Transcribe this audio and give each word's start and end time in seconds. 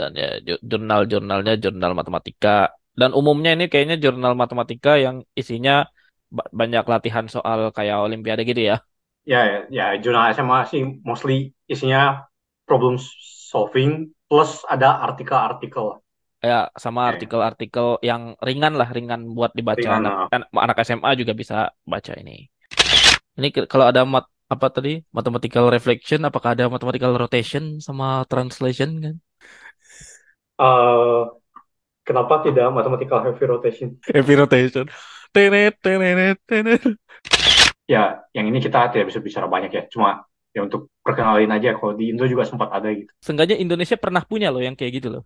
dan 0.00 0.10
ya 0.22 0.26
ju- 0.46 0.62
jurnal-jurnalnya 0.70 1.52
jurnal 1.64 1.92
matematika 2.00 2.48
dan 3.00 3.10
umumnya 3.18 3.50
ini 3.56 3.64
kayaknya 3.72 3.96
jurnal 4.04 4.32
matematika 4.42 4.90
yang 5.04 5.16
isinya 5.40 5.72
ba- 6.36 6.50
banyak 6.60 6.84
latihan 6.92 7.26
soal 7.34 7.58
kayak 7.76 7.96
olimpiade 8.06 8.42
gitu 8.50 8.62
ya. 8.70 8.76
Ya, 9.32 9.38
ya, 9.52 9.58
ya, 9.76 9.84
jurnal 10.02 10.24
SMA 10.36 10.60
sih 10.72 10.82
mostly 11.08 11.34
isinya 11.72 12.00
problem 12.68 12.94
solving 13.50 13.90
plus 14.28 14.50
ada 14.74 14.88
artikel-artikel. 15.06 15.86
Ya 16.50 16.58
sama 16.84 17.00
Ya, 17.04 17.12
artikel-artikel 17.12 17.86
yang 18.10 18.22
ringan 18.46 18.72
lah, 18.80 18.88
ringan 18.96 19.20
buat 19.36 19.52
dibaca 19.58 19.88
ringan. 19.88 20.00
anak 20.00 20.14
nah. 20.16 20.28
an- 20.34 20.48
anak 20.64 20.76
SMA 20.86 21.10
juga 21.20 21.32
bisa 21.40 21.56
baca 21.92 22.12
ini. 22.22 22.32
Ini 23.38 23.48
kalau 23.72 23.86
ada 23.90 24.02
mat 24.14 24.24
apa 24.54 24.66
tadi? 24.76 24.90
Mathematical 25.16 25.64
reflection, 25.74 26.20
apakah 26.28 26.50
ada 26.54 26.64
mathematical 26.74 27.12
rotation 27.22 27.64
sama 27.86 28.06
translation 28.30 28.90
kan? 29.04 29.14
Eh, 30.60 31.22
kenapa 32.04 32.44
tidak 32.44 32.68
mathematical 32.68 33.24
heavy 33.24 33.44
rotation? 33.48 33.88
Heavy 34.04 34.34
rotation. 34.36 34.84
Tenet, 35.32 35.80
tenet, 35.80 36.36
tenet. 36.44 36.82
Ya, 37.88 38.22
yang 38.36 38.46
ini 38.52 38.60
kita 38.60 38.92
tidak 38.92 39.08
bisa 39.08 39.24
bicara 39.24 39.48
banyak 39.48 39.72
ya. 39.72 39.82
Cuma 39.88 40.28
ya 40.52 40.60
untuk 40.66 40.92
perkenalin 41.00 41.48
aja 41.48 41.78
kalau 41.78 41.96
di 41.96 42.12
Indo 42.12 42.28
juga 42.28 42.44
sempat 42.44 42.68
ada 42.76 42.92
gitu. 42.92 43.08
Seenggaknya 43.24 43.56
Indonesia 43.56 43.96
pernah 43.96 44.20
punya 44.26 44.52
loh 44.52 44.60
yang 44.60 44.76
kayak 44.76 45.00
gitu 45.00 45.08
loh. 45.08 45.22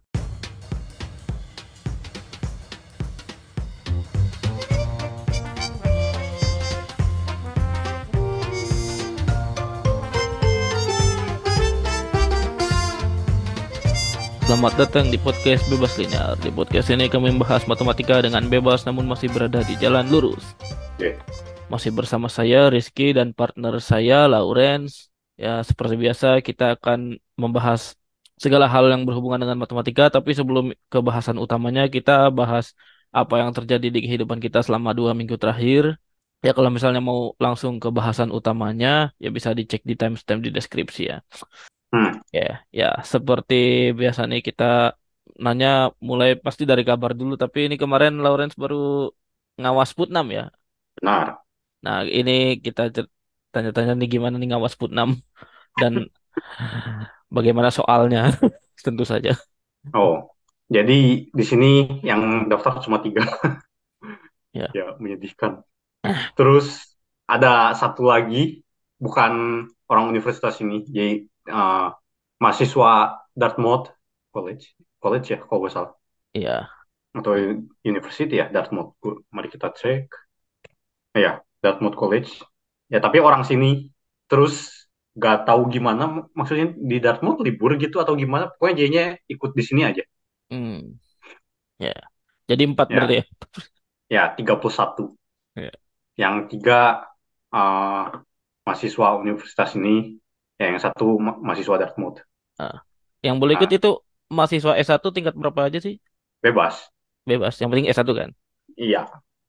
Selamat 14.65 14.89
datang 14.89 15.13
di 15.13 15.21
podcast 15.21 15.69
Bebas 15.69 15.93
Linear. 16.01 16.41
Di 16.41 16.49
podcast 16.49 16.89
ini 16.89 17.13
kami 17.13 17.37
membahas 17.37 17.69
matematika 17.69 18.25
dengan 18.25 18.49
bebas 18.49 18.89
namun 18.89 19.05
masih 19.05 19.29
berada 19.29 19.61
di 19.61 19.77
jalan 19.77 20.09
lurus. 20.09 20.57
Oke. 20.97 21.21
Masih 21.69 21.93
bersama 21.93 22.33
saya 22.33 22.73
Rizky 22.73 23.13
dan 23.13 23.37
partner 23.37 23.77
saya 23.85 24.25
Lawrence. 24.25 25.13
Ya, 25.37 25.61
seperti 25.61 26.01
biasa 26.01 26.41
kita 26.41 26.81
akan 26.81 27.21
membahas 27.37 27.93
segala 28.41 28.65
hal 28.65 28.89
yang 28.89 29.05
berhubungan 29.05 29.45
dengan 29.45 29.61
matematika, 29.61 30.09
tapi 30.09 30.33
sebelum 30.33 30.73
ke 30.89 30.99
bahasan 31.05 31.37
utamanya 31.37 31.85
kita 31.93 32.33
bahas 32.33 32.73
apa 33.13 33.45
yang 33.45 33.53
terjadi 33.53 33.93
di 33.93 34.01
kehidupan 34.09 34.41
kita 34.41 34.65
selama 34.65 34.97
dua 34.97 35.13
minggu 35.13 35.37
terakhir. 35.37 36.01
Ya, 36.41 36.57
kalau 36.57 36.73
misalnya 36.73 37.05
mau 37.05 37.37
langsung 37.37 37.77
ke 37.77 37.93
bahasan 37.93 38.33
utamanya, 38.33 39.13
ya 39.21 39.29
bisa 39.29 39.53
dicek 39.53 39.85
di 39.85 39.93
timestamp 39.93 40.41
di 40.41 40.49
deskripsi 40.49 41.03
ya. 41.05 41.21
Hmm. 41.95 42.21
Ya, 42.37 42.43
ya 42.79 42.85
seperti 43.13 43.55
biasa 44.01 44.21
nih 44.31 44.41
kita 44.49 44.65
nanya 45.45 45.69
mulai 46.09 46.29
pasti 46.45 46.63
dari 46.71 46.83
kabar 46.91 47.11
dulu, 47.21 47.33
tapi 47.43 47.59
ini 47.67 47.77
kemarin 47.83 48.13
Lawrence 48.25 48.57
baru 48.63 48.77
ngawas 49.61 49.91
Putnam 49.99 50.27
ya. 50.39 50.43
Benar. 51.03 51.45
Nah, 51.85 51.99
ini 52.19 52.33
kita 52.65 52.81
tanya-tanya 53.53 53.93
nih 53.99 54.09
gimana 54.15 54.35
nih 54.39 54.49
ngawas 54.51 54.75
Putnam 54.81 55.11
dan 55.81 55.93
bagaimana 57.33 57.71
soalnya, 57.75 58.33
tentu 58.85 59.05
saja. 59.07 59.35
Oh, 59.95 60.33
jadi 60.73 61.29
di 61.29 61.45
sini 61.45 62.01
yang 62.09 62.49
daftar 62.51 62.81
cuma 62.85 62.99
tiga. 63.05 63.23
Ya. 64.53 64.69
Ya, 64.75 64.95
menyedihkan. 64.99 65.63
Terus 66.37 66.97
ada 67.31 67.75
satu 67.77 68.07
lagi, 68.09 68.63
bukan 69.01 69.33
orang 69.91 70.07
universitas 70.13 70.59
ini, 70.65 70.85
jadi 70.89 71.27
eh, 71.49 71.87
mahasiswa 72.43 72.91
Dartmouth 73.41 73.87
College, 74.35 74.65
college 75.03 75.27
ya 75.33 75.39
kalau 75.47 75.61
nggak 75.63 75.75
salah, 75.77 75.93
Iya, 76.35 76.75
atau 77.19 77.33
university 77.91 78.35
ya 78.41 78.47
Dartmouth. 78.55 78.91
Mari 79.35 79.49
kita 79.55 79.69
cek. 79.79 80.07
Ya, 81.15 81.43
Dartmouth 81.63 81.97
College. 82.01 82.31
Ya, 82.93 82.99
tapi 83.05 83.19
orang 83.23 83.43
sini 83.47 83.91
terus 84.31 84.55
gak 85.15 85.47
tahu 85.47 85.71
gimana, 85.75 86.27
maksudnya 86.39 86.67
di 86.91 86.97
Dartmouth 87.05 87.39
libur 87.47 87.71
gitu 87.79 87.97
atau 88.03 88.15
gimana, 88.19 88.51
pokoknya 88.51 88.75
jadinya 88.83 89.05
ikut 89.31 89.51
di 89.59 89.63
sini 89.69 89.83
aja. 89.91 90.03
hmm, 90.51 90.99
ya. 91.83 91.95
Jadi 92.51 92.63
empat 92.71 92.89
Ya, 92.89 92.97
berarti 92.97 93.15
ya. 93.21 93.25
ya 94.15 94.23
31. 94.37 95.05
Ya. 95.57 95.71
Yang 96.23 96.35
tiga 96.51 96.75
eh, 97.55 98.05
mahasiswa 98.67 99.09
universitas 99.23 99.71
ini, 99.79 100.19
yang 100.69 100.79
satu 100.85 101.07
ma- 101.25 101.39
mahasiswa 101.47 101.77
Dartmouth. 101.81 102.19
Ah. 102.63 102.77
Yang 103.27 103.37
boleh 103.41 103.55
ikut 103.59 103.71
Nah, 103.71 103.75
itu 103.79 103.91
mahasiswa 104.37 104.73
S1 104.85 105.09
tingkat 105.17 105.35
berapa 105.41 105.61
aja 105.69 105.79
sih? 105.87 105.95
bebas. 106.43 106.93
Bebas, 107.29 107.55
yang 107.61 107.69
penting 107.73 107.89
S1 107.93 108.13
kan. 108.17 108.31
Iya, 108.79 109.01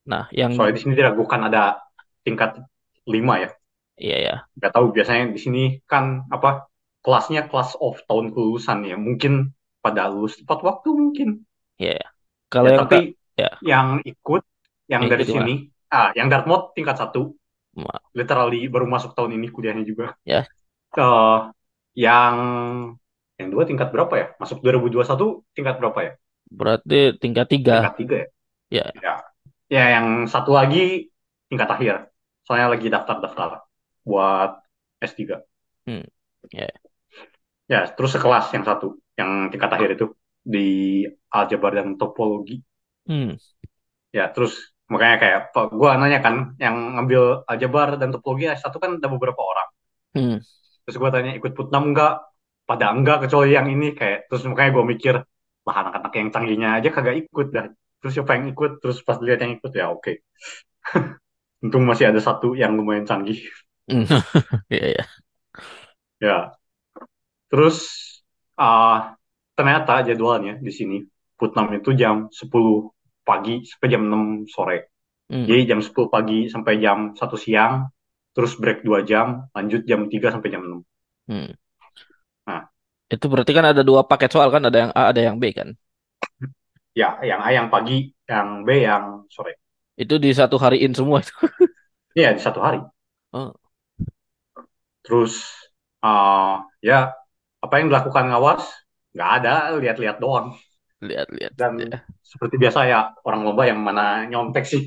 Nah, 0.05 0.29
yang 0.31 0.53
soalnya 0.53 0.75
di 0.77 0.81
sini 0.83 0.93
diragukan 0.99 1.41
ada 1.49 1.63
tingkat 2.25 2.51
5 3.13 3.33
ya. 3.43 3.49
iya 3.97 4.17
ya. 4.25 4.33
Nggak 4.57 4.71
tahu 4.75 4.85
biasanya 4.95 5.23
di 5.35 5.39
sini 5.45 5.63
kan 5.91 6.05
apa 6.35 6.67
kelasnya 7.03 7.41
kelas 7.51 7.71
of 7.85 7.95
tahun 8.09 8.27
kelulusan 8.33 8.79
ya. 8.89 8.95
Mungkin 8.99 9.33
pada 9.83 10.09
lulus 10.11 10.33
tepat 10.41 10.59
waktu 10.67 10.89
mungkin. 11.01 11.29
Iya. 11.79 11.91
ya. 11.99 12.07
Kalau 12.51 12.67
Ya, 12.69 12.75
yang 12.77 12.81
tapi 12.87 12.97
ya, 13.41 13.49
yang 13.71 13.87
ikut 14.05 14.41
yang 14.91 15.01
yang 15.03 15.11
dari 15.11 15.25
sini, 15.27 15.53
ah, 15.91 16.09
yang 16.17 16.27
Dartmouth 16.31 16.71
tingkat 16.77 16.95
satu, 17.01 17.35
Ma- 17.75 17.99
literally 18.17 18.61
baru 18.73 18.87
masuk 18.87 19.11
tahun 19.17 19.37
ini 19.37 19.47
kuliahnya 19.53 19.83
juga. 19.85 20.15
Ya, 20.25 20.45
Eh, 20.97 21.37
yang 22.03 22.37
yang 23.39 23.49
dua 23.53 23.63
tingkat 23.69 23.87
berapa 23.93 24.13
ya? 24.21 24.25
Masuk 24.41 24.57
2021 24.63 25.27
tingkat 25.55 25.75
berapa 25.79 25.99
ya? 26.07 26.11
berarti 26.57 26.99
tingkat 27.21 27.45
tiga. 27.53 27.73
Tingkat 27.73 27.93
tiga 27.99 28.15
ya? 28.23 28.27
Ya, 28.77 28.85
Ya, 29.03 29.13
ya 29.75 29.83
yang 29.95 30.07
satu 30.33 30.51
lagi 30.59 30.79
tingkat 31.49 31.69
akhir. 31.75 31.95
Soalnya 32.45 32.67
lagi 32.73 32.87
daftar-daftar 32.95 33.49
buat 34.09 34.49
S3. 35.01 35.37
hmm, 35.87 36.03
ya. 36.51 36.69
Ya, 37.71 37.79
terus 37.95 38.11
sekelas 38.15 38.45
yang 38.55 38.63
satu, 38.69 38.87
yang 39.19 39.29
tingkat 39.51 39.69
akhir 39.75 39.89
itu 39.97 40.05
di 40.53 40.59
aljabar 41.33 41.71
dan 41.77 41.87
topologi. 41.99 42.55
Hmm, 43.07 43.35
Ya, 44.17 44.23
terus 44.33 44.53
makanya 44.91 45.15
kayak 45.23 45.39
gua 45.79 45.89
nanya 46.01 46.19
kan, 46.25 46.35
yang 46.63 46.75
ngambil 46.95 47.21
aljabar 47.51 47.87
dan 47.99 48.09
topologi 48.13 48.43
S1 48.59 48.77
kan 48.83 48.91
ada 48.97 49.07
beberapa 49.13 49.41
orang. 49.51 49.67
hmm, 50.13 50.37
Terus 50.85 50.95
gua 51.01 51.09
tanya 51.13 51.31
ikut 51.37 51.51
Putnam 51.57 51.83
enggak? 51.93 52.13
Pada 52.69 52.85
enggak 52.95 53.17
kecuali 53.27 53.53
yang 53.57 53.67
ini 53.69 53.93
kayak 53.99 54.29
terus 54.29 54.41
makanya 54.49 54.71
gua 54.77 54.85
mikir, 54.93 55.15
lah 55.65 55.75
anak-anak 55.81 56.11
yang 56.17 56.29
canggihnya 56.33 56.69
aja 56.77 56.89
kagak 56.95 57.15
ikut 57.25 57.47
dah. 57.55 57.65
Terus 58.01 58.11
siapa 58.15 58.31
yang 58.37 58.45
ikut? 58.53 58.71
Terus 58.81 58.97
pas 59.07 59.17
lihat 59.25 59.39
yang 59.43 59.53
ikut 59.57 59.71
ya 59.73 59.85
oke. 59.93 60.13
Untung 61.65 61.83
masih 61.89 62.11
ada 62.11 62.21
satu 62.21 62.53
yang 62.57 62.73
lumayan 62.77 63.05
canggih. 63.09 63.39
Iya 64.69 64.87
ya. 64.97 65.03
Ya, 66.19 66.55
terus 67.49 67.77
ah 68.59 69.15
ternyata 69.57 70.03
jadwalnya 70.07 70.53
di 70.59 70.71
sini 70.71 70.95
Putnam 71.35 71.67
itu 71.75 71.91
jam 72.01 72.31
10 72.31 72.89
pagi 73.27 73.63
sampai 73.67 73.87
jam 73.93 74.01
6 74.07 74.23
sore. 74.47 74.77
Hmm, 75.29 75.45
Jadi 75.47 75.61
jam 75.69 75.79
10 75.83 76.09
pagi 76.15 76.47
sampai 76.53 76.73
jam 76.83 76.99
1 77.19 77.37
siang, 77.39 77.73
terus 78.35 78.53
break 78.61 78.79
2 78.87 78.99
jam, 79.11 79.27
lanjut 79.55 79.81
jam 79.89 80.01
3 80.13 80.27
sampai 80.33 80.49
jam 80.53 80.61
6. 80.67 80.79
hmm. 81.27 81.55
Nah, 82.45 82.69
Itu 83.15 83.25
berarti 83.31 83.51
kan 83.57 83.65
ada 83.71 83.81
dua 83.89 84.01
paket 84.09 84.29
soal 84.33 84.49
kan, 84.55 84.61
ada 84.69 84.77
yang 84.83 84.91
A, 84.99 85.01
ada 85.11 85.21
yang 85.27 85.35
B 85.41 85.43
kan. 85.57 85.69
ya 87.01 87.09
yang 87.29 87.41
A 87.45 87.49
yang 87.57 87.67
pagi, 87.73 87.97
yang 88.29 88.47
B 88.65 88.69
yang 88.87 89.03
sore. 89.31 89.53
Itu 90.03 90.15
di 90.23 90.29
satu 90.39 90.55
hariin 90.63 90.93
semua 90.97 91.19
itu. 91.23 91.33
Iya, 92.17 92.29
di 92.35 92.41
satu 92.45 92.59
hari. 92.65 92.79
Oh, 93.33 93.53
Terus 95.05 95.33
ah 96.05 96.65
ya 96.87 97.13
apa 97.63 97.73
yang 97.79 97.87
dilakukan 97.91 98.25
ngawas? 98.31 98.63
Nggak 99.15 99.29
ada, 99.41 99.51
lihat-lihat 99.81 100.17
doang. 100.23 100.47
lihat-lihat. 101.01 101.55
Dan 101.59 101.73
Ya. 101.75 102.05
seperti 102.31 102.55
biasa 102.61 102.79
ya, 102.91 102.99
orang 103.27 103.41
lomba 103.47 103.63
yang 103.69 103.79
mana 103.87 104.27
nyontek 104.29 104.65
sih. 104.71 104.81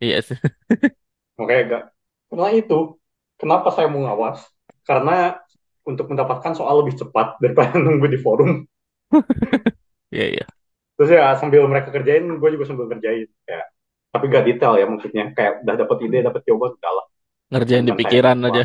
Iya 0.00 0.22
sih. 0.22 0.36
Makanya 1.38 1.62
gak. 1.70 1.93
Karena 2.34 2.50
itu, 2.50 2.98
kenapa 3.38 3.70
saya 3.70 3.86
mau 3.86 4.02
ngawas? 4.02 4.42
Karena 4.82 5.38
untuk 5.86 6.10
mendapatkan 6.10 6.50
soal 6.58 6.82
lebih 6.82 6.98
cepat 6.98 7.38
daripada 7.38 7.78
nunggu 7.84 8.10
di 8.10 8.18
forum. 8.18 8.66
Iya, 10.10 10.26
iya. 10.34 10.46
Terus 10.98 11.10
ya 11.14 11.30
sambil 11.38 11.62
mereka 11.70 11.94
kerjain, 11.94 12.26
gue 12.26 12.50
juga 12.58 12.66
sambil 12.66 12.90
kerjain. 12.90 13.30
Kayak, 13.46 13.66
tapi 14.10 14.24
gak 14.34 14.44
detail 14.50 14.74
ya 14.82 14.86
maksudnya. 14.90 15.30
Kayak 15.30 15.62
udah 15.62 15.74
dapat 15.78 15.96
ide, 16.02 16.18
dapat 16.26 16.42
jawaban, 16.42 16.74
udah 16.74 16.92
lah. 16.98 17.06
Kan 17.06 17.54
Ngerjain 17.54 17.84
di 17.86 17.94
bukan 17.94 18.02
saya 18.02 18.02
pikiran 18.02 18.38
aja. 18.50 18.64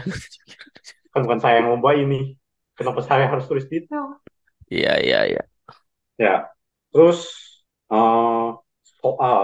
Kan 1.14 1.22
bukan 1.30 1.40
saya 1.42 1.56
yang 1.62 1.68
lomba 1.70 1.94
ini. 1.94 2.34
Kenapa 2.74 3.06
saya 3.06 3.30
harus 3.30 3.46
tulis 3.46 3.70
detail? 3.70 4.18
Iya, 4.74 4.98
iya, 4.98 5.20
iya. 5.30 5.44
Ya, 6.18 6.50
terus 6.90 7.22
eh, 7.94 8.48
soal 8.98 9.42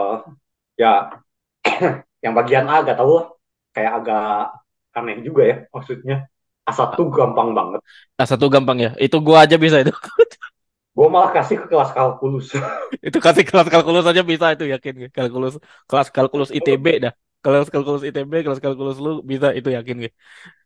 ya 0.81 1.21
yang 2.25 2.33
bagian 2.33 2.65
A 2.65 2.81
gak 2.81 2.97
tahu 2.97 3.21
lah. 3.21 3.34
Kayak 3.75 3.91
agak 3.99 4.55
aneh 4.95 5.19
juga 5.19 5.41
ya 5.43 5.57
maksudnya. 5.75 6.17
A1 6.65 6.97
gampang 7.13 7.53
banget. 7.53 7.81
Nah, 8.17 8.25
satu 8.25 8.49
gampang 8.49 8.77
ya. 8.81 8.91
Itu 8.97 9.21
gua 9.21 9.45
aja 9.45 9.59
bisa 9.59 9.83
itu. 9.83 9.93
Gue 10.95 11.11
malah 11.11 11.35
kasih 11.35 11.59
ke 11.59 11.67
kelas 11.67 11.91
kalkulus. 11.91 12.55
Itu 13.07 13.19
kasih 13.19 13.43
kelas 13.43 13.67
kalkulus 13.67 14.07
aja 14.07 14.23
bisa 14.23 14.55
itu 14.55 14.63
yakin 14.63 14.93
gue. 14.95 15.09
Kalkulus 15.11 15.59
kelas 15.91 16.07
kalkulus 16.07 16.55
ITB 16.55 17.03
dah. 17.03 17.13
Kelas 17.43 17.67
kalkulus 17.67 18.07
ITB, 18.07 18.47
kelas 18.47 18.63
kalkulus 18.63 18.95
lu 19.03 19.19
bisa 19.19 19.51
itu 19.51 19.67
yakin 19.75 20.07
gue. 20.07 20.11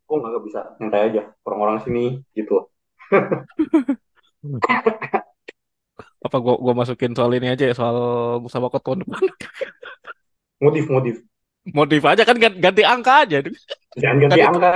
Gue 0.05 0.17
nggak 0.21 0.43
bisa, 0.45 0.61
nyantai 0.77 1.01
aja. 1.09 1.21
Orang-orang 1.41 1.81
sini 1.81 2.21
gitu. 2.37 2.69
Apa 6.19 6.37
gua 6.43 6.59
gua 6.59 6.73
masukin 6.75 7.15
soal 7.15 7.31
ini 7.35 7.47
aja 7.47 7.63
ya, 7.63 7.73
soal 7.75 7.97
musabakot 8.43 8.83
tahun 8.83 9.07
depan. 9.07 9.23
Modif, 10.59 10.85
modif. 10.91 11.17
Modif 11.73 12.03
aja 12.05 12.23
kan 12.25 12.37
gan- 12.37 12.59
ganti 12.59 12.81
angka 12.85 13.13
aja. 13.25 13.37
Jangan 13.97 14.17
ganti 14.25 14.39
itu- 14.39 14.49
angka. 14.49 14.69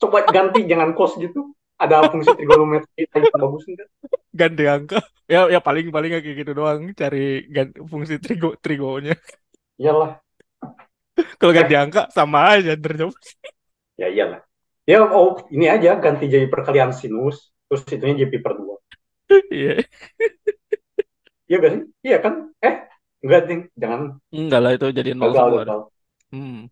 Coba 0.00 0.18
ganti, 0.32 0.60
jangan 0.64 0.96
cos 0.96 1.16
gitu. 1.20 1.52
Ada 1.80 2.12
fungsi 2.12 2.36
trigonometri 2.36 3.08
yang 3.08 3.24
bagus 3.32 3.64
enggak? 3.68 3.88
Ganti 4.32 4.64
angka. 4.68 5.00
Ya 5.24 5.48
ya 5.48 5.60
paling 5.64 5.88
paling 5.88 6.10
kayak 6.12 6.36
gitu 6.44 6.52
doang 6.52 6.92
cari 6.92 7.48
ganti 7.48 7.80
fungsi 7.88 8.20
trigo 8.20 8.52
trigonya. 8.60 9.16
Iyalah. 9.80 10.20
Kalau 11.40 11.52
ganti 11.56 11.74
angka 11.76 12.12
sama 12.12 12.56
aja 12.56 12.76
terjawab. 12.76 13.16
Ya 13.96 14.08
iyalah. 14.12 14.40
Ya 14.84 15.04
oh 15.04 15.40
ini 15.52 15.68
aja 15.68 15.96
ganti 16.00 16.28
jadi 16.28 16.48
perkalian 16.48 16.92
sinus, 16.92 17.52
terus 17.68 17.84
itunya 17.88 18.24
jadi 18.24 18.30
pi 18.32 18.38
per 18.44 18.56
dua. 18.56 18.76
Iya. 19.48 19.84
Iya 21.46 21.56
gak 21.62 21.72
sih? 21.74 21.82
Iya 22.02 22.18
kan? 22.22 22.34
Eh, 22.62 22.74
enggak 23.22 23.42
ding, 23.46 23.60
jangan 23.74 24.00
Enggak 24.30 24.60
lah 24.62 24.72
itu 24.74 24.86
jadi 24.90 25.10
nol 25.14 25.30
gagal 25.30 25.64
semua. 25.66 25.78
Hmm. 26.32 26.66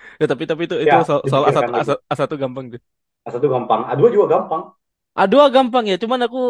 Ya 0.20 0.26
tapi 0.30 0.44
tapi 0.50 0.62
itu 0.68 0.76
itu 0.84 0.92
Ya, 0.92 1.02
soal, 1.08 1.22
soal 1.30 1.42
A1 1.48 1.66
dipikirkan 1.66 1.70
lagi. 1.74 1.88
A1 1.88 1.98
A1 2.12 2.32
gampang 2.42 2.66
tuh. 2.72 2.80
A1 3.26 3.44
gampang, 3.54 3.80
A2 3.92 4.08
juga 4.14 4.26
gampang. 4.34 4.62
A2 5.22 5.44
gampang 5.54 5.84
ya, 5.90 5.96
cuman 6.02 6.20
aku 6.26 6.40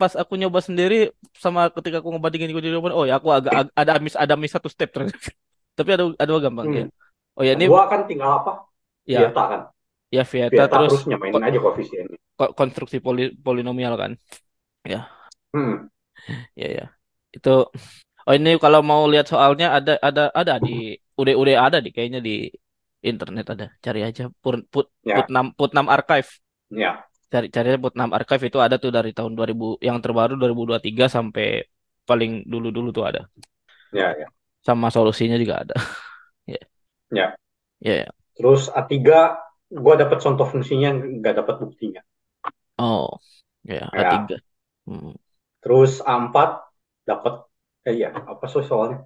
pas 0.00 0.12
aku 0.22 0.34
nyoba 0.40 0.60
sendiri 0.62 1.10
sama 1.44 1.60
ketika 1.76 1.96
aku 2.00 2.08
ngebandingin 2.14 2.50
gue 2.54 2.62
di 2.66 2.70
depan, 2.74 2.92
oh 2.94 3.04
ya 3.08 3.14
aku 3.18 3.28
agak 3.34 3.52
ag- 3.60 3.74
ada 3.80 3.92
miss 4.04 4.14
ada 4.24 4.34
miss 4.38 4.52
satu 4.54 4.68
step 4.70 4.88
ternyata. 4.94 5.28
Tapi 5.78 5.90
ada 5.94 6.04
A2 6.22 6.38
gampang 6.44 6.66
Hmm. 6.68 6.78
ya. 6.78 6.84
Oh 7.38 7.42
ya 7.46 7.52
ini 7.56 7.66
A2 7.66 7.82
kan 7.92 8.00
tinggal 8.10 8.30
apa? 8.42 8.52
ya 9.06 9.20
Beta 9.22 9.42
kan. 9.52 9.60
ya 10.16 10.22
Vieta 10.30 10.50
Beta 10.56 10.72
terus 10.72 10.92
terus 10.92 11.02
nyamainin 11.10 11.42
aja 11.48 11.58
koefisiennya. 11.64 12.16
ko- 12.38 12.52
konstruksi 12.58 12.98
poli- 13.06 13.34
polinomial 13.46 13.94
kan. 14.02 14.12
Hmm. 15.54 15.88
Ya 16.60 16.66
ya. 16.76 16.84
Itu 17.36 17.48
oh 18.26 18.34
ini 18.38 18.50
kalau 18.64 18.80
mau 18.90 19.02
lihat 19.12 19.26
soalnya 19.32 19.66
ada 19.76 19.92
ada 20.08 20.22
ada 20.40 20.54
di 20.66 20.70
UD-UD 21.20 21.50
ada 21.66 21.78
di 21.84 21.90
kayaknya 21.94 22.20
di 22.28 22.34
internet 23.10 23.46
ada. 23.54 23.66
Cari 23.84 24.00
aja 24.08 24.22
put 24.42 24.56
put 24.72 24.86
Ya. 25.04 25.16
putnam 25.18 25.46
putnam 25.58 25.86
archive. 25.96 26.30
Ya. 26.70 27.08
Cari 27.32 27.46
cari 27.54 27.66
aja 27.70 27.80
putnam 27.84 28.10
archive 28.16 28.44
itu 28.48 28.58
ada 28.66 28.76
tuh 28.82 28.90
dari 28.96 29.10
tahun 29.18 29.32
2000 29.38 29.66
yang 29.88 29.98
terbaru 30.04 30.32
2023 30.40 31.06
sampai 31.16 31.46
paling 32.08 32.32
dulu-dulu 32.52 32.88
tuh 32.96 33.04
ada. 33.10 33.20
Ya, 33.92 34.14
ya. 34.18 34.28
Sama 34.66 34.88
solusinya 34.94 35.36
juga 35.42 35.64
ada. 35.64 35.74
Ya. 36.48 36.64
Ya. 37.10 37.36
Ya, 37.80 37.94
ya. 38.04 38.08
Terus 38.36 38.62
A3 38.80 39.14
gua 39.82 39.94
dapat 40.02 40.18
contoh 40.24 40.46
fungsinya 40.52 40.88
nggak 41.20 41.34
dapat 41.44 41.54
buktinya. 41.62 42.00
Oh. 42.78 43.18
Ya, 43.64 43.88
Ya. 43.92 44.28
A3. 44.28 44.40
Hmm. 44.86 45.12
Terus 45.62 45.92
A4 46.14 46.48
dapat 47.08 47.34
eh 47.88 47.94
iya, 47.98 48.08
apa 48.32 48.44
sih 48.52 48.62
soalnya? 48.70 48.98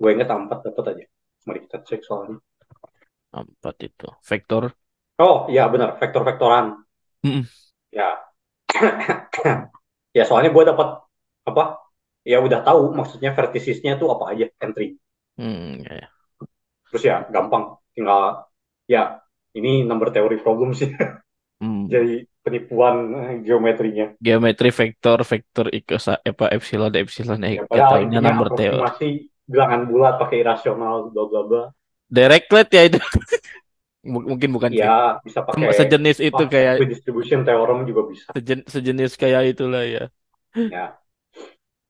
Gue 0.00 0.10
inget 0.14 0.28
A4 0.34 0.58
dapat 0.66 0.84
aja. 0.90 1.04
Mari 1.50 1.66
kita 1.66 1.82
cek 1.82 2.06
soalnya. 2.06 2.38
Empat 3.34 3.74
itu. 3.82 4.06
Vektor. 4.22 4.70
Oh, 5.18 5.50
iya 5.50 5.66
benar, 5.66 5.98
vektor-vektoran. 5.98 6.78
Mm-mm. 7.26 7.42
Ya. 7.90 8.22
ya 10.16 10.22
soalnya 10.30 10.54
gue 10.54 10.64
dapat 10.70 11.02
apa? 11.42 11.82
Ya 12.22 12.38
udah 12.38 12.62
tahu 12.62 12.94
maksudnya 12.94 13.34
vertisisnya 13.34 13.98
tuh 13.98 14.14
apa 14.14 14.30
aja 14.30 14.46
entry. 14.62 14.94
Ya, 15.34 16.06
ya. 16.06 16.08
Terus 16.86 17.02
ya 17.02 17.16
gampang, 17.34 17.82
tinggal 17.98 18.46
ya 18.86 19.18
ini 19.58 19.82
number 19.82 20.14
theory 20.14 20.38
problem 20.38 20.70
sih. 20.78 20.94
Hmm. 21.60 21.92
Jadi 21.92 22.24
penipuan 22.40 22.96
eh, 23.20 23.36
geometrinya. 23.44 24.16
Geometri 24.16 24.72
vektor, 24.72 25.20
vektor 25.28 25.68
ikut 25.68 26.00
apa 26.00 26.44
epsilon, 26.56 26.88
epsilon, 26.96 27.44
Ya, 27.44 27.68
jatuhnya 27.68 28.24
nomor 28.24 28.48
teori. 28.56 28.80
aproksimasi 28.80 29.28
bilangan 29.50 29.82
bulat 29.90 30.14
pakai 30.22 30.46
irasional 30.46 31.10
bla 31.10 31.24
bla 31.26 31.40
bla. 31.42 31.62
Dirichlet 32.06 32.68
ya 32.70 32.82
itu. 32.86 32.98
Mungkin 34.06 34.48
bukan. 34.56 34.70
Ya 34.72 35.20
bisa 35.20 35.44
pakai 35.44 35.76
Sejenis 35.76 36.18
itu 36.22 36.42
ah, 36.42 36.48
kayak 36.48 36.74
distribution 36.88 37.44
theorem 37.44 37.84
juga 37.84 38.08
bisa. 38.08 38.30
sejen- 38.32 38.64
sejenis 38.64 39.12
kayak 39.18 39.58
itulah 39.58 39.84
ya. 39.84 40.04
Ya. 40.56 40.96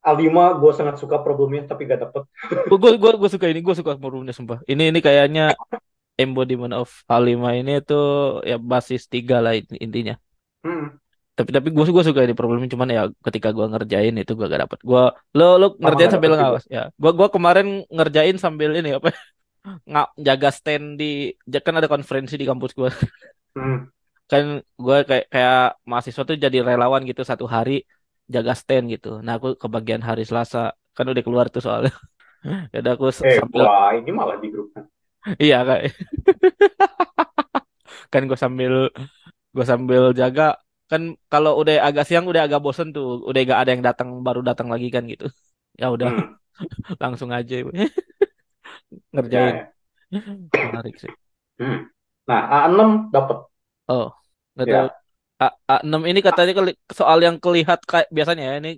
A5 0.00 0.56
gue 0.56 0.72
sangat 0.72 0.96
suka 0.96 1.20
problemnya 1.20 1.68
tapi 1.68 1.84
gak 1.84 2.08
dapet. 2.08 2.24
Gue 2.72 2.96
gue 2.96 3.12
gue 3.20 3.30
suka 3.30 3.46
ini, 3.52 3.60
gue 3.60 3.76
suka 3.76 4.00
forumnya 4.00 4.32
sumpah. 4.32 4.64
Ini 4.64 4.88
ini 4.90 5.00
kayaknya 5.04 5.52
embodiment 6.16 6.72
of 6.72 6.88
A5 7.04 7.52
ini 7.60 7.84
tuh 7.84 8.40
ya 8.48 8.56
basis 8.56 9.04
tiga 9.06 9.44
lah 9.44 9.54
in- 9.60 9.76
intinya. 9.76 10.16
Hmm. 10.64 10.96
Tapi 11.40 11.50
tapi 11.56 11.68
gue 11.72 11.84
gue 11.96 12.04
suka 12.04 12.20
ini 12.26 12.34
problemnya 12.36 12.68
cuman 12.74 12.88
ya 12.92 13.02
ketika 13.26 13.48
gue 13.56 13.66
ngerjain 13.72 14.14
itu 14.20 14.32
gue 14.36 14.46
gak 14.52 14.62
dapet. 14.68 14.78
Gue 14.84 15.02
lo 15.38 15.44
lo 15.60 15.66
ngerjain 15.80 16.12
sambil 16.12 16.32
ngawas 16.36 16.64
ya. 16.68 16.92
Gue 17.00 17.10
gua 17.16 17.28
kemarin 17.32 17.66
ngerjain 17.88 18.36
sambil 18.36 18.70
ini 18.76 18.92
apa 19.00 19.08
nggak 19.90 20.08
jaga 20.26 20.48
stand 20.56 20.86
di 21.00 21.32
kan 21.64 21.74
ada 21.80 21.88
konferensi 21.92 22.34
di 22.40 22.46
kampus 22.48 22.72
gue 22.78 22.90
Hmm. 23.58 23.90
kan 24.30 24.44
gue 24.62 24.96
kayak 25.10 25.26
kayak 25.34 25.58
mahasiswa 25.90 26.22
tuh 26.28 26.36
jadi 26.38 26.58
relawan 26.62 27.02
gitu 27.10 27.22
satu 27.26 27.44
hari 27.50 27.82
jaga 28.34 28.52
stand 28.60 28.84
gitu. 28.94 29.08
Nah 29.24 29.32
aku 29.38 29.48
kebagian 29.62 30.02
hari 30.08 30.22
Selasa 30.28 30.58
kan 30.96 31.06
udah 31.10 31.22
keluar 31.26 31.46
tuh 31.54 31.62
soalnya. 31.66 31.92
Ya 32.72 32.80
udah 32.80 32.92
aku 32.96 33.06
Eh, 33.20 33.36
sambil 33.36 33.68
wah 33.68 33.92
ini 33.98 34.10
malah 34.16 34.40
di 34.40 34.48
grup. 34.48 34.72
iya 35.44 35.60
kayak 35.68 35.92
kan 38.12 38.22
gue 38.28 38.38
sambil 38.38 38.72
gue 39.54 39.64
sambil 39.66 40.02
jaga 40.20 40.56
kan 40.90 41.02
kalau 41.32 41.50
udah 41.60 41.74
agak 41.88 42.04
siang 42.08 42.24
udah 42.30 42.42
agak 42.46 42.60
bosen 42.64 42.88
tuh 42.96 43.04
udah 43.28 43.40
gak 43.50 43.60
ada 43.62 43.70
yang 43.74 43.84
datang 43.88 44.08
baru 44.26 44.40
datang 44.48 44.68
lagi 44.72 44.86
kan 44.94 45.02
gitu 45.12 45.24
ya 45.80 45.86
udah 45.96 46.08
Hmm. 46.08 46.34
langsung 47.02 47.30
aja 47.38 47.54
Ya, 49.30 49.40
ngerjain 49.40 49.56
ya. 49.56 49.72
menarik 50.64 50.96
sih 51.02 51.12
Hmm. 51.58 51.78
Nah, 52.28 52.40
A6 52.56 52.90
dapat. 53.14 53.38
oh 53.92 54.06
nggak 54.54 54.66
Ya. 54.66 54.72
tahu 54.72 54.86
A, 55.44 55.46
A6 55.72 56.02
ini 56.10 56.20
katanya 56.26 56.52
soal 56.98 57.18
yang 57.26 57.36
kelihat 57.44 57.78
kayak 57.90 58.08
biasanya 58.16 58.42
ya 58.50 58.54
ini 58.60 58.70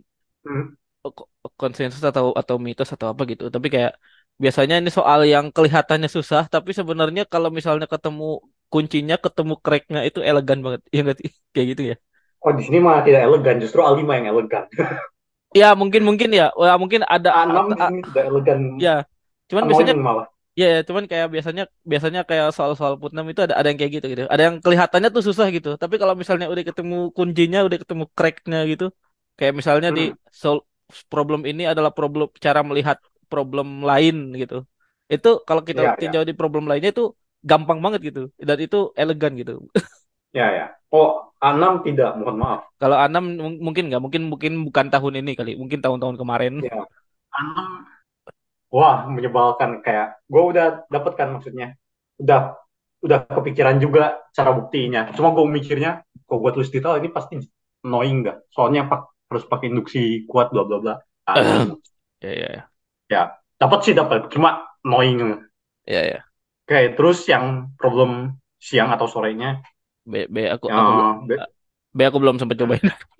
Hmm. 0.45 0.75
ko- 1.17 1.31
konsensus 1.61 2.03
atau 2.11 2.27
atau 2.41 2.57
mitos 2.67 2.89
atau 2.95 3.07
apa 3.13 3.23
gitu 3.31 3.45
tapi 3.55 3.67
kayak 3.75 3.93
biasanya 4.43 4.75
ini 4.81 4.91
soal 4.99 5.21
yang 5.33 5.47
kelihatannya 5.57 6.09
susah 6.17 6.43
tapi 6.55 6.71
sebenarnya 6.79 7.23
kalau 7.33 7.49
misalnya 7.59 7.87
ketemu 7.93 8.25
kuncinya 8.73 9.15
ketemu 9.25 9.55
cracknya 9.65 10.01
itu 10.09 10.19
elegan 10.31 10.59
banget 10.65 10.81
ya 10.95 10.99
nggak 11.05 11.19
kayak 11.55 11.67
gitu 11.73 11.83
ya 11.91 11.95
Oh, 12.47 12.53
di 12.59 12.63
sini 12.67 12.79
malah 12.87 13.03
tidak 13.07 13.23
elegan, 13.29 13.57
justru 13.63 13.81
A5 13.87 14.15
yang 14.19 14.29
elegan. 14.35 14.65
ya 15.61 15.67
mungkin 15.81 16.03
mungkin 16.09 16.29
ya 16.39 16.45
Wah, 16.59 16.77
mungkin 16.83 17.03
ada 17.15 17.31
A6 17.39 17.67
di 17.77 17.83
a- 17.85 17.87
sini 17.87 18.01
tidak 18.09 18.25
elegan. 18.31 18.61
ya 18.85 18.91
cuman 19.51 19.65
biasanya 19.71 19.95
malah. 20.07 20.27
ya 20.61 20.67
ya, 20.75 20.79
cuman 20.89 21.05
kayak 21.11 21.29
biasanya 21.35 21.63
biasanya 21.93 22.21
kayak 22.31 22.47
soal-soal 22.57 22.95
Putnam 23.03 23.27
itu 23.33 23.41
ada 23.47 23.55
ada 23.61 23.69
yang 23.71 23.79
kayak 23.81 23.93
gitu 23.97 24.07
gitu 24.13 24.23
ada 24.35 24.43
yang 24.49 24.57
kelihatannya 24.65 25.11
tuh 25.17 25.25
susah 25.29 25.47
gitu 25.57 25.69
tapi 25.83 25.95
kalau 26.03 26.15
misalnya 26.23 26.47
udah 26.53 26.65
ketemu 26.71 26.97
kuncinya 27.17 27.59
udah 27.67 27.79
ketemu 27.83 28.05
cracknya 28.19 28.59
gitu 28.73 28.85
kayak 29.39 29.55
misalnya 29.61 29.91
di 29.99 30.03
Hmm. 30.03 30.17
sol 30.43 30.57
problem 31.13 31.41
ini 31.51 31.63
adalah 31.73 31.93
problem 31.99 32.27
cara 32.47 32.61
melihat 32.71 32.99
problem 33.33 33.69
lain 33.91 34.17
gitu 34.41 34.55
itu 35.15 35.29
kalau 35.49 35.63
kita 35.69 35.83
Ya, 35.83 35.97
ya. 36.01 36.13
tinjau 36.13 36.23
di 36.29 36.35
problem 36.41 36.65
lainnya 36.71 36.91
itu 36.95 37.05
gampang 37.51 37.79
banget 37.85 38.01
gitu 38.09 38.21
dan 38.49 38.59
itu 38.67 38.79
elegan 39.03 39.33
gitu 39.41 39.53
Ya, 40.39 40.47
ya. 40.59 40.67
Oh, 40.93 41.09
A6 41.45 41.75
tidak, 41.87 42.17
mohon 42.21 42.37
maaf. 42.43 42.61
kalau 42.81 42.97
Anam 42.99 43.25
mung- 43.39 43.61
mungkin 43.67 43.85
nggak 43.89 44.03
mungkin 44.05 44.23
mungkin 44.33 44.53
bukan 44.67 44.87
tahun 44.93 45.15
ini 45.23 45.33
kali 45.39 45.53
mungkin 45.61 45.79
tahun-tahun 45.85 46.17
kemarin 46.21 46.53
Ya. 46.63 46.85
A6 47.33 47.69
wah 48.73 48.97
menyebalkan 49.09 49.85
kayak 49.87 50.21
gue 50.33 50.43
udah 50.53 50.67
dapet 50.95 51.13
kan 51.21 51.29
maksudnya. 51.35 51.77
Udah 52.23 52.57
udah 53.05 53.19
kepikiran 53.29 53.77
juga 53.85 54.21
cara 54.37 54.51
buktinya. 54.55 55.11
Cuma 55.17 55.35
gue 55.37 55.45
mikirnya 55.49 56.03
kalau 56.27 56.41
gue 56.49 56.53
tulis 56.61 56.71
detail 56.73 56.99
ini 57.01 57.11
pasti 57.13 57.37
annoying 57.87 58.25
nggak? 58.25 58.37
Soalnya 58.55 58.89
pak 58.91 59.01
harus 59.33 59.45
pakai 59.49 59.67
induksi 59.73 60.25
kuat 60.31 60.53
bla 60.55 60.65
bla 60.69 60.79
bla. 60.83 60.95
Ya 62.23 62.31
ya 62.33 62.49
ya 62.55 62.73
ya, 63.11 63.23
dapat 63.61 63.79
sih 63.87 63.95
dapat, 63.95 64.27
cuma 64.33 64.67
annoying. 64.83 65.39
ya 65.87 66.01
ya 66.07 66.32
Oke, 66.63 66.79
terus 66.97 67.19
yang 67.33 67.45
problem 67.81 68.11
siang 68.67 68.89
atau 68.95 69.07
sorenya, 69.11 69.49
B, 70.11 70.13
B 70.35 70.37
aku 70.55 70.67
ya, 70.67 70.75
aku 70.75 70.81
belum 70.91 71.07
B- 71.29 71.45
B 71.97 72.01
aku 72.09 72.19
belum 72.23 72.37
sempat 72.41 72.57
cobain 72.61 72.83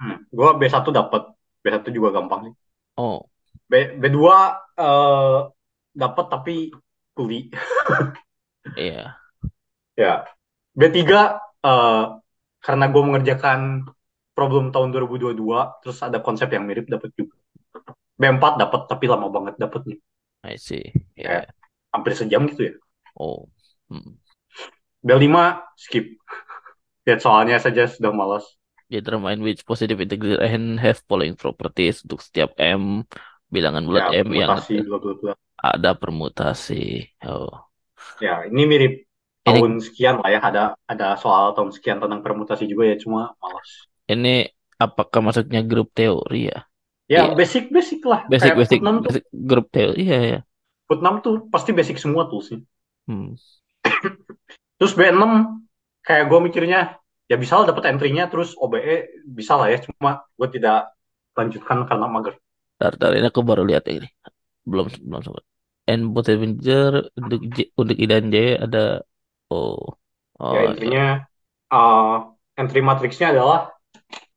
hmm, 0.00 0.16
gue 0.36 0.48
B1 0.60 0.90
dapat, 0.98 1.22
B1 1.62 1.88
juga 1.96 2.08
gampang 2.16 2.40
sih. 2.50 2.54
oh 2.96 3.28
B 3.70 3.72
B2 4.00 4.36
eh, 4.78 5.38
dapat 6.02 6.26
tapi 6.32 6.54
kuli. 7.16 7.50
iya 8.76 9.22
Ya, 10.00 10.12
B3 10.78 11.18
eh, 11.68 12.02
karena 12.64 12.84
gue 12.92 13.02
mengerjakan 13.08 13.60
problem 14.36 14.64
tahun 14.74 14.88
2022 14.94 15.60
terus 15.84 15.98
ada 16.06 16.18
konsep 16.26 16.48
yang 16.54 16.64
mirip 16.68 16.86
dapat 16.94 17.10
juga 17.18 17.34
B4 18.20 18.52
dapat 18.62 18.80
tapi 18.90 19.04
lama 19.12 19.28
banget 19.36 19.54
dapatnya 19.62 19.96
I 20.44 20.56
see. 20.56 20.92
Kayak 21.22 21.44
ya. 21.48 21.61
Hampir 21.94 22.12
sejam 22.16 22.42
gitu 22.50 22.62
ya 22.72 22.74
Oh. 23.16 23.48
Hmm. 23.92 24.16
B5 25.04 25.60
skip 25.76 26.06
lihat 27.06 27.20
soalnya 27.24 27.56
saja 27.60 27.86
sudah 27.88 28.12
malas 28.14 28.44
Determine 28.92 29.40
which 29.40 29.64
positive 29.64 29.98
integer 30.04 30.36
and 30.44 30.76
have 30.76 31.00
following 31.08 31.32
properties 31.32 32.04
untuk 32.04 32.20
setiap 32.20 32.52
M 32.60 33.08
bilangan 33.48 33.88
bulat 33.88 34.12
ya 34.12 34.20
M 34.20 34.28
yang 34.36 34.52
bla 34.88 34.98
bla 35.00 35.14
bla 35.16 35.32
ada 35.62 35.94
permutasi. 35.96 37.08
Oh. 37.24 37.72
ya 38.20 38.46
ini 38.48 38.62
mirip 38.68 38.92
Ini 39.46 39.58
tahun 39.58 39.70
sekian 39.82 40.14
lah 40.22 40.28
ya 40.30 40.40
ada 40.42 40.62
ada 40.86 41.06
soal 41.18 41.52
tahun 41.56 41.70
sekian 41.74 41.98
tentang 42.02 42.20
permutasi 42.22 42.64
juga 42.70 42.84
ya 42.92 42.96
cuma 43.00 43.34
malas 43.42 43.88
ini 44.12 44.28
apakah 44.78 45.20
masuknya 45.22 45.60
grup 45.62 45.88
teori 45.94 46.50
ya? 46.50 46.58
ya 47.10 47.22
Iya. 47.28 47.34
basic 47.38 47.64
basic 47.74 48.00
lah 48.06 48.20
Basic 48.30 48.50
kayak 48.50 48.56
basic, 48.60 48.80
basic 49.04 49.24
grup 49.32 49.66
teori. 49.74 49.96
Iya 50.02 50.18
ya. 50.32 50.38
Putnam 50.92 51.24
tuh 51.24 51.48
pasti 51.48 51.72
basic 51.72 51.96
semua 51.96 52.28
tuh 52.28 52.44
sih 52.44 52.60
Hmm. 53.02 53.34
terus 54.78 54.94
B6 54.94 55.18
kayak 56.06 56.30
gue 56.30 56.38
mikirnya 56.38 57.02
ya 57.26 57.34
bisa 57.34 57.58
lah 57.58 57.66
dapat 57.66 57.90
entry-nya 57.90 58.30
terus 58.30 58.54
OBE 58.54 59.26
bisa 59.26 59.58
lah 59.58 59.74
ya 59.74 59.82
cuma 59.82 60.22
gue 60.38 60.48
tidak 60.54 60.94
lanjutkan 61.34 61.82
karena 61.82 62.06
mager 62.06 62.38
Ntar, 62.82 62.98
ntar, 62.98 63.14
ini 63.14 63.30
aku 63.30 63.46
baru 63.46 63.62
lihat 63.62 63.86
ini. 63.86 64.10
Belum 64.66 64.90
belum 64.90 65.22
sempat. 65.22 65.46
N 65.86 66.10
positive 66.10 66.42
integer 66.42 66.92
untuk 67.14 67.40
J, 67.54 67.70
untuk 67.78 67.94
I 67.94 68.06
dan 68.10 68.26
J 68.34 68.58
ada 68.58 69.06
oh 69.54 69.98
ya 70.42 70.66
oh 70.66 70.74
intinya 70.74 71.06
uh, 71.70 72.26
entry 72.58 72.82
matriksnya 72.82 73.30
adalah 73.30 73.70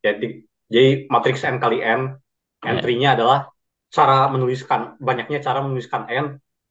jadi 0.02 0.46
jadi 0.70 1.10
matriks 1.10 1.42
n 1.46 1.58
kali 1.58 1.82
n 1.82 2.18
ya. 2.62 2.70
entry-nya 2.70 3.18
adalah 3.18 3.50
cara 3.90 4.30
menuliskan 4.30 4.98
banyaknya 5.02 5.42
cara 5.42 5.66
menuliskan 5.66 6.06
n 6.10 6.26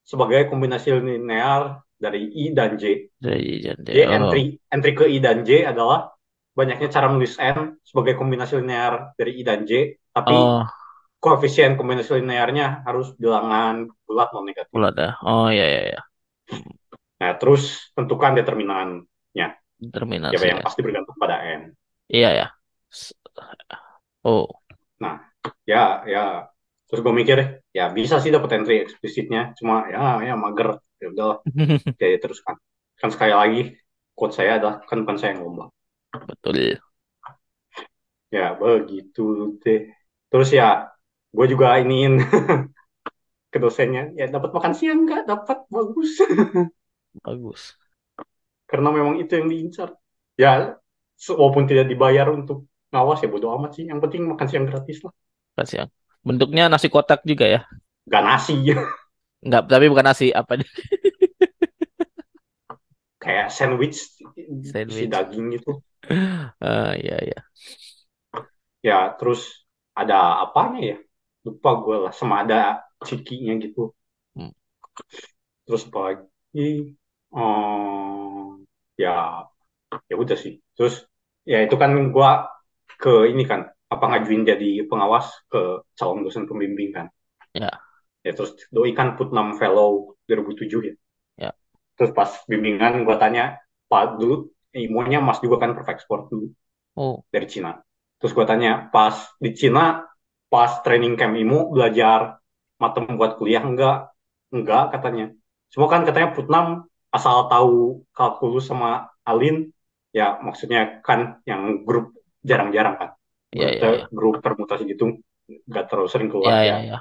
sebagai 0.04 0.46
kombinasi 0.52 0.92
linear 1.00 1.80
dari 1.96 2.28
i 2.28 2.52
dan 2.52 2.76
j 2.76 3.08
Jadi 3.18 3.64
jadi 3.64 3.80
jadi 3.82 4.02
oh 4.12 4.12
entry 4.20 4.42
entry 4.68 4.92
ke 4.92 5.04
i 5.08 5.18
dan 5.18 5.42
j 5.42 5.64
adalah 5.64 6.12
banyaknya 6.54 6.88
cara 6.92 7.08
menulis 7.10 7.34
n 7.40 7.80
sebagai 7.82 8.14
kombinasi 8.14 8.60
linear 8.60 9.16
dari 9.16 9.40
i 9.40 9.42
dan 9.42 9.64
j 9.64 9.96
tapi 10.12 10.36
oh 10.36 10.62
koefisien 11.24 11.80
kombinasi 11.80 12.20
linearnya 12.20 12.84
harus 12.84 13.16
bilangan 13.16 13.88
bulat 14.04 14.28
non 14.36 14.44
negatif 14.44 14.68
bulat 14.76 14.92
ya. 14.92 15.10
Oh 15.24 15.48
ya 15.48 15.64
ya 15.64 15.82
ya. 15.96 16.00
nah 17.16 17.32
terus 17.40 17.88
tentukan 17.96 18.36
determinannya 18.36 19.08
ya 19.32 19.56
Determinasi 19.80 20.44
yang 20.44 20.60
ya. 20.60 20.64
pasti 20.68 20.80
bergantung 20.84 21.16
pada 21.16 21.40
n 21.40 21.72
Iya 22.12 22.30
ya. 22.36 22.46
Oh 24.24 24.46
Nah, 25.00 25.16
ya, 25.66 26.04
ya. 26.06 26.53
Terus 26.94 27.02
gue 27.02 27.10
mikir, 27.10 27.38
ya 27.74 27.90
bisa 27.90 28.22
sih 28.22 28.30
dapat 28.30 28.62
entry 28.62 28.86
eksplisitnya, 28.86 29.50
cuma 29.58 29.90
ya, 29.90 30.22
ya 30.22 30.34
mager. 30.38 30.78
Ya 31.02 31.10
udah, 31.10 31.42
jadi 31.98 32.16
teruskan. 32.22 32.54
Kan 32.94 33.10
sekali 33.10 33.34
lagi, 33.34 33.60
quote 34.14 34.38
saya 34.38 34.62
adalah 34.62 34.86
kan 34.86 35.02
bukan 35.02 35.18
saya 35.18 35.34
yang 35.34 35.42
ngomong. 35.42 35.74
betul. 36.14 36.78
Ya 38.30 38.54
begitu 38.54 39.58
deh. 39.58 39.90
Terus 40.30 40.48
ya, 40.54 40.86
gue 41.34 41.46
juga 41.50 41.82
iniin 41.82 42.22
ke 43.52 43.58
dosennya, 43.58 44.14
ya 44.14 44.30
dapat 44.30 44.54
makan 44.54 44.72
siang 44.78 45.02
nggak? 45.02 45.26
Dapat 45.26 45.58
bagus. 45.66 46.22
Bagus. 47.24 47.78
Karena 48.70 48.90
memang 48.90 49.22
itu 49.22 49.34
yang 49.38 49.46
diincar. 49.50 49.94
Ya, 50.34 50.74
walaupun 51.30 51.66
tidak 51.70 51.86
dibayar 51.86 52.26
untuk 52.30 52.66
ngawas 52.90 53.22
ya 53.22 53.30
bodo 53.30 53.54
amat 53.54 53.78
sih. 53.78 53.84
Yang 53.90 53.98
penting 54.06 54.22
makan 54.30 54.46
siang 54.50 54.66
gratis 54.66 54.98
lah. 55.02 55.14
Kasih 55.54 55.86
yang 55.86 55.90
bentuknya 56.26 56.64
nasi 56.72 56.88
kotak 56.94 57.20
juga 57.30 57.46
ya. 57.54 57.60
Gak 58.12 58.22
nasi, 58.24 58.54
Enggak, 59.44 59.62
tapi 59.68 59.86
bukan 59.92 60.06
nasi 60.08 60.26
apa 60.32 60.56
kayak 63.22 63.48
sandwich, 63.56 63.98
Sandwich. 64.62 65.12
daging 65.12 65.46
gitu. 65.56 65.70
Ah 66.60 66.92
iya 67.00 67.16
ya. 67.30 67.38
ya 68.86 68.94
terus 69.18 69.40
ada 70.00 70.14
apanya 70.44 70.78
ya 70.90 70.96
lupa 71.46 71.68
gue 71.82 71.96
lah 72.08 72.12
sama 72.18 72.34
ada 72.42 72.56
cikinya 73.08 73.52
gitu 73.64 73.80
Hmm. 74.36 74.48
terus 75.64 75.82
lagi 75.94 76.68
oh 77.32 78.56
ya 79.02 79.08
ya 80.10 80.14
udah 80.22 80.36
sih 80.44 80.54
terus 80.76 80.94
ya 81.52 81.56
itu 81.66 81.76
kan 81.82 81.90
gue 82.14 82.28
ke 83.02 83.10
ini 83.32 83.42
kan 83.50 83.60
apa 83.94 84.04
ngajuin 84.10 84.42
jadi 84.46 84.70
pengawas 84.90 85.26
ke 85.52 85.82
calon 85.98 86.24
dosen 86.26 86.44
pembimbing 86.50 86.90
kan 86.94 87.06
Ya. 87.54 87.70
ya 88.26 88.32
terus 88.34 88.58
doi 88.74 88.90
kan 88.98 89.14
Putnam 89.14 89.54
Fellow 89.60 90.18
2007 90.26 90.90
ya 90.90 90.94
Ya. 91.38 91.50
terus 91.98 92.10
pas 92.14 92.30
bimbingan 92.50 93.06
gue 93.06 93.16
tanya 93.18 93.62
pak 93.90 94.18
dulu 94.18 94.50
ilmunya 94.74 95.18
mas 95.22 95.38
juga 95.38 95.62
kan 95.62 95.70
perfect 95.78 96.02
sport 96.02 96.26
dulu 96.30 96.50
Oh 96.94 97.22
dari 97.34 97.46
Cina. 97.50 97.74
Terus 98.22 98.32
gue 98.32 98.46
tanya, 98.46 98.88
pas 98.94 99.14
di 99.42 99.50
Cina, 99.52 100.06
pas 100.46 100.70
training 100.86 101.18
camp 101.18 101.34
IMU 101.34 101.74
belajar 101.74 102.38
matem 102.78 103.18
buat 103.18 103.34
kuliah 103.34 103.60
enggak? 103.66 104.14
Enggak 104.54 104.94
katanya. 104.94 105.34
Semua 105.68 105.90
kan 105.90 106.06
katanya 106.06 106.30
Putnam 106.32 106.66
asal 107.10 107.50
tahu 107.50 108.06
kalkulus 108.14 108.70
sama 108.70 109.10
Alin, 109.26 109.74
ya 110.14 110.38
maksudnya 110.38 111.02
kan 111.02 111.42
yang 111.50 111.82
grup 111.82 112.14
jarang-jarang 112.46 112.94
kan. 113.00 113.10
Iya 113.54 113.68
iya. 113.78 113.90
grup 114.10 114.42
permutasi 114.42 114.84
gitu 114.90 115.22
nggak 115.70 115.84
terlalu 115.86 116.08
sering 116.10 116.28
keluar 116.28 116.50
iya 116.58 116.64
ya. 116.66 116.76
iya. 116.82 116.98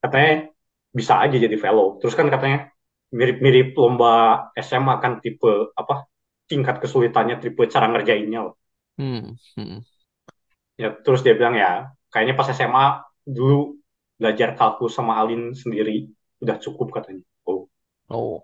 Katanya 0.00 0.32
bisa 0.94 1.18
aja 1.18 1.36
jadi 1.36 1.56
fellow. 1.58 1.98
Terus 1.98 2.14
kan 2.14 2.30
katanya 2.30 2.70
mirip-mirip 3.10 3.74
lomba 3.74 4.48
SMA 4.54 4.94
kan 5.02 5.18
tipe 5.18 5.74
apa 5.74 6.06
tingkat 6.46 6.78
kesulitannya 6.78 7.42
tipe 7.42 7.62
cara 7.66 7.90
ngerjainnya 7.90 8.40
loh. 8.46 8.54
Hmm. 8.94 9.34
hmm. 9.58 9.82
Ya, 10.78 10.90
terus 10.90 11.22
dia 11.22 11.34
bilang 11.38 11.54
ya, 11.54 11.90
kayaknya 12.10 12.34
pas 12.34 12.50
SMA 12.50 13.02
dulu 13.22 13.78
belajar 14.18 14.58
kalkulus 14.58 14.94
sama 14.94 15.18
Alin 15.18 15.54
sendiri 15.54 16.10
udah 16.42 16.58
cukup 16.62 16.94
katanya. 16.94 17.22
Oh, 17.46 17.66
Oh. 18.10 18.42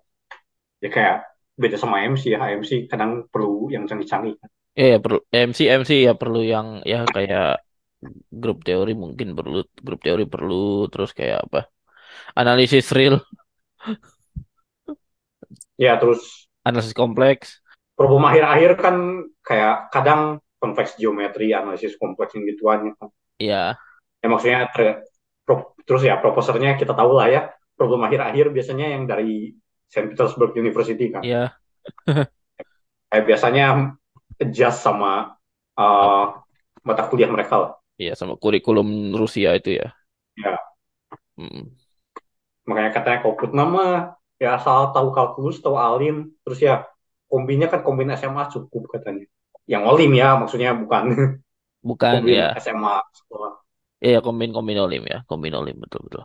ya 0.80 0.88
kayak 0.88 1.28
beda 1.60 1.76
sama 1.76 2.02
MC 2.06 2.32
ya, 2.34 2.40
MC 2.40 2.86
kadang 2.90 3.26
perlu 3.28 3.68
yang 3.70 3.84
canggih-canggih. 3.84 4.38
Iya, 4.78 4.86
ya, 4.92 4.96
perlu 5.04 5.18
MC 5.48 5.58
MC 5.80 5.90
ya 6.06 6.12
perlu 6.20 6.38
yang 6.52 6.66
ya 6.92 6.96
kayak 7.14 7.44
grup 8.42 8.56
teori 8.66 8.92
mungkin 9.04 9.28
perlu 9.38 9.56
grup 9.86 10.00
teori 10.06 10.24
perlu 10.34 10.54
terus 10.92 11.10
kayak 11.18 11.38
apa? 11.46 11.58
Analisis 12.40 12.86
real, 12.98 13.16
Ya, 15.78 15.98
terus 15.98 16.48
analisis 16.64 16.94
kompleks. 16.94 17.60
problem 17.98 18.22
akhir-akhir 18.30 18.70
kan 18.84 18.96
kayak 19.48 19.76
kadang 19.94 20.20
kompleks 20.62 20.92
geometri, 21.00 21.46
analisis 21.60 21.94
kompleks 22.02 22.32
yang 22.36 22.44
gituannya 22.50 22.92
kan. 22.98 23.08
Iya, 23.38 23.80
Ya 24.22 24.28
maksudnya 24.32 24.60
ter- 24.74 25.00
pro- 25.46 25.72
terus 25.86 26.02
ya 26.08 26.14
proposernya 26.22 26.76
kita 26.80 26.92
tahu 26.96 27.12
lah 27.18 27.28
ya, 27.34 27.40
problem 27.76 28.00
akhir-akhir 28.06 28.46
biasanya 28.56 28.86
yang 28.94 29.04
dari 29.08 29.56
Saint 29.92 30.08
Petersburg 30.12 30.52
University 30.62 31.06
kan. 31.14 31.24
iya. 31.24 31.60
Kayak 33.10 33.24
biasanya 33.28 33.64
adjust 34.42 34.78
sama 34.86 35.36
uh, 35.78 36.24
mata 36.86 37.02
kuliah 37.10 37.30
mereka 37.30 37.54
lah. 37.62 37.70
Iya 38.02 38.12
sama 38.20 38.34
kurikulum 38.42 38.88
Rusia 39.20 39.50
itu 39.58 39.70
ya. 39.80 39.86
Ya, 40.36 40.58
Hmm. 41.36 41.80
makanya 42.68 42.90
katanya 42.96 43.18
kalau 43.22 43.36
Putnam 43.40 43.68
mah 43.76 43.90
ya 44.42 44.48
asal 44.58 44.78
tahu 44.94 45.08
kalkulus, 45.16 45.56
tahu 45.64 45.76
alim, 45.86 46.14
terus 46.44 46.58
ya 46.66 46.72
kombinya 47.30 47.66
kan 47.72 47.80
kombin 47.86 48.08
SMA 48.20 48.44
cukup 48.54 48.82
katanya. 48.94 49.24
Yang 49.72 49.82
olim 49.90 50.10
ya, 50.20 50.26
maksudnya 50.40 50.70
bukan 50.82 51.04
Bukan 51.88 52.20
kombin 52.20 52.38
ya. 52.38 52.60
SMA 52.64 52.94
sekolah. 53.18 53.52
Iya 54.06 54.18
kombin 54.26 54.50
kombin 54.56 54.78
olim 54.84 55.02
ya, 55.12 55.18
kombin 55.30 55.54
olim 55.60 55.76
betul 55.82 56.00
betul. 56.06 56.22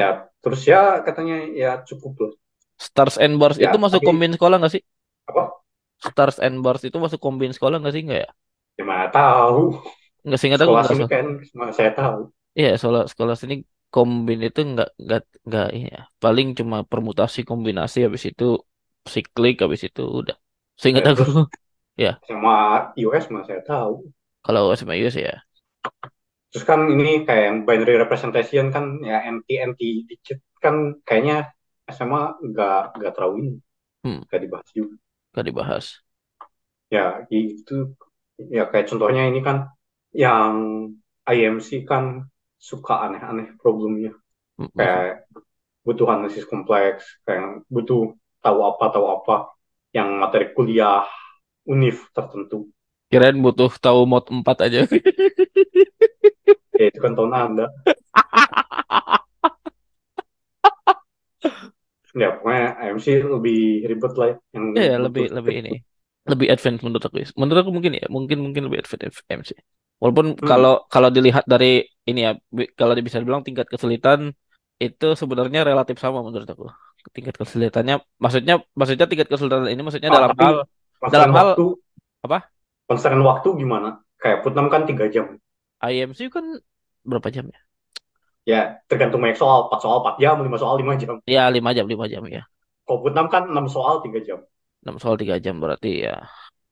Ya, 0.00 0.08
terus 0.42 0.60
ya 0.72 0.80
katanya 1.06 1.34
ya 1.62 1.68
cukup 1.88 2.12
loh. 2.22 2.32
Stars 2.86 3.16
and 3.24 3.34
bars 3.40 3.56
Ya, 3.56 3.66
itu 3.66 3.76
masuk 3.84 4.00
tapi 4.00 4.06
kombin 4.06 4.32
sekolah 4.36 4.56
nggak 4.60 4.72
sih? 4.76 4.82
apa? 5.28 5.61
Stars 6.08 6.36
and 6.46 6.56
bars 6.64 6.82
itu 6.88 6.96
masuk 7.04 7.20
kombin 7.24 7.52
sekolah 7.56 7.76
nggak 7.80 7.94
sih? 7.96 8.02
Nggak 8.06 8.20
ya? 8.24 8.30
Gimana 8.78 9.06
tahu? 9.14 9.60
Nggak 10.26 10.38
sih 10.40 10.46
nggak 10.48 10.62
tahu 10.62 10.74
Sekolah 10.74 10.86
sini 10.88 11.02
kan 11.12 11.26
cuma 11.50 11.66
saya 11.76 11.90
tahu. 11.98 12.20
Iya 12.58 12.68
sekolah 12.80 13.02
sekolah 13.12 13.34
sini 13.40 13.54
kombin 13.92 14.38
itu 14.46 14.58
nggak 14.72 14.88
nggak 15.04 15.20
nggak 15.46 15.66
iya. 15.78 15.94
Paling 16.22 16.46
cuma 16.58 16.76
permutasi 16.90 17.38
kombinasi 17.50 17.96
habis 18.06 18.22
itu 18.30 18.44
siklik 19.14 19.54
habis 19.64 19.80
itu 19.88 20.00
udah. 20.18 20.36
Seingat 20.80 21.04
Ya, 21.04 21.10
aku 21.10 21.22
ya 22.04 22.10
sama 22.28 22.54
US 23.04 23.26
mah 23.32 23.44
saya 23.48 23.60
tahu. 23.70 23.94
kalau 24.44 24.62
sama 24.78 24.94
US 25.00 25.16
ya. 25.18 25.32
Terus 26.50 26.64
kan 26.70 26.80
ini 26.94 27.24
kayak 27.26 27.44
yang 27.48 27.58
binary 27.68 27.94
representation 28.02 28.66
kan 28.74 28.84
ya 29.10 29.16
NT 29.34 29.48
NT 29.70 29.80
dikit 30.10 30.38
kan 30.64 30.74
kayaknya 31.08 31.36
SMA 31.96 32.22
nggak 32.48 32.76
nggak 32.96 33.12
terlalu 33.16 33.34
ini 33.42 33.52
Hmm, 34.04 34.22
nggak 34.28 34.40
dibahas 34.44 34.70
juga. 34.78 34.96
Nggak 35.32 35.46
dibahas. 35.48 36.04
Ya 36.92 37.24
gitu. 37.32 37.96
Ya 38.52 38.68
kayak 38.68 38.92
contohnya 38.92 39.28
ini 39.28 39.40
kan 39.40 39.72
yang 40.12 40.52
IMC 41.24 41.88
kan 41.88 42.28
suka 42.60 43.08
aneh-aneh 43.08 43.56
problemnya. 43.56 44.12
Mm-mm. 44.60 44.76
Kayak 44.76 45.24
butuh 45.82 46.06
analisis 46.12 46.46
kompleks, 46.46 47.02
kayak 47.26 47.66
butuh 47.66 48.14
tahu 48.44 48.58
apa, 48.62 48.84
tahu 48.92 49.06
apa, 49.08 49.36
yang 49.90 50.20
materi 50.20 50.54
kuliah 50.54 51.02
univ 51.66 52.06
tertentu. 52.14 52.70
Kirain 53.10 53.36
butuh 53.36 53.72
tahu 53.76 54.08
mod 54.08 54.24
4 54.30 54.68
aja. 54.68 54.86
Ya 56.72 56.88
itu 56.88 56.98
kan 56.98 57.12
tahun 57.12 57.32
Anda. 57.36 57.66
Ya 62.20 62.28
pokoknya 62.36 62.64
IMC 62.84 63.08
lebih 63.34 63.56
ribet 63.90 64.12
lah 64.20 64.26
ya, 64.32 64.36
yang 64.56 64.66
Ya, 64.76 64.82
ya, 64.90 64.96
lebih 65.04 65.24
lebih 65.36 65.54
ini. 65.60 65.70
Lebih 66.30 66.46
advance 66.54 66.80
menurut 66.84 67.04
aku. 67.08 67.16
Menurut 67.40 67.58
aku 67.62 67.72
mungkin 67.76 67.92
ya, 67.98 68.04
mungkin 68.16 68.38
mungkin 68.44 68.62
lebih 68.66 68.78
advance 68.82 69.18
MC. 69.38 69.50
Walaupun 70.02 70.26
Hmm. 70.40 70.48
kalau 70.48 70.72
kalau 70.92 71.08
dilihat 71.16 71.44
dari 71.52 71.66
ini 72.08 72.20
ya, 72.26 72.30
kalau 72.78 72.92
bisa 73.06 73.18
dibilang 73.22 73.42
tingkat 73.46 73.66
kesulitan 73.72 74.20
itu 74.82 75.06
sebenarnya 75.20 75.60
relatif 75.68 75.96
sama 76.04 76.18
menurut 76.26 76.48
aku. 76.52 76.64
Tingkat 77.16 77.34
kesulitannya 77.40 77.94
maksudnya 78.22 78.54
maksudnya 78.78 79.06
tingkat 79.10 79.28
kesulitan 79.32 79.66
ini 79.72 79.82
maksudnya 79.86 80.10
Ah, 80.14 80.18
dalam 80.18 80.32
hal 80.40 80.54
dalam 81.12 81.30
hal 81.38 81.48
waktu, 81.58 81.62
apa? 82.26 82.38
konsen 82.88 83.18
waktu 83.28 83.48
gimana? 83.60 83.88
Kayak 84.22 84.40
Putnam 84.46 84.66
kan 84.72 84.82
tiga 84.88 85.04
jam. 85.14 85.26
IMC 85.80 86.20
kan 86.34 86.44
berapa 87.08 87.28
jam 87.34 87.46
ya? 87.54 87.60
Ya 88.50 88.58
tergantung 88.90 89.20
banyak 89.22 89.38
soal, 89.42 89.58
4 89.70 89.78
soal 89.82 89.96
4 90.02 90.14
jam, 90.22 90.34
5 90.44 90.56
soal 90.62 90.74
5 90.80 90.94
jam. 91.02 91.16
Ya, 91.26 91.50
lima 91.50 91.70
jam, 91.76 91.86
lima 91.88 92.06
jam 92.12 92.22
ya. 92.36 92.42
Kalau 92.86 92.98
Putnam 93.02 93.26
kan 93.32 93.42
6 93.52 93.66
soal 93.74 93.96
3 94.04 94.18
jam. 94.28 94.38
6 94.82 94.96
soal 95.02 95.16
3 95.20 95.36
jam 95.44 95.54
berarti 95.62 95.88
ya. 96.06 96.12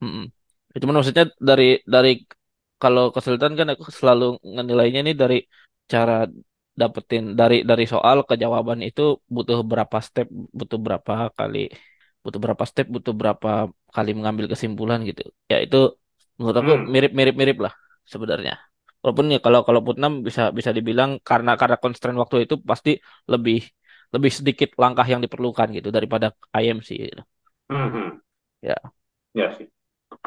Mm-mm. 0.03 0.25
Ya, 0.73 0.77
Cuman 0.83 0.95
maksudnya 0.99 1.25
dari 1.49 1.65
dari 1.95 2.11
kalau 2.83 3.03
kesulitan 3.15 3.53
kan 3.59 3.69
aku 3.73 3.85
selalu 4.01 4.25
ngenilainya 4.55 5.01
nih 5.07 5.15
dari 5.23 5.37
cara 5.93 6.15
dapetin 6.81 7.25
dari 7.41 7.57
dari 7.71 7.85
soal 7.93 8.19
ke 8.29 8.35
jawaban 8.43 8.81
itu 8.89 9.03
butuh 9.35 9.59
berapa 9.71 9.99
step, 10.07 10.27
butuh 10.59 10.79
berapa 10.87 11.13
kali, 11.39 11.59
butuh 12.25 12.41
berapa 12.45 12.65
step, 12.71 12.87
butuh 12.95 13.15
berapa 13.21 13.49
kali 13.97 14.11
mengambil 14.19 14.47
kesimpulan 14.53 14.99
gitu. 15.09 15.23
Ya 15.53 15.57
itu 15.65 15.77
menurut 16.39 16.57
aku 16.63 16.73
Hmm. 16.73 16.85
mirip-mirip 16.95 17.35
mirip 17.41 17.57
lah 17.65 17.73
sebenarnya. 18.13 18.53
Walaupun 19.03 19.27
ya 19.35 19.39
kalau 19.45 19.61
kalau 19.67 19.81
Putnam 19.87 20.13
bisa 20.27 20.43
bisa 20.59 20.71
dibilang 20.77 21.11
karena 21.29 21.57
karena 21.61 21.77
constraint 21.83 22.19
waktu 22.23 22.37
itu 22.45 22.55
pasti 22.71 22.91
lebih 23.33 23.57
lebih 24.15 24.33
sedikit 24.39 24.69
langkah 24.83 25.07
yang 25.07 25.21
diperlukan 25.25 25.69
gitu 25.77 25.89
daripada 25.97 26.27
IMC 26.61 26.91
gitu. 26.99 27.23
Hmm. 27.71 27.89
hmm. 27.95 28.09
Ya. 28.61 28.77
Ya 29.33 29.47
sih. 29.57 29.67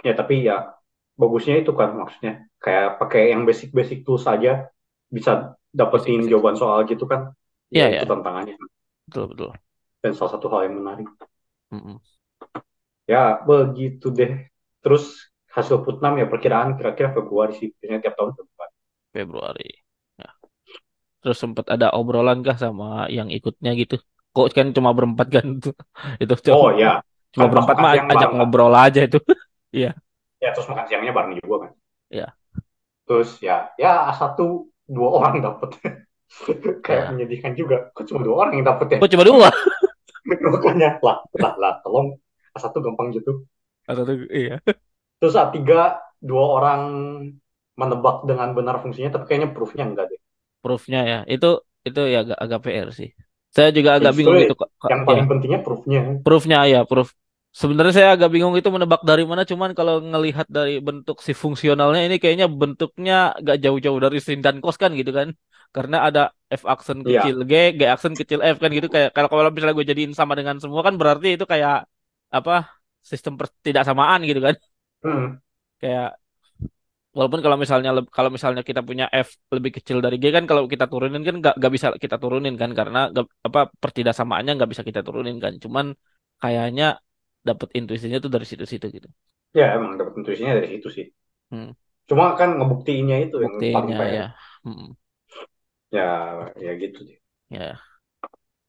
Ya 0.08 0.13
tapi 0.20 0.42
ya 0.48 0.74
bagusnya 1.20 1.56
itu 1.62 1.72
kan 1.80 1.89
maksudnya 2.00 2.48
kayak 2.63 2.98
pakai 3.00 3.22
yang 3.36 3.44
basic-basic 3.48 4.01
tools 4.08 4.24
saja 4.25 4.72
bisa 5.15 5.53
dapetin 5.70 6.25
Basic-basic. 6.25 6.32
jawaban 6.32 6.56
soal 6.58 6.80
gitu 6.89 7.06
kan. 7.12 7.22
Ya 7.70 7.86
itu 7.92 8.06
ya, 8.06 8.10
tantangannya. 8.10 8.56
betul 9.08 9.25
betul. 9.32 9.50
Dan 10.03 10.12
salah 10.18 10.32
satu 10.36 10.48
hal 10.51 10.70
yang 10.70 10.75
menarik. 10.82 11.08
Mm-mm. 11.74 12.00
Ya 13.12 13.39
begitu 13.48 14.06
deh. 14.18 14.32
Terus 14.84 15.03
hasil 15.56 15.77
Putnam 15.86 16.13
ya 16.22 16.25
perkiraan 16.32 16.70
kira-kira 16.80 17.10
Februari 17.18 17.53
sih. 17.60 17.68
Biasanya 17.80 18.00
tiap 18.03 18.15
tahun 18.20 18.32
Februari. 19.13 19.70
Ya. 20.17 20.29
Terus 21.22 21.38
sempat 21.39 21.65
ada 21.70 21.93
obrolan 21.93 22.41
kah 22.41 22.58
sama 22.58 23.08
yang 23.08 23.29
ikutnya 23.29 23.72
gitu? 23.77 24.01
Kok 24.34 24.50
kan 24.51 24.67
cuma 24.74 24.91
berempat 24.98 25.27
kan 25.29 25.46
tuh. 25.62 25.77
Itu 26.24 26.34
cuma, 26.50 26.58
Oh 26.58 26.70
ya, 26.74 27.00
cuma 27.32 27.46
berempat 27.48 27.75
mah 27.77 27.91
ajak 27.93 28.05
bareng 28.10 28.34
ngobrol 28.36 28.74
aja 28.74 29.01
itu. 29.05 29.20
Iya, 29.74 29.98
Ya 30.38 30.53
terus 30.53 30.70
makan 30.70 30.86
siangnya 30.86 31.10
bareng 31.17 31.34
juga 31.41 31.65
kan. 31.65 31.72
iya, 32.13 32.27
Terus 33.10 33.41
ya 33.41 33.74
ya 33.74 34.05
satu 34.13 34.70
dua 34.86 35.10
orang 35.17 35.41
dapet. 35.41 35.70
Kayak 36.86 37.03
iya. 37.03 37.10
menyedihkan 37.10 37.53
juga. 37.58 37.89
Kok 37.89 38.05
cuma 38.05 38.22
dua 38.22 38.36
orang 38.46 38.62
yang 38.62 38.65
dapet 38.70 38.88
ya? 38.93 38.98
Kok 39.01 39.10
cuma 39.10 39.25
dua? 39.25 39.50
Makanya 40.29 41.01
lah 41.01 41.18
lah 41.42 41.53
lah 41.57 41.74
tolong 41.81 42.22
satu 42.53 42.85
gampang 42.85 43.09
gitu. 43.18 43.50
Atau 43.90 44.05
tuh, 44.05 44.29
iya. 44.29 44.61
Terus 45.18 45.33
A3 45.33 45.98
dua 46.22 46.44
orang 46.61 46.81
menebak 47.81 48.16
dengan 48.29 48.50
benar 48.57 48.75
fungsinya 48.83 49.09
tapi 49.14 49.24
kayaknya 49.27 49.50
proofnya 49.55 49.83
enggak 49.90 50.05
deh. 50.12 50.20
Proofnya 50.64 51.00
ya. 51.12 51.18
Itu 51.33 51.48
itu 51.88 52.00
ya 52.14 52.18
agak 52.24 52.38
agak 52.44 52.59
PR 52.66 52.90
sih. 53.00 53.09
Saya 53.55 53.70
juga 53.77 53.90
Ya, 54.00 54.03
agak 54.03 54.14
justru 54.14 54.31
bingung 54.33 54.38
itu 54.44 54.53
yang 54.92 55.01
Ya, 55.07 55.07
paling 55.07 55.25
pentingnya 55.29 55.59
proofnya. 55.66 56.01
proofnya 56.25 56.57
ya, 56.74 56.79
proof. 56.90 57.09
Sebenarnya 57.62 57.94
saya 57.98 58.09
agak 58.16 58.29
bingung 58.33 58.55
itu 58.59 58.70
menebak 58.75 59.01
dari 59.09 59.24
mana, 59.29 59.44
cuman 59.51 59.72
kalau 59.79 59.96
ngelihat 60.12 60.48
dari 60.57 60.74
bentuk 60.88 61.18
si 61.27 61.33
fungsionalnya 61.44 62.01
ini 62.07 62.16
kayaknya 62.24 62.48
bentuknya 62.62 63.14
gak 63.48 63.57
jauh-jauh 63.64 64.00
dari 64.05 64.18
sin 64.25 64.40
dan 64.46 64.55
cos 64.64 64.77
kan 64.83 64.92
gitu 65.00 65.12
kan. 65.20 65.29
Karena 65.75 65.98
ada 66.07 66.22
F 66.62 66.64
aksen 66.74 67.00
Iya. 67.03 67.22
kecil 67.22 67.36
G, 67.50 67.53
G 67.79 67.81
aksen 67.94 68.14
kecil 68.20 68.40
F 68.53 68.57
kan 68.64 68.70
gitu 68.77 68.88
kayak 68.96 69.09
kalau 69.16 69.29
kalau 69.31 69.51
misalnya 69.55 69.75
gue 69.79 69.88
jadiin 69.92 70.14
sama 70.20 70.33
dengan 70.40 70.57
semua 70.64 70.81
kan 70.88 70.96
berarti 71.01 71.27
itu 71.38 71.46
kayak 71.53 71.74
apa 72.38 72.51
sistem 73.12 73.33
pertidaksamaan 73.40 74.20
gitu 74.29 74.42
kan. 74.48 74.55
Hmm. 75.03 75.44
Kayak 75.81 76.07
walaupun 77.13 77.39
kalau 77.45 77.57
misalnya 77.63 77.89
kalau 78.09 78.29
misalnya 78.35 78.61
kita 78.69 78.81
punya 78.89 79.05
F 79.13 79.29
lebih 79.55 79.71
kecil 79.77 79.97
dari 80.05 80.17
G 80.21 80.25
kan 80.35 80.43
kalau 80.49 80.65
kita 80.73 80.85
turunin 80.91 81.21
kan 81.27 81.35
gak, 81.45 81.55
gak 81.61 81.71
bisa 81.75 81.87
kita 82.03 82.17
turunin 82.21 82.55
kan 82.61 82.71
karena 82.79 82.99
gak, 83.15 83.25
apa 83.47 83.59
pertidaksamaannya 83.83 84.51
nggak 84.57 84.69
bisa 84.73 84.83
kita 84.89 85.01
turunin 85.05 85.37
kan. 85.43 85.53
Cuman 85.63 85.85
kayaknya 86.41 86.85
dapat 87.47 87.69
intuisinya 87.77 88.17
tuh 88.23 88.31
dari 88.33 88.45
situ-situ 88.49 88.85
gitu. 88.89 89.07
Ya 89.53 89.77
emang 89.77 89.99
dapat 89.99 90.13
intuisinya 90.19 90.53
dari 90.57 90.67
situ 90.73 90.87
sih. 90.89 91.05
Hmm. 91.53 91.71
Cuma 92.09 92.33
kan 92.39 92.57
ngebuktiinnya 92.57 93.17
itu 93.29 93.35
yang 93.45 93.53
paling 93.53 93.73
Buktinya 93.73 93.97
ya. 94.09 94.25
Hmm. 94.65 94.89
Ya 95.93 96.07
ya 96.57 96.71
gitu 96.81 96.99
deh. 97.05 97.17
Ya, 97.53 97.77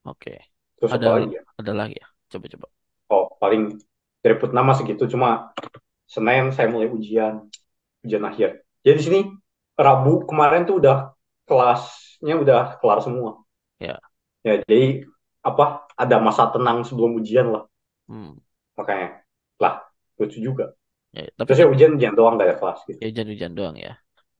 oke. 0.05 0.33
Terus 0.77 0.93
Ada 0.93 1.07
lagi 1.17 1.33
ya? 1.33 1.43
ada 1.61 1.73
lagi 1.73 1.97
ya. 1.97 2.07
Coba-coba. 2.29 2.67
Oh 3.09 3.25
paling 3.41 3.63
dari 4.21 4.35
mah 4.53 4.77
segitu. 4.77 5.09
Cuma 5.09 5.55
Senin 6.05 6.53
saya 6.53 6.69
mulai 6.69 6.89
ujian 6.93 7.49
ujian 8.05 8.25
akhir. 8.31 8.49
Jadi 8.85 8.97
di 9.01 9.05
sini 9.07 9.21
Rabu 9.75 10.25
kemarin 10.31 10.63
tuh 10.69 10.79
udah 10.81 10.97
kelasnya 11.49 12.35
udah 12.43 12.61
kelar 12.81 13.01
semua. 13.03 13.31
Ya. 13.81 13.99
Ya 14.47 14.61
jadi 14.65 15.05
apa 15.45 15.65
ada 16.03 16.17
masa 16.27 16.49
tenang 16.53 16.85
sebelum 16.89 17.21
ujian 17.21 17.47
lah 17.53 17.65
Hmm. 18.09 18.39
makanya 18.79 19.09
lah 19.63 19.75
lucu 20.19 20.39
juga. 20.43 20.75
Ya, 21.15 21.31
tapi 21.39 21.55
Terus 21.55 21.59
ya 21.63 21.67
ujian 21.71 21.91
ujian 21.97 22.15
doang 22.19 22.35
gak 22.41 22.49
ada 22.49 22.57
kelas 22.61 22.81
gitu. 22.91 23.01
ya 23.01 23.07
hujan-hujan 23.11 23.53
doang 23.59 23.77
ya. 23.87 23.93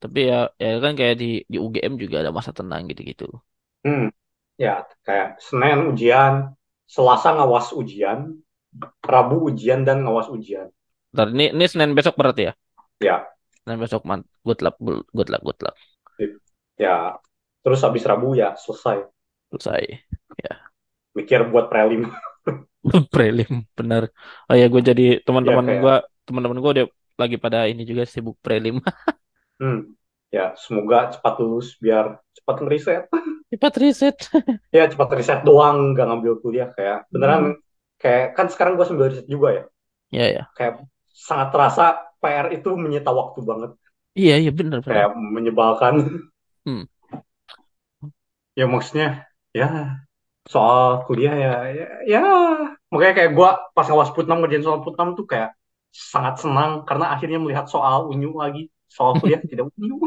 Tapi 0.03 0.19
ya 0.31 0.37
ya 0.63 0.69
kan 0.85 0.93
kayak 0.99 1.15
di 1.23 1.27
di 1.53 1.57
UGM 1.65 1.95
juga 2.03 2.17
ada 2.23 2.31
masa 2.39 2.51
tenang 2.59 2.83
gitu-gitu. 2.91 3.25
Hmm. 3.85 4.09
Ya 4.61 4.87
kayak 5.07 5.29
Senin 5.47 5.79
ujian, 5.91 6.35
Selasa 6.87 7.29
ngawas 7.37 7.73
ujian, 7.81 8.19
Rabu 9.03 9.37
ujian 9.51 9.81
dan 9.89 10.05
ngawas 10.05 10.29
ujian. 10.31 10.69
Ntar 11.15 11.29
ini 11.35 11.45
ini 11.57 11.65
Senin 11.73 11.91
besok 11.99 12.15
berarti 12.21 12.43
ya. 12.49 12.53
Ya 13.01 13.34
Senin 13.65 13.81
besok 13.81 14.05
man. 14.05 14.21
Good 14.45 14.61
luck, 14.61 14.77
good 15.17 15.29
luck, 15.33 15.43
good 15.43 15.61
luck. 15.65 15.77
ya 16.75 17.17
terus 17.65 17.81
habis 17.87 18.03
Rabu 18.05 18.35
ya 18.37 18.53
selesai 18.61 19.09
Selesai. 19.55 20.05
mikir 21.15 21.47
buat 21.49 21.71
prelim. 21.71 22.11
Prelim 23.15 23.65
bener. 23.73 24.13
Oh 24.51 24.53
ya 24.53 24.69
gue 24.69 24.83
jadi 24.85 25.07
teman-teman 25.25 25.65
Ya, 25.65 25.71
kayak- 25.73 25.83
gue 25.83 25.95
teman-teman 26.29 26.59
gue 26.61 26.71
udah 26.77 26.87
lagi 27.17 27.37
pada 27.41 27.65
ini 27.71 27.89
juga 27.89 28.05
sibuk 28.05 28.37
prelim. 28.45 28.79
Hmm. 29.55 29.95
Ya 30.35 30.51
semoga 30.59 31.15
cepat 31.15 31.39
lulus 31.39 31.79
biar 31.79 32.19
cepat 32.35 32.57
ngeriset. 32.67 33.07
Cepat 33.55 33.73
riset. 33.79 34.17
Ya 34.75 34.91
cepat 34.91 35.15
riset 35.15 35.47
doang 35.47 35.95
nggak 35.95 36.11
ngambil 36.11 36.43
kuliah 36.43 36.75
kayak 36.75 37.07
beneran 37.07 37.63
kayak 38.03 38.35
kan 38.35 38.51
sekarang 38.51 38.75
gue 38.75 38.83
sambil 38.83 39.15
riset 39.15 39.31
juga 39.31 39.55
ya. 39.55 39.65
Ya 40.11 40.27
ya. 40.27 40.43
Kayak 40.59 40.83
sangat 41.15 41.55
terasa 41.55 42.03
PR 42.25 42.49
itu 42.57 42.73
menyita 42.73 43.13
waktu 43.13 43.45
banget. 43.45 43.71
Iya 44.17 44.35
iya 44.41 44.53
bener. 44.57 44.81
Kayak 44.81 45.13
menyebalkan. 45.21 45.95
Hmm. 46.65 46.89
ya 48.57 48.65
maksudnya 48.65 49.29
ya 49.53 50.01
soal 50.49 51.05
kuliah 51.05 51.35
ya 51.37 51.55
ya, 51.77 51.87
ya. 52.09 52.23
makanya 52.89 53.15
kayak 53.21 53.31
gue 53.37 53.51
pas 53.77 53.85
ngawas 53.85 54.15
putnam 54.17 54.41
ngerjain 54.41 54.65
soal 54.65 54.81
putnam 54.81 55.13
tuh 55.13 55.29
kayak 55.29 55.53
sangat 55.93 56.41
senang 56.41 56.87
karena 56.89 57.13
akhirnya 57.13 57.37
melihat 57.43 57.67
soal 57.69 58.09
unyu 58.09 58.33
lagi 58.33 58.73
soal 58.89 59.19
kuliah 59.21 59.43
tidak 59.51 59.69
unyu 59.77 59.99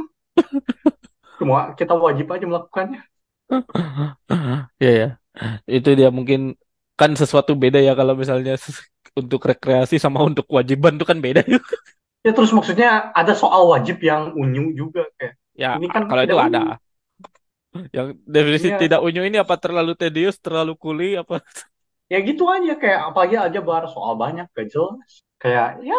cuma 1.37 1.77
kita 1.77 1.93
wajib 1.93 2.25
aja 2.33 2.45
melakukannya 2.49 3.05
Iya 4.81 4.91
ya. 4.91 5.07
Itu 5.67 5.95
dia 5.95 6.09
mungkin 6.11 6.55
kan 6.97 7.13
sesuatu 7.13 7.53
beda 7.53 7.79
ya 7.79 7.93
kalau 7.93 8.17
misalnya 8.17 8.57
untuk 9.19 9.41
rekreasi 9.45 9.97
sama 10.01 10.23
untuk 10.25 10.45
kewajiban 10.49 10.97
itu 10.97 11.05
kan 11.07 11.19
beda. 11.21 11.41
Ya 12.25 12.31
terus 12.35 12.51
maksudnya 12.53 13.13
ada 13.13 13.33
soal 13.37 13.67
wajib 13.73 13.97
yang 14.01 14.33
unyu 14.33 14.73
juga 14.73 15.05
kayak 15.17 15.35
Ya 15.57 15.73
Ini 15.81 15.89
kan 15.89 16.05
kalau 16.05 16.21
itu 16.21 16.37
tidak 16.37 16.47
ada. 16.53 16.63
Yang 17.89 18.07
definisi 18.29 18.67
Iya. 18.69 18.77
tidak 18.77 18.99
unyu 19.01 19.21
ini 19.25 19.37
apa 19.41 19.55
terlalu 19.57 19.93
tedious, 19.97 20.37
terlalu 20.37 20.73
kuli 20.77 21.17
apa? 21.17 21.41
ya 22.13 22.17
gitu 22.23 22.45
aja 22.47 22.73
kayak 22.77 22.99
apalagi 23.11 23.35
aja 23.35 23.59
bar 23.59 23.83
soal 23.89 24.13
banyak 24.15 24.47
gak 24.53 24.67
jelas 24.71 25.11
kayak 25.41 25.81
ya 25.83 25.97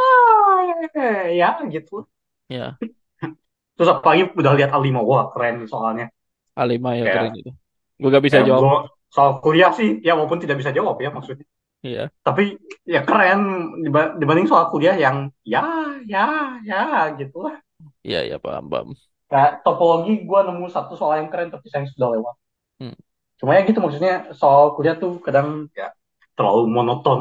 ya 1.34 1.48
gitu 1.68 2.06
Ya. 2.48 2.78
terus 3.76 3.90
apalagi 3.92 4.30
udah 4.32 4.52
lihat 4.56 4.70
A5 4.72 5.02
wah 5.04 5.28
keren 5.34 5.66
soalnya 5.68 6.08
A5 6.54 6.86
ya 6.96 7.04
kayak 7.04 7.14
keren 7.14 7.32
itu. 7.42 7.50
Gue 7.98 8.08
gak 8.14 8.24
bisa 8.24 8.38
jawab. 8.46 8.88
soal 9.08 9.40
kuliah 9.42 9.72
sih 9.74 9.98
ya 10.06 10.12
walaupun 10.14 10.38
tidak 10.38 10.56
bisa 10.60 10.70
jawab 10.70 10.96
ya 11.02 11.10
maksudnya 11.10 11.46
Iya, 11.78 12.10
tapi 12.26 12.58
ya 12.82 13.06
keren 13.06 13.40
diba- 13.86 14.18
dibanding 14.18 14.50
soal 14.50 14.66
kuliah 14.66 14.98
yang 14.98 15.30
ya 15.46 15.62
ya 16.10 16.58
ya 16.66 17.14
gitu 17.14 17.46
lah 17.46 17.54
iya, 18.02 18.26
iya 18.26 18.36
paham, 18.42 18.66
paham. 18.66 18.88
kayak 19.30 19.62
topologi 19.62 20.26
gue 20.26 20.40
nemu 20.42 20.66
satu 20.74 20.98
soal 20.98 21.22
yang 21.22 21.30
keren 21.30 21.54
tapi 21.54 21.70
sayang 21.70 21.86
sudah 21.94 22.08
lewat. 22.18 22.34
Hmm. 22.82 22.96
cuma 23.38 23.54
ya 23.54 23.62
gitu 23.62 23.78
maksudnya 23.78 24.34
soal 24.34 24.74
kuliah 24.74 24.98
tuh 24.98 25.22
kadang 25.22 25.70
ya 25.70 25.94
terlalu 26.34 26.66
monoton. 26.66 27.20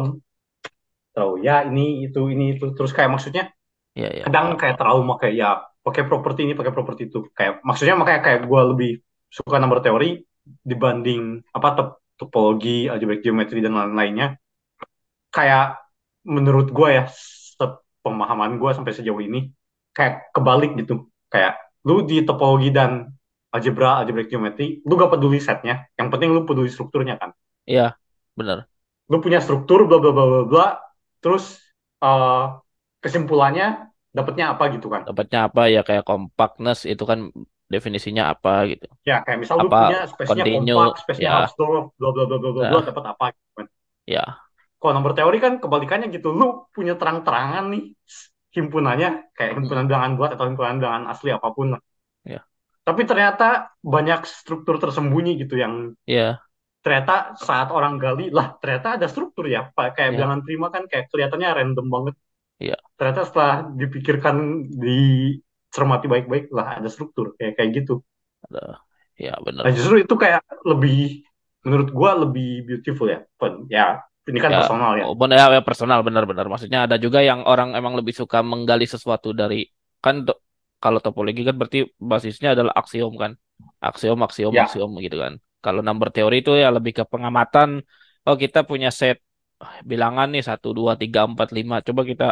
Terlalu 1.14 1.36
ya 1.46 1.66
ini 1.70 2.10
itu 2.10 2.22
ini 2.34 2.58
itu. 2.58 2.74
Terus 2.74 2.90
kayak 2.94 3.10
maksudnya 3.14 3.54
Iya, 3.94 4.10
iya. 4.14 4.24
kadang 4.26 4.54
paham, 4.54 4.60
kayak 4.62 4.76
terlalu 4.82 5.02
kayak 5.22 5.36
ya 5.38 5.50
pakai 5.86 6.04
properti 6.10 6.40
ini 6.50 6.54
pakai 6.58 6.74
properti 6.74 7.10
itu. 7.10 7.30
Kayak 7.38 7.62
maksudnya 7.62 7.94
makanya 7.98 8.22
kayak 8.26 8.40
gue 8.50 8.62
lebih 8.74 8.92
suka 9.30 9.58
nomor 9.62 9.82
teori 9.86 10.22
dibanding 10.66 11.42
apa 11.54 11.68
top, 11.78 11.90
topologi 12.18 12.90
algebraic 12.90 13.22
geometry 13.22 13.62
dan 13.62 13.78
lain-lainnya 13.78 14.38
kayak 15.38 15.78
menurut 16.26 16.74
gue 16.74 16.90
ya 16.98 17.06
pemahaman 18.02 18.58
gue 18.58 18.72
sampai 18.74 18.98
sejauh 18.98 19.22
ini 19.22 19.54
kayak 19.94 20.34
kebalik 20.34 20.74
gitu. 20.82 21.06
Kayak 21.30 21.62
lu 21.86 22.02
di 22.02 22.26
topologi 22.26 22.74
dan 22.74 23.14
algebra 23.54 24.02
algebraic 24.02 24.34
geometry 24.34 24.82
lu 24.82 24.98
gak 24.98 25.14
peduli 25.14 25.38
setnya. 25.38 25.86
Yang 25.94 26.08
penting 26.10 26.30
lu 26.34 26.42
peduli 26.50 26.74
strukturnya 26.74 27.22
kan. 27.22 27.38
Iya, 27.70 27.94
benar. 28.34 28.66
lu 29.08 29.24
punya 29.24 29.40
struktur 29.40 29.88
bla 29.88 30.04
bla 30.04 30.12
bla 30.12 30.26
bla 30.28 30.44
bla 30.44 30.68
terus 31.24 31.64
uh, 32.04 32.60
kesimpulannya 33.00 33.88
dapatnya 34.12 34.52
apa 34.52 34.68
gitu 34.76 34.92
kan. 34.92 35.08
Dapatnya 35.08 35.48
apa 35.48 35.72
ya? 35.72 35.82
Kayak 35.88 36.04
compactness 36.04 36.84
itu 36.84 37.08
kan 37.08 37.32
definisinya 37.68 38.32
apa 38.32 38.64
gitu. 38.72 38.88
ya 39.04 39.20
kayak 39.28 39.44
misal 39.44 39.60
lu 39.60 39.68
Apa 39.68 39.92
punya 39.92 40.02
space-nya 40.08 40.44
continue 40.44 40.76
kompak 40.76 41.00
space-nya 41.04 41.28
ya, 41.28 41.40
bla 41.52 41.68
bla 41.68 41.82
bla 42.00 42.12
bla 42.24 42.38
bla 42.40 42.52
bla 42.56 42.64
nah, 42.64 42.84
dapat 42.84 43.06
apa 43.12 43.26
gitu 43.36 43.52
kan. 43.60 43.66
Ya, 44.08 44.26
kalau 44.78 44.94
nomor 45.02 45.18
teori 45.18 45.38
kan 45.42 45.58
kebalikannya 45.58 46.08
gitu. 46.14 46.34
Lu 46.34 46.70
punya 46.70 46.94
terang-terangan 46.98 47.66
nih. 47.74 47.86
Himpunannya 48.58 49.10
kayak 49.38 49.52
hmm, 49.54 49.60
himpunan 49.62 49.86
bilangan 49.86 50.12
buat 50.18 50.32
atau 50.34 50.46
himpunan 50.50 50.82
bilangan 50.82 51.04
asli 51.14 51.30
apa 51.30 51.48
pun 51.54 51.78
lah. 51.78 51.82
Ya, 52.26 52.42
tapi 52.82 53.06
ternyata 53.06 53.76
banyak 53.84 54.26
struktur 54.26 54.82
tersembunyi 54.82 55.38
gitu 55.38 55.62
yang 55.62 55.94
ya, 56.10 56.42
ternyata 56.82 57.38
saat 57.38 57.70
orang 57.70 58.02
gali 58.02 58.34
lah 58.34 58.58
ternyata 58.58 58.98
ada 58.98 59.06
struktur 59.06 59.46
ya. 59.46 59.70
Pak. 59.70 59.94
kayak 59.94 60.10
ya, 60.10 60.16
bilangan 60.16 60.42
prima 60.42 60.68
kan 60.74 60.90
kayak 60.90 61.06
kelihatannya 61.14 61.50
random 61.54 61.88
banget. 61.92 62.16
Ya, 62.58 62.78
ternyata 62.98 63.30
setelah 63.30 63.70
dipikirkan 63.78 64.36
dicermati 64.74 66.08
baik-baik 66.10 66.50
lah 66.50 66.82
ada 66.82 66.90
struktur 66.90 67.38
kayak 67.38 67.62
kayak 67.62 67.70
gitu. 67.84 68.02
Ada, 68.50 68.82
ya 69.22 69.38
benar. 69.38 69.70
nah 69.70 69.74
justru 69.76 70.02
itu 70.02 70.16
kayak 70.18 70.42
lebih 70.66 71.22
menurut 71.62 71.90
gua 71.94 72.26
lebih 72.26 72.66
beautiful 72.66 73.06
ya. 73.06 73.22
Pun, 73.38 73.70
ya 73.70 74.02
ini 74.30 74.40
kan 74.44 74.52
Ya, 74.52 74.58
personal 74.58 74.92
ya 75.00 75.06
benar 75.22 75.38
ya, 75.40 75.46
ya, 75.58 75.62
personal 75.68 76.00
benar-benar. 76.08 76.46
Maksudnya 76.52 76.80
ada 76.86 76.96
juga 77.06 77.20
yang 77.30 77.40
orang 77.52 77.70
emang 77.80 77.94
lebih 78.00 78.14
suka 78.22 78.38
menggali 78.52 78.86
sesuatu 78.94 79.30
dari 79.42 79.56
kan 80.04 80.16
to- 80.28 80.40
kalau 80.84 81.00
topologi 81.04 81.42
kan 81.48 81.56
berarti 81.60 81.80
basisnya 82.12 82.50
adalah 82.56 82.74
aksiom 82.82 83.14
kan. 83.24 83.32
Aksiom, 83.88 84.20
aksiom, 84.28 84.54
ya 84.54 84.64
aksiom 84.64 84.90
gitu 85.06 85.18
kan. 85.24 85.34
Kalau 85.64 85.82
number 85.88 86.08
teori 86.16 86.36
itu 86.44 86.52
ya 86.64 86.70
lebih 86.76 86.92
ke 86.98 87.04
pengamatan. 87.12 87.70
Oh 88.28 88.36
kita 88.44 88.60
punya 88.70 88.90
set 89.00 89.18
ah, 89.64 89.80
bilangan 89.92 90.28
nih 90.34 90.44
satu, 90.50 90.68
dua, 90.78 90.92
tiga, 91.02 91.20
empat, 91.30 91.48
lima. 91.58 91.76
Coba 91.88 92.02
kita 92.12 92.26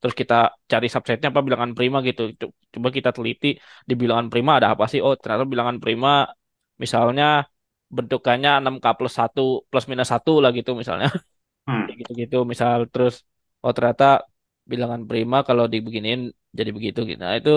terus 0.00 0.14
kita 0.20 0.34
cari 0.72 0.86
subsetnya 0.94 1.28
apa 1.32 1.40
bilangan 1.46 1.70
prima 1.78 1.98
gitu. 2.08 2.22
Co- 2.40 2.54
Coba 2.74 2.88
kita 2.96 3.10
teliti 3.16 3.46
di 3.88 3.94
bilangan 4.00 4.26
prima 4.32 4.50
ada 4.58 4.68
apa 4.74 4.84
sih? 4.90 5.00
Oh 5.04 5.14
ternyata 5.20 5.44
bilangan 5.52 5.76
prima 5.82 6.08
misalnya 6.82 7.24
bentukannya 7.96 8.50
6K 8.64 8.86
plus 8.98 9.14
satu 9.20 9.40
plus 9.70 9.84
minus 9.90 10.08
satu 10.12 10.32
lah 10.42 10.50
gitu 10.58 10.70
misalnya. 10.72 11.08
hmm. 11.68 11.84
Gitu-gitu 12.00 12.36
misal 12.48 12.88
terus 12.92 13.14
oh 13.64 13.72
ternyata 13.76 14.04
bilangan 14.70 15.02
prima 15.08 15.38
kalau 15.48 15.64
dibeginiin 15.72 16.20
jadi 16.58 16.70
begitu 16.76 17.00
gitu. 17.10 17.20
Nah, 17.20 17.36
itu 17.40 17.50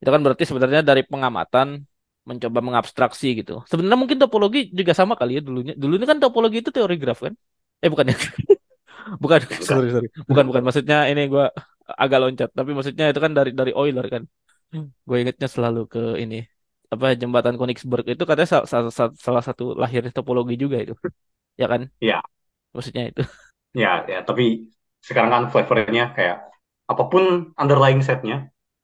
itu 0.00 0.10
kan 0.14 0.20
berarti 0.24 0.44
sebenarnya 0.48 0.80
dari 0.80 1.02
pengamatan 1.04 1.84
mencoba 2.28 2.58
mengabstraksi 2.66 3.26
gitu. 3.40 3.60
Sebenarnya 3.70 3.98
mungkin 4.00 4.18
topologi 4.22 4.72
juga 4.72 4.92
sama 4.96 5.14
kali 5.20 5.38
ya 5.38 5.42
dulunya. 5.44 5.72
Dulunya 5.76 6.06
kan 6.08 6.18
topologi 6.22 6.56
itu 6.64 6.70
teori 6.72 6.96
graf 6.96 7.18
kan? 7.26 7.34
Eh 7.84 7.88
bukan 7.92 8.06
ya. 8.12 8.16
Bukan, 9.22 9.42
enggak 9.42 9.64
sorry 9.66 9.88
sorry. 9.90 10.08
Bukan 10.28 10.44
bukan 10.46 10.62
maksudnya 10.62 11.08
ini 11.10 11.26
gua 11.26 11.50
agak 11.98 12.18
loncat, 12.22 12.48
tapi 12.54 12.70
maksudnya 12.76 13.10
itu 13.10 13.18
kan 13.18 13.32
dari 13.34 13.50
dari 13.50 13.72
Euler 13.74 14.06
kan. 14.06 14.22
Gue 15.02 15.16
ingetnya 15.24 15.48
selalu 15.50 15.90
ke 15.90 16.02
ini 16.22 16.46
apa 16.94 17.06
jembatan 17.22 17.54
Königsberg 17.60 18.04
itu 18.12 18.22
katanya 18.28 18.48
salah, 18.54 18.66
salah, 18.98 19.12
salah 19.26 19.42
satu 19.48 19.62
lahir 19.82 20.02
topologi 20.16 20.54
juga 20.62 20.76
itu. 20.84 20.94
Ya 21.60 21.66
kan? 21.72 21.82
ya 22.00 22.22
Maksudnya 22.74 23.02
itu. 23.10 23.22
ya 23.82 23.88
ya 24.12 24.18
tapi 24.28 24.44
sekarang 25.06 25.30
kan 25.34 25.42
flavornya 25.52 26.04
kayak 26.16 26.36
apa 26.90 27.02
pun 27.12 27.24
underlying 27.60 28.02
setnya 28.08 28.36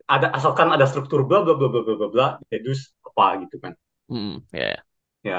ada 0.07 0.27
asalkan 0.37 0.69
ada 0.75 0.87
struktur 0.91 1.21
bla 1.29 1.39
bla 1.45 1.55
bla 1.59 1.69
bla 1.73 1.81
bla 1.87 1.95
bla 2.01 2.09
bla 2.15 2.27
dedus 2.51 2.81
apa 3.09 3.25
gitu 3.43 3.57
kan 3.65 3.73
Hmm, 4.09 4.39
ya. 4.53 4.63
ya. 4.69 4.87
ya 5.29 5.35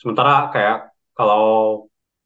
sementara 0.00 0.30
kayak 0.52 0.76
kalau 1.16 1.42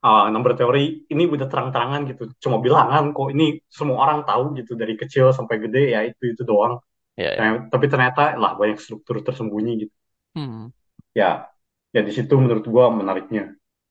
uh, 0.05 0.25
number 0.33 0.53
teori 0.59 0.81
ini 1.13 1.23
udah 1.35 1.47
terang-terangan 1.51 2.01
gitu 2.11 2.23
cuma 2.43 2.57
bilangan 2.65 3.05
kok 3.17 3.29
ini 3.35 3.45
semua 3.79 3.97
orang 4.05 4.19
tahu 4.29 4.43
gitu 4.59 4.73
dari 4.81 4.95
kecil 5.01 5.27
sampai 5.39 5.57
gede 5.65 5.81
ya 5.95 6.01
itu 6.09 6.23
itu 6.35 6.43
doang 6.51 6.75
Ya, 7.17 7.31
ya. 7.33 7.41
Nah, 7.41 7.69
tapi 7.73 7.87
ternyata 7.93 8.21
lah 8.43 8.53
banyak 8.61 8.79
struktur 8.85 9.17
tersembunyi 9.27 9.73
gitu. 9.87 9.95
Hmm. 10.35 10.69
ya 11.17 11.49
ya 11.95 12.01
di 12.07 12.13
situ 12.17 12.35
menurut 12.37 12.65
gua 12.69 12.87
menariknya. 12.93 13.43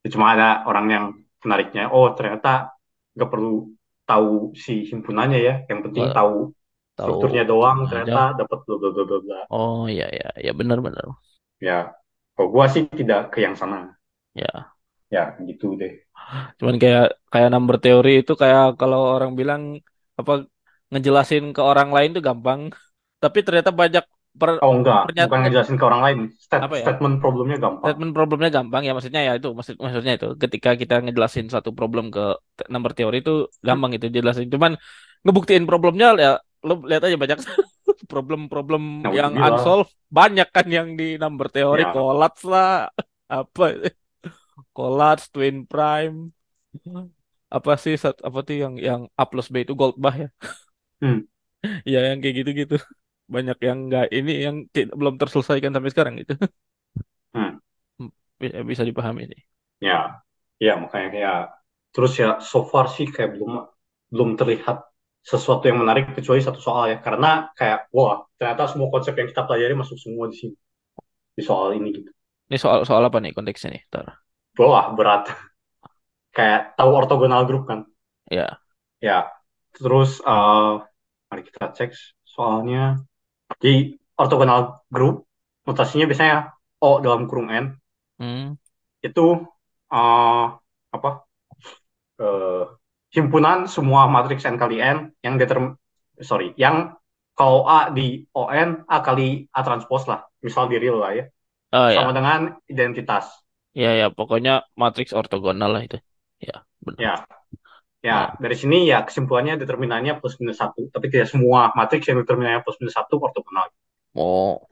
Ya, 0.03 0.07
cuma 0.13 0.25
ada 0.33 0.61
orang 0.69 0.85
yang 0.95 1.05
menariknya 1.41 1.89
oh 1.89 2.13
ternyata 2.17 2.73
nggak 3.15 3.29
perlu 3.33 3.73
tahu 4.09 4.53
si 4.65 4.85
himpunannya 4.89 5.39
ya. 5.41 5.53
Yang 5.69 5.79
penting 5.89 6.05
tahu 6.13 6.53
strukturnya 6.95 7.43
doang 7.49 7.77
ternyata 7.89 8.37
dapat 8.39 8.57
bla 8.65 8.75
bla 8.81 8.89
bla 8.93 9.19
bla 9.25 9.39
Oh 9.49 9.87
ya 9.89 10.07
ya. 10.19 10.29
Ya 10.45 10.51
benar-benar. 10.59 11.05
ya 11.67 11.77
kalau 12.35 12.47
gua 12.53 12.65
sih 12.73 12.83
tidak 12.99 13.31
ke 13.33 13.39
yang 13.45 13.55
sana. 13.55 13.95
Ya. 14.35 14.75
ya 15.13 15.23
gitu 15.47 15.65
deh. 15.79 15.91
Cuman 16.59 16.75
kayak 16.83 17.03
kayak 17.31 17.49
number 17.53 17.75
teori 17.83 18.09
itu 18.21 18.31
kayak 18.41 18.63
kalau 18.79 18.99
orang 19.15 19.31
bilang 19.39 19.61
apa 20.19 20.31
ngejelasin 20.91 21.43
ke 21.55 21.61
orang 21.71 21.89
lain 21.95 22.09
tuh 22.15 22.23
gampang, 22.27 22.61
tapi 23.25 23.41
ternyata 23.41 23.73
banyak 23.73 24.05
per, 24.35 24.59
oh 24.59 24.73
enggak. 24.75 25.09
pernyat, 25.09 25.27
bukan 25.31 25.41
ngejelasin 25.47 25.75
ke 25.79 25.85
orang 25.87 26.01
lain. 26.03 26.17
Stat, 26.37 26.61
apa 26.67 26.75
ya? 26.77 26.85
statement 26.85 27.15
problemnya 27.23 27.57
gampang. 27.57 27.87
Statement 27.87 28.13
problemnya 28.13 28.51
gampang 28.51 28.83
ya. 28.83 28.91
Maksudnya 28.93 29.21
ya 29.23 29.33
itu. 29.39 29.49
Maksud 29.55 29.75
maksudnya 29.79 30.13
itu. 30.19 30.27
Ketika 30.35 30.69
kita 30.75 30.95
ngejelasin 31.01 31.47
satu 31.47 31.71
problem 31.71 32.11
ke 32.11 32.35
number 32.67 32.91
teori 32.91 33.23
itu 33.23 33.47
gampang 33.63 33.95
itu 33.95 34.11
jelasin. 34.11 34.51
Cuman 34.51 34.75
ngebuktiin 35.25 35.65
problemnya 35.65 36.13
ya 36.19 36.31
lo 36.65 36.81
lihat 36.85 37.05
aja 37.05 37.17
banyak 37.17 37.39
problem-problem 38.11 39.07
nah 39.07 39.13
yang 39.15 39.33
gila 39.33 39.57
unsolved. 39.57 39.91
Banyak 40.11 40.47
kan 40.51 40.67
yang 40.67 40.93
di 40.99 41.15
number 41.15 41.47
teori. 41.49 41.87
Ya. 41.87 41.95
Collapse 41.95 42.45
lah. 42.45 42.91
Apa? 43.31 43.65
Collapse 44.75 45.31
twin 45.31 45.63
prime. 45.63 46.35
Apa 47.47 47.79
sih 47.79 47.95
apa 47.95 48.39
tuh 48.43 48.55
yang 48.59 48.73
yang 48.75 49.01
A 49.15 49.23
plus 49.23 49.47
B 49.47 49.63
itu 49.63 49.71
Goldbach 49.79 50.19
ya? 50.19 50.29
Hmm. 50.99 51.23
ya 51.87 52.13
yang 52.13 52.19
kayak 52.19 52.43
gitu-gitu 52.43 52.77
banyak 53.25 53.57
yang 53.67 53.77
enggak 53.89 54.07
ini 54.13 54.33
yang 54.45 54.55
belum 54.71 55.15
terselesaikan 55.17 55.73
sampai 55.73 55.91
sekarang 55.93 56.13
gitu. 56.21 56.37
Hmm. 57.35 57.59
bisa, 58.39 58.63
bisa 58.63 58.83
dipahami 58.87 59.27
sih. 59.27 59.41
Ya 59.83 60.23
ya 60.55 60.79
makanya 60.79 61.09
kayak 61.11 61.39
terus 61.91 62.13
ya 62.15 62.39
so 62.39 62.63
far 62.63 62.87
sih 62.87 63.07
kayak 63.11 63.35
belum 63.35 63.67
belum 64.11 64.29
terlihat 64.39 64.87
sesuatu 65.25 65.65
yang 65.65 65.81
menarik 65.81 66.13
kecuali 66.13 66.39
satu 66.39 66.59
soal 66.61 66.93
ya. 66.93 66.97
Karena 67.01 67.49
kayak 67.57 67.91
wah 67.91 68.23
ternyata 68.37 68.71
semua 68.71 68.87
konsep 68.93 69.13
yang 69.17 69.27
kita 69.27 69.43
pelajari 69.43 69.73
masuk 69.75 69.97
semua 69.99 70.29
di 70.31 70.35
sini 70.37 70.55
di 71.35 71.43
soal 71.43 71.75
ini 71.75 71.91
gitu. 71.91 72.09
Ini 72.47 72.57
soal 72.61 72.85
soal 72.87 73.03
apa 73.03 73.19
nih 73.19 73.33
konteksnya 73.35 73.75
nih? 73.75 73.83
Tar? 73.91 74.07
wah 74.55 74.93
berat. 74.95 75.27
Kayak 76.35 76.75
tahu 76.79 76.91
ortogonal 76.95 77.43
group 77.47 77.67
kan? 77.67 77.87
Ya. 78.31 78.59
Ya 79.03 79.27
terus 79.75 80.23
eh 80.23 80.71
mari 81.27 81.41
kita 81.43 81.67
cek 81.75 81.91
soalnya 82.23 83.03
di 83.59 83.95
ortogonal 84.15 84.85
group 84.91 85.27
notasinya 85.65 86.05
biasanya 86.09 86.37
O 86.79 87.01
dalam 87.01 87.25
kurung 87.29 87.49
N. 87.51 87.65
Hmm. 88.15 88.55
itu 89.03 89.25
eh 89.91 90.45
apa 90.95 91.09
eh, 92.23 92.63
himpunan 93.15 93.67
semua 93.67 94.07
matriks 94.07 94.47
n 94.47 94.55
kali 94.55 94.79
n 94.79 95.11
yang 95.19 95.35
determ 95.35 95.75
sorry 96.19 96.55
yang 96.55 96.95
kalau 97.35 97.67
A 97.67 97.91
di 97.91 98.23
ON 98.31 98.87
A 98.87 98.97
kali 99.03 99.43
A 99.51 99.59
transpose 99.67 100.07
lah 100.07 100.23
misal 100.39 100.71
di 100.71 100.79
real 100.79 100.97
lah 101.03 101.11
ya. 101.11 101.25
Oh 101.75 101.89
ya 101.91 101.99
sama 101.99 102.15
dengan 102.15 102.55
identitas. 102.71 103.27
Ya 103.75 103.91
ya 103.91 104.07
pokoknya 104.07 104.63
matriks 104.79 105.11
ortogonal 105.11 105.75
lah 105.75 105.83
itu. 105.83 105.99
Ya 106.39 106.63
benar. 106.79 106.99
Ya 107.03 107.13
ya 108.05 108.13
ya 108.13 108.37
dari 108.37 108.53
sini 108.53 108.85
ya 108.85 109.01
kesimpulannya 109.01 109.57
determinannya 109.57 110.21
plus 110.21 110.37
minus 110.37 110.61
satu 110.61 110.93
tapi 110.93 111.09
tidak 111.09 111.25
semua 111.33 111.73
matriks 111.73 112.05
yang 112.05 112.21
determinannya 112.21 112.61
plus 112.61 112.77
minus 112.77 112.93
satu 112.93 113.17
ortogonal 113.17 113.73
Oh, 114.15 114.63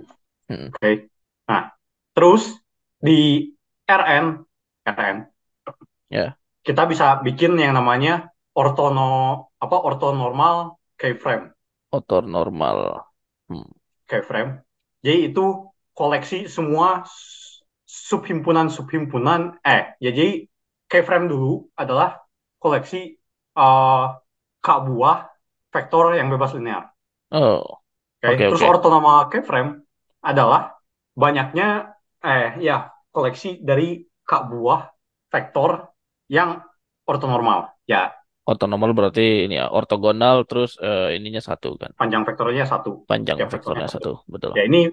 hmm, 0.48 0.72
Oke. 0.72 1.12
Nah, 1.52 1.76
terus 2.16 2.56
di 2.96 3.52
RN, 3.84 4.40
RN, 4.88 5.18
ya, 6.08 6.40
kita 6.64 6.88
bisa 6.88 7.20
bikin 7.20 7.60
yang 7.60 7.76
namanya 7.76 8.32
ortono 8.56 9.52
apa 9.60 9.76
ortonormal 9.84 10.80
keyframe, 10.96 11.52
motor 11.92 12.24
normal. 12.24 13.04
Hmm. 13.52 13.68
keyframe. 14.08 14.64
Jadi 15.04 15.36
itu 15.36 15.68
koleksi 15.92 16.48
semua 16.48 17.04
subhimpunan-subhimpunan 17.84 19.60
eh 19.68 20.00
ya 20.00 20.10
jadi 20.16 20.48
keyframe 20.88 21.28
dulu 21.28 21.68
adalah 21.76 22.24
koleksi 22.64 23.20
uh, 23.58 24.18
kak 24.64 24.80
buah 24.88 25.18
vektor 25.74 26.14
yang 26.20 26.28
bebas 26.34 26.52
linear. 26.58 26.94
Oh, 27.32 27.82
Oke, 28.24 28.34
oke 28.34 28.44
terus 28.48 28.64
oke. 28.64 28.72
orthonormal 28.72 29.18
keyframe 29.32 29.72
adalah 30.24 30.80
banyaknya 31.14 31.92
eh 32.24 32.56
ya 32.64 32.88
koleksi 33.12 33.60
dari 33.60 34.00
kak 34.24 34.48
buah 34.52 34.82
vektor 35.34 35.92
yang 36.32 36.64
ortonormal. 37.04 37.60
Ya, 37.84 38.16
Ortonormal 38.52 38.92
berarti 38.98 39.26
ini 39.48 39.56
ya 39.60 39.66
ortogonal 39.80 40.38
terus 40.50 40.72
eh, 40.90 41.10
ininya 41.18 41.42
satu 41.50 41.70
kan. 41.82 41.92
panjang 42.00 42.24
vektornya 42.28 42.66
satu, 42.68 42.92
Panjang 43.10 43.40
setiap 43.40 43.50
vektornya 43.54 43.88
vektornya 43.88 43.88
satu. 43.94 44.10
satu, 44.12 44.12
betul. 44.34 44.54
Ya 44.56 44.62
ini 44.70 44.90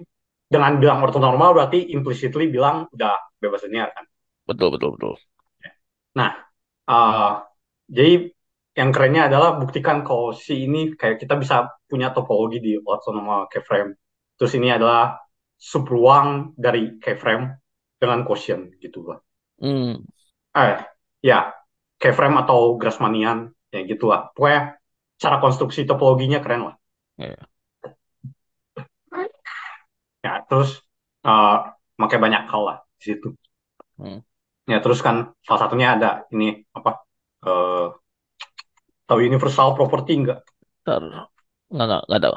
dengan 0.51 0.79
bilang 0.81 0.99
ortonormal 1.05 1.51
berarti 1.55 1.79
implicitly 1.95 2.45
bilang 2.51 2.87
udah 2.95 3.13
bebas 3.41 3.61
linear 3.67 3.89
kan. 3.95 4.05
Betul 4.47 4.69
betul 4.77 4.89
betul. 4.97 5.13
Nah, 6.17 6.31
uh, 6.91 7.31
jadi 7.87 8.31
yang 8.81 8.89
kerennya 8.89 9.29
adalah 9.29 9.61
buktikan 9.61 10.01
kalau 10.01 10.33
si 10.33 10.65
ini 10.65 10.97
kayak 10.97 11.21
kita 11.21 11.37
bisa 11.37 11.69
punya 11.85 12.09
topologi 12.09 12.57
di 12.57 12.73
orthonormal 12.81 13.45
keyframe. 13.45 13.93
Terus 14.41 14.57
ini 14.57 14.73
adalah 14.73 15.21
subruang 15.53 16.57
dari 16.57 16.97
keyframe 16.97 17.61
dengan 18.01 18.25
quotient 18.25 18.73
gitu 18.81 19.05
lah. 19.05 19.21
Hmm, 19.61 20.01
Eh, 20.57 20.81
ya, 21.21 21.53
keyframe 22.01 22.41
atau 22.41 22.75
Grassmannian, 22.81 23.53
ya 23.69 23.85
gitu 23.85 24.09
lah. 24.09 24.33
Pokoknya 24.33 24.81
cara 25.21 25.37
konstruksi 25.37 25.85
topologinya 25.85 26.41
keren 26.41 26.73
lah. 26.73 26.75
ya. 27.21 27.37
Ya, 30.25 30.33
terus 30.49 30.81
uh, 31.21 31.69
pakai 32.01 32.17
banyak 32.17 32.49
hal 32.49 32.61
lah 32.65 32.77
di 32.97 33.13
situ. 33.13 33.29
Hmm. 34.01 34.25
Ya, 34.65 34.81
terus 34.81 35.05
kan 35.05 35.37
salah 35.45 35.69
satunya 35.69 35.93
ada 35.93 36.25
ini 36.33 36.65
apa? 36.73 37.05
Uh, 37.45 38.00
tahu 39.11 39.19
universal 39.29 39.75
property 39.77 40.13
nggak? 40.23 40.39
Ntar, 40.83 41.01
nggak 41.73 41.85
nggak 41.87 42.01
nggak 42.07 42.21
tahu. 42.23 42.35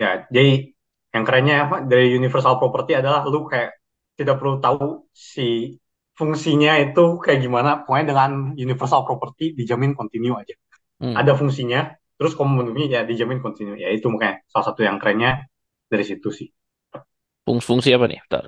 Ya, 0.00 0.10
jadi 0.34 0.74
yang 1.14 1.24
kerennya 1.26 1.56
apa, 1.70 1.76
dari 1.86 2.10
universal 2.18 2.58
property 2.58 2.98
adalah 2.98 3.22
lu 3.30 3.46
kayak 3.46 3.78
tidak 4.18 4.42
perlu 4.42 4.58
tahu 4.58 5.06
si 5.14 5.78
fungsinya 6.18 6.72
itu 6.82 7.22
kayak 7.22 7.40
gimana. 7.44 7.70
Pokoknya 7.86 8.06
dengan 8.10 8.30
universal 8.58 9.06
property 9.06 9.54
dijamin 9.54 9.94
continue 9.94 10.34
aja. 10.34 10.54
Hmm. 10.98 11.14
Ada 11.14 11.38
fungsinya, 11.38 11.94
terus 12.18 12.34
memenuhi 12.38 12.90
ya 12.90 13.06
dijamin 13.06 13.38
continue. 13.38 13.78
Ya 13.78 13.90
itu 13.94 14.06
makanya 14.10 14.42
salah 14.50 14.66
satu 14.70 14.82
yang 14.82 14.98
kerennya 14.98 15.46
dari 15.86 16.04
situ 16.06 16.30
sih. 16.34 16.48
Fungsi, 17.46 17.66
fungsi 17.68 17.88
apa 17.94 18.06
nih? 18.10 18.20
Ntar. 18.26 18.44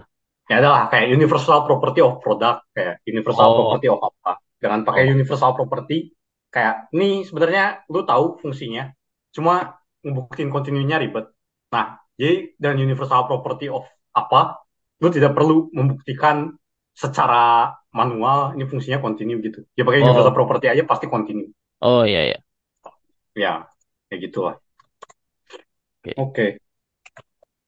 Ya 0.46 0.62
adalah 0.62 0.86
kayak 0.90 1.10
universal 1.10 1.66
property 1.66 2.00
of 2.02 2.22
product, 2.22 2.70
kayak 2.70 3.02
universal 3.02 3.46
Oh, 3.50 3.56
property 3.58 3.86
of 3.90 3.98
apa. 3.98 4.38
Dengan 4.62 4.80
pakai 4.86 5.04
oh, 5.10 5.14
universal 5.18 5.52
property, 5.58 6.10
kayak 6.56 6.88
ini 6.96 7.28
sebenarnya 7.28 7.84
lu 7.92 8.08
tahu 8.08 8.40
fungsinya, 8.40 8.88
cuma 9.28 9.76
ngebuktiin 10.00 10.48
continuenya 10.48 10.96
ribet. 10.96 11.28
Nah, 11.68 12.00
jadi 12.16 12.56
dengan 12.56 12.88
universal 12.88 13.28
property 13.28 13.68
of 13.68 13.84
apa, 14.16 14.64
lu 15.04 15.12
tidak 15.12 15.36
perlu 15.36 15.68
membuktikan 15.76 16.56
secara 16.96 17.76
manual 17.92 18.56
ini 18.56 18.64
fungsinya 18.64 19.04
continue 19.04 19.36
gitu. 19.44 19.68
Ya 19.76 19.84
pakai 19.84 20.00
universal 20.00 20.32
oh, 20.32 20.36
property 20.40 20.72
aja 20.72 20.80
pasti 20.88 21.12
continue. 21.12 21.52
oh 21.84 22.08
iya 22.08 22.32
ya. 22.32 22.38
Ya, 23.36 23.52
kayak 24.08 24.20
gitulah. 24.32 24.56
Oke. 26.00 26.10
Oke. 26.16 26.46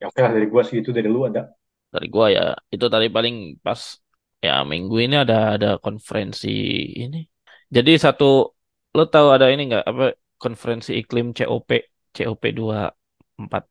Ya 0.00 0.08
oke 0.08 0.20
lah 0.24 0.32
dari 0.32 0.48
gua 0.48 0.64
segitu 0.64 0.96
dari 0.96 1.12
lu 1.12 1.28
ada. 1.28 1.52
Dari 1.92 2.08
gua 2.08 2.32
ya 2.32 2.56
itu 2.72 2.88
tadi 2.88 3.12
paling 3.12 3.60
pas 3.60 4.00
ya 4.40 4.64
minggu 4.64 4.96
ini 4.96 5.20
ada 5.20 5.60
ada 5.60 5.70
konferensi 5.76 6.56
ini. 6.96 7.20
Jadi 7.68 8.00
satu 8.00 8.57
lo 8.96 9.02
tahu 9.12 9.26
ada 9.34 9.46
ini 9.52 9.62
nggak 9.68 9.84
apa 9.90 10.04
konferensi 10.42 10.90
iklim 11.00 11.26
COP 11.36 11.70
COP 12.14 12.42
24 12.58 13.62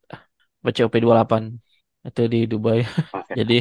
apa 0.61 0.69
COP 0.75 0.95
28 1.03 1.43
itu 2.07 2.21
di 2.33 2.39
Dubai. 2.51 2.79
Jadi 3.39 3.55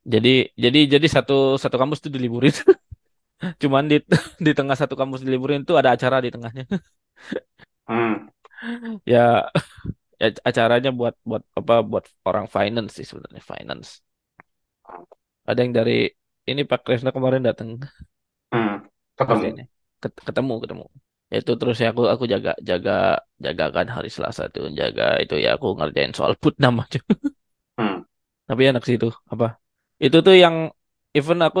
jadi 0.00 0.48
jadi 0.56 0.78
jadi 0.96 1.06
satu 1.16 1.60
satu 1.62 1.76
kampus 1.80 2.00
tuh 2.04 2.12
diliburin. 2.16 2.54
Cuman 3.62 3.84
di 3.90 3.96
di 4.46 4.50
tengah 4.58 4.76
satu 4.76 4.94
kampus 5.00 5.20
diliburin 5.26 5.62
tuh 5.68 5.76
ada 5.80 5.90
acara 5.96 6.16
di 6.24 6.30
tengahnya. 6.34 6.64
Hmm. 7.88 8.30
Ya 9.12 9.50
ya 10.20 10.26
acaranya 10.48 10.90
buat 10.98 11.14
buat 11.28 11.42
apa 11.58 11.74
buat 11.90 12.04
orang 12.28 12.46
finance 12.56 12.90
sih 12.96 13.06
sebenarnya 13.08 13.42
finance. 13.52 13.88
Ada 15.48 15.60
yang 15.64 15.72
dari 15.78 15.92
ini 16.50 16.62
Pak 16.70 16.80
Kresna 16.84 17.10
kemarin 17.16 17.42
datang 17.44 17.68
Hmm. 18.52 18.82
Ketemu. 19.14 19.70
Ketemu 20.00 20.54
ketemu. 20.62 20.84
Itu 21.30 21.52
terus 21.60 21.76
ya 21.82 21.94
aku 21.94 22.02
aku 22.14 22.24
jaga 22.32 22.50
jaga 22.68 22.92
jaga 23.44 23.64
kan 23.76 23.86
hari 23.94 24.08
Selasa 24.10 24.42
tuh 24.54 24.66
jaga 24.80 25.04
itu 25.22 25.34
ya 25.44 25.48
aku 25.56 25.66
ngerjain 25.78 26.12
soal 26.18 26.32
putnam 26.42 26.74
aja. 26.84 26.98
Hmm. 27.78 28.02
Tapi 28.48 28.62
enak 28.70 28.82
sih 28.86 28.94
itu 28.98 29.08
apa? 29.32 29.46
Itu 30.02 30.16
tuh 30.26 30.34
yang 30.34 30.74
even 31.16 31.38
aku 31.46 31.58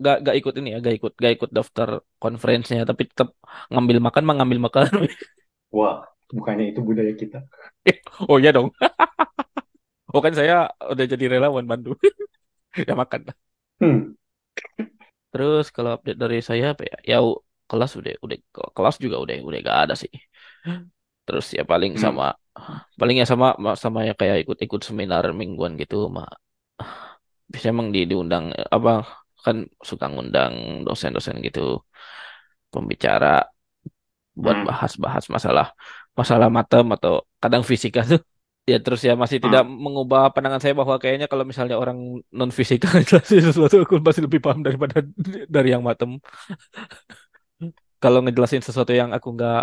gak 0.00 0.16
gak 0.24 0.36
ikut 0.40 0.54
ini 0.58 0.68
ya 0.74 0.78
gak 0.80 0.94
ikut 0.98 1.12
gak 1.20 1.32
ikut 1.36 1.50
daftar 1.52 1.88
konferensinya 2.16 2.84
tapi 2.88 3.02
tetap 3.10 3.36
ngambil 3.68 3.98
makan 4.00 4.22
mah 4.24 4.34
ngambil 4.40 4.60
makan. 4.66 4.84
Wah, 5.76 6.02
bukannya 6.32 6.72
itu 6.72 6.80
budaya 6.82 7.12
kita. 7.14 7.38
Oh 8.30 8.36
iya 8.40 8.50
dong. 8.56 8.68
Oh 10.10 10.20
kan 10.24 10.34
saya 10.34 10.54
udah 10.92 11.04
jadi 11.12 11.24
relawan 11.38 11.64
bantu. 11.70 11.94
Ya 12.88 12.94
makan. 12.94 13.20
Hmm. 13.80 14.14
Terus 15.30 15.64
kalau 15.74 15.90
update 15.96 16.18
dari 16.18 16.38
saya 16.42 16.74
apa 16.74 16.82
ya? 16.90 16.96
Ya 17.10 17.16
kelas 17.70 17.90
udah 18.00 18.12
udah 18.24 18.36
kelas 18.76 18.96
juga 19.04 19.16
udah 19.24 19.34
udah 19.48 19.58
gak 19.68 19.78
ada 19.84 19.94
sih. 20.02 20.12
Terus 21.26 21.46
ya 21.58 21.62
paling 21.72 21.92
Hmm. 21.94 22.02
sama 22.04 22.24
paling 23.00 23.16
ya 23.22 23.26
sama 23.32 23.46
sama 23.84 24.00
ya 24.08 24.12
kayak 24.20 24.36
ikut-ikut 24.44 24.80
seminar 24.88 25.24
mingguan 25.40 25.72
gitu 25.82 25.96
mah. 26.16 26.28
Bisa 27.52 27.66
emang 27.74 27.88
di 27.94 28.00
diundang 28.10 28.44
apa 28.76 28.90
kan 29.44 29.56
suka 29.88 30.06
ngundang 30.12 30.84
dosen-dosen 30.86 31.36
gitu 31.46 31.60
pembicara 32.70 33.50
buat 34.34 34.56
Hmm. 34.56 34.66
bahas-bahas 34.68 35.24
masalah 35.34 35.66
masalah 36.18 36.48
matem 36.56 36.86
atau 36.96 37.12
kadang 37.42 37.62
fisika 37.66 38.02
tuh. 38.06 38.20
Ya 38.70 38.78
terus 38.78 39.00
ya 39.02 39.18
masih 39.18 39.42
tidak 39.42 39.66
Hmm. 39.66 39.82
mengubah 39.84 40.30
pandangan 40.30 40.60
saya 40.62 40.74
bahwa 40.78 40.94
kayaknya 41.02 41.26
kalau 41.32 41.42
misalnya 41.48 41.74
orang 41.82 41.98
non 42.30 42.50
fisika 42.54 42.86
ngejelasin 42.94 43.42
sesuatu 43.50 43.82
aku 43.82 43.98
masih 43.98 44.22
lebih 44.30 44.38
paham 44.44 44.60
daripada 44.62 45.02
dari 45.50 45.68
yang 45.74 45.82
matem. 45.82 46.20
kalau 48.02 48.18
ngejelasin 48.24 48.62
sesuatu 48.66 48.92
yang 49.00 49.10
aku 49.16 49.28
nggak 49.36 49.60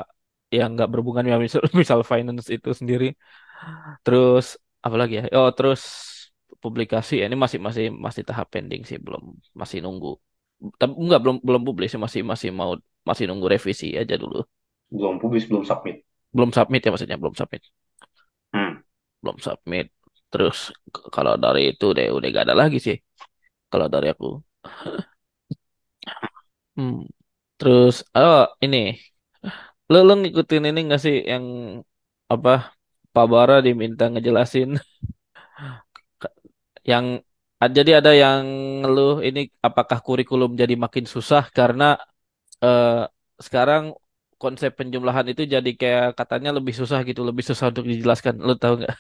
yang 0.58 0.70
nggak 0.76 0.90
berhubungan 0.92 1.26
ya 1.28 1.36
misal, 1.44 1.62
misal 1.82 2.00
finance 2.12 2.48
itu 2.56 2.70
sendiri. 2.80 3.06
Terus 4.06 4.46
apa 4.86 4.96
lagi 5.02 5.14
ya? 5.20 5.24
Oh 5.38 5.50
terus 5.58 5.82
publikasi 6.64 7.14
ya, 7.22 7.26
ini 7.30 7.38
masih 7.44 7.60
masih 7.68 7.86
masih 8.06 8.24
tahap 8.30 8.48
pending 8.54 8.82
sih 8.90 8.98
belum 9.06 9.24
masih 9.62 9.78
nunggu. 9.84 10.18
Tapi 10.80 10.92
enggak 10.98 11.20
belum 11.24 11.38
belum 11.48 11.62
publis 11.68 11.90
sih, 11.94 12.02
masih 12.06 12.22
masih 12.32 12.50
mau 12.60 12.72
masih 13.10 13.24
nunggu 13.30 13.48
revisi 13.54 13.94
aja 14.02 14.16
dulu. 14.18 14.42
Belum 14.92 15.16
publis, 15.22 15.46
belum 15.50 15.64
submit. 15.68 15.98
belum 16.36 16.52
submit 16.54 16.82
ya 16.84 16.90
maksudnya 16.94 17.18
belum 17.18 17.36
submit. 17.40 17.64
Hmm. 18.54 18.72
belum 19.22 19.38
submit. 19.42 19.86
Terus 20.32 20.58
kalau 21.16 21.34
dari 21.40 21.74
itu 21.74 21.86
deh 21.98 22.08
udah 22.12 22.28
gak 22.36 22.46
ada 22.48 22.56
lagi 22.62 22.78
sih. 22.78 22.98
Kalau 23.72 23.88
dari 23.94 24.08
aku. 24.14 24.28
Hmm. 26.78 27.10
Terus 27.58 27.96
oh 28.18 28.42
ini 28.64 28.78
lo 29.92 29.98
lo 30.08 30.14
ngikutin 30.20 30.64
ini 30.70 30.80
nggak 30.88 31.02
sih 31.06 31.16
yang 31.32 31.46
apa 32.34 32.50
Pak 33.14 33.26
Bara 33.32 33.56
diminta 33.66 34.04
ngejelasin 34.12 34.70
yang 36.92 37.06
jadi 37.78 37.92
ada 38.00 38.12
yang 38.14 38.42
ngeluh 38.82 39.26
ini 39.28 39.40
apakah 39.68 39.98
kurikulum 40.06 40.54
jadi 40.62 40.76
makin 40.78 41.06
susah 41.10 41.44
karena 41.58 41.98
eh, 42.62 43.10
sekarang 43.46 43.84
konsep 44.38 44.72
penjumlahan 44.78 45.26
itu 45.34 45.44
jadi 45.56 45.70
kayak 45.82 46.08
katanya 46.20 46.50
lebih 46.58 46.74
susah 46.78 47.02
gitu 47.10 47.22
lebih 47.26 47.44
susah 47.50 47.74
untuk 47.74 47.86
dijelaskan 47.90 48.38
lo 48.38 48.54
tahu 48.54 48.86
nggak? 48.86 48.96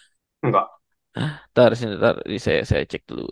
Enggak. 0.46 0.65
Ntar 1.54 1.70
sini 1.78 1.93
ntar 1.98 2.15
saya 2.46 2.62
saya 2.70 2.84
cek 2.86 3.04
dulu. 3.10 3.26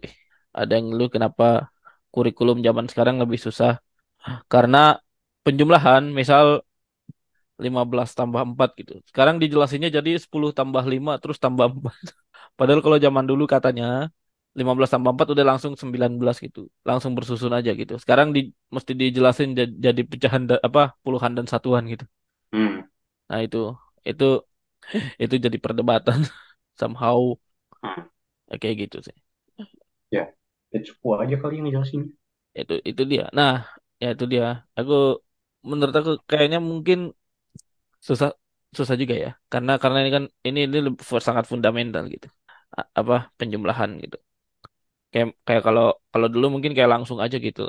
Ada 0.53 0.71
yang 0.77 0.85
ngeluh 0.93 1.09
kenapa 1.13 1.69
kurikulum 2.13 2.57
zaman 2.65 2.85
sekarang 2.91 3.15
lebih 3.21 3.37
susah 3.37 3.77
karena 4.49 4.97
penjumlahan 5.45 6.03
misal 6.19 6.45
15 7.65 8.09
tambah 8.19 8.41
4 8.49 8.69
gitu. 8.79 8.93
Sekarang 9.09 9.35
dijelasinnya 9.41 9.89
jadi 9.97 10.11
10 10.23 10.49
tambah 10.59 10.83
5 10.93 11.11
terus 11.21 11.37
tambah 11.43 11.65
4. 11.71 11.95
Padahal 12.59 12.81
kalau 12.85 12.97
zaman 13.05 13.25
dulu 13.29 13.43
katanya 13.53 13.85
15 14.59 14.91
tambah 14.93 15.11
4 15.15 15.27
udah 15.33 15.45
langsung 15.51 15.73
19 15.81 16.35
gitu. 16.45 16.59
Langsung 16.89 17.11
bersusun 17.17 17.53
aja 17.57 17.71
gitu. 17.79 17.93
Sekarang 18.03 18.27
di, 18.35 18.39
mesti 18.75 18.91
dijelasin 19.01 19.49
ja- 19.59 19.71
jadi 19.85 20.01
pecahan 20.11 20.43
da- 20.49 20.63
apa 20.67 20.81
puluhan 21.03 21.31
dan 21.37 21.45
satuan 21.51 21.83
gitu. 21.93 22.05
Hmm. 22.53 22.87
Nah, 23.29 23.39
itu 23.45 23.57
itu 24.09 24.23
itu 25.23 25.35
jadi 25.45 25.57
perdebatan 25.65 26.19
somehow 26.79 27.19
Hmm. 27.83 28.07
ya, 28.51 28.55
kayak 28.61 28.75
gitu 28.87 28.97
sih. 29.07 29.15
Ya, 30.15 30.23
ya 30.73 30.79
cukup 30.87 31.11
aja 31.23 31.35
kali 31.41 31.53
yang 31.57 31.65
ngejelasin. 31.69 32.03
Itu 32.59 32.73
itu 32.89 33.01
dia. 33.11 33.23
Nah, 33.37 33.51
ya 34.01 34.07
itu 34.13 34.25
dia. 34.33 34.45
Aku 34.79 34.93
menurut 35.71 35.95
aku 35.99 36.11
kayaknya 36.29 36.59
mungkin 36.71 36.99
susah 38.07 38.29
susah 38.77 38.95
juga 39.01 39.15
ya. 39.23 39.29
Karena 39.51 39.71
karena 39.81 39.97
ini 40.03 40.11
kan 40.15 40.23
ini 40.47 40.59
ini 40.67 40.77
sangat 41.27 41.45
fundamental 41.51 42.03
gitu. 42.13 42.27
A- 42.79 42.89
Apa 42.99 43.13
penjumlahan 43.39 43.89
gitu. 44.03 44.17
Kayak 45.11 45.27
kayak 45.47 45.63
kalau 45.67 45.83
kalau 46.13 46.27
dulu 46.33 46.45
mungkin 46.53 46.71
kayak 46.77 46.91
langsung 46.95 47.19
aja 47.25 47.37
gitu. 47.47 47.61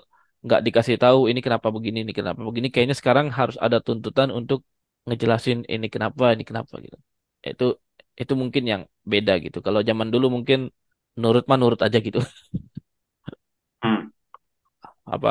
Nggak 0.44 0.60
dikasih 0.66 0.96
tahu 1.02 1.18
ini 1.30 1.40
kenapa 1.46 1.68
begini, 1.76 1.98
ini 2.04 2.12
kenapa 2.18 2.40
begini. 2.48 2.68
Kayaknya 2.74 2.96
sekarang 3.00 3.26
harus 3.38 3.56
ada 3.66 3.78
tuntutan 3.86 4.28
untuk 4.38 4.60
ngejelasin 5.08 5.58
ini 5.74 5.86
kenapa, 5.94 6.24
ini 6.34 6.44
kenapa 6.50 6.74
gitu. 6.84 6.96
Itu 7.50 7.64
itu 8.22 8.32
mungkin 8.42 8.62
yang 8.72 8.82
beda 9.12 9.32
gitu. 9.44 9.58
Kalau 9.66 9.80
zaman 9.88 10.08
dulu 10.14 10.26
mungkin 10.36 10.58
nurut 11.20 11.44
mah 11.50 11.58
nurut 11.62 11.80
aja 11.86 11.98
gitu. 12.06 12.18
Hmm. 13.82 14.10
Apa 15.14 15.30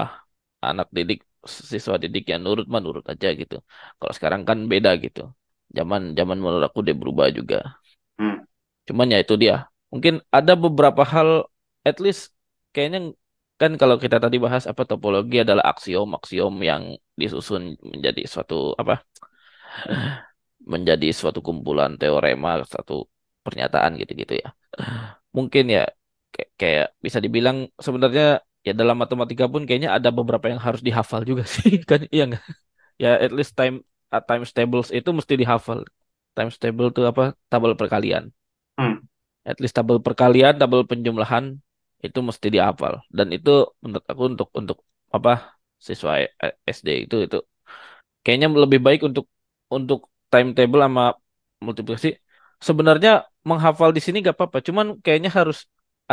anak 0.67 0.87
didik 0.95 1.19
siswa 1.45 1.95
didik 2.01 2.25
yang 2.31 2.41
nurut 2.45 2.65
mah 2.65 2.81
nurut 2.83 3.05
aja 3.05 3.29
gitu. 3.37 3.61
Kalau 3.99 4.13
sekarang 4.17 4.41
kan 4.49 4.57
beda 4.71 4.97
gitu. 4.99 5.31
Zaman 5.77 6.13
zaman 6.17 6.37
menurut 6.41 6.65
aku 6.67 6.81
udah 6.85 6.95
berubah 6.97 7.27
juga. 7.33 7.79
Hmm. 8.19 8.45
Cuman 8.87 9.13
ya 9.13 9.19
itu 9.23 9.35
dia. 9.37 9.69
Mungkin 9.93 10.21
ada 10.33 10.53
beberapa 10.57 11.01
hal, 11.05 11.47
at 11.87 11.97
least 12.03 12.35
kayaknya 12.75 13.15
kan 13.55 13.79
kalau 13.79 13.95
kita 13.95 14.19
tadi 14.19 14.35
bahas 14.35 14.67
apa 14.67 14.83
topologi 14.83 15.39
adalah 15.39 15.63
aksiom-aksiom 15.71 16.53
yang 16.59 16.83
disusun 17.15 17.79
menjadi 17.79 18.27
suatu 18.27 18.75
apa 18.75 18.99
menjadi 20.71 21.07
suatu 21.13 21.39
kumpulan 21.45 21.95
teorema, 22.01 22.59
satu 22.65 23.05
pernyataan 23.45 23.95
gitu-gitu 24.01 24.41
ya. 24.41 24.49
Mungkin 25.37 25.65
ya 25.71 25.83
kayak, 26.33 26.49
kayak 26.59 26.87
bisa 27.05 27.19
dibilang 27.23 27.57
sebenarnya 27.79 28.43
ya 28.65 28.71
dalam 28.79 28.95
matematika 29.01 29.45
pun 29.53 29.61
kayaknya 29.67 29.89
ada 29.97 30.09
beberapa 30.09 30.45
yang 30.51 30.61
harus 30.65 30.81
dihafal 30.87 31.21
juga 31.29 31.43
sih 31.55 31.71
kan 31.89 32.01
iya 32.15 32.23
nggak? 32.29 32.43
Ya 33.01 33.09
at 33.25 33.31
least 33.37 33.53
time 33.59 33.75
uh, 34.13 34.23
times 34.29 34.49
tables 34.57 34.89
itu 34.97 35.09
mesti 35.17 35.33
dihafal. 35.41 35.79
Times 36.35 36.55
table 36.61 36.87
itu 36.91 37.01
apa? 37.11 37.23
Tabel 37.51 37.73
perkalian. 37.79 38.23
Hmm. 38.79 39.05
At 39.45 39.57
least 39.61 39.75
tabel 39.77 39.97
perkalian, 40.01 40.53
tabel 40.59 40.81
penjumlahan 40.89 41.45
itu 42.03 42.19
mesti 42.27 42.47
dihafal. 42.55 42.93
Dan 43.17 43.27
itu 43.37 43.49
menurut 43.83 44.05
aku 44.11 44.21
untuk 44.31 44.49
untuk 44.59 44.77
apa 45.15 45.55
siswa 45.87 46.11
eh, 46.19 46.53
SD 46.75 47.07
itu 47.07 47.15
itu 47.25 47.37
kayaknya 48.23 48.47
lebih 48.63 48.79
baik 48.81 49.01
untuk 49.09 49.25
untuk 49.75 49.99
timetable 50.31 50.81
sama 50.85 51.03
multiplikasi. 51.65 52.09
Sebenarnya 52.67 53.11
menghafal 53.49 53.89
di 53.95 54.01
sini 54.01 54.17
gak 54.25 54.35
apa-apa, 54.37 54.57
cuman 54.67 54.85
kayaknya 55.03 55.29
harus 55.37 55.57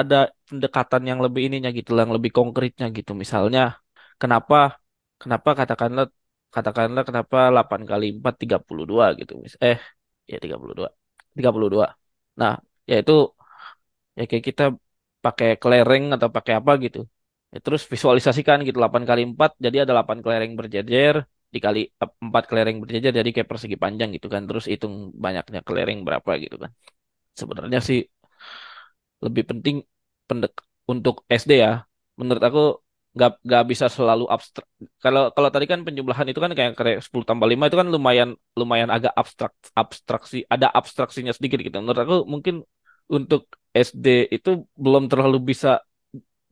ada 0.01 0.17
pendekatan 0.49 1.03
yang 1.11 1.21
lebih 1.25 1.43
ininya 1.47 1.71
gitu, 1.79 1.91
yang 2.03 2.13
lebih 2.17 2.33
konkretnya 2.39 2.87
gitu. 2.97 3.13
Misalnya, 3.23 3.61
kenapa 4.21 4.57
kenapa 5.21 5.49
katakanlah 5.61 6.05
katakanlah 6.55 7.03
kenapa 7.09 7.37
8 7.53 7.83
kali 7.91 8.05
4 8.17 8.35
32 8.41 9.05
gitu. 9.21 9.33
Mis- 9.45 9.59
Eh, 9.67 9.79
ya 10.33 10.37
32. 10.43 10.87
32. 11.37 11.87
Nah, 12.41 12.53
yaitu 12.91 13.13
ya 14.19 14.23
kayak 14.31 14.45
kita 14.51 14.63
pakai 15.25 15.49
kelereng 15.63 16.05
atau 16.17 16.29
pakai 16.37 16.53
apa 16.61 16.73
gitu. 16.85 16.99
Ya, 17.53 17.59
terus 17.65 17.83
visualisasikan 17.93 18.59
gitu 18.67 18.77
8 18.81 19.03
kali 19.09 19.21
4 19.31 19.51
jadi 19.65 19.77
ada 19.85 19.93
8 19.97 20.19
kelereng 20.25 20.53
berjejer 20.59 21.15
dikali 21.55 21.81
eh, 22.03 22.11
4 22.27 22.43
kelereng 22.49 22.77
berjejer 22.83 23.13
jadi 23.19 23.29
kayak 23.35 23.49
persegi 23.51 23.77
panjang 23.85 24.09
gitu 24.17 24.27
kan. 24.35 24.43
Terus 24.49 24.65
hitung 24.73 24.95
banyaknya 25.25 25.61
kelereng 25.67 25.99
berapa 26.07 26.31
gitu 26.45 26.57
kan. 26.63 26.71
Sebenarnya 27.41 27.81
sih 27.89 27.99
lebih 29.25 29.43
penting 29.51 29.77
pendek 30.29 30.53
untuk 30.93 31.15
SD 31.41 31.53
ya. 31.65 31.71
Menurut 32.21 32.43
aku 32.49 32.61
nggak 33.15 33.31
nggak 33.47 33.63
bisa 33.71 33.87
selalu 33.97 34.25
abstrak. 34.35 34.67
Kalau 35.05 35.23
kalau 35.37 35.49
tadi 35.55 35.67
kan 35.73 35.81
penjumlahan 35.87 36.27
itu 36.31 36.41
kan 36.45 36.53
kayak 36.59 36.73
kayak 36.79 37.01
10 37.07 37.27
tambah 37.29 37.47
5 37.53 37.65
itu 37.69 37.77
kan 37.81 37.89
lumayan 37.95 38.31
lumayan 38.61 38.89
agak 38.97 39.13
abstrak 39.21 39.53
abstraksi 39.81 40.37
ada 40.55 40.67
abstraksinya 40.79 41.33
sedikit 41.37 41.59
gitu. 41.67 41.77
Menurut 41.83 42.01
aku 42.05 42.17
mungkin 42.33 42.55
untuk 43.17 43.43
SD 43.77 44.07
itu 44.37 44.51
belum 44.85 45.05
terlalu 45.13 45.37
bisa 45.51 45.69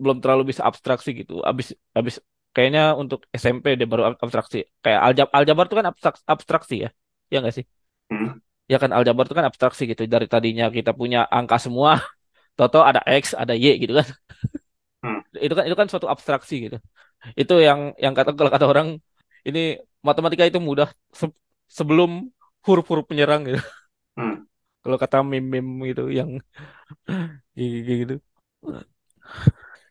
belum 0.03 0.19
terlalu 0.23 0.43
bisa 0.51 0.63
abstraksi 0.71 1.11
gitu. 1.21 1.35
Abis 1.51 1.67
abis 1.99 2.15
kayaknya 2.55 2.83
untuk 3.03 3.21
SMP 3.43 3.67
deh 3.79 3.87
baru 3.93 4.03
ab- 4.15 4.21
abstraksi. 4.25 4.59
Kayak 4.85 5.01
aljab 5.07 5.29
aljabar 5.37 5.65
itu 5.69 5.77
kan 5.81 5.87
abstrak, 5.93 6.15
abstraksi 6.35 6.75
ya. 6.85 6.89
Ya 7.33 7.37
nggak 7.43 7.55
sih? 7.59 7.65
Hmm. 8.11 8.41
Ya 8.71 8.77
kan 8.83 8.91
aljabar 8.97 9.25
itu 9.27 9.35
kan 9.39 9.47
abstraksi 9.51 9.83
gitu. 9.91 10.03
Dari 10.15 10.27
tadinya 10.33 10.65
kita 10.77 10.91
punya 11.01 11.19
angka 11.37 11.57
semua, 11.65 11.91
toto 12.61 12.79
ada 12.91 13.01
X, 13.23 13.25
ada 13.43 13.55
Y 13.65 13.67
gitu 13.83 13.93
kan. 13.99 14.09
Hmm. 15.03 15.21
Itu 15.45 15.53
kan 15.57 15.65
itu 15.69 15.77
kan 15.81 15.89
suatu 15.93 16.09
abstraksi 16.15 16.55
gitu. 16.65 16.77
Itu 17.41 17.55
yang 17.69 17.81
yang 18.05 18.15
kata 18.19 18.31
kalau 18.39 18.53
kata 18.55 18.67
orang 18.73 18.89
ini 19.49 19.61
matematika 20.09 20.45
itu 20.51 20.61
mudah 20.71 20.89
se- 21.21 21.37
sebelum 21.79 22.11
huruf-huruf 22.67 23.07
penyerang 23.11 23.41
gitu. 23.49 23.61
Hmm. 24.17 24.45
Kalau 24.83 24.97
kata 25.03 25.17
meme-meme 25.31 25.83
gitu 25.91 26.03
yang 26.19 26.31
gitu. 28.03 28.15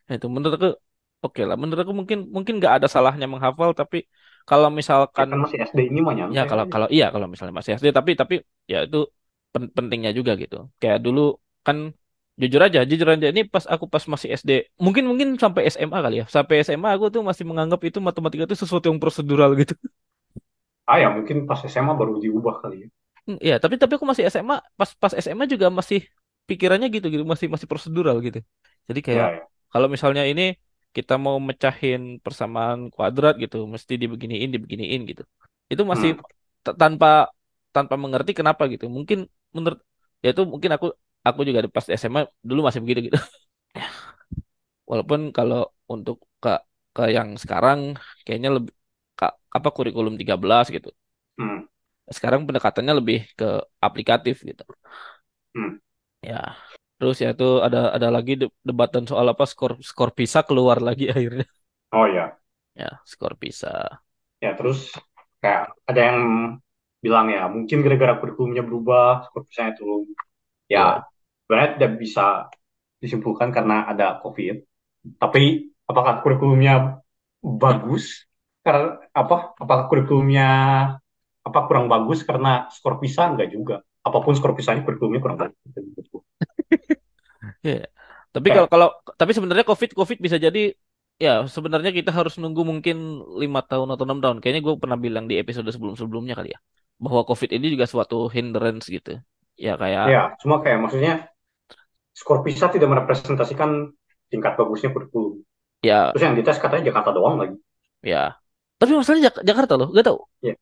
Ya, 0.08 0.12
itu 0.18 0.26
menurut 0.34 0.54
aku 0.58 0.68
oke 1.24 1.40
lah. 1.48 1.56
Menurut 1.60 1.80
aku 1.84 1.94
mungkin 2.00 2.18
mungkin 2.36 2.54
nggak 2.58 2.72
ada 2.76 2.88
salahnya 2.94 3.26
menghafal, 3.32 3.70
tapi 3.80 3.96
kalau 4.48 4.68
Ya 5.18 5.24
misalkan 5.24 5.28
kan 5.30 5.38
masih 5.44 5.58
SD 5.68 5.80
ini 5.90 6.00
mah 6.06 6.14
ya 6.36 6.42
kalau 6.50 6.64
kalau 6.72 6.88
iya 6.94 7.04
kalau 7.14 7.26
misalnya 7.32 7.54
masih 7.58 7.72
SD, 7.78 7.88
tapi 7.98 8.10
tapi 8.20 8.34
ya 8.72 8.76
itu 8.86 8.98
pen- 9.52 9.72
pentingnya 9.76 10.10
juga 10.18 10.32
gitu. 10.42 10.56
Kayak 10.80 10.98
dulu 11.06 11.20
kan 11.66 11.76
jujur 12.42 12.60
aja, 12.66 12.80
jujur 12.90 13.08
aja 13.14 13.26
ini 13.32 13.42
pas 13.54 13.64
aku 13.74 13.84
pas 13.94 14.04
masih 14.12 14.28
SD, 14.40 14.50
mungkin 14.84 15.04
mungkin 15.10 15.28
sampai 15.42 15.62
SMA 15.74 15.98
kali 16.04 16.16
ya. 16.20 16.24
Sampai 16.36 16.54
SMA 16.66 16.90
aku 16.96 17.06
tuh 17.14 17.22
masih 17.28 17.44
menganggap 17.50 17.80
itu 17.88 17.98
matematika 18.08 18.42
itu 18.48 18.56
sesuatu 18.62 18.86
yang 18.90 19.00
prosedural 19.02 19.50
gitu. 19.60 19.74
Ah 20.92 20.98
ya 21.02 21.08
mungkin 21.16 21.38
pas 21.48 21.60
SMA 21.72 21.94
baru 22.00 22.14
diubah 22.22 22.54
kali 22.62 22.76
ya. 22.84 22.88
Hmm, 23.26 23.36
Iya, 23.44 23.54
tapi 23.62 23.74
tapi 23.80 23.92
aku 23.96 24.06
masih 24.10 24.24
SMA, 24.34 24.56
pas 24.78 24.90
pas 25.02 25.12
SMA 25.24 25.44
juga 25.52 25.66
masih 25.78 25.98
pikirannya 26.48 26.86
gitu 26.94 27.06
gitu, 27.12 27.24
masih 27.32 27.46
masih 27.54 27.68
prosedural 27.70 28.16
gitu. 28.26 28.38
Jadi 28.88 29.00
kayak 29.06 29.26
Ya 29.26 29.30
ya. 29.32 29.50
kalau 29.72 29.86
misalnya 29.94 30.22
ini 30.30 30.42
kita 30.96 31.12
mau 31.24 31.36
mecahin 31.48 32.00
persamaan 32.24 32.78
kuadrat 32.94 33.34
gitu, 33.42 33.56
mesti 33.74 33.92
dibeginiin, 34.02 34.48
dibeginiin 34.54 35.00
gitu. 35.10 35.22
Itu 35.72 35.82
masih 35.92 36.10
Hmm. 36.10 36.20
tanpa 36.82 37.06
tanpa 37.74 37.94
mengerti 38.02 38.30
kenapa 38.38 38.62
gitu. 38.72 38.84
Mungkin 38.96 39.18
menurut 39.56 39.78
ya 40.24 40.28
itu 40.34 40.42
mungkin 40.52 40.70
aku 40.76 40.86
aku 41.28 41.40
juga 41.48 41.60
di- 41.64 41.72
pas 41.76 41.86
SMA 42.00 42.20
dulu 42.48 42.60
masih 42.66 42.80
begitu 42.84 43.00
gitu. 43.08 43.18
Walaupun 44.90 45.20
kalau 45.36 45.60
untuk 45.94 46.16
ke 46.42 46.50
ke 46.96 47.02
yang 47.16 47.28
sekarang 47.42 47.80
kayaknya 48.24 48.50
lebih 48.58 48.74
ka- 49.18 49.36
apa 49.56 49.68
kurikulum 49.76 50.14
13 50.20 50.64
gitu. 50.76 50.88
Hmm. 51.38 51.64
Sekarang 52.16 52.42
pendekatannya 52.46 52.94
lebih 53.00 53.18
ke 53.38 53.48
aplikatif 53.86 54.36
gitu. 54.50 54.64
Hmm. 55.54 55.76
Ya. 56.28 56.36
Terus 57.00 57.16
ya 57.24 57.28
itu 57.34 57.44
ada 57.66 57.78
ada 57.96 58.08
lagi 58.16 58.32
de- 58.40 58.52
debatan 58.68 59.04
soal 59.10 59.26
apa 59.32 59.44
skor 59.50 59.72
skor 59.88 60.10
PISA 60.16 60.40
keluar 60.48 60.78
lagi 60.88 61.04
akhirnya. 61.14 61.44
Oh 61.92 62.06
ya. 62.06 62.40
Ya, 62.74 62.88
skor 63.06 63.34
PISA. 63.40 64.00
Ya 64.44 64.50
terus 64.58 64.78
kayak 65.42 65.62
ada 65.88 66.00
yang 66.08 66.18
bilang 67.04 67.26
ya 67.32 67.42
mungkin 67.48 67.78
gara-gara 67.84 68.14
kurikulumnya 68.20 68.62
berubah, 68.68 69.28
kursusnya 69.32 69.72
turun. 69.78 70.12
Ya 70.70 70.78
Ya, 70.78 70.86
sebenarnya 71.42 71.70
tidak 71.76 71.92
bisa 71.98 72.26
disimpulkan 73.02 73.50
karena 73.50 73.90
ada 73.90 74.22
COVID. 74.22 74.62
Tapi 75.18 75.74
apakah 75.90 76.22
kurikulumnya 76.22 77.02
bagus? 77.42 78.30
Karena 78.62 79.02
apa? 79.10 79.58
Apakah 79.58 79.90
kurikulumnya 79.90 80.48
apa 81.40 81.60
kurang 81.66 81.90
bagus 81.90 82.22
karena 82.22 82.70
skor 82.70 83.02
PISA 83.02 83.34
enggak 83.34 83.50
juga. 83.50 83.82
Apa 84.06 84.22
pun 84.22 84.38
skor 84.38 84.54
PISA-nya 84.54 84.86
kurikulumnya 84.86 85.18
kurang 85.18 85.38
bagus. 85.42 85.58
ya. 87.66 87.90
Tapi 88.30 88.46
kalau 88.54 88.68
kalau 88.70 88.88
tapi 89.18 89.34
sebenarnya 89.34 89.66
COVID 89.66 89.90
COVID 89.98 90.18
bisa 90.22 90.38
jadi 90.38 90.70
ya 91.18 91.50
sebenarnya 91.50 91.90
kita 91.90 92.14
harus 92.14 92.38
nunggu 92.38 92.62
mungkin 92.62 93.26
lima 93.42 93.66
tahun 93.66 93.90
atau 93.96 94.04
enam 94.06 94.22
tahun. 94.22 94.38
Kayaknya 94.38 94.62
gue 94.62 94.74
pernah 94.78 94.98
bilang 95.00 95.26
di 95.26 95.34
episode 95.34 95.66
sebelum-sebelumnya 95.66 96.38
kali 96.38 96.54
ya 96.54 96.60
bahwa 97.00 97.24
COVID 97.26 97.50
ini 97.56 97.74
juga 97.74 97.90
suatu 97.90 98.30
hindrance 98.30 98.86
gitu. 98.86 99.18
Ya 99.64 99.72
kayak 99.80 100.08
ya, 100.12 100.20
cuma 100.40 100.56
kayak 100.64 100.78
maksudnya 100.82 101.12
skor 102.20 102.38
PISA 102.46 102.66
tidak 102.74 102.88
merepresentasikan 102.92 103.70
tingkat 104.30 104.52
bagusnya 104.58 104.90
kurikulum. 104.94 105.42
ya 105.82 106.14
Terus 106.14 106.22
yang 106.26 106.34
dites 106.38 106.58
katanya 106.62 106.84
Jakarta 106.94 107.10
doang 107.16 107.36
lagi. 107.42 107.56
ya. 108.10 108.16
Tapi 108.80 108.90
masalahnya 108.96 109.24
Jak- 109.28 109.44
Jakarta 109.48 109.74
loh, 109.80 109.88
gak 109.96 110.04
tau. 110.08 110.18
Ya, 110.42 110.54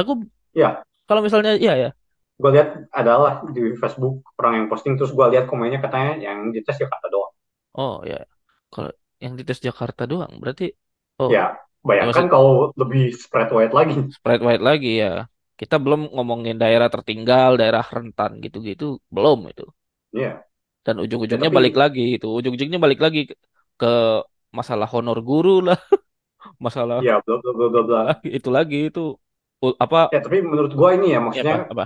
Aku 0.00 0.12
ya, 0.54 0.84
kalau 1.08 1.20
misalnya 1.26 1.52
iya 1.62 1.72
ya. 1.82 1.88
gue 2.42 2.50
lihat 2.54 2.68
adalah 3.00 3.32
di 3.56 3.62
Facebook 3.82 4.14
orang 4.38 4.52
yang 4.58 4.66
posting 4.70 4.94
terus 4.98 5.12
gue 5.16 5.26
lihat 5.32 5.44
komennya 5.50 5.80
katanya 5.84 6.12
yang 6.26 6.38
dites 6.54 6.76
Jakarta 6.82 7.06
doang 7.14 7.32
Oh 7.80 7.94
ya. 8.10 8.16
Kalau 8.72 8.90
yang 9.24 9.32
di 9.38 9.42
tes 9.48 9.58
Jakarta 9.66 10.02
doang 10.10 10.32
berarti 10.42 10.64
oh 11.22 11.34
ya 11.34 11.44
ya 11.98 12.02
bayangkan 12.02 12.08
maksud 12.08 12.26
kalau 12.32 12.72
lebih 12.80 13.12
spread 13.16 13.48
wide 13.52 13.74
lagi 13.78 14.00
spread 14.16 14.40
wide 14.46 14.62
lagi 14.68 14.88
ya. 15.02 15.28
Kita 15.60 15.76
belum 15.84 16.00
ngomongin 16.14 16.56
daerah 16.62 16.88
tertinggal, 16.94 17.50
daerah 17.60 17.84
rentan 17.96 18.32
gitu-gitu, 18.44 18.84
belum 19.14 19.38
itu. 19.52 19.64
ya 20.12 20.44
Dan 20.86 20.96
ya 21.28 21.36
ujung-ujungnya 21.36 21.48
balik 21.56 21.74
tapi 21.74 21.82
lagi 21.82 22.00
itu, 22.16 22.26
ujung-ujungnya 22.38 22.78
balik 22.84 23.00
lagi 23.04 23.20
ke, 23.80 23.86
masalah 24.58 24.86
honor 24.94 25.18
guru 25.28 25.50
lah, 25.66 25.78
masalah 26.66 26.98
ya 27.04 27.20
bla 27.26 27.34
bla 27.42 27.52
bla 27.72 27.82
bla 27.88 28.00
itu 28.36 28.48
lagi 28.56 28.76
itu. 28.88 29.00
Apa? 29.84 29.98
Ya 30.12 30.18
tapi 30.24 30.38
menurut 30.44 30.72
gue 30.78 30.90
ini 31.00 31.06
ya 31.16 31.20
ya 31.34 31.40
apa 31.44 31.54
maksudnya 31.54 31.72
apa? 31.72 31.84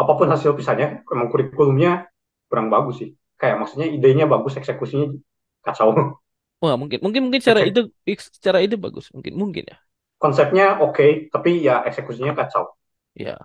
apa 0.00 0.12
pun 0.18 0.28
hasil 0.32 0.52
pisahnya 0.58 1.04
emang 1.12 1.28
kurikulumnya 1.32 2.08
kurang 2.50 2.68
bagus 2.74 2.96
sih. 3.02 3.10
Kayak 3.40 3.56
maksudnya 3.62 3.88
idenya 3.90 4.26
bagus 4.30 4.54
eksekusinya 4.60 5.08
kacau. 5.66 5.90
Wah 6.62 6.74
mungkin 6.80 6.98
mungkin 7.04 7.20
mungkin 7.26 7.40
secara 7.42 7.60
Eksek- 7.60 7.68
ide 7.68 7.80
secara 8.36 8.58
ide 8.64 8.74
bagus 8.84 9.06
mungkin 9.14 9.34
mungkin 9.42 9.64
ya. 9.70 9.76
konsepnya 10.22 10.66
oke 10.86 11.06
tapi 11.34 11.50
ya 11.66 11.74
eksekusinya 11.88 12.32
kacau 12.38 12.64
Ya 13.18 13.36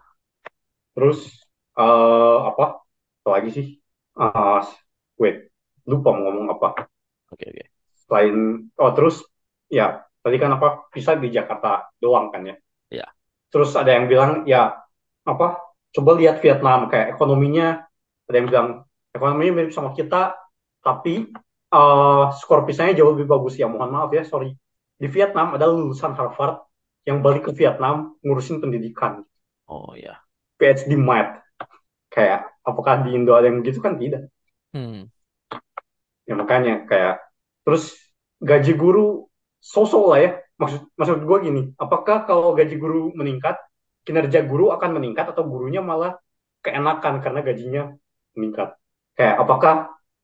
terus 0.94 1.26
eh 1.74 2.38
apa? 2.50 2.86
Apa 3.24 3.30
lagi 3.40 3.50
sih? 3.50 3.68
Ah, 4.14 4.62
wait 5.18 5.50
lupa 5.90 6.14
mau 6.14 6.30
ngomong 6.30 6.48
apa. 6.54 6.86
Oke 7.34 7.50
oke. 7.50 7.66
selain 8.06 8.70
oh 8.78 8.92
terus 8.94 9.26
ya 9.74 10.06
tadi 10.22 10.38
kan 10.38 10.54
apa? 10.54 10.86
Bisa 10.94 11.18
di 11.18 11.34
Jakarta 11.34 11.90
doang 11.98 12.30
kan 12.30 12.46
ya? 12.46 12.56
Ya 12.94 13.06
terus 13.50 13.74
ada 13.74 13.90
yang 13.90 14.06
bilang 14.06 14.46
ya 14.46 14.78
apa? 15.26 15.48
Coba 15.94 16.12
lihat 16.18 16.42
Vietnam 16.42 16.90
kayak 16.90 17.18
ekonominya 17.18 17.86
ada 18.30 18.36
yang 18.38 18.48
bilang 18.50 18.68
ekonominya 19.14 19.52
mirip 19.58 19.74
sama 19.74 19.98
kita 19.98 20.38
tapi 20.86 21.34
eh, 21.74 22.24
skor 22.38 22.62
pisahnya 22.70 22.94
jauh 23.02 23.18
lebih 23.18 23.26
bagus. 23.26 23.58
Ya 23.58 23.66
mohon 23.66 23.90
maaf 23.90 24.14
ya 24.14 24.22
sorry. 24.22 24.54
Di 25.02 25.10
Vietnam 25.10 25.58
ada 25.58 25.66
lulusan 25.66 26.14
Harvard 26.14 26.62
yang 27.04 27.26
balik 27.26 27.50
ke 27.50 27.52
Vietnam 27.58 28.16
ngurusin 28.22 28.62
pendidikan 28.62 29.26
oh 29.68 29.94
ya. 29.96 30.20
PhD 30.60 30.96
Math 30.96 31.42
kayak 32.14 32.46
apakah 32.64 33.04
di 33.04 33.18
Indo 33.18 33.34
ada 33.34 33.50
yang 33.50 33.60
begitu? 33.62 33.80
Kan 33.84 33.98
tidak. 34.00 34.30
Hmm. 34.74 35.06
ya 36.24 36.34
makanya 36.40 36.88
kayak 36.88 37.20
terus 37.68 37.94
gaji 38.40 38.74
guru 38.80 39.28
sosok 39.60 40.04
lah 40.12 40.20
ya. 40.24 40.32
Maksud 40.54 40.82
maksud 40.96 41.18
gue 41.26 41.38
gini 41.44 41.62
apakah 41.76 42.24
kalau 42.30 42.54
gaji 42.54 42.76
guru 42.78 43.12
meningkat 43.18 43.58
kinerja 44.06 44.46
guru 44.46 44.72
akan 44.76 44.90
meningkat 45.00 45.32
atau 45.34 45.44
gurunya 45.48 45.82
malah 45.82 46.16
keenakan 46.64 47.20
karena 47.24 47.40
gajinya 47.44 47.82
meningkat? 48.38 48.78
Kayak 49.18 49.36
apakah 49.44 49.74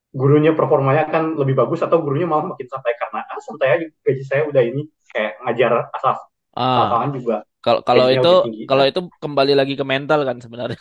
gurunya 0.09 0.51
performanya 0.57 1.09
akan 1.09 1.37
lebih 1.37 1.55
bagus 1.59 1.85
atau 1.85 2.01
gurunya 2.01 2.25
malah 2.29 2.53
makin 2.55 2.67
santai? 2.69 2.93
Karena 2.97 3.19
ah 3.27 3.39
santai 3.41 3.67
aja 3.75 3.85
gaji 4.05 4.23
saya 4.25 4.41
udah 4.49 4.63
ini 4.63 4.81
kayak 5.11 5.33
ngajar 5.45 5.71
asal 5.93 6.15
Ah. 6.57 7.07
juga 7.13 7.45
kalau 7.65 7.81
kalau 7.87 8.05
itu 8.15 8.29
kalau 8.69 8.83
itu 8.89 8.99
kembali 9.23 9.53
lagi 9.59 9.73
ke 9.79 9.85
mental 9.91 10.19
kan 10.27 10.37
sebenarnya. 10.43 10.79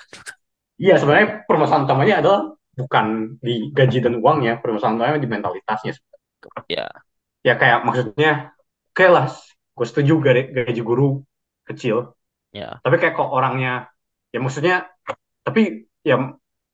iya 0.82 0.94
sebenarnya 1.00 1.28
permasalahan 1.48 1.86
utamanya 1.88 2.14
adalah 2.22 2.40
bukan 2.78 3.06
di 3.42 3.74
gaji 3.74 3.98
dan 4.04 4.14
uangnya 4.22 4.52
permasalahan 4.62 4.96
utamanya 4.98 5.22
di 5.24 5.30
mentalitasnya. 5.30 5.92
Ya 6.68 6.86
ya 7.46 7.54
kayak 7.60 7.86
maksudnya 7.86 8.54
lah 8.98 9.30
gue 9.78 9.86
setuju 9.86 10.12
gaji, 10.18 10.42
gaji 10.54 10.80
guru 10.82 11.22
kecil. 11.70 12.14
Ya. 12.52 12.80
tapi 12.82 12.96
kayak 12.98 13.14
kok 13.18 13.30
orangnya 13.30 13.86
ya 14.34 14.38
maksudnya 14.42 14.74
tapi 15.46 15.86
ya 16.02 16.16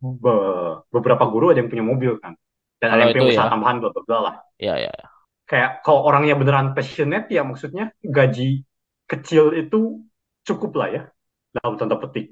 be- 0.00 0.76
beberapa 0.94 1.24
guru 1.32 1.52
ada 1.52 1.60
yang 1.64 1.70
punya 1.72 1.84
mobil 1.84 2.12
kan. 2.22 2.32
Dan 2.80 2.88
ada 2.92 2.96
Kalau 3.00 3.08
yang 3.08 3.12
itu 3.12 3.24
punya 3.24 3.32
ya. 3.32 3.36
usaha 3.36 3.48
tambahan 3.52 3.76
bla 3.80 3.90
bla 3.94 4.02
bla 4.08 4.18
lah. 4.26 4.34
Ya 4.58 4.74
ya. 4.78 4.92
kayak 5.50 5.70
kalau 5.84 6.00
orangnya 6.08 6.34
beneran 6.40 6.72
passionate 6.76 7.28
ya 7.28 7.42
maksudnya 7.44 7.92
gaji 8.00 8.64
kecil 9.14 9.44
itu 9.60 9.76
cukup 10.48 10.70
lah 10.80 10.88
ya 10.96 11.00
dalam 11.56 11.74
tanda 11.80 11.96
petik 12.02 12.26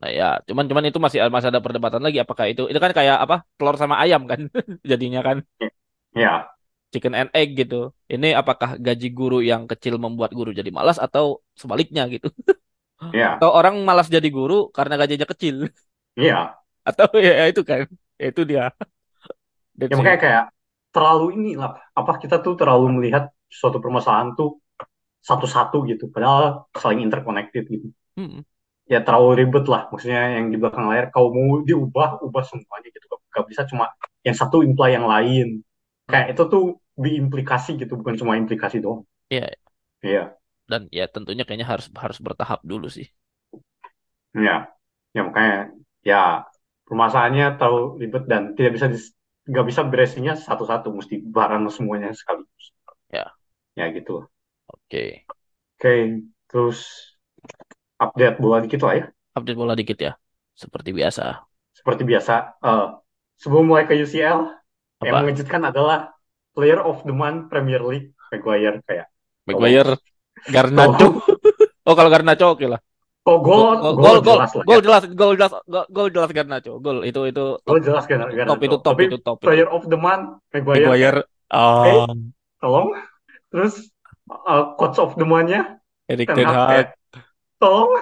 Nah, 0.00 0.10
ya, 0.18 0.24
cuman 0.48 0.64
cuman 0.68 0.84
itu 0.88 0.98
masih 1.04 1.18
masih 1.34 1.48
ada 1.50 1.62
perdebatan 1.64 2.02
lagi 2.04 2.18
apakah 2.24 2.44
itu 2.52 2.62
itu 2.70 2.78
kan 2.84 2.92
kayak 2.98 3.16
apa 3.24 3.34
telur 3.56 3.76
sama 3.80 3.96
ayam 4.04 4.22
kan 4.30 4.40
jadinya 4.90 5.20
kan 5.28 5.36
ya 6.14 6.50
chicken 6.92 7.14
and 7.20 7.30
egg 7.38 7.48
gitu. 7.60 7.76
Ini 8.12 8.26
apakah 8.40 8.70
gaji 8.86 9.06
guru 9.18 9.36
yang 9.50 9.62
kecil 9.70 9.94
membuat 10.04 10.30
guru 10.38 10.50
jadi 10.58 10.70
malas 10.78 10.96
atau 11.06 11.24
sebaliknya 11.60 12.02
gitu? 12.14 12.28
ya 13.12 13.30
Atau 13.40 13.50
orang 13.58 13.74
malas 13.88 14.08
jadi 14.16 14.28
guru 14.36 14.54
karena 14.76 14.94
gajinya 15.00 15.26
kecil 15.32 15.56
ya 16.16 16.58
atau 16.88 17.06
ya, 17.26 17.30
ya 17.40 17.44
itu 17.52 17.62
kan 17.70 17.80
ya 18.20 18.24
itu 18.32 18.42
dia. 18.50 18.62
ya 19.90 19.92
That's 19.92 19.98
it. 20.00 20.12
makanya 20.12 20.20
kayak 20.24 20.44
terlalu 20.94 21.24
ini 21.36 21.48
lah 21.60 21.70
apa 21.98 22.12
kita 22.22 22.36
tuh 22.44 22.52
terlalu 22.60 22.86
melihat 22.96 23.22
suatu 23.58 23.78
permasalahan 23.84 24.28
tuh 24.38 24.48
satu-satu 25.28 25.76
gitu. 25.90 26.04
Padahal 26.14 26.44
saling 26.82 27.00
interconnected 27.06 27.64
gitu. 27.74 27.88
Hmm, 28.16 28.40
ya 28.92 28.98
terlalu 29.06 29.30
ribet 29.44 29.64
lah. 29.72 29.82
Maksudnya 29.90 30.22
yang 30.38 30.46
di 30.52 30.56
belakang 30.60 30.86
layar 30.90 31.06
kalau 31.14 31.28
mau 31.34 31.48
diubah 31.68 32.22
ubah 32.26 32.44
semuanya 32.46 32.88
gitu. 32.94 33.06
Gak 33.34 33.44
bisa 33.50 33.62
cuma 33.70 33.84
yang 34.26 34.36
satu 34.40 34.62
imply 34.66 34.90
yang 34.96 35.06
lain. 35.06 35.46
Kayak 36.06 36.26
itu 36.38 36.42
tuh 36.52 36.64
diimplikasi 36.96 37.70
gitu 37.82 37.92
bukan 38.00 38.14
cuma 38.20 38.38
implikasi 38.40 38.80
doang. 38.80 39.02
Ya, 39.30 39.50
iya. 40.06 40.38
Dan 40.70 40.82
ya 40.98 41.04
tentunya 41.14 41.42
kayaknya 41.46 41.68
harus 41.72 41.86
harus 42.02 42.18
bertahap 42.26 42.60
dulu 42.70 42.86
sih. 42.96 43.06
ya 44.46 44.56
ya 45.16 45.20
makanya 45.26 45.56
ya 46.10 46.16
permasalahannya 46.86 47.46
terlalu 47.58 47.82
ribet 48.02 48.22
dan 48.30 48.42
tidak 48.56 48.72
bisa 48.76 48.86
nggak 49.50 49.66
bisa 49.70 49.82
beresinnya 49.90 50.34
satu-satu. 50.38 50.88
Mesti 50.98 51.14
bareng 51.36 51.64
semuanya 51.76 52.10
sekaligus. 52.14 52.64
Ya, 53.12 53.36
ya 53.78 53.86
gitu 53.96 54.12
oke. 54.86 55.26
oke 55.76 55.92
terus 56.50 56.78
update 58.04 58.36
bola 58.42 58.58
dikit 58.64 58.80
lah 58.84 58.94
ya 59.00 59.04
Update 59.38 59.58
bola 59.60 59.74
dikit 59.78 59.98
ya. 60.06 60.12
Seperti 60.56 60.90
biasa. 60.98 61.46
seperti 61.78 62.02
biasa 62.10 62.34
eh, 62.64 62.86
sebelum 63.42 63.64
mulai 63.70 63.84
ke 63.88 63.94
UCL 64.02 64.38
yang 65.04 65.14
Apa? 65.14 65.18
mengejutkan 65.20 65.62
adalah 65.70 65.98
Player 66.56 66.80
of 66.80 67.04
the 67.04 67.12
Month 67.12 67.52
Premier 67.52 67.82
League 67.84 68.08
Maguire 68.32 68.80
kayak 68.88 69.06
Maguire, 69.46 69.92
Garnacho. 70.54 71.06
tolong 71.06 71.14
Oh 71.88 71.94
kalau 71.98 72.10
Garnacho 72.14 72.46
oke 72.54 72.66
lah. 72.72 72.80
oh 73.28 73.38
Gol 73.42 73.62
gol 73.82 73.94
gol 73.94 73.94
gol 74.02 74.18
gol 74.26 74.38
jelas 74.38 74.52
lah 74.58 74.66
gol 74.68 74.78
ya 74.78 74.80
jelas 74.84 75.02
gol 75.20 75.32
jelas 75.38 75.52
gol 75.96 76.08
jelas 76.14 76.30
Garnacho. 76.36 76.72
Gol 76.84 76.98
itu 77.08 77.20
itu 77.30 77.42
gol 77.66 77.78
jelas 77.82 78.04
itu 78.28 78.36
top 78.46 78.58
Garnacho 78.58 78.66
itu 78.66 78.76
top 78.86 78.96
tapi 78.96 79.04
itu 79.06 79.16
top 79.26 79.38
itu. 79.46 79.46
Player 79.46 79.68
of 79.70 79.82
the 79.92 79.98
Month 79.98 80.26
Maguire 80.54 80.86
Maguire, 80.86 81.20
eh 81.82 81.98
ah, 81.98 82.14
tolong 82.62 82.88
terus 83.52 83.74
eh, 84.30 84.64
Coach 84.78 84.98
of 84.98 85.14
the 85.18 85.26
Month-nya 85.26 85.78
Erik 86.06 86.30
Ten 86.34 86.50
Hag 86.50 86.94
tolong 87.58 87.96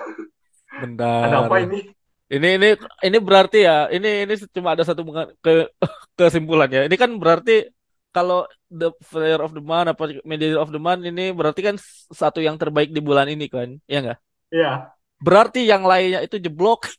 ada 0.75 0.83
bentar. 0.83 1.47
apa 1.47 1.57
ini 1.63 1.81
Ini 2.25 2.57
ini 2.57 2.69
ini 3.05 3.19
berarti 3.21 3.69
ya 3.69 3.87
ini 3.93 4.25
ini 4.25 4.35
cuma 4.51 4.73
ada 4.73 4.83
satu 4.83 5.05
ke 5.45 5.69
kesimpulannya. 6.19 6.89
Ini 6.89 6.97
kan 6.97 7.21
berarti 7.21 7.69
kalau 8.11 8.49
the 8.73 8.91
player 9.13 9.39
of 9.45 9.53
the 9.53 9.61
month 9.61 9.93
apa 9.93 10.19
media 10.25 10.57
of 10.57 10.73
the 10.73 10.81
month 10.81 11.05
ini 11.05 11.31
berarti 11.37 11.61
kan 11.61 11.77
satu 12.11 12.41
yang 12.41 12.57
terbaik 12.57 12.91
di 12.91 13.05
bulan 13.05 13.29
ini 13.29 13.47
kan, 13.47 13.77
ya 13.85 13.99
enggak? 14.01 14.19
ya 14.49 14.73
Berarti 15.21 15.69
yang 15.69 15.85
lainnya 15.85 16.25
itu 16.25 16.41
jeblok. 16.41 16.91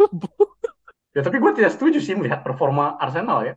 ya 1.14 1.20
tapi 1.22 1.38
gue 1.38 1.52
tidak 1.54 1.72
setuju 1.78 1.98
sih 2.02 2.18
melihat 2.18 2.42
performa 2.42 2.98
Arsenal 2.98 3.46
ya 3.46 3.54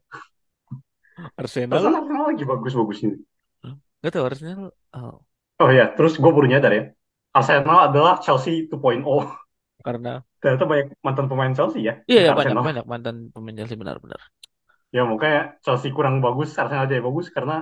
Arsenal, 1.34 1.82
Arsenal 1.82 2.06
Arsenal 2.06 2.24
lagi 2.30 2.44
bagus-bagus 2.46 2.98
nggak 4.00 4.12
tahu 4.14 4.26
Arsenal. 4.30 4.62
Oh, 4.98 5.16
oh 5.62 5.70
ya 5.78 5.84
terus 5.96 6.14
gue 6.22 6.32
baru 6.36 6.48
nyadar 6.52 6.72
ya 6.78 6.84
Arsenal 7.38 7.78
adalah 7.90 8.14
Chelsea 8.24 8.54
2.0 8.70 9.26
karena 9.86 10.24
ternyata 10.42 10.66
banyak 10.72 10.88
mantan 11.06 11.26
pemain 11.32 11.54
Chelsea 11.58 11.82
ya 11.90 11.94
iya 12.12 12.20
di 12.26 12.28
ya 12.28 12.32
banyak 12.40 12.58
banyak 12.68 12.86
mantan 12.92 13.16
pemain 13.34 13.56
Chelsea 13.58 13.78
benar-benar. 13.82 14.22
ya 14.96 15.02
makanya 15.12 15.40
Chelsea 15.64 15.90
kurang 15.98 16.16
bagus 16.26 16.50
Arsenal 16.62 16.86
jadi 16.92 17.04
bagus 17.08 17.28
karena 17.36 17.56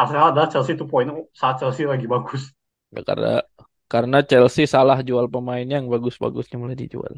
Arsenal 0.00 0.26
adalah 0.32 0.48
Chelsea 0.52 0.74
2.0 0.80 1.28
saat 1.40 1.54
Chelsea 1.60 1.84
lagi 1.92 2.06
bagus 2.14 2.42
Ya, 2.94 3.00
karena 3.08 3.28
karena 3.92 4.18
Chelsea 4.30 4.64
salah 4.74 4.98
jual 5.08 5.26
pemainnya 5.34 5.74
yang 5.80 5.88
bagus-bagusnya 5.92 6.56
mulai 6.62 6.76
dijual. 6.82 7.12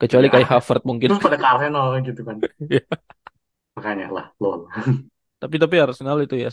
Kecuali 0.00 0.28
ya 0.28 0.30
kayak 0.32 0.48
Havertz 0.52 0.86
mungkin. 0.90 1.10
terus 1.10 1.22
pada 1.24 1.36
ke 1.40 1.46
Arsenal 1.46 1.86
gitu 2.06 2.20
kan 2.28 2.36
Iya. 2.72 2.82
makanya 3.76 4.06
lah 4.16 4.26
lol 4.42 4.68
Tapi 5.42 5.56
tapi 5.62 5.76
Arsenal 5.84 6.18
itu 6.24 6.34
ya 6.44 6.48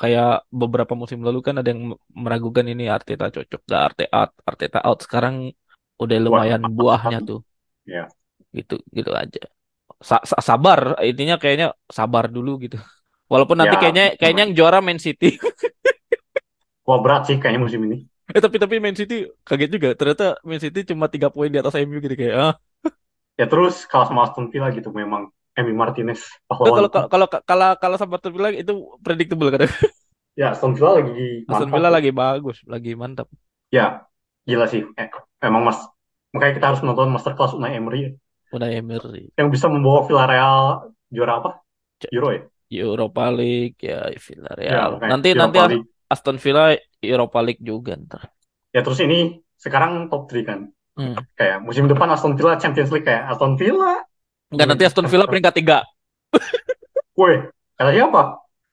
kayak 0.00 0.26
beberapa 0.60 0.92
musim 1.00 1.18
lalu 1.26 1.38
kan 1.46 1.54
ada 1.60 1.68
yang 1.72 1.82
meragukan 2.24 2.66
ini 2.72 2.82
Arteta 2.96 3.26
cocok 3.34 3.60
gak 3.70 3.82
Arteta 3.88 4.16
Arteta 4.50 4.78
out 4.88 4.98
sekarang 5.06 5.34
udah 6.02 6.16
buat 6.24 6.44
lumayan 6.44 6.62
buahnya 6.78 7.18
tuh. 7.28 7.38
Ya 7.86 8.14
gitu 8.56 8.74
gitu 8.96 9.10
aja. 9.14 9.40
Sa- 10.08 10.24
sa- 10.30 10.42
sabar 10.48 10.80
intinya 11.04 11.36
kayaknya 11.42 11.66
sabar 11.98 12.24
dulu 12.36 12.50
gitu. 12.64 12.76
Walaupun 13.32 13.56
nanti 13.60 13.74
ya 13.74 13.80
kayaknya 13.80 14.04
kayaknya 14.20 14.42
yang 14.48 14.54
juara 14.58 14.78
Man 14.84 15.00
City. 15.02 15.38
Wah 16.88 16.98
berat 17.04 17.22
sih 17.26 17.36
kayaknya 17.40 17.60
musim 17.64 17.80
ini. 17.86 17.96
Eh 18.34 18.40
tapi 18.44 18.56
tapi 18.62 18.76
Man 18.80 18.96
City 18.96 19.14
kaget 19.44 19.68
juga. 19.74 19.88
Ternyata 19.98 20.24
Man 20.48 20.60
City 20.64 20.80
cuma 20.90 21.06
tiga 21.12 21.28
poin 21.34 21.50
di 21.52 21.58
atas 21.60 21.74
MU 21.76 21.98
gitu 22.04 22.16
kayak 22.16 22.34
ah. 22.40 22.54
Ya 23.40 23.46
terus 23.52 23.74
kalah 23.90 24.06
sama 24.10 24.20
Aston 24.26 24.46
Villa 24.52 24.68
gitu 24.76 24.90
memang 25.00 25.22
Emi 25.58 25.72
Martinez 25.80 26.20
Itu 26.58 26.70
kalau 26.76 26.88
kalau 27.12 27.26
kalau 27.50 27.66
kalau 27.82 27.94
Aston 27.98 28.32
Villa 28.34 28.48
itu 28.54 28.72
predictable 29.04 29.48
kan. 29.54 29.60
Ya 30.40 30.50
Aston 30.54 30.74
Villa 30.76 30.92
lagi 30.98 31.46
Aston 31.50 31.70
mantap 31.70 31.70
Villa 31.74 31.88
tuh. 31.90 31.96
lagi 31.96 32.10
bagus, 32.20 32.58
lagi 32.72 32.92
mantap. 33.00 33.28
Ya 33.76 33.84
gila 34.48 34.66
sih. 34.72 34.82
Eh, 35.00 35.08
emang 35.46 35.62
mas 35.68 35.78
makanya 36.32 36.54
kita 36.56 36.66
harus 36.70 36.82
nonton 36.86 37.08
masterclass 37.14 37.52
Unai 37.58 37.76
Emery 37.78 37.98
ya. 38.06 38.10
Udah 38.54 38.70
Emery. 38.70 39.28
yang 39.38 39.48
bisa 39.54 39.66
membawa 39.70 40.06
Villarreal 40.06 40.90
juara 41.10 41.32
apa? 41.42 41.50
Euro 42.14 42.28
ya? 42.36 42.42
Europa 42.70 43.24
League 43.30 43.78
ya 43.90 44.10
Ya 44.10 44.18
Villarreal. 44.26 44.90
makanya 44.92 45.12
Nanti 45.12 45.28
nanti 45.40 45.58
Europa 45.58 45.62
As- 45.62 45.70
League. 45.70 45.86
Aston 46.14 46.36
Villa 46.42 46.64
Europa 47.02 47.38
League 47.46 47.62
juga 47.64 47.92
ntar. 47.96 48.22
Ya 48.74 48.80
terus 48.84 49.00
ini 49.06 49.40
sekarang 49.64 49.92
top 50.10 50.22
3 50.30 50.42
kan. 50.50 50.60
Hmm. 50.96 51.26
Kayak 51.38 51.58
musim 51.66 51.84
depan 51.90 52.08
Aston 52.14 52.34
Villa 52.38 52.54
Champions 52.62 52.90
League 52.94 53.06
kayak 53.08 53.24
Aston 53.32 53.54
Villa. 53.60 54.02
Enggak 54.54 54.68
nanti 54.70 54.84
Aston 54.86 55.06
Villa 55.10 55.26
peringkat 55.26 55.54
tiga. 55.58 55.78
Woi, 57.18 57.34
kata 57.78 57.90
siapa? 57.94 58.22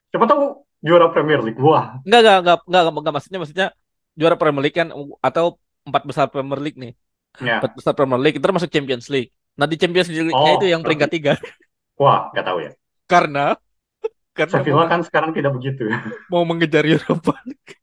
Siapa 0.09 0.25
tahu 0.25 0.41
juara 0.81 1.07
Premier 1.13 1.41
League. 1.45 1.59
Wah, 1.61 2.01
Enggak 2.05 2.19
enggak 2.21 2.37
enggak 2.41 2.57
enggak, 2.65 2.81
enggak, 2.81 2.93
enggak. 3.01 3.13
maksudnya 3.13 3.39
maksudnya 3.41 3.67
juara 4.17 4.35
Premier 4.37 4.63
League 4.65 4.77
kan 4.77 4.87
atau 5.21 5.45
empat 5.85 6.03
besar 6.05 6.25
Premier 6.29 6.59
League 6.61 6.77
nih. 6.77 6.93
ya. 7.41 7.57
Empat 7.61 7.71
besar 7.77 7.93
Premier 7.97 8.21
League 8.21 8.37
itu 8.37 8.45
masuk 8.45 8.69
Champions 8.69 9.07
League. 9.09 9.31
Nah 9.57 9.67
di 9.67 9.75
Champions 9.77 10.07
League-nya 10.09 10.53
Oh, 10.55 10.57
itu 10.57 10.65
yang 10.71 10.81
peringkat 10.81 11.09
tiga 11.11 11.33
Wah, 11.99 12.31
nggak 12.33 12.45
tahu 12.45 12.57
ya. 12.65 12.71
karena 13.05 13.53
karena 14.31 14.51
Sevilla 14.57 14.87
kan 14.87 15.03
sekarang 15.03 15.31
tidak 15.35 15.51
begitu. 15.53 15.91
mau 16.31 16.47
mengejar 16.47 16.87
League. 16.87 17.77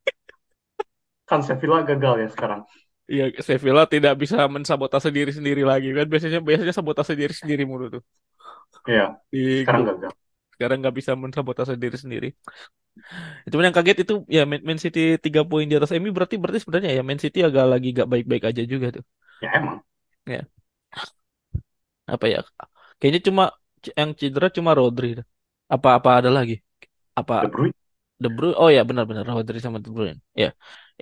Kan 1.29 1.45
Sevilla 1.45 1.85
gagal 1.85 2.15
ya 2.25 2.29
sekarang. 2.33 2.65
Iya, 3.09 3.25
Sevilla 3.41 3.89
tidak 3.89 4.15
bisa 4.21 4.45
mensabotase 4.53 5.09
diri 5.09 5.33
sendiri 5.33 5.65
lagi 5.65 5.89
kan 5.97 6.05
biasanya 6.13 6.39
biasanya 6.45 6.75
sabotase 6.77 7.17
diri 7.17 7.33
sendiri 7.33 7.65
mulu 7.65 7.89
tuh 7.89 8.03
Iya, 8.85 9.17
di 9.33 9.65
sekarang 9.65 9.85
gagal. 9.89 10.13
Sekarang 10.53 10.77
nggak 10.83 10.97
bisa 10.99 11.13
mensabotase 11.17 11.75
diri 11.81 11.97
sendiri. 11.97 12.29
Cuman 13.47 13.71
yang 13.71 13.77
kaget 13.79 13.99
itu 14.05 14.15
ya 14.27 14.43
Man 14.43 14.61
Man 14.67 14.79
City 14.83 15.17
3 15.23 15.47
poin 15.47 15.65
di 15.71 15.75
atas 15.79 15.95
MU 15.95 16.11
berarti 16.11 16.35
berarti 16.35 16.59
sebenarnya 16.67 16.91
ya 16.99 17.03
Man 17.07 17.21
City 17.23 17.39
agak 17.47 17.65
lagi 17.71 17.95
gak 17.95 18.09
baik-baik 18.11 18.45
aja 18.51 18.63
juga 18.67 18.87
tuh. 18.99 19.05
Ya 19.39 19.49
emang. 19.55 19.79
Apa 22.11 22.27
ya? 22.27 22.41
Kayaknya 22.99 23.21
cuma 23.31 23.45
yang 23.95 24.11
cedera 24.19 24.49
cuma 24.51 24.75
Rodri. 24.75 25.15
Apa 25.71 25.89
apa 26.01 26.11
ada 26.19 26.31
lagi? 26.33 26.59
De 26.59 26.67
Apa 27.15 27.47
Bruyne. 27.47 27.78
De 28.23 28.29
Bruyne? 28.37 28.57
Oh 28.61 28.69
ya 28.77 28.81
benar-benar 28.89 29.25
Rodri 29.31 29.59
sama 29.65 29.79
De 29.85 29.91
Bruyne. 29.95 30.21
Ya. 30.43 30.49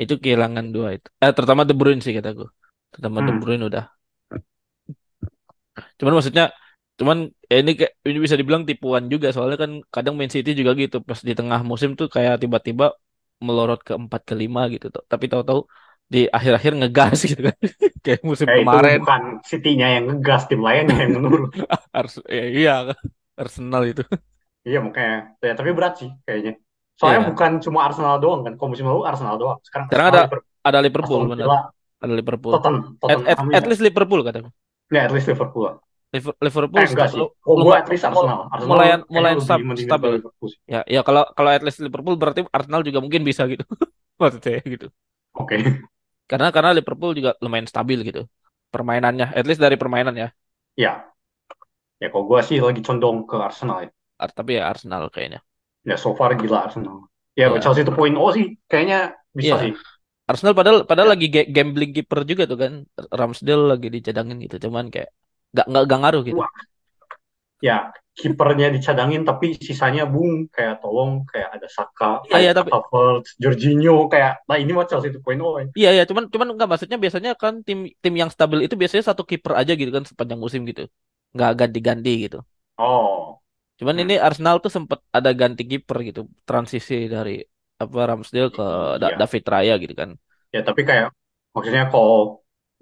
Itu 0.01 0.15
kehilangan 0.23 0.67
dua 0.75 0.89
itu. 0.97 1.09
Eh 1.23 1.33
terutama 1.37 1.63
De 1.69 1.75
Bruyne 1.79 2.01
sih 2.05 2.13
kataku. 2.19 2.43
Terutama 2.93 3.19
De 3.27 3.33
Hmm. 3.33 3.41
Bruyne 3.41 3.65
udah. 3.71 3.85
Cuman 5.99 6.13
maksudnya 6.17 6.45
cuman 6.99 7.19
ya 7.53 7.57
ini 7.61 7.71
kayak 7.79 7.93
ini 8.09 8.19
bisa 8.25 8.37
dibilang 8.41 8.65
tipuan 8.69 9.05
juga 9.13 9.27
soalnya 9.35 9.57
kan 9.63 9.71
kadang 9.95 10.15
Man 10.19 10.31
City 10.35 10.51
juga 10.61 10.73
gitu 10.83 10.97
pas 11.09 11.21
di 11.29 11.33
tengah 11.39 11.61
musim 11.71 11.91
tuh 11.99 12.07
kayak 12.15 12.35
tiba-tiba 12.43 12.85
melorot 13.47 13.81
ke 13.87 13.93
empat 14.03 14.21
ke 14.29 14.35
lima 14.41 14.61
gitu 14.73 14.87
tuh. 14.95 15.03
Tapi 15.13 15.25
tahu-tahu 15.33 15.61
di 16.13 16.19
akhir-akhir 16.37 16.73
ngegas 16.81 17.17
gitu 17.31 17.41
kan. 17.49 17.57
Kayak 18.05 18.21
musim 18.31 18.49
Eh, 18.51 18.59
itu 18.67 18.77
kemarin 18.77 19.01
bukan 19.01 19.23
City-nya 19.49 19.87
yang 19.99 20.05
ngegas, 20.09 20.43
tim 20.51 20.61
lainnya 20.67 20.97
yang 21.03 21.13
menurun. 21.19 21.51
harus 21.97 22.15
ya, 22.29 22.43
iya 22.57 22.73
Arsenal 23.39 23.83
itu. 23.91 24.03
Iya 24.69 24.79
makanya. 24.87 25.17
Ya, 25.47 25.53
tapi 25.59 25.71
berat 25.77 25.93
sih 26.01 26.11
kayaknya. 26.25 26.53
Soalnya 26.97 27.21
Iya. 27.23 27.29
bukan 27.33 27.51
cuma 27.61 27.79
Arsenal 27.85 28.17
doang 28.19 28.41
kan. 28.45 28.53
Kalau 28.57 28.69
musim 28.73 28.87
lalu 28.89 29.03
Arsenal 29.05 29.37
doang. 29.37 29.59
Sekarang 29.63 29.87
Sekarang 29.89 30.09
ada 30.09 30.21
Liverpool, 30.25 30.43
ada 30.65 30.79
Liverpool 30.81 31.21
benar. 31.29 31.47
Ada 31.97 32.13
Liverpool. 32.13 32.53
Tottenham, 32.57 32.83
At, 33.05 33.19
at, 33.25 33.39
at 33.41 33.65
ya. 33.65 33.69
least 33.69 33.83
Liverpool 33.85 34.21
kataku. 34.25 34.49
Ya, 34.93 35.01
at 35.09 35.13
least 35.13 35.29
Liverpool 35.29 35.81
Liverpool 36.17 36.81
Eh, 36.81 36.89
enggak 36.89 37.09
sih. 37.13 37.21
Oh, 37.21 37.73
at 37.75 37.89
least 37.91 38.05
Arsenal. 38.07 38.49
Arsenal 38.49 38.71
mulai 38.73 38.89
mulai 39.11 39.33
stab- 39.43 39.65
stabil. 39.77 40.13
Ya, 40.65 40.81
ya 40.87 41.01
kalau 41.05 41.27
kalau 41.37 41.51
at 41.53 41.61
least 41.67 41.83
Liverpool 41.83 42.17
berarti 42.17 42.47
Arsenal 42.49 42.81
juga 42.87 43.03
mungkin 43.03 43.27
bisa 43.27 43.45
gitu. 43.51 43.67
Maksudnya 44.21 44.63
gitu. 44.65 44.89
Oke. 45.37 45.61
Karena 46.25 46.49
karena 46.51 46.71
Liverpool 46.73 47.13
juga 47.13 47.37
lumayan 47.43 47.69
stabil 47.69 48.01
gitu. 48.07 48.25
Permainannya, 48.73 49.31
at 49.37 49.45
least 49.45 49.61
dari 49.61 49.77
permainan 49.77 50.15
ya. 50.17 50.29
Ya. 50.77 50.93
Ya, 51.97 52.09
kalau 52.13 52.29
gue 52.29 52.41
sih 52.45 52.61
lagi 52.61 52.81
condong 52.85 53.25
ke 53.25 53.37
Arsenal 53.37 53.89
ya. 53.89 53.91
Ar- 54.21 54.33
tapi 54.33 54.57
ya 54.57 54.69
Arsenal 54.69 55.09
kayaknya. 55.13 55.41
Ya, 55.87 55.95
so 55.95 56.13
far 56.19 56.35
gila 56.35 56.67
Arsenal. 56.67 57.07
Ya, 57.39 57.47
Ya. 57.49 57.63
Chelsea 57.63 57.87
2.0 57.87 58.35
sih. 58.35 58.59
Kayaknya 58.67 59.15
bisa 59.31 59.55
Iya. 59.55 59.63
sih. 59.63 59.73
Arsenal 60.27 60.59
padahal 60.59 60.83
padahal 60.83 61.09
Ya. 61.09 61.13
lagi 61.15 61.27
ga- 61.31 61.47
gambling 61.47 61.95
keeper 61.95 62.27
juga 62.27 62.51
tuh 62.51 62.59
kan. 62.59 62.73
Ramsdale 63.15 63.65
lagi 63.71 63.89
dicadangin 63.89 64.43
gitu. 64.43 64.67
Cuman 64.67 64.91
kayak 64.91 65.15
nggak 65.55 65.67
nggak 65.71 65.83
nggak 65.87 66.01
ngaruh 66.03 66.23
gitu. 66.27 66.43
Wah. 66.43 66.51
Ya, 67.57 67.89
kipernya 68.13 68.69
dicadangin 68.69 69.25
tapi 69.25 69.57
sisanya 69.57 70.05
bung. 70.05 70.51
Kayak 70.53 70.83
tolong, 70.85 71.25
kayak 71.25 71.57
ada 71.57 71.69
Saka, 71.71 72.21
Iya, 72.29 72.37
iya, 72.43 72.53
tapi- 72.53 72.69
Havertz, 72.69 73.33
Jorginho. 73.41 74.11
Kayak, 74.13 74.45
nah 74.45 74.61
ini 74.61 74.73
mah 74.77 74.85
Chelsea 74.85 75.09
2.0 75.09 75.63
ya. 75.63 75.67
Iya 75.73 75.91
ya, 76.01 76.05
cuman 76.05 76.29
cuman 76.29 76.53
nggak 76.53 76.69
maksudnya 76.69 76.99
biasanya 77.01 77.33
kan 77.39 77.65
tim 77.65 77.89
tim 77.97 78.13
yang 78.13 78.29
stabil 78.29 78.67
itu 78.67 78.75
biasanya 78.77 79.09
satu 79.09 79.25
kiper 79.25 79.57
aja 79.57 79.73
gitu 79.73 79.89
kan 79.89 80.05
sepanjang 80.05 80.37
musim 80.37 80.67
gitu. 80.69 80.85
Nggak 81.33 81.53
ganti-ganti 81.65 82.13
gitu. 82.29 82.39
Oh. 82.77 83.36
Cuman 83.79 83.97
Hmm. 83.97 84.03
ini 84.03 84.15
Arsenal 84.27 84.57
tuh 84.65 84.73
sempet 84.77 84.99
ada 85.17 85.31
ganti 85.41 85.63
kiper 85.71 85.99
gitu, 86.09 86.21
transisi 86.49 86.95
dari 87.15 87.31
apa 87.83 87.99
Ramsdale 88.11 88.49
ke 88.57 88.63
Da- 89.03 89.13
Iya. 89.13 89.17
David 89.21 89.45
Raya 89.53 89.73
gitu 89.83 89.95
kan. 90.01 90.11
Ya, 90.55 90.61
tapi 90.69 90.81
kayak 90.89 91.07
maksudnya 91.55 91.85
kalau 91.93 92.17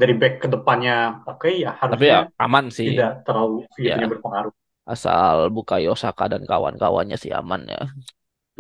dari 0.01 0.13
back 0.21 0.33
ke 0.43 0.49
depannya 0.55 0.93
oke 1.29 1.49
ya 1.65 1.71
Tapi 1.91 2.05
ya 2.13 2.17
harusnya 2.17 2.17
aman 2.45 2.65
sih, 2.77 2.89
tidak 2.89 3.11
terlalu 3.27 3.55
Ya. 3.79 3.97
berpengaruh. 4.13 4.53
asal 4.95 5.37
Bukayo 5.57 5.93
Saka 6.03 6.25
dan 6.33 6.43
kawan-kawannya 6.51 7.17
sih 7.23 7.33
aman 7.41 7.63
ya. 7.75 7.81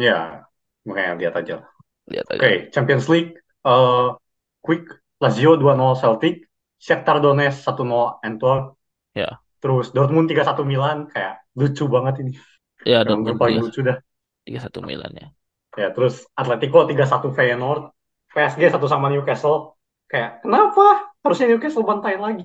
Ya, 0.07 0.14
makanya 0.87 1.12
lihat 1.20 1.35
aja. 1.41 1.55
Lihat 2.09 2.26
aja. 2.32 2.41
Oke, 2.41 2.51
Champions 2.74 3.07
League 3.12 3.32
eh 3.68 4.07
quick 4.66 4.85
Lazio 5.22 5.51
2-0 5.62 5.95
Celtic, 6.03 6.35
Shakhtar 6.87 7.16
Donetsk 7.24 7.59
1-0 7.66 8.07
Antwerp. 8.26 8.64
Ya. 9.14 9.44
Terus 9.65 9.97
Dortmund 9.97 10.29
3-1 10.29 10.61
Milan 10.69 11.09
kayak 11.09 11.41
lucu 11.57 11.89
banget 11.89 12.21
ini. 12.21 12.37
Ya 12.85 13.01
Emang 13.01 13.25
Dortmund 13.25 13.41
paling 13.41 13.57
tiga 13.57 13.65
lucu 13.65 13.81
dah. 13.81 13.97
tiga 14.45 14.61
satu 14.61 14.85
Milan 14.85 15.12
ya. 15.17 15.29
Ya, 15.75 15.89
terus 15.91 16.29
Atletico 16.37 16.85
3-1 16.85 17.33
Feyenoord, 17.33 17.89
PSG 18.29 18.69
1 18.69 18.77
sama 18.85 19.09
Newcastle. 19.09 19.81
Kayak 20.05 20.45
kenapa? 20.45 21.17
Harusnya 21.25 21.49
Newcastle 21.49 21.89
bantai 21.89 22.21
lagi. 22.21 22.45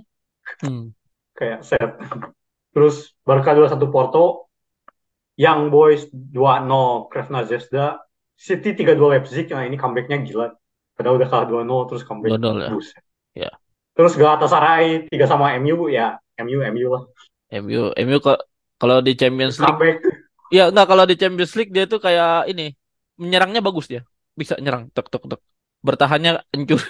Hmm. 0.63 0.95
Kayak 1.35 1.67
set. 1.67 1.99
Terus 2.71 3.11
Barca 3.27 3.51
2-1 3.51 3.75
Porto, 3.91 4.47
Young 5.35 5.67
Boys 5.67 6.07
2-0 6.07 7.11
Krasnodar 7.11 7.51
Zvezda, 7.51 7.99
City 8.39 8.71
3-2 8.71 9.11
Leipzig. 9.11 9.51
Nah, 9.51 9.67
ini 9.67 9.75
comeback-nya 9.75 10.23
gila. 10.23 10.55
Padahal 10.95 11.19
udah 11.19 11.27
kalah 11.27 11.47
2-0 11.51 11.89
terus 11.91 12.03
comeback. 12.07 12.39
2-0 12.39 12.63
ya. 12.63 12.69
Buset. 12.71 13.03
Ya. 13.35 13.51
Terus 13.91 14.15
Galatasaray 14.15 15.11
3 15.11 15.27
sama 15.27 15.51
MU 15.59 15.91
ya, 15.91 16.15
MU 16.45 16.59
MU 16.63 16.87
lah. 16.93 17.03
MU 17.59 17.91
MU 17.93 18.17
kok 18.21 18.39
kalau 18.79 19.03
di 19.03 19.13
Champions 19.19 19.59
League 19.59 19.75
Comeback. 19.75 19.99
ya 20.49 20.71
enggak 20.71 20.87
kalau 20.87 21.03
di 21.05 21.15
Champions 21.19 21.53
League 21.57 21.73
dia 21.73 21.85
tuh 21.85 21.99
kayak 21.99 22.47
ini 22.47 22.73
menyerangnya 23.19 23.59
bagus 23.59 23.91
dia. 23.91 24.01
Bisa 24.33 24.55
nyerang 24.57 24.87
tek 24.95 25.11
tek 25.11 25.23
tek. 25.23 25.41
Bertahannya 25.83 26.43
hancur. 26.53 26.79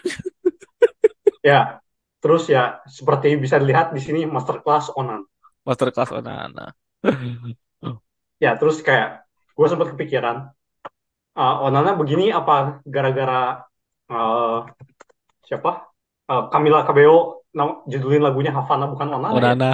Ya. 1.40 1.80
Terus 2.20 2.52
ya 2.52 2.84
seperti 2.84 3.40
bisa 3.40 3.56
dilihat 3.56 3.96
di 3.96 4.04
sini 4.04 4.28
masterclass 4.28 4.92
Onan. 4.92 5.24
Masterclass 5.64 6.12
Onana. 6.12 6.76
Ya, 8.40 8.56
terus 8.56 8.80
kayak 8.80 9.28
gue 9.52 9.68
sempat 9.68 9.92
kepikiran 9.92 10.48
uh, 11.36 11.56
Onana 11.68 11.92
begini 12.00 12.32
apa 12.32 12.80
gara-gara 12.88 13.68
uh, 14.08 14.64
siapa? 15.44 15.92
Uh, 16.24 16.48
Camila 16.48 16.88
Cabello 16.88 17.39
nam- 17.54 17.82
judulin 17.90 18.24
lagunya 18.24 18.54
Havana 18.54 18.86
bukan 18.90 19.08
Onana 19.10 19.36
ya? 19.36 19.54
Onana. 19.54 19.72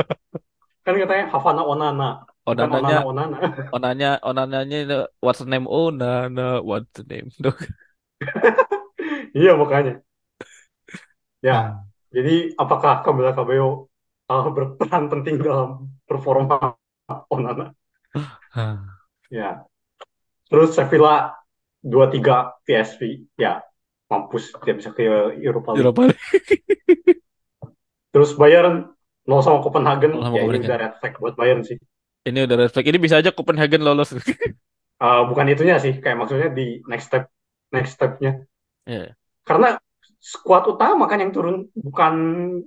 Kan 0.84 0.94
katanya 0.96 1.24
Havana 1.28 1.62
Onana, 1.62 2.08
bukan 2.44 2.68
Onananya 2.68 2.98
Onana 3.04 3.04
Onana. 3.04 3.36
Onanya 3.76 4.10
Onananya 4.24 4.78
what's 5.20 5.40
the 5.40 5.48
name 5.48 5.68
Onana 5.68 6.64
what's 6.64 6.92
the 6.96 7.04
name. 7.06 7.28
Iya 9.30 9.54
makanya. 9.54 10.02
Ya, 11.40 11.80
jadi 12.12 12.52
apakah 12.58 13.00
Camila 13.00 13.32
Cabello 13.32 13.88
uh, 14.28 14.44
berperan 14.50 15.08
penting 15.08 15.40
dalam 15.40 15.88
performa 16.04 16.76
Onana? 17.30 17.72
Ya. 19.30 19.62
Terus 20.50 20.74
Sevilla 20.74 21.38
2-3 21.86 22.58
PSV. 22.66 23.30
Ya, 23.38 23.62
mampus 24.10 24.50
dia 24.66 24.74
bisa 24.74 24.90
ke 24.90 25.06
Europa 25.38 25.72
League. 25.72 25.86
Europa 25.86 26.00
League. 26.10 26.20
Terus 28.12 28.34
Bayern 28.34 28.90
0 29.22 29.46
sama 29.46 29.62
Copenhagen. 29.62 30.18
0 30.18 30.26
sama 30.26 30.34
ya 30.34 30.42
ini 30.42 30.58
Copenhagen. 30.58 30.66
udah 30.66 30.78
red 30.82 30.94
flag 30.98 31.14
buat 31.22 31.34
Bayern 31.38 31.62
sih. 31.62 31.78
Ini 32.26 32.38
udah 32.44 32.56
red 32.58 32.70
flag. 32.74 32.86
Ini 32.90 32.98
bisa 32.98 33.22
aja 33.22 33.30
Copenhagen 33.30 33.86
lolos. 33.86 34.10
Uh, 34.10 35.22
bukan 35.30 35.46
itunya 35.54 35.78
sih, 35.78 36.02
kayak 36.02 36.18
maksudnya 36.18 36.50
di 36.50 36.82
next 36.90 37.06
step 37.06 37.30
next 37.70 37.94
stepnya. 37.94 38.42
Iya. 38.82 39.14
Karena 39.46 39.78
skuad 40.18 40.66
utama 40.66 41.06
kan 41.06 41.22
yang 41.22 41.30
turun, 41.30 41.70
bukan 41.72 42.14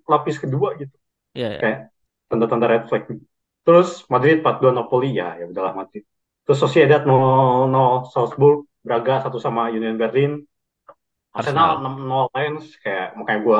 lapis 0.08 0.40
kedua 0.40 0.80
gitu. 0.80 0.96
Iya, 1.36 1.50
ya. 1.54 1.60
kayak 1.60 1.80
tanda-tanda 2.32 2.66
red 2.72 2.88
flag. 2.88 3.04
Terus 3.64 4.08
Madrid 4.08 4.40
4-2 4.40 4.72
Napoli 4.72 5.20
ya, 5.20 5.36
ya 5.40 5.46
udahlah 5.52 5.76
Madrid. 5.76 6.08
Terus 6.44 6.60
Sociedad 6.60 7.04
0-0 7.04 8.12
Salzburg, 8.12 8.68
Braga 8.84 9.24
satu 9.24 9.40
sama 9.40 9.72
Union 9.72 9.96
Berlin, 9.96 10.44
Arsenal 11.34 11.82
Arsenal. 11.82 12.30
6-0 12.30 12.38
Lens 12.38 12.66
kayak 12.80 13.08
makanya 13.14 13.40
gue 13.42 13.60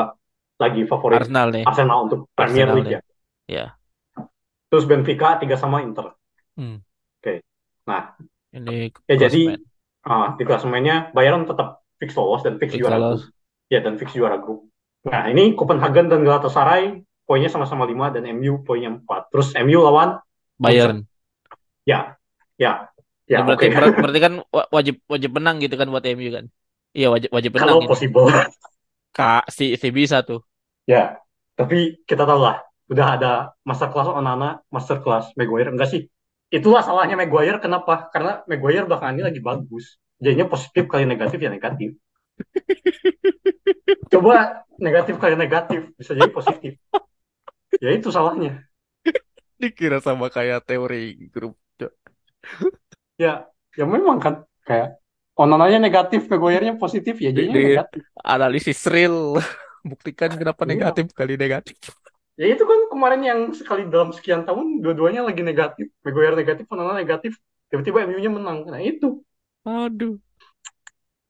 lagi 0.56 0.82
favorit 0.86 1.20
Arsenal 1.20 1.48
nih. 1.50 1.64
Arsenal 1.66 1.98
untuk 2.06 2.20
Premier 2.32 2.70
Arsenal 2.70 2.76
League 2.78 2.88
nih. 2.88 2.96
ya. 2.96 3.02
Ya. 3.50 3.66
Terus 4.70 4.86
Benfica 4.86 5.38
3 5.38 5.54
sama 5.54 5.82
Inter. 5.82 6.14
Hmm. 6.54 6.82
Oke. 7.18 7.42
Nah, 7.84 8.14
Ini 8.50 8.94
ya 9.06 9.16
jadi 9.20 9.58
ah, 10.02 10.34
di 10.34 10.44
klasemennya 10.44 11.12
Bayern 11.12 11.44
tetap 11.44 11.82
fix 11.98 12.14
lolos 12.14 12.42
dan 12.42 12.58
fix 12.58 12.74
Fix 12.74 12.82
juara 12.82 12.98
lolos. 12.98 13.26
grup. 13.26 13.34
Ya, 13.68 13.80
dan 13.82 13.98
fix 13.98 14.14
juara 14.14 14.38
grup. 14.38 14.70
Nah, 15.04 15.28
ini 15.28 15.52
Copenhagen 15.54 16.08
dan 16.08 16.22
Galatasaray 16.22 17.02
poinnya 17.26 17.50
sama-sama 17.50 17.84
5 17.84 18.14
dan 18.14 18.24
MU 18.30 18.62
poinnya 18.62 18.94
4. 18.94 19.34
Terus 19.34 19.52
MU 19.58 19.82
lawan 19.82 20.22
Bayern. 20.56 21.04
Ya, 21.84 22.16
ya, 22.56 22.88
Ya, 23.24 23.40
ya. 23.40 23.48
berarti 23.48 23.68
ber- 23.72 23.96
berarti 24.04 24.20
kan 24.20 24.34
wa- 24.48 24.70
wajib 24.70 25.00
wajib 25.08 25.32
menang 25.34 25.58
gitu 25.58 25.74
kan 25.74 25.88
buat 25.88 26.04
MU 26.06 26.30
kan. 26.30 26.46
Iya, 26.94 27.08
wajib 27.14 27.30
wajib 27.34 27.52
menang 27.58 27.68
Kalau 27.68 27.82
ini. 27.82 27.90
possible. 27.90 28.28
Kak 29.14 29.46
si 29.50 29.66
si 29.82 29.88
bisa 29.94 30.22
tuh. 30.26 30.42
Ya, 30.86 31.18
tapi 31.56 32.04
kita 32.10 32.24
tahu 32.28 32.40
lah, 32.44 32.60
udah 32.92 33.08
ada 33.16 33.32
master 33.64 33.90
class 33.94 34.10
Onana, 34.12 34.60
master 34.70 35.00
class 35.04 35.32
Maguire. 35.40 35.72
Enggak 35.72 35.90
sih, 35.94 36.02
itulah 36.52 36.82
salahnya 36.84 37.16
Maguire. 37.16 37.58
Kenapa? 37.64 38.12
Karena 38.14 38.44
Maguire 38.50 38.86
belakangan 38.90 39.16
ini 39.18 39.24
lagi 39.24 39.42
bagus. 39.42 39.98
Jadinya 40.20 40.48
positif 40.52 40.84
kali 40.92 41.04
negatif 41.08 41.38
ya 41.40 41.50
negatif. 41.50 41.90
Coba 44.12 44.64
negatif 44.80 45.16
kali 45.22 45.36
negatif, 45.36 45.82
bisa 45.98 46.12
jadi 46.18 46.32
positif. 46.32 46.74
Ya 47.82 47.90
itu 47.94 48.10
salahnya. 48.14 48.66
Dikira 49.62 49.98
sama 50.04 50.28
kayak 50.36 50.66
teori 50.68 51.30
grup. 51.34 51.56
Ya, 53.22 53.46
ya 53.78 53.86
memang 53.86 54.18
kan 54.24 54.34
kayak 54.68 55.00
Onananya 55.34 55.80
negatif, 55.82 56.30
Maguire-nya 56.30 56.78
positif, 56.78 57.18
ya 57.18 57.34
Di, 57.34 57.34
jadinya 57.34 57.58
di 57.58 57.64
negatif. 57.74 58.04
analisis 58.22 58.80
real 58.86 59.34
buktikan 59.90 60.32
kenapa 60.38 60.64
Iya. 60.64 60.70
negatif 60.70 61.06
kali 61.18 61.34
negatif. 61.36 61.78
Ya 62.34 62.50
itu 62.50 62.64
kan 62.66 62.80
kemarin 62.90 63.22
yang 63.22 63.40
sekali 63.54 63.86
dalam 63.94 64.10
sekian 64.10 64.42
tahun 64.46 64.82
dua-duanya 64.82 65.22
lagi 65.22 65.46
negatif. 65.46 65.90
Maguire 66.02 66.34
negatif, 66.34 66.66
Onana 66.74 66.98
negatif. 66.98 67.38
Tiba-tiba 67.70 68.06
MU-nya 68.10 68.32
menang. 68.34 68.66
Nah 68.70 68.82
itu. 68.82 69.22
Aduh. 69.66 70.18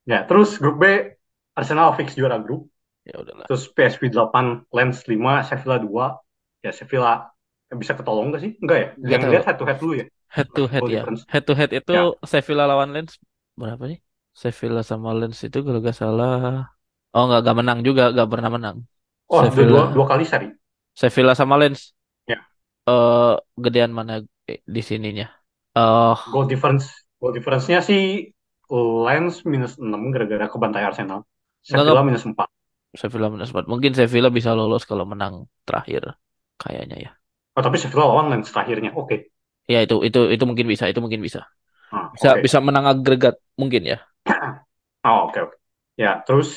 Ya, 0.03 0.27
terus 0.27 0.59
grup 0.59 0.79
B 0.83 1.15
Arsenal 1.55 1.95
fix 1.95 2.15
juara 2.15 2.39
grup. 2.39 2.67
Ya 3.03 3.19
udahlah. 3.19 3.47
Terus 3.51 3.67
PSV 3.67 4.01
8, 4.11 4.63
Lens 4.71 5.03
5, 5.07 5.43
Sevilla 5.43 5.77
2. 5.79 6.05
Ya 6.63 6.71
Sevilla 6.71 7.31
bisa 7.75 7.93
ketolong 7.99 8.31
nggak 8.31 8.41
sih? 8.43 8.51
Enggak 8.63 8.77
ya? 8.79 8.87
Yang 9.15 9.21
lihat 9.31 9.43
head 9.47 9.57
to 9.59 9.65
head 9.67 9.79
dulu 9.83 9.93
ya. 9.99 10.05
Head 10.31 10.47
to 10.55 10.63
head 10.71 10.81
Goal 10.81 10.91
ya. 10.91 11.03
Head 11.27 11.43
to 11.47 11.53
head 11.53 11.71
itu 11.75 11.91
Ya. 11.91 12.03
Sevilla 12.23 12.63
lawan 12.65 12.89
Lens 12.95 13.19
berapa 13.59 13.83
sih? 13.91 13.99
Sevilla 14.33 14.81
sama 14.81 15.13
Lens 15.13 15.37
itu 15.45 15.57
kalau 15.61 15.79
nggak 15.79 15.97
salah 15.97 16.65
Oh 17.13 17.29
nggak 17.29 17.45
nggak 17.45 17.57
menang 17.61 17.79
juga, 17.85 18.09
nggak 18.09 18.29
pernah 18.29 18.49
menang. 18.49 18.77
Oh, 19.29 19.45
dua, 19.45 19.45
dua, 19.45 19.53
Sevilla, 19.53 19.81
dua 19.93 20.05
kali 20.09 20.23
seri. 20.25 20.47
Sevilla 20.97 21.33
sama 21.37 21.61
Lens. 21.61 21.93
Ya. 22.25 22.41
Eh 22.89 23.33
gedean 23.61 23.93
mana 23.93 24.25
eh, 24.49 24.65
di 24.65 24.81
sininya? 24.81 25.29
Eh 25.77 26.15
Goal 26.33 26.49
difference. 26.49 26.89
Goal 27.21 27.37
difference-nya 27.37 27.85
sih 27.85 28.33
Lens 28.73 29.45
minus 29.45 29.77
6 29.77 30.09
gara-gara 30.09 30.49
kebantai 30.49 30.81
Arsenal. 30.89 31.21
Sevilla 31.61 32.01
nggak. 32.01 32.05
minus 32.09 32.23
4. 32.25 32.49
Sevilla 32.93 33.29
minus 33.29 33.49
empat. 33.53 33.65
Mungkin 33.69 33.93
Sevilla 33.93 34.29
bisa 34.29 34.53
lolos 34.53 34.85
kalau 34.85 35.05
menang 35.05 35.49
terakhir 35.65 36.17
kayaknya 36.57 36.97
ya. 37.09 37.11
Oh, 37.53 37.61
tapi 37.61 37.77
Sevilla 37.77 38.09
lawan 38.09 38.33
Lens 38.33 38.49
terakhirnya. 38.49 38.93
Oke. 38.97 39.29
Ya 39.69 39.85
itu 39.85 40.01
itu 40.01 40.19
itu 40.33 40.43
mungkin 40.49 40.65
bisa, 40.65 40.89
itu 40.89 40.99
mungkin 41.01 41.21
bisa. 41.21 41.45
Ah, 41.93 42.09
Bisa 42.13 42.29
oke. 42.35 42.41
bisa 42.41 42.57
menang 42.61 42.85
agregat 42.89 43.35
mungkin 43.57 43.83
ya. 43.85 43.97
Oh, 45.03 45.27
oke, 45.27 45.35
oke. 45.51 45.55
Ya, 45.99 46.23
terus 46.23 46.55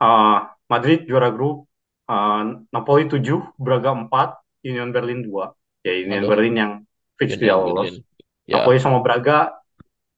uh, 0.00 0.48
Madrid 0.72 1.04
juara 1.04 1.28
grup, 1.28 1.68
uh, 2.08 2.64
Napoli 2.72 3.04
7, 3.04 3.52
Braga 3.60 3.92
4, 3.92 4.40
Union 4.64 4.88
Berlin 4.96 5.20
2. 5.20 5.52
Ya, 5.84 5.92
Union 6.00 6.24
Aduh, 6.24 6.30
Berlin 6.32 6.54
yang 6.56 6.72
fix 7.20 7.36
tidak 7.36 7.60
lolos. 7.60 8.00
Ya, 8.48 8.64
Napoli 8.64 8.80
sama 8.80 9.04
Braga, 9.04 9.52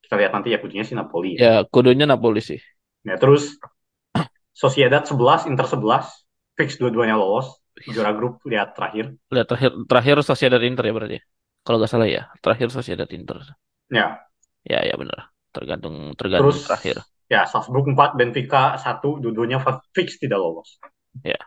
kita 0.07 0.15
lihat 0.15 0.31
nanti 0.31 0.55
ya 0.55 0.57
kudunya 0.63 0.87
sih 0.87 0.95
Napoli 0.95 1.35
ya. 1.35 1.41
ya 1.43 1.53
kudunya 1.67 2.05
Napoli 2.07 2.39
sih. 2.39 2.59
Ya, 3.03 3.19
terus 3.19 3.59
Sociedad 4.55 5.03
11, 5.03 5.43
Inter 5.51 5.67
11, 5.67 6.05
fix 6.55 6.79
dua-duanya 6.79 7.19
lolos. 7.19 7.59
Juara 7.91 8.15
grup 8.15 8.39
lihat 8.47 8.71
terakhir. 8.71 9.11
Lihat 9.35 9.47
terakhir 9.51 9.71
terakhir 9.91 10.15
Sociedad 10.23 10.61
Inter 10.63 10.83
ya 10.87 10.93
berarti. 10.95 11.17
Kalau 11.65 11.77
nggak 11.81 11.91
salah 11.91 12.07
ya, 12.07 12.23
terakhir 12.39 12.71
Sociedad 12.71 13.09
Inter. 13.11 13.43
Ya, 13.89 14.25
Ya 14.65 14.81
ya 14.81 14.95
benar. 14.97 15.29
Tergantung 15.53 16.17
tergantung 16.17 16.51
terus 16.51 16.67
terakhir. 16.67 16.95
ya 17.25 17.45
Salzburg 17.49 17.85
4, 17.89 18.17
Benfica 18.17 18.75
1, 18.77 19.21
dua-duanya 19.21 19.61
fix 19.93 20.19
tidak 20.19 20.37
lolos. 20.41 20.77
Ya. 21.23 21.39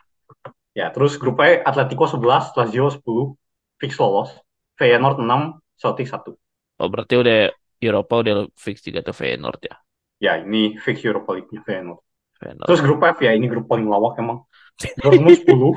Ya, 0.74 0.94
terus 0.94 1.18
grup 1.18 1.42
E 1.42 1.58
Atletico 1.66 2.06
11, 2.06 2.54
Lazio 2.54 2.86
10, 2.90 3.34
fix 3.82 3.98
lolos. 3.98 4.30
Feyenoord 4.78 5.18
6, 5.18 5.58
Celtic 5.74 6.06
1. 6.06 6.38
Oh 6.78 6.86
berarti 6.86 7.18
udah 7.18 7.50
Eropa 7.82 8.22
udah 8.22 8.46
fix 8.54 8.86
juga 8.86 9.02
tuh 9.02 9.14
Feyenoord 9.14 9.60
ya. 9.66 9.76
Ya, 10.18 10.32
ini 10.38 10.78
fix 10.78 11.02
Europa 11.02 11.34
League-nya 11.34 11.62
Feyenoord. 11.66 12.02
Feyenoord. 12.38 12.66
Terus 12.70 12.80
grup 12.82 13.02
F 13.02 13.18
ya, 13.22 13.34
ini 13.34 13.46
grup 13.50 13.66
paling 13.66 13.86
lawak 13.86 14.18
emang. 14.22 14.46
Dortmund 15.02 15.42
10, 15.42 15.74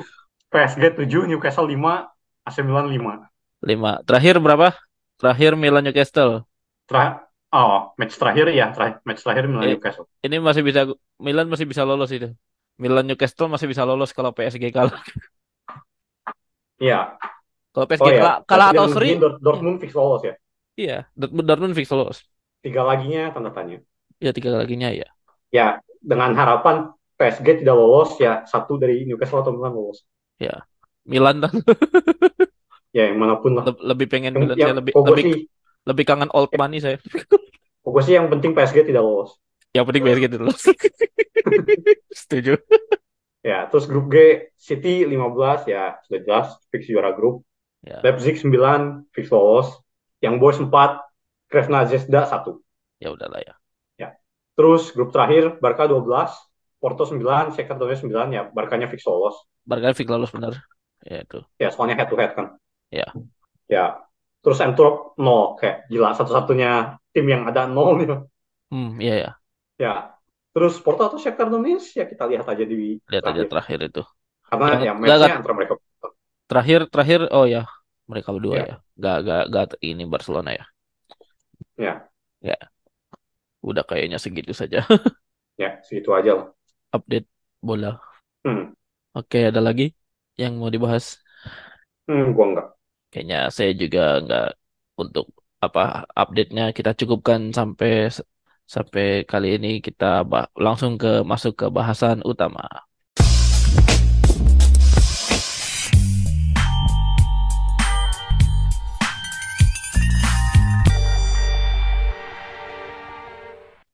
PSG 0.53 0.83
7, 0.97 1.29
Newcastle 1.29 1.65
5, 1.65 2.09
AC 2.45 2.57
Milan 2.61 2.89
5. 2.89 3.25
Lima. 3.61 4.01
Terakhir 4.05 4.41
berapa? 4.41 4.73
Terakhir 5.17 5.53
Milan 5.57 5.85
Newcastle. 5.85 6.45
Terakhir, 6.89 7.29
oh, 7.59 7.73
match 7.99 8.15
terakhir 8.19 8.45
ya, 8.59 8.65
terakhir, 8.75 8.97
match 9.07 9.21
terakhir 9.23 9.45
Milan 9.51 9.67
Eh, 9.67 9.75
Newcastle. 9.75 10.07
ini 10.25 10.35
masih 10.47 10.63
bisa 10.67 10.81
Milan 11.25 11.47
masih 11.51 11.67
bisa 11.71 11.83
lolos 11.89 12.09
itu. 12.15 12.27
Milan 12.81 13.05
Newcastle 13.07 13.47
masih 13.53 13.67
bisa 13.71 13.83
lolos 13.89 14.09
kalau 14.17 14.31
PSG 14.35 14.65
kalah. 14.77 15.01
Iya. 16.83 16.95
Kalau 17.73 17.85
PSG 17.89 18.05
Oh 18.05 18.11
ya, 18.19 18.23
kalah, 18.23 18.35
kalah 18.49 18.67
berarti 18.67 18.73
atau 18.73 18.85
seri, 18.93 19.11
Dortmund 19.45 19.77
fix 19.81 19.91
lolos 19.99 20.21
ya. 20.29 20.33
iya, 20.81 20.95
Dortmund, 21.19 21.47
Dortmund 21.49 21.75
fix 21.77 21.87
lolos. 21.91 22.17
Tiga 22.63 22.81
laginya 22.89 23.21
tanda 23.33 23.51
tanya. 23.57 23.77
Ya 24.23 24.31
tiga 24.35 24.49
laginya 24.59 24.89
ya. 24.99 25.07
Ya, 25.57 25.67
dengan 26.11 26.31
harapan 26.39 26.91
PSG 27.17 27.47
tidak 27.63 27.75
lolos 27.79 28.11
ya, 28.19 28.33
satu 28.51 28.73
dari 28.81 29.03
Newcastle 29.07 29.41
atau 29.43 29.53
Milan 29.55 29.73
lolos. 29.77 29.99
Ya. 30.39 30.65
Milan 31.05 31.41
tuh 31.41 31.51
Ya, 32.95 33.01
yang 33.09 33.17
mana 33.21 33.35
pun 33.43 33.51
lah. 33.59 33.65
le- 33.65 33.81
lebih 33.89 34.07
pengen 34.13 34.33
Yang, 34.35 34.41
Milan 34.41 34.59
saya 34.63 34.73
lebih 34.79 34.93
lebih 35.07 35.25
sih, 35.25 35.35
lebih 35.87 36.03
kangen 36.05 36.29
old 36.33 36.51
money 36.55 36.79
saya. 36.81 36.97
pokok 37.85 38.01
sih 38.05 38.13
yang 38.13 38.29
penting 38.29 38.53
PSG 38.53 38.85
tidak 38.85 39.01
lolos. 39.01 39.37
Yang 39.73 39.85
penting 39.89 40.03
PSG 40.05 40.23
itu 40.29 40.37
lolos. 40.37 40.63
Setuju. 42.21 42.53
Ya, 43.41 43.65
terus 43.65 43.89
grup 43.89 44.13
G 44.13 44.47
City 44.53 45.01
15 45.07 45.65
ya 45.65 45.97
sudah 46.05 46.19
jelas 46.21 46.47
fix 46.69 46.85
juara 46.85 47.13
grup. 47.17 47.41
Ya. 47.81 47.97
Leipzig 48.05 48.37
9 48.37 49.09
fix 49.09 49.33
lolos. 49.33 49.81
Yang 50.21 50.35
Boys 50.37 50.59
4 50.61 50.69
Krasnodar 51.49 51.89
Zvezda 51.89 52.29
1. 52.29 52.61
Ya 53.01 53.09
udahlah 53.09 53.41
ya. 53.41 53.57
Terus 54.61 54.91
grup 54.91 55.09
terakhir 55.15 55.57
Barca 55.57 55.87
12, 55.87 56.05
Porto 56.77 57.03
9, 57.09 57.55
Shakhtar 57.55 57.81
Donetsk 57.81 58.05
9 58.05 58.35
ya 58.35 58.45
Barkanya 58.51 58.91
fix 58.91 59.01
lolos. 59.07 59.41
Barca 59.63 59.95
fix 59.95 60.05
lolos 60.05 60.29
benar. 60.29 60.53
Ya 61.01 61.23
itu. 61.23 61.41
Ya 61.57 61.73
soalnya 61.73 61.97
head 61.97 62.09
to 62.11 62.17
head 62.19 62.37
kan. 62.37 62.61
Ya. 62.91 63.07
Ya. 63.71 64.05
Terus 64.43 64.59
Antwerp 64.65 64.95
0 65.21 65.57
kayak 65.59 65.75
gila 65.91 66.09
satu-satunya 66.17 66.69
tim 67.13 67.25
yang 67.33 67.43
ada 67.49 67.61
0 67.75 67.93
nih. 67.99 68.07
Hmm, 68.71 68.99
iya 69.01 69.15
ya. 69.23 69.41
Ya. 69.79 70.15
Terus 70.53 70.73
Porto 70.83 71.01
atau 71.07 71.19
Shakhtar 71.23 71.47
Donetsk 71.47 71.95
ya 71.99 72.05
kita 72.11 72.23
lihat 72.31 72.45
aja 72.51 72.63
di 72.67 72.99
Lihat 73.11 73.25
aja 73.29 73.43
terakhir. 73.43 73.49
terakhir 73.51 73.79
itu. 73.89 74.01
Karena 74.49 74.67
Yang 74.71 74.81
ya 74.85 74.91
enggak 74.99 75.17
matchnya 75.19 75.31
antara 75.39 75.53
mereka. 75.57 75.73
terakhir 76.49 76.79
terakhir 76.93 77.19
oh 77.37 77.45
ya 77.53 77.61
mereka 78.11 78.29
berdua 78.35 78.57
Ya. 78.57 78.65
ya. 78.67 78.75
Gak 79.03 79.15
gak 79.27 79.41
gak 79.53 79.65
ini 79.89 80.03
Barcelona 80.13 80.51
ya. 80.59 80.63
Ya. 81.77 82.11
Ya. 82.41 82.71
Udah 83.61 83.83
kayaknya 83.89 84.17
segitu 84.21 84.53
saja 84.57 84.81
Ya, 85.61 85.69
segitu 85.87 86.09
aja 86.17 86.31
lah. 86.37 86.45
update 86.93 87.27
bola. 87.61 87.99
Hmm. 88.45 88.73
Oke, 89.17 89.37
ada 89.49 89.61
lagi 89.67 89.83
yang 90.41 90.53
mau 90.59 90.69
dibahas? 90.75 91.05
Hmm, 92.07 92.33
gua 92.35 92.45
enggak. 92.47 92.67
Kayaknya 93.11 93.51
saya 93.51 93.71
juga 93.75 94.23
nggak 94.23 94.49
untuk 95.03 95.35
apa 95.59 96.07
update-nya 96.15 96.71
kita 96.71 96.95
cukupkan 96.95 97.51
sampai 97.51 98.07
sampai 98.63 99.27
kali 99.27 99.59
ini 99.59 99.83
kita 99.83 100.23
langsung 100.55 100.95
ke 100.95 101.19
masuk 101.27 101.53
ke 101.59 101.67
bahasan 101.67 102.23
utama. 102.23 102.63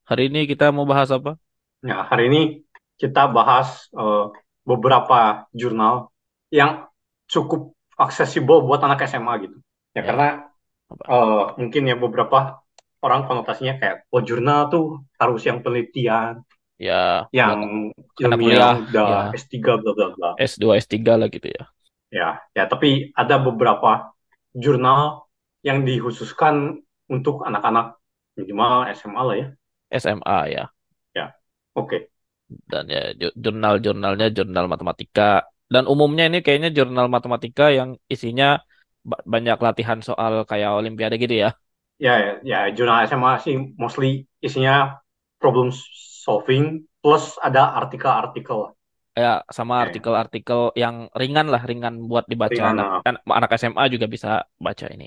Hari 0.06 0.30
ini 0.30 0.46
kita 0.46 0.70
mau 0.70 0.86
bahas 0.86 1.10
apa? 1.10 1.34
Ya, 1.82 2.06
hari 2.06 2.30
ini 2.30 2.42
kita 3.02 3.26
bahas 3.26 3.90
eh, 3.98 4.24
beberapa 4.62 5.50
jurnal 5.50 6.14
yang 6.54 6.86
cukup 7.26 7.77
aksesibel 8.04 8.58
buat 8.66 8.80
anak 8.86 8.98
SMA 9.10 9.34
gitu. 9.44 9.56
Ya 9.96 10.02
Ya, 10.02 10.08
karena 10.08 10.26
eh, 11.12 11.42
mungkin 11.60 11.82
ya 11.90 11.96
beberapa 12.04 12.38
orang 13.04 13.22
konotasinya 13.28 13.74
kayak 13.80 13.96
oh 14.14 14.22
jurnal 14.28 14.60
tuh 14.72 14.84
harus 15.20 15.42
yang 15.48 15.58
penelitian, 15.64 16.32
Ya, 16.88 17.34
yang 17.40 17.62
ilmiah 18.24 18.72
udah 18.88 19.10
ya 19.10 19.20
S3 19.36 19.72
bla 19.80 19.92
bla 19.96 20.08
bla. 20.16 20.30
S2, 20.46 20.76
S3 20.76 21.14
lah 21.20 21.28
gitu 21.36 21.48
ya. 21.56 21.64
Ya, 22.08 22.40
ya 22.56 22.64
tapi 22.72 23.12
ada 23.12 23.36
beberapa 23.36 24.16
jurnal 24.56 25.28
yang 25.60 25.84
dikhususkan 25.84 26.80
untuk 27.12 27.44
anak-anak 27.44 28.00
minimal 28.36 28.88
SMA 28.88 29.22
lah 29.28 29.36
ya. 29.36 29.46
SMA 29.90 30.38
ya. 30.54 30.64
Ya, 31.14 31.34
oke. 31.74 32.08
Dan 32.72 32.84
ya 32.94 33.00
ju- 33.20 33.36
jurnal-jurnalnya 33.44 34.26
jurnal 34.36 34.66
matematika. 34.72 35.44
Dan 35.74 35.84
umumnya 35.92 36.24
ini 36.28 36.38
kayaknya 36.44 36.68
jurnal 36.78 37.06
matematika 37.14 37.64
yang 37.78 37.90
isinya 38.14 38.46
ba- 39.10 39.22
banyak 39.32 39.56
latihan 39.66 39.98
soal 40.08 40.32
kayak 40.50 40.70
Olimpiade 40.78 41.14
gitu 41.24 41.34
ya. 41.44 41.48
Ya, 42.04 42.12
ya, 42.50 42.58
jurnal 42.76 42.98
SMA 43.08 43.32
sih 43.44 43.56
mostly 43.82 44.08
isinya 44.46 44.74
problem 45.40 45.68
solving 46.24 46.64
plus 47.02 47.24
ada 47.46 47.62
artikel-artikel 47.80 48.58
Ya, 49.22 49.28
sama 49.56 49.74
artikel-artikel 49.84 50.60
yang 50.82 50.96
ringan 51.20 51.46
lah, 51.52 51.62
ringan 51.70 51.94
buat 52.10 52.24
dibaca 52.32 52.62
ringan. 52.62 52.72
anak, 52.72 52.86
nah. 52.86 53.02
anak 53.06 53.22
anak 53.38 53.50
SMA 53.60 53.84
juga 53.94 54.06
bisa 54.14 54.28
baca 54.66 54.86
ini. 54.94 55.06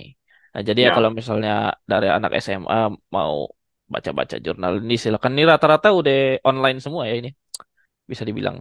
Nah, 0.51 0.61
jadi 0.67 0.79
ya 0.85 0.89
kalau 0.95 1.07
Ya, 1.07 1.19
misalnya 1.19 1.51
dari 1.91 2.07
anak 2.17 2.31
SMA 2.43 2.75
mau 3.15 3.33
baca-baca 3.93 4.35
jurnal 4.45 4.73
ini 4.83 4.95
silakan. 5.03 5.31
Ini 5.35 5.43
rata-rata 5.51 5.87
udah 5.99 6.15
online 6.49 6.77
semua 6.83 7.03
ya 7.09 7.13
ini. 7.23 7.29
Bisa 8.11 8.23
dibilang 8.29 8.57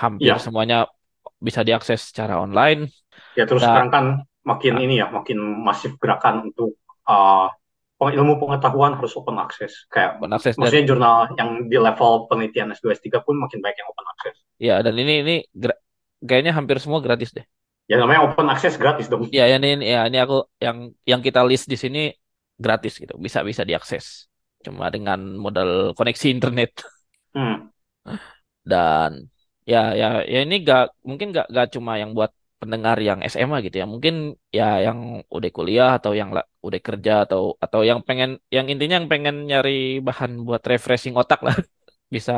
hampir 0.00 0.34
ya, 0.34 0.40
semuanya 0.44 0.76
bisa 1.40 1.60
diakses 1.64 2.12
secara 2.12 2.38
online. 2.38 2.92
ya 3.34 3.44
terus 3.48 3.64
Da, 3.64 3.72
sekarang 3.72 3.90
kan 3.90 4.04
makin 4.44 4.74
ah, 4.76 4.84
ini 4.84 4.94
ya, 5.00 5.06
makin 5.08 5.38
masif 5.64 5.96
gerakan 5.96 6.52
untuk 6.52 6.76
uh, 7.08 7.48
ilmu 8.00 8.40
pengetahuan 8.40 8.96
harus 8.96 9.12
open 9.16 9.36
access. 9.36 9.84
Kayak 9.92 10.20
open 10.20 10.32
access 10.32 10.56
dan 10.56 10.60
maksudnya 10.64 10.84
jurnal 10.88 11.16
yang 11.36 11.50
di 11.68 11.76
level 11.76 12.28
penelitian 12.28 12.72
S2 12.72 12.96
S3 12.96 13.20
pun 13.20 13.36
makin 13.36 13.60
banyak 13.60 13.76
yang 13.76 13.88
open 13.92 14.06
access. 14.16 14.36
ya 14.56 14.74
dan 14.80 14.94
ini 14.96 15.14
ini 15.20 15.36
kayaknya 16.24 16.52
hampir 16.56 16.80
semua 16.80 17.00
gratis 17.04 17.32
deh. 17.36 17.44
Ya 17.90 18.00
namanya 18.00 18.24
open 18.24 18.46
access 18.48 18.80
gratis 18.80 19.10
dong. 19.10 19.28
Ya, 19.28 19.50
ya 19.50 19.60
ini 19.60 19.84
ya 19.84 20.06
ini 20.08 20.16
aku 20.16 20.46
yang 20.62 20.94
yang 21.04 21.20
kita 21.20 21.44
list 21.44 21.68
di 21.68 21.76
sini 21.76 22.14
gratis 22.56 22.96
gitu. 22.96 23.18
Bisa 23.20 23.44
bisa 23.44 23.66
diakses. 23.66 24.30
Cuma 24.64 24.88
dengan 24.92 25.36
modal 25.36 25.92
koneksi 25.96 26.26
internet. 26.30 26.70
Hmm, 27.30 27.70
Dan 28.64 29.28
ya 29.72 29.78
ya 30.00 30.06
ya 30.32 30.38
ini 30.44 30.54
gak 30.68 30.80
mungkin 31.08 31.26
gak 31.36 31.46
gak 31.56 31.66
cuma 31.74 31.92
yang 32.02 32.10
buat 32.16 32.30
pendengar 32.60 32.96
yang 33.08 33.18
SMA 33.32 33.58
gitu 33.66 33.76
ya. 33.82 33.86
Mungkin 33.94 34.14
ya 34.58 34.64
yang 34.86 34.98
udah 35.36 35.50
kuliah 35.56 35.88
atau 35.98 36.12
yang 36.20 36.30
la- 36.36 36.48
udah 36.66 36.80
kerja 36.86 37.12
atau 37.24 37.40
atau 37.64 37.80
yang 37.88 38.00
pengen 38.08 38.30
yang 38.56 38.66
intinya 38.72 38.94
yang 39.00 39.08
pengen 39.12 39.34
nyari 39.48 39.70
bahan 40.06 40.30
buat 40.46 40.62
refreshing 40.70 41.14
otak 41.20 41.40
lah. 41.46 41.56
Bisa 42.14 42.32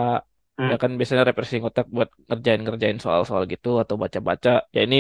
ya 0.69 0.75
hmm, 0.75 0.83
kan 0.83 0.91
biasanya 0.99 1.23
refreshing 1.29 1.63
otak 1.69 1.87
buat 1.97 2.09
ngerjain-ngerjain 2.29 2.99
soal-soal 3.05 3.43
gitu 3.53 3.69
atau 3.83 3.95
baca-baca. 4.03 4.51
Ya 4.77 4.81
ini 4.87 4.97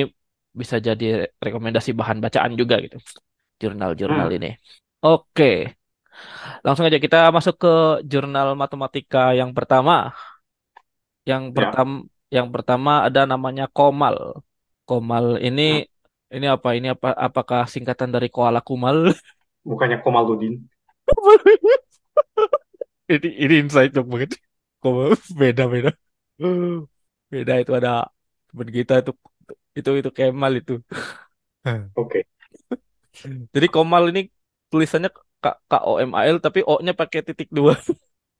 bisa 0.60 0.76
jadi 0.88 1.04
rekomendasi 1.44 1.90
bahan 2.00 2.18
bacaan 2.24 2.52
juga 2.60 2.74
gitu. 2.84 2.96
Jurnal-jurnal 3.62 4.28
hmm. 4.28 4.36
ini. 4.36 4.48
Oke, 5.06 5.44
langsung 6.64 6.84
aja 6.88 6.98
kita 7.04 7.16
masuk 7.36 7.54
ke 7.62 7.68
jurnal 8.10 8.48
matematika 8.62 9.18
yang 9.38 9.50
pertama. 9.56 9.92
Yang 11.30 11.42
Ya, 11.54 11.76
pertama 11.76 11.92
yang 12.32 12.48
pertama 12.48 13.04
ada 13.06 13.28
namanya 13.28 13.68
Komal. 13.68 14.40
Komal 14.88 15.36
ini 15.44 15.84
hmm. 15.84 16.36
ini 16.36 16.46
apa? 16.48 16.68
Ini 16.72 16.88
apa? 16.96 17.12
Apakah 17.12 17.68
singkatan 17.68 18.08
dari 18.08 18.32
koala 18.32 18.64
kumal? 18.64 19.12
Bukannya 19.68 20.00
Komaludin. 20.00 20.64
Ini 23.12 23.28
ini 23.44 23.54
inside 23.66 23.92
joke 23.92 24.08
banget. 24.08 24.40
Komal 24.80 25.12
beda 25.36 25.68
beda. 25.68 25.90
Beda 27.28 27.52
itu 27.60 27.72
ada 27.76 28.08
teman 28.48 28.68
kita 28.72 29.04
itu 29.04 29.12
itu 29.76 29.90
itu 30.00 30.10
Kemal 30.16 30.52
itu. 30.60 30.74
Oke. 32.00 32.24
Jadi 33.52 33.66
Komal 33.68 34.08
ini 34.10 34.32
tulisannya 34.72 35.12
K 35.12 35.46
K 35.68 35.72
O 35.84 36.00
M 36.00 36.16
A 36.16 36.24
L 36.24 36.40
tapi 36.40 36.64
O-nya 36.64 36.96
pakai 36.96 37.20
titik 37.20 37.52
dua. 37.52 37.76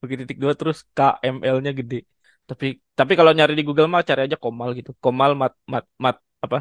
Pakai 0.00 0.16
titik 0.24 0.38
dua 0.40 0.56
terus 0.56 0.82
K 0.96 1.20
M 1.20 1.44
L-nya 1.44 1.72
gede. 1.76 2.08
Tapi 2.52 2.66
tapi 2.98 3.12
kalau 3.18 3.32
nyari 3.36 3.52
di 3.58 3.64
Google 3.68 3.88
mah 3.92 4.02
cari 4.08 4.20
aja 4.26 4.36
Komal 4.44 4.68
gitu. 4.78 4.90
Komal 5.04 5.30
mat 5.40 5.52
mat 5.72 5.84
mat 6.04 6.16
apa? 6.44 6.58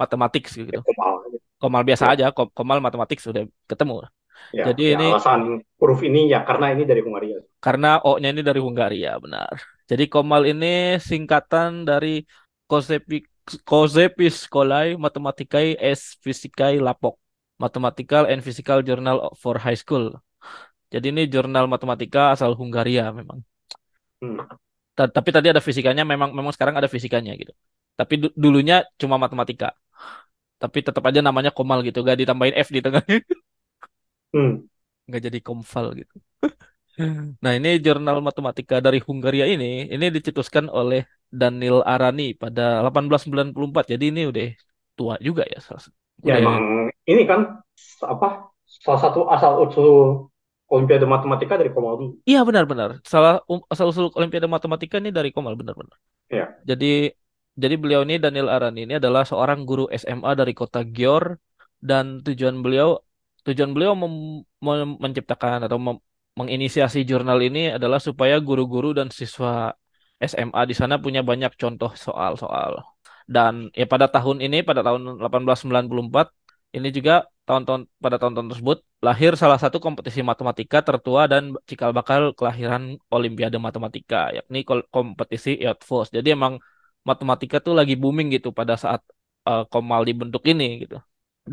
Matematik 0.00 0.42
Ya, 0.48 0.62
gitu. 0.70 0.80
Komal. 0.86 1.14
Komal 1.62 1.82
biasa 1.88 2.04
Ya, 2.06 2.12
aja, 2.12 2.24
Ko- 2.36 2.52
Komal 2.58 2.78
matematik 2.86 3.18
sudah 3.26 3.42
ketemu. 3.70 3.94
ya, 4.58 4.64
Jadi 4.66 4.82
ya. 4.92 4.98
ini 4.98 5.04
Alasan 5.08 5.40
huruf 5.80 6.00
ini 6.08 6.20
ya 6.32 6.38
karena 6.48 6.66
ini 6.74 6.82
dari 6.90 7.00
Hungaria. 7.06 7.38
karena 7.64 7.88
O-nya 8.06 8.28
ini 8.34 8.42
dari 8.48 8.60
Hungaria, 8.66 9.10
benar. 9.24 9.54
Jadi 9.90 10.04
Komal 10.12 10.42
ini 10.50 10.66
singkatan 11.08 11.70
dari 11.88 12.08
Kozepi 12.70 13.16
Kozepiskolai 13.68 14.88
Mathematikai 15.04 15.66
S 15.78 16.02
Fisikai 16.24 16.74
Lapok. 16.86 17.14
Mathematical 17.62 18.26
and 18.26 18.42
Physical 18.46 18.82
Journal 18.88 19.16
for 19.42 19.54
High 19.64 19.78
School. 19.78 20.06
Jadi 20.94 21.06
ini 21.14 21.22
jurnal 21.34 21.66
matematika 21.72 22.20
asal 22.34 22.52
Hungaria 22.60 23.04
memang. 23.18 23.40
Hmm. 24.20 24.38
Ta- 24.96 25.08
Tapi 25.16 25.30
tadi 25.36 25.46
ada 25.52 25.62
fisikanya, 25.68 26.02
memang 26.12 26.30
memang 26.38 26.52
sekarang 26.54 26.76
ada 26.80 26.88
fisikanya 26.94 27.32
gitu. 27.40 27.52
Tapi 27.98 28.14
du- 28.22 28.34
dulunya 28.42 28.74
cuma 29.00 29.16
matematika. 29.24 29.66
Tapi 30.62 30.78
tetap 30.86 31.04
aja 31.08 31.20
namanya 31.26 31.50
Komal 31.56 31.80
gitu, 31.86 31.98
gak 32.08 32.18
ditambahin 32.22 32.56
F 32.66 32.68
di 32.76 32.80
tengahnya. 32.84 33.18
Hmm. 34.32 34.66
nggak 35.06 35.22
jadi 35.26 35.38
Komval 35.46 35.86
gitu. 36.00 36.14
Nah, 37.44 37.52
ini 37.58 37.68
jurnal 37.84 38.16
matematika 38.28 38.76
dari 38.86 38.98
Hungaria 39.06 39.46
ini, 39.54 39.66
ini 39.94 40.06
dicetuskan 40.16 40.66
oleh 40.78 41.00
Daniel 41.40 41.78
Arani 41.92 42.22
pada 42.42 42.62
1894. 42.84 43.84
Jadi 43.92 44.04
ini 44.12 44.20
udah 44.30 44.44
tua 44.98 45.14
juga 45.26 45.42
ya. 45.52 45.58
salah- 45.66 45.84
Ya 46.22 46.38
Udah, 46.38 46.38
emang 46.38 46.56
ini 47.10 47.22
kan 47.30 47.40
apa 48.14 48.26
salah 48.84 49.00
satu 49.04 49.20
asal 49.34 49.52
usul 49.64 49.90
Olimpiade 50.72 51.04
Matematika 51.04 51.60
dari 51.60 51.68
Komaldu. 51.68 52.24
iya 52.24 52.40
benar-benar. 52.48 53.04
Salah 53.04 53.44
um, 53.44 53.60
asal-usul 53.68 54.08
Olimpiade 54.16 54.48
Matematika 54.48 54.96
ini 54.96 55.12
dari 55.12 55.28
Komal 55.28 55.52
benar-benar. 55.60 55.96
Ya. 56.32 56.56
Jadi 56.64 57.12
jadi 57.52 57.74
beliau 57.76 58.00
ini 58.08 58.16
Daniel 58.16 58.48
Arani 58.48 58.88
ini 58.88 58.96
adalah 58.96 59.28
seorang 59.28 59.68
guru 59.68 59.84
SMA 59.92 60.32
dari 60.32 60.56
kota 60.56 60.80
Győr 60.80 61.36
dan 61.76 62.24
tujuan 62.24 62.64
beliau 62.64 63.04
tujuan 63.44 63.76
beliau 63.76 63.92
mem- 63.92 64.48
mem- 64.64 64.96
menciptakan 64.96 65.68
atau 65.68 65.76
mem- 65.76 66.00
menginisiasi 66.40 67.04
jurnal 67.04 67.36
ini 67.44 67.76
adalah 67.76 68.00
supaya 68.00 68.40
guru-guru 68.40 68.96
dan 68.96 69.12
siswa 69.12 69.76
SMA 70.16 70.62
di 70.64 70.72
sana 70.72 70.96
punya 70.96 71.20
banyak 71.20 71.52
contoh 71.60 71.92
soal-soal. 71.92 72.80
Dan 73.28 73.68
ya 73.76 73.84
pada 73.84 74.08
tahun 74.08 74.40
ini 74.40 74.64
pada 74.64 74.80
tahun 74.80 75.20
1894 75.20 76.32
ini 76.72 76.88
juga 76.88 77.28
tahun-tahun 77.46 77.80
pada 78.04 78.16
tahun-tahun 78.20 78.48
tersebut 78.54 78.78
lahir 79.06 79.32
salah 79.42 79.58
satu 79.64 79.78
kompetisi 79.84 80.20
matematika 80.30 80.78
tertua 80.88 81.22
dan 81.32 81.42
cikal 81.68 81.90
bakal 81.98 82.20
kelahiran 82.38 82.82
Olimpiade 83.14 83.58
Matematika 83.66 84.16
yakni 84.36 84.58
kompetisi 84.94 85.50
EOTFOS. 85.64 86.06
Jadi 86.16 86.28
emang 86.38 86.54
matematika 87.08 87.56
tuh 87.66 87.74
lagi 87.78 87.94
booming 88.02 88.28
gitu 88.36 88.48
pada 88.58 88.74
saat 88.84 89.00
eh, 89.48 89.62
Komal 89.72 90.00
dibentuk 90.08 90.42
ini 90.52 90.64
gitu. 90.86 90.96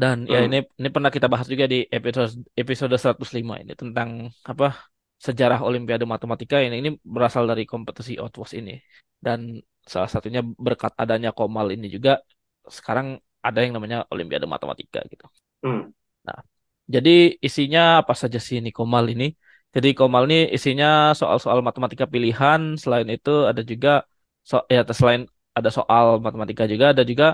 Dan 0.02 0.18
ya 0.34 0.40
ini 0.46 0.58
Hmm. 0.62 0.78
ini 0.80 0.90
pernah 0.96 1.10
kita 1.16 1.26
bahas 1.34 1.48
juga 1.54 1.66
di 1.74 1.78
episode 1.98 2.32
episode 2.62 2.94
105 2.94 3.56
ini 3.64 3.74
tentang 3.82 4.10
apa 4.52 4.66
sejarah 5.28 5.60
Olimpiade 5.68 6.06
Matematika 6.14 6.56
ini 6.66 6.76
ini 6.82 6.90
berasal 7.16 7.44
dari 7.52 7.64
kompetisi 7.66 8.14
OTWOS 8.22 8.52
ini. 8.62 8.72
Dan 9.26 9.40
salah 9.92 10.10
satunya 10.14 10.42
berkat 10.66 10.94
adanya 11.04 11.30
Komal 11.38 11.68
ini 11.76 11.90
juga 11.96 12.22
sekarang 12.78 13.08
ada 13.48 13.60
yang 13.64 13.74
namanya 13.76 13.98
Olimpiade 14.14 14.46
Matematika 14.54 15.00
gitu. 15.12 15.26
Hmm. 15.64 15.92
Nah, 16.28 16.40
jadi 16.94 17.10
isinya 17.48 17.80
apa 18.02 18.14
saja 18.22 18.40
sih 18.46 18.56
ini 18.60 18.70
Komal 18.78 19.06
ini? 19.14 19.26
Jadi 19.76 19.88
Komal 20.00 20.24
ini 20.28 20.38
isinya 20.56 20.88
soal-soal 21.20 21.60
matematika 21.68 22.06
pilihan. 22.14 22.62
Selain 22.82 23.08
itu 23.16 23.30
ada 23.50 23.62
juga 23.72 23.90
so 24.50 24.56
ya 24.74 24.82
selain 25.00 25.22
ada 25.58 25.70
soal 25.78 26.06
matematika 26.26 26.64
juga 26.72 26.86
ada 26.94 27.04
juga 27.12 27.26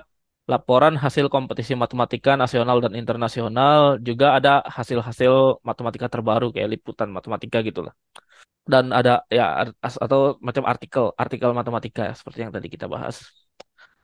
laporan 0.51 0.93
hasil 1.03 1.26
kompetisi 1.34 1.73
matematika 1.84 2.32
nasional 2.41 2.78
dan 2.84 2.93
internasional. 3.01 3.80
Juga 4.07 4.26
ada 4.38 4.49
hasil-hasil 4.78 5.34
matematika 5.67 6.07
terbaru 6.13 6.45
kayak 6.53 6.69
liputan 6.73 7.09
matematika 7.17 7.57
gitu 7.67 7.82
lah. 7.86 7.93
Dan 8.71 8.89
ada 8.99 9.21
ya 9.30 9.43
atau 10.05 10.19
macam 10.41 10.63
artikel 10.71 11.03
artikel 11.23 11.49
matematika 11.59 12.01
seperti 12.17 12.39
yang 12.43 12.53
tadi 12.55 12.67
kita 12.73 12.86
bahas. 12.89 13.15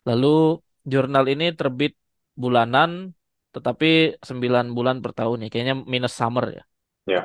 Lalu 0.07 0.61
jurnal 0.91 1.25
ini 1.33 1.45
terbit 1.59 1.93
bulanan 2.41 3.13
tetapi 3.55 4.19
9 4.27 4.65
bulan 4.77 4.97
per 5.03 5.11
tahun 5.19 5.43
ya. 5.43 5.47
Kayaknya 5.51 5.75
minus 5.93 6.13
summer 6.19 6.45
ya. 6.57 6.63
Ya. 7.13 7.21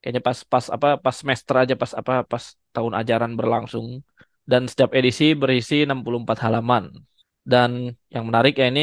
Kayaknya 0.00 0.22
pas 0.28 0.38
pas 0.52 0.64
apa 0.76 0.88
pas 1.04 1.16
semester 1.20 1.54
aja 1.62 1.74
pas 1.82 1.92
apa 2.00 2.12
pas 2.32 2.44
tahun 2.74 2.92
ajaran 3.00 3.32
berlangsung. 3.38 3.86
Dan 4.48 4.64
setiap 4.70 4.90
edisi 4.98 5.36
berisi 5.36 5.84
64 5.84 6.38
halaman. 6.44 6.84
Dan 7.44 7.70
yang 8.14 8.24
menarik 8.28 8.56
ya 8.60 8.66
ini 8.72 8.80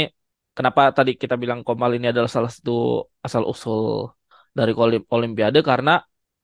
kenapa 0.57 0.81
tadi 0.97 1.11
kita 1.21 1.35
bilang 1.41 1.59
Komal 1.67 1.91
ini 1.97 2.07
adalah 2.13 2.29
salah 2.35 2.51
satu 2.55 3.05
asal 3.25 3.43
usul 3.51 4.09
dari 4.57 4.71
Olim- 4.77 5.07
Olimpiade 5.15 5.59
karena 5.69 5.91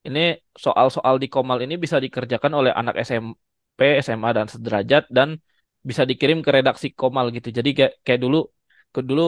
ini 0.07 0.19
soal-soal 0.57 1.15
di 1.21 1.27
Komal 1.33 1.61
ini 1.65 1.77
bisa 1.83 1.97
dikerjakan 2.01 2.51
oleh 2.59 2.71
anak 2.73 2.95
SMP, 3.07 3.79
SMA 4.05 4.29
dan 4.37 4.47
sederajat 4.53 5.03
dan 5.17 5.37
bisa 5.89 6.03
dikirim 6.09 6.37
ke 6.45 6.49
redaksi 6.57 6.87
Komal 6.93 7.25
gitu. 7.37 7.49
Jadi 7.57 7.69
kayak 7.77 7.93
kayak 8.05 8.19
dulu 8.25 8.37
ke 8.93 9.01
dulu 9.09 9.21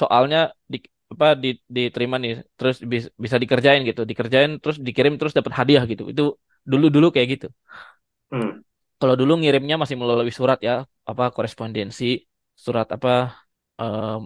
soalnya 0.00 0.38
di 0.72 0.76
apa 1.12 1.26
di, 1.42 1.48
diterima 1.76 2.16
nih 2.22 2.32
terus 2.58 2.76
bis- 2.92 3.10
bisa 3.24 3.36
dikerjain 3.42 3.80
gitu, 3.88 4.00
dikerjain 4.10 4.50
terus 4.62 4.76
dikirim 4.86 5.12
terus 5.18 5.34
dapat 5.38 5.52
hadiah 5.60 5.82
gitu. 5.92 6.02
Itu 6.12 6.22
dulu-dulu 6.70 7.06
kayak 7.14 7.28
gitu. 7.34 7.46
Hmm. 8.30 8.60
Kalau 9.00 9.14
dulu 9.20 9.32
ngirimnya 9.40 9.76
masih 9.82 9.96
melalui 10.02 10.32
surat 10.38 10.58
ya, 10.68 10.72
apa 11.10 11.24
korespondensi, 11.34 12.04
surat 12.64 12.86
apa 12.96 13.10
em, 13.80 14.18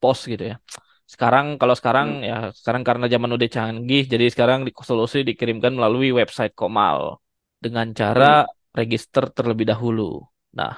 pos 0.00 0.18
gitu 0.32 0.42
ya. 0.50 0.54
Sekarang 1.12 1.46
kalau 1.60 1.74
sekarang 1.78 2.06
Hmm. 2.06 2.20
ya 2.28 2.34
sekarang 2.58 2.82
karena 2.88 3.06
zaman 3.14 3.30
udah 3.36 3.48
canggih, 3.56 4.02
jadi 4.12 4.24
sekarang 4.34 4.60
di 4.66 4.70
solusi 4.90 5.18
dikirimkan 5.28 5.72
melalui 5.78 6.08
website 6.20 6.52
Komal 6.60 6.98
dengan 7.64 7.86
cara 8.00 8.24
Hmm. 8.24 8.36
register 8.78 9.24
terlebih 9.36 9.66
dahulu. 9.70 10.02
Nah, 10.58 10.72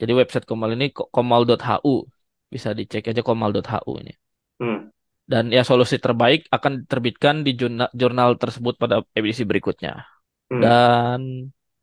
jadi 0.00 0.12
website 0.20 0.46
Komal 0.50 0.70
ini 0.78 0.86
ko- 0.96 1.10
komal.hu 1.14 2.06
bisa 2.54 2.76
dicek 2.78 3.08
aja 3.10 3.22
komal.hu 3.24 3.92
ini. 4.02 4.12
Hmm. 4.60 4.92
Dan 5.32 5.44
ya 5.56 5.62
solusi 5.64 5.96
terbaik 5.96 6.40
akan 6.52 6.84
diterbitkan 6.84 7.34
di 7.46 7.56
jurnal, 7.56 7.88
jurnal 7.96 8.30
tersebut 8.42 8.74
pada 8.76 9.00
edisi 9.16 9.42
berikutnya. 9.48 10.04
Hmm. 10.52 10.60
Dan 10.60 11.20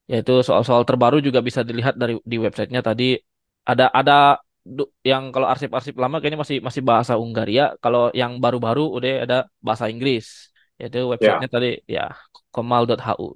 yaitu 0.10 0.34
soal-soal 0.46 0.86
terbaru 0.90 1.18
juga 1.22 1.40
bisa 1.42 1.62
dilihat 1.62 1.94
dari 2.02 2.18
di 2.26 2.38
websitenya 2.42 2.82
tadi 2.82 3.14
ada 3.66 3.86
ada 3.94 4.42
yang 5.06 5.34
kalau 5.34 5.48
arsip-arsip 5.50 5.98
lama 5.98 6.22
kayaknya 6.22 6.42
masih 6.46 6.58
masih 6.62 6.82
bahasa 6.86 7.14
Hungaria, 7.18 7.74
kalau 7.84 8.14
yang 8.14 8.38
baru-baru 8.44 8.86
udah 8.98 9.12
ada 9.26 9.38
bahasa 9.66 9.90
Inggris. 9.90 10.54
Yaitu 10.80 11.04
Ya. 11.04 11.08
websitenya 11.12 11.50
tadi 11.52 11.70
ya 11.90 12.06
komal.hu. 12.54 13.28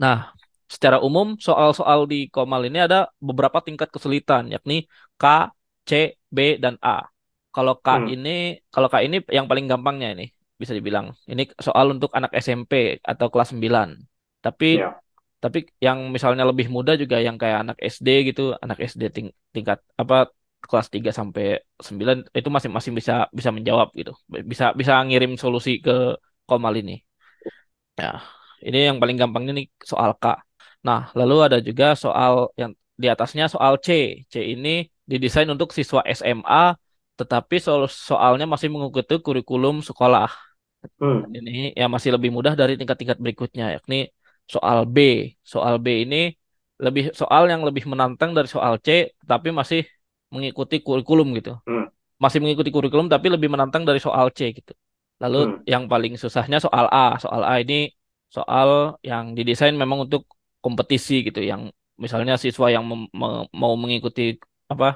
Nah, 0.00 0.32
secara 0.72 0.98
umum 1.04 1.36
soal-soal 1.36 2.08
di 2.08 2.32
Komal 2.32 2.64
ini 2.68 2.80
ada 2.80 3.12
beberapa 3.20 3.60
tingkat 3.60 3.92
kesulitan 3.92 4.48
yakni 4.48 4.88
K, 5.20 5.52
C, 5.88 5.90
B 6.36 6.38
dan 6.62 6.74
A. 6.84 6.90
Kalau 7.54 7.74
K 7.84 7.88
Hmm. 7.90 8.12
ini 8.12 8.28
kalau 8.74 8.88
K 8.92 8.96
ini 9.06 9.16
yang 9.36 9.46
paling 9.50 9.66
gampangnya 9.70 10.08
ini 10.14 10.24
bisa 10.60 10.72
dibilang. 10.78 11.06
Ini 11.32 11.42
soal 11.66 11.86
untuk 11.94 12.10
anak 12.18 12.30
SMP 12.44 12.72
atau 13.10 13.26
kelas 13.32 13.48
9. 13.52 13.88
Tapi 14.44 14.66
Ya. 14.72 15.02
tapi 15.42 15.58
yang 15.86 15.98
misalnya 16.14 16.44
lebih 16.50 16.66
muda 16.76 16.92
juga 17.02 17.16
yang 17.26 17.36
kayak 17.42 17.58
anak 17.64 17.76
SD 17.94 18.08
gitu, 18.28 18.42
anak 18.64 18.78
SD 18.90 19.02
ting- 19.16 19.34
tingkat 19.54 19.78
apa 20.02 20.14
kelas 20.70 20.88
3 20.94 21.10
sampai 21.18 21.44
9 21.86 22.16
itu 22.38 22.48
masih 22.54 22.70
bisa 22.98 23.14
bisa 23.38 23.50
menjawab 23.56 23.88
gitu. 23.98 24.12
Bisa 24.52 24.64
bisa 24.80 24.92
ngirim 25.06 25.32
solusi 25.42 25.70
ke 25.84 25.92
Komal 26.48 26.74
ini. 26.82 26.92
Ya, 28.00 28.06
ini 28.66 28.78
yang 28.88 28.96
paling 29.00 29.16
gampangnya 29.20 29.52
nih 29.58 29.66
soal 29.90 30.10
K. 30.22 30.24
Nah, 30.86 31.00
lalu 31.18 31.34
ada 31.46 31.58
juga 31.68 31.84
soal 32.04 32.32
yang 32.60 32.72
di 33.02 33.06
atasnya 33.12 33.44
soal 33.54 33.72
C. 33.86 33.88
C 34.32 34.34
ini 34.52 34.68
didesain 35.12 35.48
untuk 35.54 35.68
siswa 35.76 36.00
SMA, 36.18 36.74
tetapi 37.20 37.56
soal 37.60 37.84
soalnya 37.86 38.46
masih 38.52 38.68
mengikuti 38.72 39.14
kurikulum 39.26 39.84
sekolah. 39.88 40.28
Hmm. 40.98 41.28
Ini 41.30 41.76
ya 41.80 41.86
masih 41.86 42.10
lebih 42.16 42.30
mudah 42.36 42.52
dari 42.60 42.74
tingkat-tingkat 42.80 43.18
berikutnya, 43.24 43.64
yakni 43.76 44.10
soal 44.48 44.78
B. 44.88 44.96
Soal 45.52 45.74
B 45.84 45.86
ini 46.08 46.32
lebih 46.82 47.14
soal 47.14 47.46
yang 47.52 47.62
lebih 47.68 47.84
menantang 47.86 48.34
dari 48.34 48.48
soal 48.50 48.80
C, 48.82 49.14
tapi 49.22 49.48
masih 49.54 49.86
mengikuti 50.34 50.80
kurikulum 50.82 51.28
gitu. 51.38 51.52
Hmm. 51.68 51.86
Masih 52.18 52.38
mengikuti 52.42 52.70
kurikulum 52.74 53.06
tapi 53.06 53.26
lebih 53.34 53.52
menantang 53.52 53.84
dari 53.86 54.00
soal 54.02 54.32
C 54.34 54.50
gitu. 54.58 54.72
Lalu 55.22 55.38
Hmm. 55.38 55.56
yang 55.68 55.84
paling 55.92 56.18
susahnya 56.18 56.58
soal 56.58 56.90
A. 56.90 57.20
Soal 57.22 57.42
A 57.46 57.54
ini 57.62 57.92
soal 58.32 58.96
yang 59.04 59.36
didesain 59.38 59.76
memang 59.76 60.08
untuk 60.10 60.26
kompetisi 60.64 61.22
gitu, 61.28 61.38
yang 61.44 61.70
misalnya 62.00 62.34
siswa 62.40 62.66
yang 62.72 62.82
mau 63.52 63.74
mengikuti 63.78 64.40
apa 64.72 64.86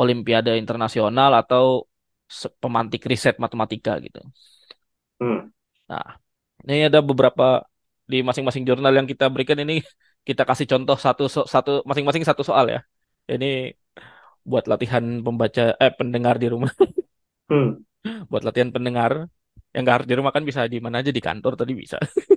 Olimpiade 0.00 0.50
internasional 0.62 1.30
atau 1.40 1.86
pemantik 2.62 3.02
riset 3.10 3.36
matematika 3.44 3.92
gitu. 4.02 4.20
Hmm. 5.20 5.48
Nah, 5.90 6.04
ini 6.64 6.74
ada 6.88 7.00
beberapa 7.08 7.44
di 8.12 8.16
masing-masing 8.28 8.64
jurnal 8.68 8.92
yang 8.98 9.08
kita 9.12 9.24
berikan 9.34 9.58
ini 9.64 9.74
kita 10.28 10.42
kasih 10.48 10.66
contoh 10.72 10.96
satu 11.06 11.24
so- 11.34 11.48
satu 11.54 11.70
masing-masing 11.88 12.24
satu 12.28 12.42
soal 12.48 12.66
ya. 12.74 12.80
Ini 13.32 13.46
buat 14.50 14.64
latihan 14.70 15.04
pembaca 15.24 15.64
eh 15.84 15.92
pendengar 15.98 16.36
di 16.42 16.46
rumah, 16.52 16.72
Hmm. 17.48 17.84
buat 18.30 18.42
latihan 18.46 18.70
pendengar 18.74 19.28
yang 19.74 19.82
nggak 19.84 19.96
harus 20.02 20.08
di 20.10 20.14
rumah 20.18 20.32
kan 20.34 20.44
bisa 20.46 20.60
di 20.70 20.78
mana 20.78 21.02
aja 21.02 21.10
di 21.10 21.22
kantor 21.22 21.52
tadi 21.60 21.72
bisa. 21.74 21.98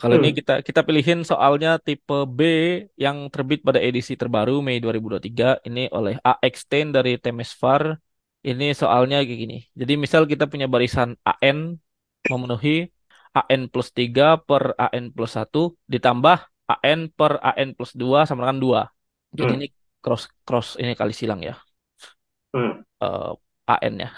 Kalau 0.00 0.14
ini 0.20 0.28
Hmm. 0.30 0.38
kita 0.38 0.52
kita 0.68 0.80
pilihin 0.86 1.20
soalnya 1.30 1.70
tipe 1.86 2.14
B 2.36 2.40
yang 3.04 3.16
terbit 3.32 3.60
pada 3.66 3.80
edisi 3.88 4.12
terbaru 4.20 4.52
Mei 4.66 4.76
2023 4.82 5.46
ini 5.68 5.80
oleh 5.98 6.14
AX10 6.30 6.86
dari 6.96 7.12
Temesvar. 7.24 7.82
Ini 8.46 8.64
soalnya 8.80 9.16
kayak 9.26 9.38
gini. 9.42 9.56
Jadi 9.80 9.92
misal 10.02 10.22
kita 10.30 10.44
punya 10.52 10.66
barisan 10.74 11.10
AN 11.26 11.58
memenuhi 12.30 12.70
AN 13.38 13.60
plus 13.72 13.88
3 13.98 14.38
per 14.48 14.62
AN 14.84 15.04
plus 15.14 15.32
1 15.38 15.60
ditambah 15.92 16.38
AN 16.72 17.00
per 17.18 17.32
AN 17.42 17.68
plus 17.76 17.92
2 18.00 18.20
sama 18.28 18.40
dengan 18.46 18.58
2. 18.64 18.80
Jadi 19.38 19.50
Hmm. 19.50 19.58
ini 19.58 19.66
cross 20.02 20.22
cross 20.46 20.68
ini 20.82 20.92
kali 21.00 21.12
silang 21.20 21.40
ya. 21.48 21.54
Hmm. 22.54 22.82
eh, 23.02 23.32
AN 23.72 23.94
ya. 24.02 24.08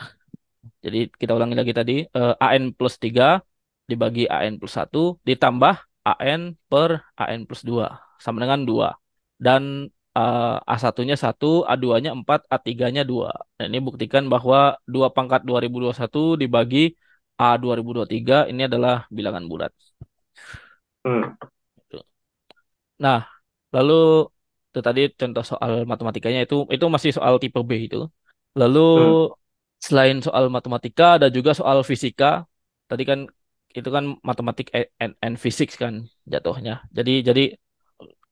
Jadi 0.84 0.98
kita 1.20 1.32
ulangi 1.38 1.56
lagi 1.60 1.72
tadi 1.78 1.92
eh, 2.18 2.34
AN 2.44 2.64
plus 2.78 2.94
3 3.04 3.42
dibagi 3.90 4.22
AN 4.34 4.52
plus 4.60 4.74
1 4.78 5.00
ditambah 5.28 5.74
AN 6.08 6.40
per 6.70 6.90
AN 7.20 7.40
plus 7.48 7.62
2 7.68 7.86
sama 8.24 8.38
dengan 8.44 8.60
2. 8.68 8.88
Dan 9.44 9.62
eh, 10.18 10.56
A1-nya 10.72 11.16
1, 11.24 11.64
A2-nya 11.70 12.10
4, 12.18 12.40
A3-nya 12.52 13.02
2. 13.10 13.30
Dan 13.58 13.66
ini 13.72 13.80
buktikan 13.88 14.24
bahwa 14.32 14.76
2 14.94 15.08
pangkat 15.16 15.40
2021 15.48 16.20
dibagi 16.42 16.78
A 17.38 17.54
2023 17.62 18.36
ini 18.50 18.62
adalah 18.68 18.94
bilangan 19.16 19.44
bulat. 19.50 19.72
Hmm. 21.04 21.38
Nah, 23.04 23.18
lalu 23.74 23.92
itu 24.68 24.80
tadi 24.86 25.00
contoh 25.20 25.44
soal 25.50 25.72
matematikanya 25.92 26.40
itu 26.44 26.54
itu 26.74 26.84
masih 26.94 27.10
soal 27.16 27.34
tipe 27.42 27.58
B 27.68 27.70
itu. 27.86 27.96
Lalu 28.60 28.78
Hmm. 28.80 29.14
selain 29.86 30.16
soal 30.26 30.44
matematika 30.56 31.04
ada 31.16 31.26
juga 31.36 31.50
soal 31.60 31.78
fisika. 31.90 32.26
Tadi 32.90 33.02
kan 33.10 33.18
itu 33.74 33.88
kan 33.88 34.16
matematik 34.24 34.72
and, 34.72 35.14
and 35.20 35.34
physics 35.36 35.76
kan 35.76 36.08
jatuhnya. 36.24 36.84
Jadi 36.92 37.12
jadi 37.28 37.44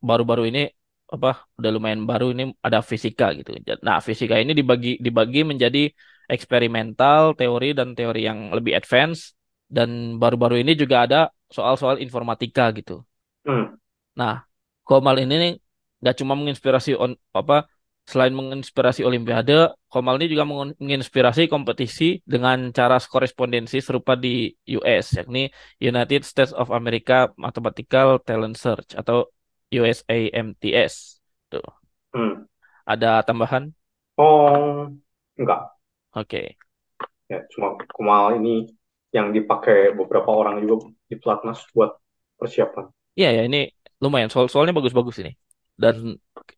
baru-baru 0.01 0.49
ini 0.49 0.63
apa 1.07 1.47
udah 1.55 1.71
lumayan 1.71 2.03
baru 2.03 2.35
ini 2.35 2.51
ada 2.63 2.83
fisika 2.83 3.31
gitu. 3.39 3.55
Nah, 3.83 4.03
fisika 4.03 4.37
ini 4.43 4.53
dibagi 4.57 4.99
dibagi 4.99 5.47
menjadi 5.47 5.91
eksperimental, 6.27 7.39
teori 7.39 7.71
dan 7.79 7.95
teori 7.95 8.27
yang 8.27 8.51
lebih 8.51 8.75
advance 8.75 9.37
dan 9.71 10.19
baru-baru 10.19 10.63
ini 10.63 10.75
juga 10.75 11.07
ada 11.07 11.21
soal-soal 11.47 12.03
informatika 12.03 12.75
gitu. 12.75 13.07
Hmm. 13.47 13.79
Nah, 14.19 14.43
Komal 14.83 15.23
ini 15.23 15.59
nggak 16.03 16.17
cuma 16.23 16.35
menginspirasi 16.35 16.99
on, 16.99 17.15
apa 17.31 17.67
selain 18.11 18.35
menginspirasi 18.39 19.03
Olimpiade, 19.09 19.53
Komal 19.93 20.15
ini 20.19 20.27
juga 20.33 20.45
menginspirasi 20.53 21.43
kompetisi 21.53 22.05
dengan 22.33 22.59
cara 22.79 22.97
korespondensi 23.13 23.77
serupa 23.87 24.13
di 24.25 24.29
US, 24.79 25.07
yakni 25.19 25.51
United 25.83 26.23
States 26.31 26.53
of 26.61 26.69
America 26.71 27.15
Mathematical 27.45 28.09
Talent 28.27 28.57
Search 28.63 28.91
atau 29.01 29.17
USAMTS. 29.75 30.95
Tuh, 31.51 31.67
Hmm. 32.15 32.47
ada 32.87 33.23
tambahan? 33.27 33.73
Oh, 34.19 34.91
enggak. 35.39 35.77
Oke. 36.13 36.57
Ya, 37.31 37.43
cuma 37.53 37.75
Kumal 37.95 38.39
ini 38.39 38.71
yang 39.15 39.31
dipakai 39.35 39.95
beberapa 39.99 40.31
orang 40.31 40.63
juga 40.63 40.91
di 41.11 41.15
pelatnas 41.19 41.63
buat 41.75 41.91
persiapan. 42.39 42.87
Iya 43.19 43.29
ya 43.37 43.41
ini 43.49 43.59
lumayan 44.03 44.31
soal 44.33 44.47
soalnya 44.53 44.75
bagus-bagus 44.79 45.17
ini. 45.23 45.31
Dan 45.83 45.95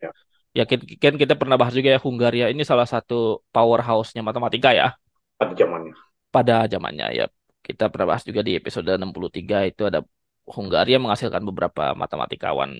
Ya. 0.02 0.12
Ya 0.58 0.64
kan 0.66 1.14
kita 1.14 1.34
pernah 1.38 1.54
bahas 1.54 1.70
juga 1.70 1.94
ya 1.94 2.00
Hungaria 2.02 2.46
ini 2.50 2.66
salah 2.66 2.88
satu 2.90 3.46
powerhouse-nya 3.54 4.26
matematika 4.26 4.74
ya. 4.74 4.98
pada 5.38 5.54
zamannya. 5.54 5.94
pada 6.34 6.66
zamannya 6.66 7.06
ya 7.14 7.26
kita 7.62 7.86
pernah 7.86 8.10
bahas 8.10 8.26
juga 8.26 8.42
di 8.42 8.58
episode 8.58 8.90
63 8.90 9.70
itu 9.70 9.82
ada 9.86 10.02
Hungaria 10.50 10.98
menghasilkan 10.98 11.46
beberapa 11.46 11.94
matematikawan 11.94 12.74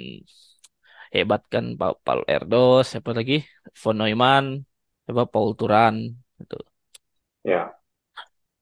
hebat 1.15 1.43
kan 1.47 1.79
Paul, 1.79 1.95
Paul 2.03 2.23
Erdos 2.27 2.91
siapa 2.91 3.15
lagi 3.15 3.47
von 3.79 3.97
Neumann 4.01 4.67
siapa 5.07 5.23
Paul 5.31 5.55
Turan 5.55 5.95
gitu. 6.43 6.59
Ya. 7.47 7.73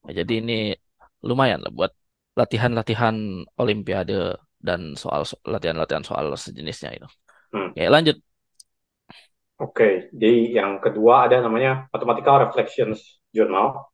Nah, 0.04 0.12
jadi 0.12 0.44
ini 0.44 0.76
lumayan 1.24 1.64
lah 1.64 1.72
buat 1.72 1.92
latihan-latihan 2.36 3.16
Olimpiade 3.56 4.36
dan 4.60 4.92
soal 4.94 5.24
latihan-latihan 5.48 6.04
soal 6.04 6.36
sejenisnya 6.36 6.94
itu. 6.94 7.08
Hmm. 7.50 7.72
Oke, 7.72 7.88
lanjut. 7.88 8.16
Oke, 9.56 10.12
jadi 10.12 10.60
yang 10.60 10.84
kedua 10.84 11.24
ada 11.24 11.40
namanya 11.40 11.88
Mathematical 11.88 12.44
Reflections 12.44 13.00
Journal. 13.32 13.88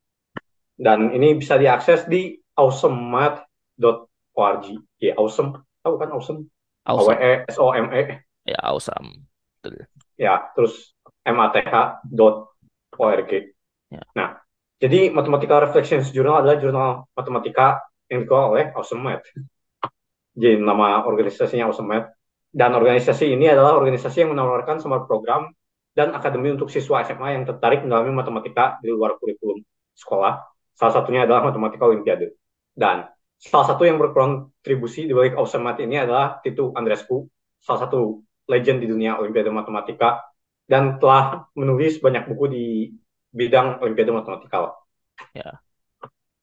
Dan 0.74 1.14
ini 1.14 1.38
bisa 1.38 1.54
diakses 1.54 2.02
di 2.10 2.34
awesomemath.org. 2.58 4.64
Ya, 4.98 5.14
awesome. 5.14 5.62
Tahu 5.86 6.02
kan 6.02 6.10
awesome? 6.10 6.50
Awesome. 6.82 7.14
A-W-E-S-O-M-E. 7.14 8.26
Ya, 8.42 8.58
awesome. 8.66 9.30
Betul. 9.62 9.86
Ya, 10.18 10.50
terus 10.58 10.98
math.org. 11.22 11.70
Ya. 13.92 14.00
Nah, 14.18 14.42
jadi 14.82 15.14
Mathematical 15.14 15.62
Reflections 15.62 16.10
Journal 16.10 16.42
adalah 16.42 16.58
jurnal 16.58 17.06
matematika 17.14 17.78
yang 18.10 18.26
dikelola 18.26 18.46
oleh 18.50 18.74
Awesome 18.74 19.06
Math. 19.06 19.30
Jadi 20.34 20.58
nama 20.58 21.06
organisasinya 21.06 21.70
Awesome 21.70 21.86
Math. 21.86 22.10
Dan 22.53 22.76
organisasi 22.76 23.32
ini 23.32 23.48
adalah 23.48 23.80
organisasi 23.80 24.28
yang 24.28 24.36
menawarkan 24.36 24.76
semua 24.76 25.09
program 25.09 25.48
dan 25.96 26.12
akademi 26.12 26.53
untuk 26.53 26.68
siswa 26.68 27.00
SMA 27.05 27.40
yang 27.40 27.44
tertarik 27.48 27.80
mendalami 27.80 28.12
matematika 28.12 28.76
di 28.84 28.92
luar 28.92 29.16
kurikulum 29.16 29.64
sekolah. 29.96 30.44
Salah 30.76 30.92
satunya 30.92 31.24
adalah 31.24 31.48
matematika 31.48 31.88
olimpiade. 31.88 32.36
Dan 32.72 33.09
salah 33.40 33.66
satu 33.72 33.88
yang 33.88 33.96
berkontribusi 33.96 35.09
di 35.09 35.12
balik 35.12 35.36
Awesome 35.36 35.64
Math 35.64 35.80
ini 35.80 36.00
adalah 36.00 36.40
Titu 36.40 36.72
Andrescu, 36.76 37.28
salah 37.61 37.88
satu 37.88 38.20
legend 38.48 38.84
di 38.84 38.88
dunia 38.88 39.20
olimpiade 39.20 39.53
matematika 39.53 40.20
dan 40.64 40.96
telah 40.96 41.48
menulis 41.53 42.00
banyak 42.00 42.24
buku 42.28 42.44
di 42.48 42.66
bidang 43.32 43.80
olimpiade 43.84 44.12
matematika. 44.12 44.72
Ya. 45.36 45.61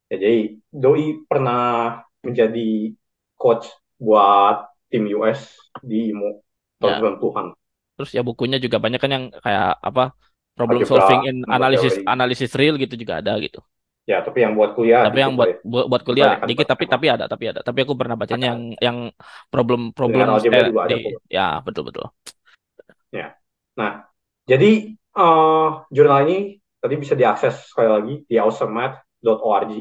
ya 0.09 0.15
jadi 0.17 0.61
Doi 0.69 1.25
pernah 1.25 2.01
menjadi 2.21 2.93
coach 3.33 3.69
buat 3.97 4.68
tim 4.89 5.03
US 5.15 5.57
di 5.79 6.11
IMO 6.11 6.41
tahun 6.81 6.91
Ya. 6.91 6.97
90-an. 6.99 7.47
Terus 7.99 8.09
ya 8.15 8.21
bukunya 8.23 8.57
juga 8.63 8.77
banyak 8.79 8.99
kan 9.03 9.11
yang 9.11 9.25
kayak 9.43 9.75
apa 9.83 10.15
problem 10.55 10.81
Algebra, 10.83 10.99
solving 11.03 11.21
in 11.27 11.37
analysis 11.47 11.93
theory. 11.99 12.07
analisis 12.07 12.51
real 12.55 12.75
gitu 12.79 12.95
juga 12.95 13.19
ada 13.19 13.35
gitu. 13.39 13.59
Ya, 14.09 14.25
tapi 14.25 14.41
yang 14.41 14.57
buat 14.57 14.73
kuliah 14.73 15.05
Tapi 15.05 15.19
yang 15.21 15.33
buat 15.37 15.49
ya. 15.53 15.85
buat, 15.85 16.01
kuliah 16.01 16.27
Kebanyakan 16.33 16.49
dikit 16.49 16.67
tapi 16.71 16.83
tapi 16.89 17.05
ada 17.13 17.25
tapi 17.29 17.45
ada. 17.51 17.59
Tapi 17.61 17.79
aku 17.85 17.93
pernah 17.93 18.15
bacanya 18.17 18.47
Ada. 18.47 18.51
yang 18.55 18.61
yang 18.81 18.97
problem 19.53 19.81
problem 19.93 20.25
eh, 20.49 20.67
di 20.89 20.97
ya 21.29 21.61
betul 21.61 21.83
betul. 21.91 22.09
Nah, 23.79 23.91
jadi 24.43 24.71
eh, 24.95 25.67
jurnal 25.93 26.19
ini 26.27 26.37
tadi 26.79 26.95
bisa 26.99 27.13
diakses 27.15 27.71
sekali 27.71 27.89
lagi 27.91 28.13
di 28.27 28.35
awesomemath.org 28.39 29.71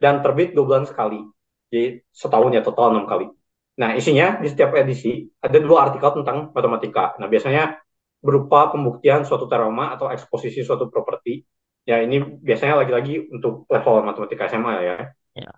dan 0.00 0.14
terbit 0.24 0.52
dua 0.52 0.64
bulan 0.68 0.84
sekali. 0.84 1.20
Jadi 1.68 2.00
setahun 2.12 2.50
ya 2.56 2.62
total 2.64 2.92
enam 2.96 3.04
kali. 3.08 3.26
Nah, 3.78 3.94
isinya 3.94 4.42
di 4.42 4.50
setiap 4.50 4.74
edisi 4.74 5.22
ada 5.38 5.58
dua 5.62 5.88
artikel 5.90 6.10
tentang 6.22 6.50
matematika. 6.50 7.14
Nah, 7.22 7.30
biasanya 7.30 7.78
berupa 8.18 8.74
pembuktian 8.74 9.22
suatu 9.22 9.46
teorema 9.46 9.94
atau 9.94 10.10
eksposisi 10.10 10.66
suatu 10.66 10.90
properti. 10.90 11.46
Ya, 11.86 12.02
ini 12.02 12.20
biasanya 12.20 12.82
lagi-lagi 12.84 13.30
untuk 13.30 13.64
level 13.70 14.02
matematika 14.02 14.50
SMA 14.50 14.74
ya. 14.82 14.96
Ya. 15.38 15.50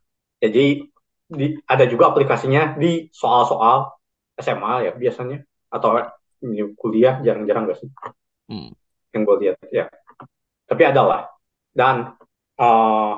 Jadi 0.44 0.84
di- 1.30 1.56
ada 1.64 1.84
juga 1.88 2.12
aplikasinya 2.12 2.76
di 2.76 3.08
soal-soal 3.10 3.88
SMA 4.36 4.90
ya 4.90 4.92
biasanya 4.94 5.40
atau 5.72 5.96
ini 6.44 6.72
kuliah 6.76 7.20
jarang-jarang 7.24 7.68
gak 7.68 7.78
sih 7.84 7.90
Hmm. 8.50 8.72
yang 9.14 9.22
gue 9.22 9.36
lihat 9.46 9.56
ya. 9.70 9.86
Tapi 10.66 10.82
ada 10.84 11.02
lah. 11.06 11.22
Dan 11.70 12.12
eh, 12.60 13.12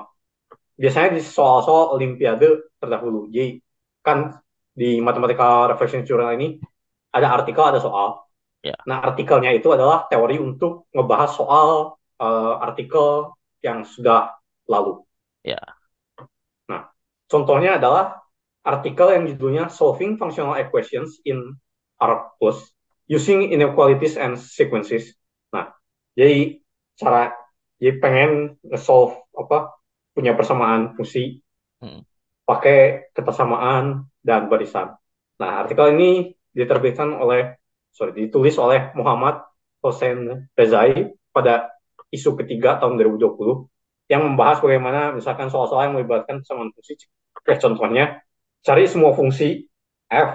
biasanya 0.78 1.18
di 1.18 1.22
soal-soal 1.24 1.96
olimpiade 1.98 2.70
terdahulu. 2.78 3.26
Jadi 3.32 3.58
kan 4.04 4.38
di 4.72 4.98
Mathematical 5.04 5.68
Reflection 5.72 6.02
Journal 6.04 6.32
ini 6.36 6.56
ada 7.12 7.28
artikel, 7.28 7.60
ada 7.62 7.80
soal. 7.80 8.24
Ya. 8.64 8.78
Nah, 8.88 9.02
artikelnya 9.04 9.52
itu 9.52 9.68
adalah 9.74 10.08
teori 10.08 10.38
untuk 10.40 10.88
ngebahas 10.94 11.30
soal 11.34 11.68
eh, 12.22 12.54
artikel 12.62 13.36
yang 13.60 13.84
sudah 13.84 14.32
lalu. 14.70 15.02
Ya. 15.44 15.60
Nah, 16.70 16.88
contohnya 17.28 17.76
adalah 17.76 18.22
artikel 18.62 19.10
yang 19.12 19.24
judulnya 19.26 19.64
Solving 19.68 20.16
Functional 20.16 20.56
Equations 20.58 21.18
in 21.26 21.58
R 21.98 22.32
plus 22.38 22.72
Using 23.10 23.50
Inequalities 23.50 24.16
and 24.16 24.38
Sequences. 24.38 25.12
Nah, 25.52 25.74
jadi 26.16 26.62
cara 26.96 27.34
jadi 27.82 27.98
pengen 27.98 28.30
nge-solve 28.62 29.18
apa 29.34 29.74
punya 30.14 30.32
persamaan 30.38 30.94
fungsi 30.94 31.42
Hmm. 31.82 32.06
pakai 32.46 33.10
ketersamaan 33.10 34.06
dan 34.22 34.46
barisan. 34.46 34.94
Nah, 35.42 35.66
artikel 35.66 35.98
ini 35.98 36.32
diterbitkan 36.54 37.18
oleh 37.18 37.58
sorry 37.92 38.14
ditulis 38.16 38.54
oleh 38.56 38.94
Muhammad 38.94 39.42
Hossein 39.82 40.48
Rezai 40.54 41.12
pada 41.34 41.68
isu 42.14 42.38
ketiga 42.38 42.78
tahun 42.78 42.96
2020 42.96 43.66
yang 44.06 44.22
membahas 44.22 44.62
bagaimana 44.62 45.16
misalkan 45.16 45.48
soal-soal 45.50 45.90
yang 45.90 45.94
melibatkan 45.98 46.40
persamaan 46.44 46.70
fungsi. 46.72 46.94
Kayak 47.42 47.60
contohnya 47.64 48.04
cari 48.62 48.84
semua 48.86 49.12
fungsi 49.16 49.66
f. 50.06 50.30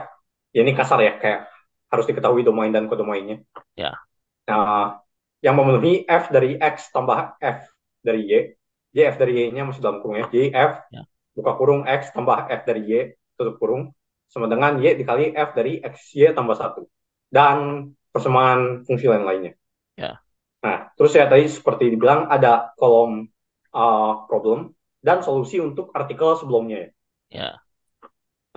Ya, 0.51 0.59
ini 0.65 0.73
kasar 0.73 0.99
ya 0.99 1.15
kayak 1.21 1.47
harus 1.87 2.05
diketahui 2.09 2.43
domain 2.43 2.73
dan 2.73 2.91
kodomainnya. 2.91 3.45
Ya. 3.77 3.95
Nah, 4.49 4.99
yang 5.39 5.55
memenuhi 5.55 6.03
f 6.09 6.33
dari 6.33 6.57
x 6.57 6.89
tambah 6.91 7.37
f 7.39 7.69
dari 8.01 8.21
y. 8.25 8.33
Jadi 8.91 9.03
f 9.13 9.15
dari 9.21 9.33
y-nya 9.45 9.63
masih 9.69 9.79
dalam 9.85 10.01
kurung 10.01 10.17
ya. 10.17 10.25
Jadi 10.27 10.49
f 10.51 10.71
Ya. 10.89 11.05
buka 11.37 11.51
kurung 11.55 11.85
x 11.85 12.09
tambah 12.11 12.49
f 12.49 12.61
dari 12.65 12.81
y 12.83 12.93
tutup 13.37 13.61
kurung 13.61 13.93
sama 14.27 14.51
dengan 14.51 14.81
y 14.81 14.97
dikali 14.97 15.31
f 15.31 15.55
dari 15.55 15.79
x 15.79 16.17
y 16.17 16.27
tambah 16.35 16.57
satu 16.57 16.83
dan 17.31 17.89
persamaan 18.11 18.83
fungsi 18.83 19.05
lain 19.07 19.23
lainnya. 19.23 19.53
Ya. 19.95 20.19
Nah, 20.65 20.89
terus 20.97 21.13
ya 21.13 21.29
tadi 21.29 21.45
seperti 21.47 21.93
dibilang 21.93 22.27
ada 22.27 22.73
kolom 22.75 23.29
uh, 23.71 24.13
problem 24.25 24.73
dan 24.99 25.21
solusi 25.21 25.61
untuk 25.61 25.93
artikel 25.93 26.33
sebelumnya. 26.35 26.89
Ya. 27.29 27.61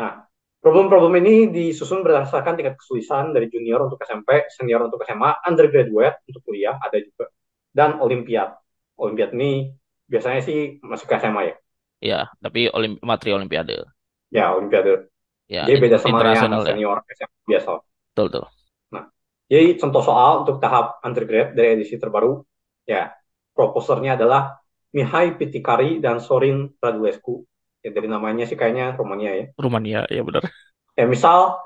Nah, 0.01 0.25
problem-problem 0.65 1.21
ini 1.21 1.53
disusun 1.53 2.01
berdasarkan 2.01 2.57
tingkat 2.57 2.81
kesulitan 2.81 3.37
dari 3.37 3.53
junior 3.53 3.85
untuk 3.85 4.01
SMP, 4.01 4.49
senior 4.49 4.89
untuk 4.89 5.05
SMA, 5.05 5.45
undergraduate 5.45 6.25
untuk 6.25 6.43
kuliah 6.49 6.81
ada 6.81 6.97
juga, 6.97 7.29
dan 7.71 8.01
olimpiad. 8.01 8.57
Olimpiad 8.97 9.37
ini 9.37 9.69
biasanya 10.09 10.41
sih 10.41 10.81
masuk 10.81 11.07
ke 11.07 11.15
SMA 11.21 11.43
ya. 11.45 11.57
Ya, 12.01 12.21
tapi 12.41 12.73
olim 12.73 12.97
materi 13.05 13.37
olimpiade. 13.37 13.85
Ya, 14.31 14.55
olimpiade. 14.55 15.11
Ya, 15.51 15.67
Dia 15.67 15.77
beda 15.83 15.99
sama 15.99 16.23
yang 16.31 16.63
ya. 16.63 16.63
senior 16.63 17.03
SMA 17.11 17.39
biasa. 17.47 17.71
Betul 18.15 18.25
betul. 18.31 18.45
Jadi 19.51 19.83
contoh 19.83 20.03
soal 20.07 20.47
untuk 20.47 20.63
tahap 20.63 21.03
undergrad 21.03 21.59
dari 21.59 21.75
edisi 21.75 21.99
terbaru, 21.99 22.39
ya 22.87 23.11
proposernya 23.51 24.15
adalah 24.15 24.63
Mihai 24.95 25.35
Pitikari 25.35 25.99
dan 25.99 26.23
Sorin 26.23 26.71
Radulescu. 26.79 27.43
Ya, 27.83 27.91
dari 27.91 28.07
namanya 28.07 28.47
sih 28.47 28.55
kayaknya 28.55 28.95
Romania 28.95 29.35
ya. 29.35 29.47
Rumania, 29.59 30.01
ya 30.07 30.23
benar. 30.23 30.47
Ya, 30.95 31.11
misal 31.11 31.59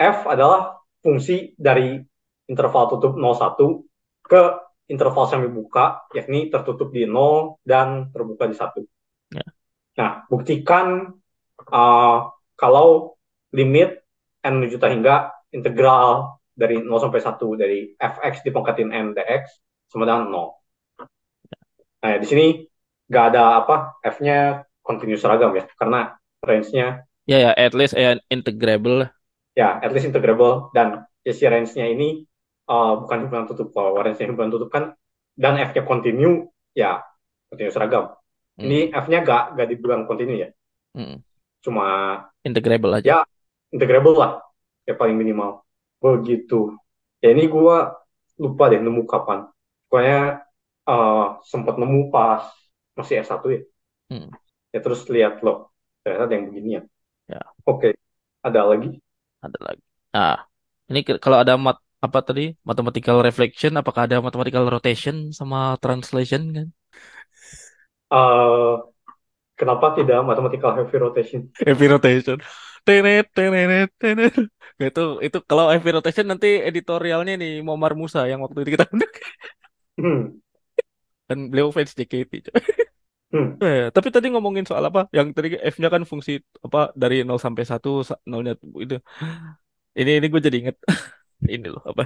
F 0.00 0.24
adalah 0.24 0.80
fungsi 1.04 1.52
dari 1.60 2.00
interval 2.48 2.96
tutup 2.96 3.12
01 3.20 3.84
ke 4.24 4.42
interval 4.88 5.24
semi 5.28 5.50
buka, 5.52 6.08
yakni 6.16 6.48
tertutup 6.48 6.88
di 6.88 7.04
0 7.04 7.60
dan 7.66 8.08
terbuka 8.16 8.48
di 8.48 8.56
1. 8.56 8.80
Ya. 9.34 9.44
Nah, 10.00 10.10
buktikan 10.30 11.12
uh, 11.72 12.16
kalau 12.56 13.16
limit 13.52 14.00
n 14.44 14.52
menuju 14.62 14.76
hingga 14.78 15.32
integral 15.52 16.36
dari 16.56 16.80
0 16.80 16.88
sampai 17.02 17.20
1 17.20 17.52
dari 17.56 17.78
fx 17.98 18.44
dipangkatin 18.46 18.90
n 18.92 19.12
dx 19.16 19.42
sama 19.90 20.08
dengan 20.08 20.28
0. 20.30 20.56
Nah, 22.02 22.14
di 22.22 22.26
sini 22.26 22.46
nggak 23.06 23.24
ada 23.34 23.42
apa 23.62 23.76
f-nya 24.02 24.62
continuous 24.82 25.22
seragam 25.22 25.54
ya, 25.54 25.64
karena 25.78 26.14
range-nya 26.42 27.06
Ya 27.26 27.38
ya, 27.42 27.52
at 27.58 27.74
least 27.74 27.98
ya 27.98 28.14
integrable. 28.30 29.10
ya 29.56 29.80
at 29.82 29.90
least 29.90 30.06
integrable 30.06 30.70
dan 30.76 31.02
ya, 31.26 31.32
si 31.34 31.42
range-nya 31.48 31.90
ini 31.90 32.22
uh, 32.70 33.02
bukan 33.02 33.26
himpunan 33.26 33.46
tutup 33.50 33.72
kalau 33.74 33.98
range-nya 33.98 34.30
himpunan 34.30 34.52
tutup 34.52 34.70
kan 34.70 34.94
dan 35.34 35.58
f-nya 35.58 35.82
continue 35.82 36.46
ya 36.72 37.02
continue 37.50 37.72
seragam 37.74 38.12
Hmm. 38.56 38.72
ini 38.72 38.88
f-nya 38.88 39.20
gak 39.20 39.52
gak 39.52 39.68
dibilang 39.68 40.08
continue 40.08 40.40
ya 40.40 40.48
Hmm. 40.96 41.20
Cuma 41.64 41.84
Integrable 42.48 42.94
Ya. 43.04 43.16
aja. 43.16 43.18
integrable 43.74 44.16
lah 44.16 44.32
ya 44.88 44.94
paling 45.00 45.16
minimal 45.18 45.62
begitu 46.02 46.74
ya 47.22 47.28
ini 47.34 47.44
gua 47.50 47.76
lupa 48.42 48.64
deh 48.72 48.80
nemu 48.84 49.02
kapan 49.12 49.38
pokoknya 49.88 50.18
uh, 50.90 51.40
sempat 51.50 51.74
nemu 51.80 51.98
pas 52.14 52.42
masih 52.98 53.14
S1 53.26 53.48
ya 53.56 53.60
Hmm. 54.10 54.30
ya 54.74 54.78
terus 54.84 55.00
lihat 55.14 55.34
loh 55.44 55.56
ternyata 56.02 56.22
ada 56.26 56.34
yang 56.36 56.46
beginian 56.50 56.84
Ya. 57.28 57.56
oke 57.70 57.88
ada 58.46 58.60
lagi 58.70 58.88
Ada 59.44 59.58
lagi. 59.66 59.82
Nah, 60.14 60.34
ini 60.90 60.98
kalau 61.24 61.38
ada 61.42 61.54
mat 61.66 61.76
apa 62.06 62.18
tadi 62.28 62.42
mathematical 62.68 63.16
reflection, 63.26 63.72
apakah 63.80 64.02
ada 64.06 64.16
mathematical 64.26 64.64
rotation 64.74 65.16
sama 65.38 65.56
translation 65.82 66.42
kan? 66.56 66.66
Eh, 68.10 68.95
kenapa 69.60 69.86
tidak 69.98 70.16
mathematical 70.28 70.70
heavy 70.76 70.96
rotation 71.04 71.40
Heavy 71.66 71.86
rotation. 71.88 72.38
tenet 72.86 73.24
tenet 73.36 73.88
tenet 74.02 74.32
itu 74.78 75.00
itu 75.26 75.38
kalau 75.50 75.64
heavy 75.72 75.90
rotation 75.96 76.26
nanti 76.30 76.46
editorialnya 76.68 77.32
nih 77.40 77.52
Momar 77.68 77.92
Musa 78.00 78.20
yang 78.30 78.40
waktu 78.44 78.58
itu 78.62 78.70
kita 78.76 78.86
Hmm. 79.98 80.38
dan 81.28 81.38
beliau 81.50 81.68
fans 81.74 81.92
JKT 81.98 82.32
Hmm. 83.34 83.58
Eh, 83.58 83.90
tapi 83.90 84.08
tadi 84.14 84.26
ngomongin 84.32 84.64
soal 84.70 84.84
apa? 84.90 85.00
Yang 85.16 85.26
tadi 85.36 85.48
F-nya 85.74 85.88
kan 85.94 86.02
fungsi 86.06 86.32
apa 86.66 86.94
dari 87.02 87.26
nol 87.26 87.42
sampai 87.42 87.64
satu 87.66 87.90
sa- 88.08 88.22
nolnya 88.30 88.54
itu. 88.84 88.96
Ini 90.00 90.10
ini 90.20 90.26
gue 90.32 90.40
jadi 90.46 90.56
inget 90.62 90.76
ini 91.54 91.66
loh 91.74 91.82
apa? 91.90 92.02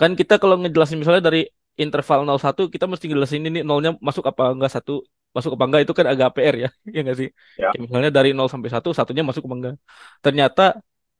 Kan 0.00 0.12
kita 0.20 0.34
kalau 0.42 0.56
ngejelasin 0.60 0.98
misalnya 1.00 1.24
dari 1.28 1.40
interval 1.80 2.18
nol 2.28 2.40
satu 2.40 2.62
kita 2.74 2.84
mesti 2.90 3.04
ngejelasin 3.08 3.42
ini 3.48 3.60
nolnya 3.68 3.90
masuk 4.06 4.24
apa 4.30 4.52
enggak 4.54 4.72
satu 4.76 4.92
masuk 5.36 5.50
apa 5.56 5.64
enggak 5.68 5.82
itu 5.86 5.94
kan 5.98 6.06
agak 6.12 6.28
PR 6.36 6.56
ya. 6.64 6.68
Ya 6.94 6.98
enggak 7.04 7.16
sih? 7.20 7.28
Ya. 7.60 7.70
Kayak 7.72 7.82
misalnya 7.86 8.10
dari 8.16 8.28
nol 8.36 8.48
sampai 8.52 8.70
satu 8.74 8.88
satunya 8.98 9.22
masuk 9.28 9.42
apa 9.46 9.56
enggak. 9.58 9.74
Ternyata 10.24 10.62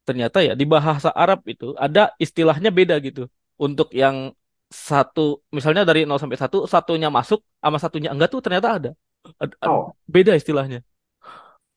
ternyata 0.08 0.38
ya 0.46 0.52
di 0.61 0.64
bahasa 0.66 1.08
Arab 1.22 1.38
itu 1.52 1.64
ada 1.84 2.00
istilahnya 2.24 2.70
beda 2.78 2.94
gitu. 3.06 3.20
Untuk 3.61 3.88
yang 3.94 4.16
satu 4.70 5.20
misalnya 5.56 5.82
dari 5.88 6.06
nol 6.08 6.18
sampai 6.22 6.38
satu 6.38 6.58
satunya 6.70 7.08
masuk 7.11 7.40
sama 7.62 7.78
satunya 7.82 8.08
enggak 8.14 8.28
tuh 8.34 8.40
ternyata 8.44 8.68
ada. 8.78 8.90
Ad- 9.42 9.56
ad- 9.62 9.68
Oh. 9.70 9.92
beda 10.08 10.32
istilahnya. 10.40 10.80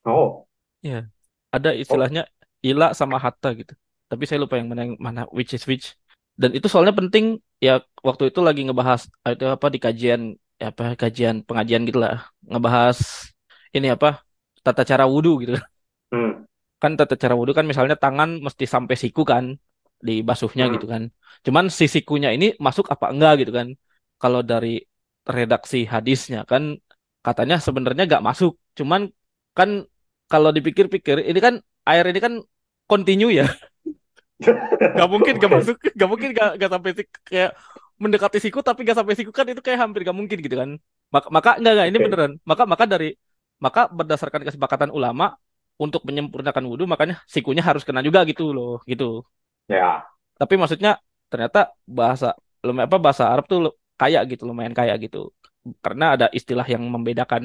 Oh. 0.04 0.44
Ya, 0.84 1.08
ada 1.54 1.70
istilahnya 1.72 2.28
ila 2.60 2.92
sama 2.92 3.16
hatta 3.16 3.48
gitu. 3.56 3.72
Tapi 4.10 4.22
saya 4.28 4.38
lupa 4.44 4.60
yang 4.60 4.68
mana 4.70 4.80
yang 4.84 4.94
mana 5.00 5.20
which 5.32 5.52
is 5.56 5.64
which. 5.64 5.96
Dan 6.36 6.50
itu 6.56 6.66
soalnya 6.68 6.92
penting 6.92 7.38
ya 7.62 7.80
waktu 8.04 8.28
itu 8.34 8.40
lagi 8.44 8.60
ngebahas 8.66 9.06
ah, 9.24 9.32
itu 9.32 9.44
apa 9.48 9.66
di 9.74 9.78
kajian 9.80 10.20
apa 10.68 10.82
kajian 11.00 11.36
pengajian 11.48 11.82
gitu 11.88 11.98
lah 12.04 12.14
ngebahas 12.50 12.98
ini 13.76 13.86
apa 13.94 14.08
tata 14.64 14.82
cara 14.90 15.04
wudhu 15.12 15.30
gitu 15.42 15.52
Hmm. 16.12 16.44
kan 16.82 16.92
tata 16.98 17.14
cara 17.22 17.34
wudhu 17.38 17.52
kan 17.58 17.66
misalnya 17.70 17.96
tangan 18.04 18.30
mesti 18.46 18.64
sampai 18.74 18.96
siku 19.02 19.22
kan 19.32 19.44
di 20.06 20.12
basuhnya 20.28 20.64
Hmm. 20.64 20.74
gitu 20.74 20.86
kan 20.92 21.02
cuman 21.46 21.64
si 21.78 21.84
sikunya 21.94 22.28
ini 22.36 22.46
masuk 22.66 22.86
apa 22.94 23.06
enggak 23.12 23.32
gitu 23.40 23.52
kan 23.58 23.68
kalau 24.20 24.40
dari 24.50 24.68
redaksi 25.36 25.78
hadisnya 25.94 26.38
kan 26.50 26.62
katanya 27.26 27.56
sebenarnya 27.66 28.02
nggak 28.08 28.24
masuk 28.28 28.52
cuman 28.78 29.00
kan 29.58 29.70
kalau 30.30 30.50
dipikir-pikir 30.56 31.16
ini 31.30 31.38
kan 31.46 31.54
air 31.88 32.04
ini 32.10 32.20
kan 32.26 32.34
kontinu 32.90 33.26
ya 33.38 33.44
nggak 34.94 35.08
mungkin 35.12 35.34
Oke. 35.34 35.46
masuk 35.54 35.76
nggak 35.96 36.08
mungkin 36.10 36.28
nggak 36.34 36.48
nggak 36.58 36.70
sampai 36.74 36.90
sik 36.98 37.08
kayak 37.28 37.50
mendekati 38.04 38.38
siku 38.44 38.58
tapi 38.68 38.78
nggak 38.84 38.96
sampai 39.00 39.14
siku 39.18 39.30
kan 39.38 39.46
itu 39.52 39.60
kayak 39.66 39.78
hampir 39.84 40.00
nggak 40.04 40.16
mungkin 40.20 40.38
gitu 40.44 40.56
kan 40.62 40.70
maka 41.14 41.26
maka 41.36 41.50
nggak 41.60 41.72
nggak 41.76 41.86
ini 41.90 41.98
Oke. 41.98 42.04
beneran 42.06 42.32
maka 42.50 42.62
maka 42.72 42.84
dari 42.92 43.08
maka 43.64 43.80
berdasarkan 43.98 44.42
kesepakatan 44.46 44.90
ulama 44.98 45.24
untuk 45.84 46.00
menyempurnakan 46.08 46.64
wudhu 46.70 46.84
makanya 46.92 47.14
sikunya 47.34 47.62
harus 47.68 47.82
kena 47.88 48.00
juga 48.06 48.20
gitu 48.30 48.42
loh 48.56 48.72
gitu 48.90 49.04
Ya. 49.72 50.04
tapi 50.40 50.54
maksudnya 50.60 50.90
ternyata 51.32 51.72
bahasa 51.98 52.26
lumayan 52.66 52.86
apa 52.90 52.98
bahasa 53.06 53.24
Arab 53.32 53.44
tuh 53.50 53.58
kaya 54.00 54.18
gitu 54.30 54.42
lumayan 54.50 54.74
kaya 54.78 54.92
gitu 55.04 55.18
karena 55.84 56.04
ada 56.14 56.26
istilah 56.38 56.66
yang 56.68 56.82
membedakan 56.94 57.42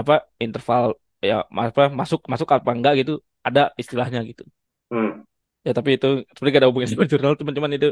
apa 0.00 0.12
interval 0.38 0.84
ya 1.18 1.42
apa 1.50 1.82
masuk 1.90 2.20
masuk 2.30 2.48
apa 2.54 2.70
enggak 2.76 2.94
gitu 3.02 3.12
ada 3.46 3.60
istilahnya 3.82 4.20
gitu 4.30 4.44
Hmm. 4.88 5.20
ya 5.66 5.72
tapi 5.76 5.90
itu 6.00 6.06
sebenarnya 6.32 6.54
gak 6.56 6.62
ada 6.64 6.68
hubungannya 6.70 6.92
sama 6.96 7.04
jurnal 7.12 7.34
teman-teman 7.36 7.72
itu 7.76 7.88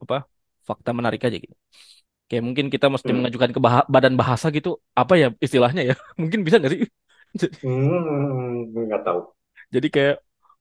apa 0.00 0.16
fakta 0.68 0.90
menarik 0.98 1.20
aja 1.26 1.36
gitu 1.44 1.54
kayak 2.28 2.42
mungkin 2.48 2.66
kita 2.74 2.86
mesti 2.94 3.10
Hmm. 3.10 3.16
mengajukan 3.16 3.50
ke 3.56 3.60
baha- 3.66 3.88
badan 3.94 4.14
bahasa 4.20 4.46
gitu 4.56 4.70
apa 5.00 5.14
ya 5.22 5.26
istilahnya 5.46 5.82
ya 5.90 5.94
mungkin 6.22 6.40
bisa 6.46 6.56
nggak 6.60 6.72
sih 6.74 6.82
Hmm. 7.62 8.74
Nggak 8.74 9.00
tahu. 9.06 9.20
jadi 9.74 9.86
kayak 9.94 10.14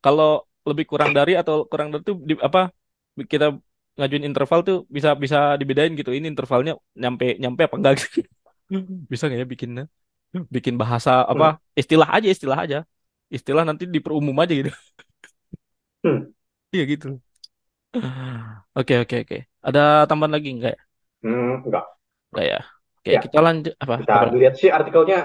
kalau 0.03 0.27
lebih 0.69 0.85
kurang 0.91 1.11
dari 1.17 1.31
atau 1.41 1.55
kurang 1.71 1.87
dari 1.93 2.01
itu 2.05 2.13
di, 2.29 2.33
apa 2.47 2.59
kita 3.31 3.45
ngajuin 3.97 4.25
interval 4.29 4.59
tuh 4.67 4.77
bisa 4.95 5.09
bisa 5.23 5.37
dibedain 5.59 5.91
gitu 5.99 6.11
ini 6.17 6.27
intervalnya 6.33 6.73
nyampe 7.01 7.25
nyampe 7.41 7.61
apa 7.67 7.75
enggak 7.79 7.93
gitu 8.03 8.29
bisa 9.11 9.23
nggak 9.27 9.39
ya 9.43 9.47
bikinnya 9.53 9.83
bikin 10.55 10.75
bahasa 10.81 11.11
Hmm. 11.33 11.33
apa 11.33 11.59
istilah 11.79 12.09
aja 12.15 12.27
istilah 12.35 12.59
aja 12.65 12.77
istilah 13.35 13.63
nanti 13.69 13.83
diperumum 13.95 14.35
aja 14.43 14.53
gitu 14.59 14.71
Hmm. 16.03 16.31
iya 16.73 16.83
gitu 16.91 17.07
oke 18.79 18.93
oke 19.03 19.15
oke 19.23 19.37
ada 19.67 19.79
tambahan 20.09 20.33
lagi 20.35 20.49
enggak 20.55 20.71
ya 20.77 20.81
Hmm. 21.23 21.63
Nggak. 21.67 21.85
enggak 22.31 22.45
ya 22.51 22.59
oke 22.97 23.11
Ya. 23.13 23.19
kita 23.23 23.37
lanjut 23.45 23.73
apa 23.83 23.95
Bisa 23.99 24.13
apa 24.15 24.25
dilihat 24.33 24.55
sih 24.59 24.69
artikelnya. 24.69 25.19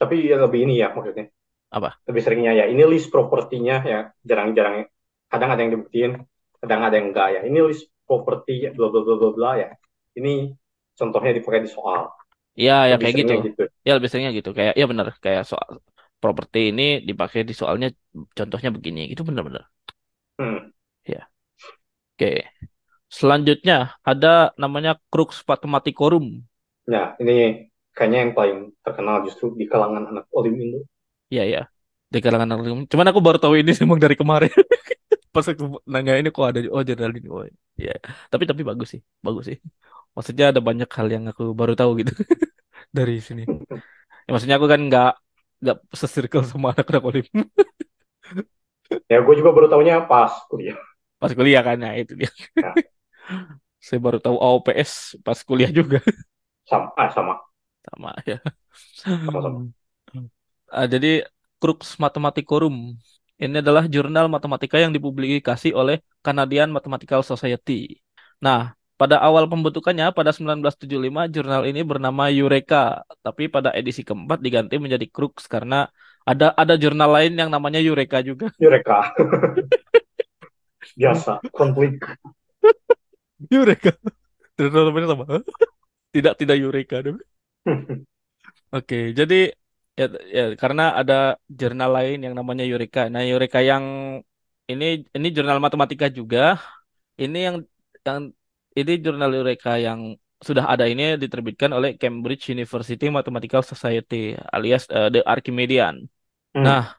Tapi 0.00 0.14
ya 0.30 0.36
lebih 0.44 0.60
ini 0.64 0.74
ya 0.82 0.88
maksudnya. 0.96 1.26
apa 1.70 2.00
Lebih 2.08 2.22
seringnya 2.24 2.52
ya. 2.60 2.64
Ini 2.72 2.82
list 2.92 3.08
propertinya 3.14 3.76
ya. 3.92 4.00
Jarang-jarang. 4.28 4.86
Kadang 5.32 5.50
ada 5.52 5.60
yang 5.64 5.72
dibuktiin. 5.76 6.12
Kadang 6.62 6.80
ada 6.86 6.94
yang 6.98 7.08
enggak 7.12 7.28
ya. 7.36 7.40
Ini 7.48 7.58
list 7.68 7.86
properti 8.08 8.54
ya, 8.66 8.70
bla 8.76 8.88
bla 8.92 9.00
bla 9.06 9.14
bla 9.20 9.30
bla 9.36 9.50
ya. 9.62 9.68
Ini 10.18 10.52
contohnya 10.98 11.32
dipakai 11.36 11.60
di 11.66 11.70
soal. 11.70 12.10
ya 12.64 12.72
ya 12.90 12.94
kayak 13.02 13.14
gitu 13.20 13.32
gitu. 13.46 13.62
ya 13.86 13.90
lebih 13.96 14.08
seringnya 14.10 14.32
gitu 14.38 14.50
kayak 14.58 14.72
ya 14.80 14.84
benar 14.90 15.06
kayak 15.24 15.42
soal 15.50 15.68
properti 16.22 16.58
ini 16.70 16.82
dipakai 17.08 17.40
di 17.48 17.54
soalnya 17.60 17.86
contohnya 18.38 18.70
begini 18.76 19.00
itu 19.12 19.22
benar-benar 19.28 19.64
Hmm. 20.38 20.70
Ya 22.18 22.24
oke 22.26 22.30
selanjutnya 23.18 23.78
ada 24.10 24.34
namanya 24.62 24.92
crux 25.12 25.30
mathematicorum 25.50 26.26
Nah, 26.92 27.06
ini 27.22 27.32
kayaknya 27.96 28.18
yang 28.24 28.32
paling 28.38 28.58
terkenal 28.84 29.16
justru 29.26 29.46
di 29.60 29.64
kalangan 29.72 30.04
anak 30.10 30.24
Olim 30.38 30.54
Indo. 30.64 30.80
Iya 31.32 31.42
ya 31.54 31.60
di 32.12 32.18
kalangan 32.24 32.48
anak 32.52 32.64
ilmu. 32.68 32.82
Cuman 32.92 33.06
aku 33.10 33.20
baru 33.26 33.38
tahu 33.42 33.54
ini 33.60 33.70
emang 33.84 34.00
dari 34.04 34.16
kemarin. 34.20 34.50
Pas 35.34 35.46
aku 35.52 35.64
nanya 35.92 36.12
ini 36.20 36.28
kok 36.34 36.44
ada 36.50 36.58
oh 36.74 36.82
jurnal 36.88 37.12
ini. 37.18 37.28
Oh 37.34 37.44
iya. 37.80 37.92
Tapi 38.32 38.44
tapi 38.50 38.62
bagus 38.70 38.88
sih, 38.94 39.00
bagus 39.26 39.44
sih. 39.50 39.58
Maksudnya 40.16 40.44
ada 40.52 40.60
banyak 40.68 40.88
hal 40.98 41.08
yang 41.14 41.24
aku 41.32 41.42
baru 41.60 41.72
tahu 41.80 41.90
gitu 42.00 42.12
dari 42.98 43.14
sini. 43.28 43.42
Ya, 44.26 44.30
maksudnya 44.34 44.56
aku 44.60 44.68
kan 44.74 44.80
nggak 44.88 45.08
nggak 45.62 45.76
sesirkel 46.00 46.42
sama 46.50 46.66
anak-anak 46.74 47.04
olim 47.08 47.26
Ya, 49.12 49.18
gue 49.24 49.34
juga 49.40 49.50
baru 49.56 49.66
tahunya 49.72 50.08
pas 50.08 50.32
kuliah. 50.48 50.76
Pas 51.18 51.32
kuliah 51.34 51.62
kan 51.66 51.76
nah 51.78 51.92
itu 51.98 52.14
dia. 52.14 52.30
Ya. 52.56 52.72
Saya 53.86 53.98
baru 54.02 54.18
tahu 54.18 54.36
AOPS 54.38 55.22
pas 55.22 55.38
kuliah 55.46 55.70
juga 55.70 56.02
Sama, 56.68 56.92
ah, 56.98 57.08
sama. 57.10 57.34
sama 57.86 58.10
ya. 58.26 58.38
Sama-sama. 58.72 59.68
Ah, 60.68 60.84
jadi 60.84 61.24
Crux 61.56 61.96
Mathematicorum 61.96 62.92
ini 63.40 63.56
adalah 63.64 63.88
jurnal 63.88 64.28
matematika 64.28 64.76
yang 64.76 64.92
dipublikasi 64.92 65.72
oleh 65.72 66.04
Canadian 66.20 66.68
Mathematical 66.68 67.24
Society. 67.24 67.96
Nah, 68.44 68.76
pada 68.98 69.22
awal 69.22 69.46
pembentukannya 69.46 70.10
pada 70.10 70.34
1975 70.34 71.30
jurnal 71.30 71.62
ini 71.70 71.80
bernama 71.86 72.28
Eureka, 72.34 73.06
tapi 73.22 73.46
pada 73.46 73.70
edisi 73.72 74.02
keempat 74.02 74.42
diganti 74.42 74.74
menjadi 74.76 75.06
Crux 75.06 75.46
karena 75.46 75.86
ada 76.26 76.52
ada 76.52 76.74
jurnal 76.74 77.10
lain 77.14 77.32
yang 77.38 77.48
namanya 77.48 77.78
Eureka 77.78 78.20
juga. 78.20 78.50
Eureka. 78.58 79.14
Biasa, 80.94 81.42
konflik. 81.50 82.02
Eureka. 83.50 83.94
Namanya 84.58 85.14
sama. 85.14 85.24
Tidak 86.10 86.34
tidak 86.40 86.56
Eureka 86.58 86.96
dong. 87.04 87.18
Oke, 88.76 89.16
jadi 89.16 89.52
ya, 89.96 90.06
ya 90.28 90.44
karena 90.58 90.92
ada 90.96 91.38
jurnal 91.48 91.90
lain 91.94 92.18
yang 92.26 92.34
namanya 92.36 92.64
Eureka. 92.64 93.08
Nah, 93.08 93.24
Eureka 93.24 93.62
yang 93.64 93.84
ini 94.68 95.08
ini 95.16 95.28
jurnal 95.32 95.58
matematika 95.62 96.06
juga. 96.12 96.60
Ini 97.18 97.38
yang 97.38 97.56
yang 98.04 98.20
ini 98.78 98.92
jurnal 99.02 99.30
Eureka 99.34 99.80
yang 99.80 100.14
sudah 100.38 100.70
ada 100.70 100.86
ini 100.86 101.18
diterbitkan 101.18 101.74
oleh 101.74 101.98
Cambridge 101.98 102.54
University 102.54 103.10
Mathematical 103.10 103.62
Society 103.66 104.38
alias 104.54 104.86
eh, 104.86 105.10
The 105.10 105.20
Archimedean. 105.26 106.06
Hmm. 106.54 106.62
Nah, 106.62 106.94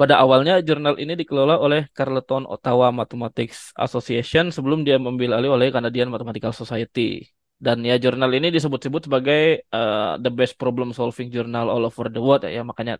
pada 0.00 0.14
awalnya 0.22 0.52
jurnal 0.68 0.94
ini 1.02 1.12
dikelola 1.20 1.54
oleh 1.66 1.80
Carleton 1.96 2.44
Ottawa 2.54 2.88
Mathematics 3.00 3.58
Association 3.76 4.44
sebelum 4.56 4.80
dia 4.86 4.96
mengambil 4.96 5.30
alih 5.36 5.50
oleh 5.56 5.68
Canadian 5.76 6.08
Mathematical 6.14 6.52
Society. 6.56 7.28
Dan 7.62 7.86
ya 7.86 7.94
jurnal 8.04 8.30
ini 8.34 8.48
disebut-sebut 8.50 9.06
sebagai 9.06 9.62
eh, 9.62 10.12
the 10.24 10.30
best 10.38 10.54
problem 10.58 10.90
solving 10.90 11.28
journal 11.30 11.70
all 11.70 11.84
over 11.86 12.06
the 12.10 12.18
world 12.18 12.42
ya 12.42 12.62
makanya 12.66 12.98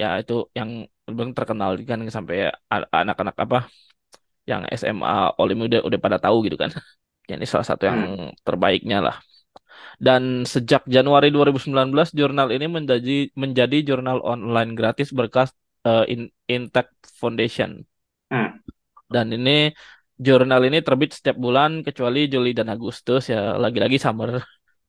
ya 0.00 0.06
itu 0.22 0.32
yang 0.58 0.70
paling 1.06 1.32
terkenal 1.34 1.70
kan 1.90 1.98
sampai 2.16 2.34
ya, 2.46 2.50
anak-anak 2.70 3.34
apa 3.44 3.58
yang 4.50 4.62
SMA 4.80 5.34
Olim 5.40 5.58
udah 5.66 5.80
udah 5.88 5.98
pada 6.04 6.18
tahu 6.20 6.36
gitu 6.46 6.56
kan. 6.60 6.70
Ini 7.30 7.46
salah 7.48 7.66
satu 7.66 7.82
yang 7.88 8.00
terbaiknya 8.44 9.00
lah. 9.00 9.16
Dan 9.96 10.44
sejak 10.44 10.84
Januari 10.84 11.32
2019 11.32 12.12
jurnal 12.12 12.52
ini 12.52 12.66
menjadi 12.68 13.32
menjadi 13.32 13.76
jurnal 13.80 14.18
online 14.20 14.76
gratis 14.76 15.08
berkas 15.14 15.54
eh, 15.88 16.04
In- 16.12 16.32
Intact 16.48 16.94
Foundation. 17.20 17.84
Hmm. 18.32 18.60
Dan 19.08 19.26
ini 19.36 19.70
jurnal 20.14 20.62
ini 20.68 20.78
terbit 20.86 21.10
setiap 21.16 21.36
bulan 21.36 21.82
kecuali 21.86 22.30
Juli 22.32 22.50
dan 22.54 22.68
Agustus 22.72 23.30
ya 23.32 23.54
lagi-lagi 23.60 23.98
summer. 24.00 24.40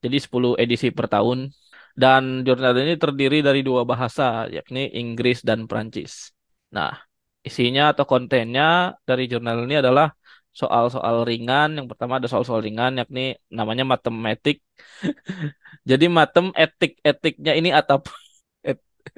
Jadi 0.03 0.17
10 0.21 0.53
edisi 0.59 0.89
per 0.93 1.07
tahun. 1.09 1.49
Dan 1.95 2.43
jurnal 2.43 2.75
ini 2.75 2.99
terdiri 2.99 3.39
dari 3.39 3.63
dua 3.63 3.87
bahasa 3.87 4.51
yakni 4.51 4.91
Inggris 4.99 5.39
dan 5.47 5.63
Prancis. 5.63 6.35
Nah, 6.75 6.91
isinya 7.39 7.95
atau 7.95 8.03
kontennya 8.03 8.99
dari 9.07 9.31
jurnal 9.31 9.63
ini 9.63 9.79
adalah 9.79 10.11
soal-soal 10.51 11.23
ringan. 11.23 11.79
Yang 11.79 11.87
pertama 11.95 12.19
ada 12.19 12.27
soal-soal 12.27 12.59
ringan, 12.59 12.99
yakni 12.99 13.39
namanya 13.47 13.87
matematik. 13.87 14.59
Jadi 15.89 16.05
matem 16.11 16.51
etik 16.55 16.99
etiknya 16.99 17.53
ini 17.55 17.69
atap 17.71 18.11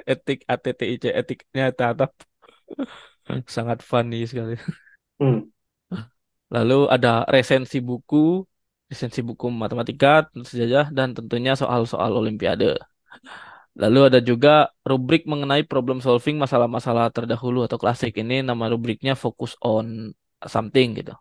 etik 0.05 0.45
ATTIC 0.45 1.03
etiknya 1.09 1.73
atap 1.73 2.11
sangat 3.55 3.81
funny 3.81 4.27
sekali. 4.29 4.55
Hmm. 5.17 5.49
Lalu 6.47 6.87
ada 6.87 7.27
resensi 7.27 7.83
buku, 7.83 8.45
resensi 8.87 9.19
buku 9.19 9.51
matematika 9.51 10.27
tentu 10.31 10.47
saja 10.47 10.87
dan 10.93 11.11
tentunya 11.11 11.57
soal-soal 11.59 12.15
olimpiade. 12.15 12.79
Lalu 13.77 13.99
ada 14.09 14.19
juga 14.23 14.73
rubrik 14.81 15.29
mengenai 15.29 15.61
problem 15.61 16.01
solving 16.01 16.41
masalah-masalah 16.41 17.13
terdahulu 17.13 17.67
atau 17.67 17.77
klasik. 17.77 18.17
Ini 18.17 18.41
nama 18.41 18.65
rubriknya 18.73 19.13
focus 19.13 19.53
on 19.61 20.17
something 20.49 20.97
gitu. 20.97 21.13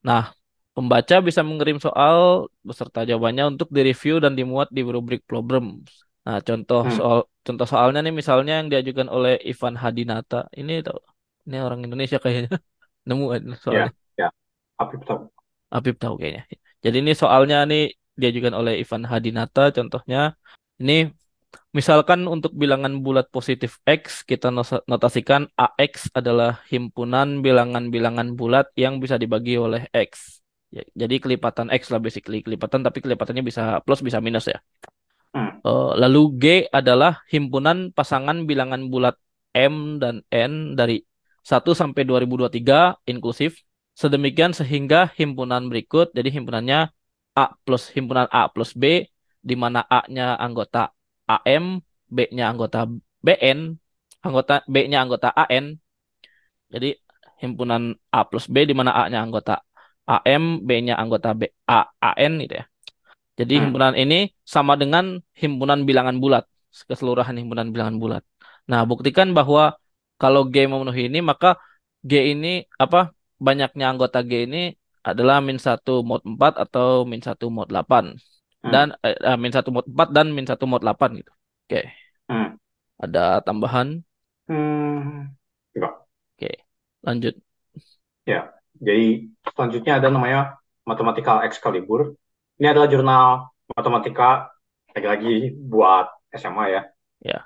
Nah, 0.00 0.32
pembaca 0.72 1.20
bisa 1.20 1.44
mengirim 1.44 1.76
soal 1.76 2.48
beserta 2.64 3.04
jawabannya 3.04 3.56
untuk 3.56 3.68
direview 3.68 4.16
dan 4.16 4.32
dimuat 4.32 4.72
di 4.72 4.80
rubrik 4.80 5.28
problem. 5.28 5.84
Nah, 6.24 6.38
contoh 6.48 6.80
Hmm. 6.84 6.96
soal 6.98 7.18
contoh 7.46 7.66
soalnya 7.72 8.00
nih 8.04 8.14
misalnya 8.20 8.52
yang 8.58 8.68
diajukan 8.72 9.08
oleh 9.16 9.32
Ivan 9.50 9.74
Hadinata. 9.82 10.36
Ini 10.60 10.72
ini 11.46 11.56
orang 11.60 11.80
Indonesia 11.86 12.18
kayaknya. 12.24 12.48
Nemu 13.08 13.24
kan 13.32 13.42
Ya, 13.44 13.54
soalnya. 13.60 13.90
ya. 14.20 14.28
Apip 14.80 15.00
tahu. 15.08 15.20
Apip 15.76 15.96
tahu 16.02 16.14
kayaknya. 16.20 16.42
Jadi 16.84 16.96
ini 17.02 17.12
soalnya 17.12 17.56
nih 17.70 17.82
diajukan 18.20 18.54
oleh 18.60 18.72
Ivan 18.82 19.04
Hadinata. 19.04 19.68
Contohnya 19.76 20.32
ini 20.80 21.12
misalkan 21.76 22.20
untuk 22.34 22.52
bilangan 22.56 22.92
bulat 23.04 23.26
positif 23.30 23.78
X 23.86 24.24
kita 24.30 24.48
notasikan 24.90 25.42
AX 25.58 26.08
adalah 26.16 26.64
himpunan 26.72 27.44
bilangan-bilangan 27.44 28.28
bulat 28.38 28.66
yang 28.78 28.98
bisa 29.02 29.16
dibagi 29.22 29.54
oleh 29.60 29.86
X. 29.92 30.40
Ya, 30.74 30.82
jadi 30.96 31.14
kelipatan 31.22 31.70
X 31.70 31.92
lah 31.92 32.00
basically 32.02 32.42
kelipatan 32.42 32.82
tapi 32.82 32.98
kelipatannya 33.04 33.44
bisa 33.46 33.78
plus 33.86 34.00
bisa 34.02 34.18
minus 34.24 34.50
ya. 34.50 34.58
Hmm. 35.34 35.58
Eh, 35.66 35.92
lalu 35.98 36.20
G 36.38 36.44
adalah 36.70 37.26
himpunan 37.26 37.90
pasangan 37.90 38.46
bilangan 38.46 38.86
bulat 38.86 39.18
M 39.50 39.98
dan 39.98 40.22
N 40.30 40.78
dari 40.78 41.02
1 41.42 41.74
sampai 41.74 42.06
2023 42.06 42.94
inklusif. 43.10 43.66
Sedemikian 43.94 44.50
sehingga 44.50 45.10
himpunan 45.14 45.70
berikut, 45.70 46.10
jadi 46.14 46.30
himpunannya 46.34 46.90
A 47.34 47.44
plus 47.62 47.90
himpunan 47.94 48.26
A 48.30 48.50
plus 48.50 48.74
B, 48.74 49.06
di 49.38 49.54
mana 49.54 49.86
A-nya 49.86 50.34
anggota 50.38 50.90
AM, 51.30 51.78
B-nya 52.10 52.50
anggota 52.50 52.90
BN, 53.22 53.78
anggota 54.24 54.62
B-nya 54.66 54.98
anggota 55.04 55.28
AN. 55.30 55.78
Jadi 56.72 56.90
himpunan 57.42 57.94
A 58.10 58.20
plus 58.26 58.46
B 58.50 58.66
di 58.66 58.74
mana 58.74 58.90
A-nya 58.94 59.22
anggota 59.22 59.62
AM, 60.08 60.64
B-nya 60.66 60.94
anggota 60.98 61.30
B, 61.38 61.46
A, 61.68 61.86
AN 62.02 62.32
gitu 62.42 62.54
ya. 62.60 62.64
Jadi 63.34 63.58
Hmm. 63.58 63.62
himpunan 63.66 63.94
ini 63.98 64.30
sama 64.46 64.78
dengan 64.78 65.18
himpunan 65.34 65.82
bilangan 65.88 66.16
bulat, 66.22 66.44
keseluruhan 66.90 67.34
himpunan 67.40 67.68
bilangan 67.74 67.96
bulat. 67.98 68.22
Nah, 68.70 68.86
buktikan 68.86 69.34
bahwa 69.34 69.74
kalau 70.22 70.46
G 70.46 70.70
memenuhi 70.70 71.10
ini, 71.10 71.18
maka 71.18 71.58
G 72.06 72.32
ini 72.32 72.62
apa 72.78 73.10
banyaknya 73.42 73.90
anggota 73.90 74.22
G 74.22 74.46
ini 74.46 74.78
adalah 75.02 75.42
min 75.42 75.58
1 75.58 76.00
mod 76.06 76.22
4 76.24 76.56
atau 76.56 77.04
min 77.04 77.20
1 77.20 77.50
mod 77.50 77.68
8. 77.68 78.14
Hmm. 78.62 78.70
Dan 78.72 78.86
eh, 79.04 79.16
eh, 79.18 79.36
min 79.36 79.52
1 79.52 79.68
mod 79.74 79.84
4 79.90 80.08
dan 80.14 80.26
min 80.32 80.46
1 80.46 80.64
mod 80.70 80.80
8 80.80 81.10
gitu. 81.18 81.32
Oke, 81.66 81.80
Hmm. 82.30 82.56
ada 83.02 83.42
tambahan. 83.44 84.00
Hmm. 84.48 85.34
Enggak. 85.74 85.94
Oke, 86.38 86.50
lanjut. 87.02 87.34
Ya. 88.24 88.54
Jadi 88.74 89.30
selanjutnya 89.54 90.02
ada 90.02 90.08
namanya 90.10 90.40
Mathematical 90.84 91.46
Excalibur. 91.46 92.18
Ini 92.54 92.70
adalah 92.70 92.86
jurnal 92.86 93.26
matematika 93.74 94.54
lagi-lagi 94.94 95.50
buat 95.58 96.06
SMA 96.30 96.64
ya. 96.70 96.82
Ya. 97.24 97.38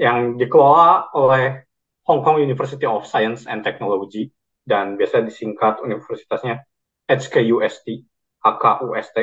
Yang 0.00 0.40
dikelola 0.40 1.12
oleh 1.12 1.68
Hong 2.08 2.24
Kong 2.24 2.40
University 2.40 2.88
of 2.88 3.04
Science 3.04 3.44
and 3.44 3.60
Technology 3.60 4.32
dan 4.64 4.96
biasa 4.96 5.20
disingkat 5.20 5.84
universitasnya 5.84 6.64
HKUST, 7.04 8.08
HKUST. 8.40 9.16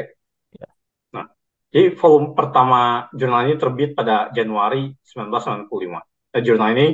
Ya. 0.54 0.70
Nah, 1.18 1.26
jadi 1.74 1.98
volume 1.98 2.38
pertama 2.38 3.10
jurnal 3.18 3.50
ini 3.50 3.58
terbit 3.58 3.98
pada 3.98 4.30
Januari 4.30 4.94
1995. 5.02 6.06
Nah, 6.06 6.42
jurnal 6.46 6.70
ini 6.78 6.88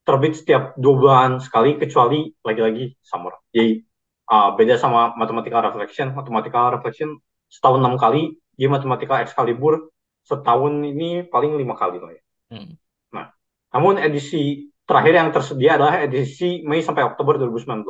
terbit 0.00 0.40
setiap 0.40 0.72
dua 0.80 0.94
bulan 0.96 1.30
sekali 1.44 1.76
kecuali 1.76 2.32
lagi-lagi 2.40 2.96
summer. 3.04 3.36
Jadi 3.52 3.84
uh, 4.32 4.56
beda 4.56 4.80
sama 4.80 5.12
Mathematical 5.20 5.60
Reflection. 5.68 6.16
Mathematical 6.16 6.80
Reflection 6.80 7.20
setahun 7.50 7.82
enam 7.82 7.98
kali, 7.98 8.38
jadi 8.54 8.70
Mathematical 8.70 9.18
Excalibur 9.26 9.90
setahun 10.22 10.72
ini 10.86 11.26
paling 11.26 11.58
lima 11.58 11.74
kali 11.74 11.98
lah 11.98 12.14
ya. 12.14 12.22
Hmm. 12.54 12.72
Nah, 13.10 13.26
namun 13.74 13.98
edisi 13.98 14.70
terakhir 14.86 15.14
yang 15.18 15.28
tersedia 15.34 15.74
adalah 15.74 15.98
edisi 16.02 16.62
Mei 16.62 16.80
sampai 16.80 17.02
Oktober 17.02 17.42
2019. 17.42 17.82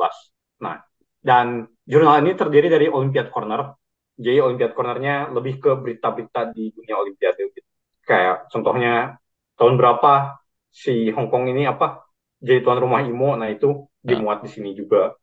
Nah, 0.65 0.81
dan 1.21 1.69
jurnal 1.85 2.25
ini 2.25 2.33
terdiri 2.33 2.67
dari 2.67 2.89
Olympiad 2.89 3.29
Corner. 3.29 3.77
Jadi 4.17 4.37
Olympiad 4.41 4.73
Cornernya 4.73 5.29
lebih 5.33 5.61
ke 5.61 5.71
berita-berita 5.77 6.53
di 6.53 6.69
dunia 6.73 6.97
Olimpiade 6.97 7.41
gitu. 7.53 7.69
Kayak 8.05 8.49
contohnya 8.49 9.21
tahun 9.57 9.77
berapa 9.77 10.41
si 10.69 11.13
Hong 11.13 11.29
Kong 11.29 11.49
ini 11.49 11.69
apa 11.69 12.05
jadi 12.41 12.65
tuan 12.65 12.81
rumah 12.81 13.05
IMO, 13.05 13.37
nah 13.37 13.49
itu 13.49 13.85
dimuat 14.01 14.41
di 14.41 14.49
sini 14.49 14.73
juga. 14.73 15.13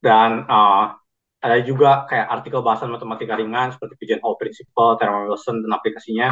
Dan 0.00 0.48
uh, 0.48 0.96
ada 1.46 1.62
juga 1.62 2.10
kayak 2.10 2.26
artikel 2.26 2.58
bahasan 2.66 2.90
matematika 2.90 3.38
ringan 3.38 3.70
seperti 3.70 3.94
Pigeonhole 4.02 4.34
Principle, 4.34 4.98
Theorem 4.98 5.30
Wilson 5.30 5.62
dan 5.62 5.70
aplikasinya. 5.78 6.28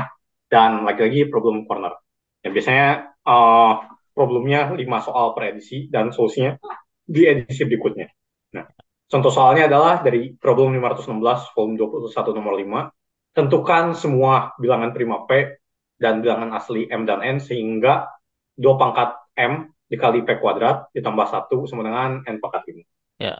Dan 0.51 0.83
lagi-lagi 0.83 1.31
problem 1.31 1.65
corner. 1.71 1.95
Yang 2.43 2.53
biasanya 2.61 2.89
uh, 3.27 3.73
problemnya 4.13 4.71
5 4.75 5.07
soal 5.07 5.35
per 5.35 5.55
edisi 5.55 5.87
dan 5.91 6.11
solusinya 6.11 6.59
di 7.07 7.27
edisi 7.27 7.63
berikutnya. 7.67 8.07
Nah, 8.55 8.65
contoh 9.07 9.33
soalnya 9.33 9.67
adalah 9.67 10.03
dari 10.03 10.35
problem 10.35 10.77
516 10.79 11.55
volume 11.57 11.75
21 11.79 12.39
nomor 12.39 12.55
5. 12.59 13.35
Tentukan 13.35 13.85
semua 13.99 14.55
bilangan 14.63 14.95
prima 14.95 15.27
P 15.27 15.59
dan 15.99 16.23
bilangan 16.23 16.55
asli 16.55 16.87
M 16.87 17.03
dan 17.07 17.23
N 17.23 17.43
sehingga 17.43 18.07
2 18.55 18.63
pangkat 18.79 19.11
M 19.35 19.75
dikali 19.91 20.23
P 20.23 20.39
kuadrat 20.39 20.91
ditambah 20.95 21.27
1 21.27 21.51
sama 21.71 21.83
dengan 21.83 22.23
N 22.23 22.37
pangkat 22.39 22.63
5. 22.71 23.23
Ya. 23.23 23.35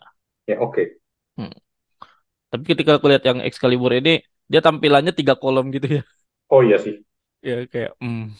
Ya, 0.45 0.57
oke. 0.59 0.75
Okay. 0.75 0.87
Hmm. 1.35 1.64
Tapi 2.55 2.65
ketika 2.71 2.93
aku 2.99 3.07
lihat 3.11 3.25
yang 3.31 3.39
Excalibur 3.49 3.93
ini, 4.01 4.11
dia 4.51 4.61
tampilannya 4.67 5.13
tiga 5.19 5.35
kolom 5.43 5.67
gitu 5.75 5.89
ya. 5.99 6.03
Oh 6.51 6.63
iya 6.65 6.79
sih. 6.79 7.05
Ya 7.45 7.67
kayak, 7.69 7.93
hmm. 8.01 8.33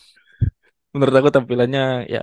menurut 0.95 1.15
aku 1.19 1.31
tampilannya 1.37 1.83
ya 2.15 2.21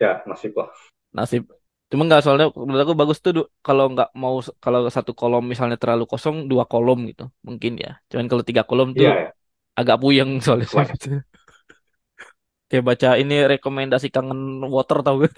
Ya, 0.00 0.22
nasib 0.26 0.54
lah. 0.58 0.70
nasib. 1.16 1.42
Cuma 1.90 2.02
nggak 2.06 2.20
soalnya 2.24 2.46
menurut 2.66 2.82
aku 2.84 2.94
bagus 3.00 3.18
tuh 3.24 3.32
kalau 3.66 3.84
nggak 3.92 4.08
mau 4.22 4.34
kalau 4.64 4.80
satu 4.96 5.12
kolom 5.20 5.42
misalnya 5.52 5.76
terlalu 5.82 6.04
kosong 6.12 6.36
dua 6.50 6.64
kolom 6.72 6.98
gitu 7.10 7.22
mungkin 7.48 7.72
ya. 7.84 7.88
Cuman 8.10 8.26
kalau 8.30 8.44
tiga 8.48 8.62
kolom 8.68 8.88
tuh 8.98 9.06
Iya, 9.06 9.10
ya. 9.14 9.32
agak 9.80 9.96
puyeng 10.02 10.30
soalnya. 10.44 10.68
Wah. 10.72 10.88
Kayak 12.68 12.84
baca 12.88 13.08
ini 13.22 13.34
rekomendasi 13.52 14.06
kangen 14.14 14.40
water 14.74 14.98
tau 15.06 15.14
gak? 15.24 15.32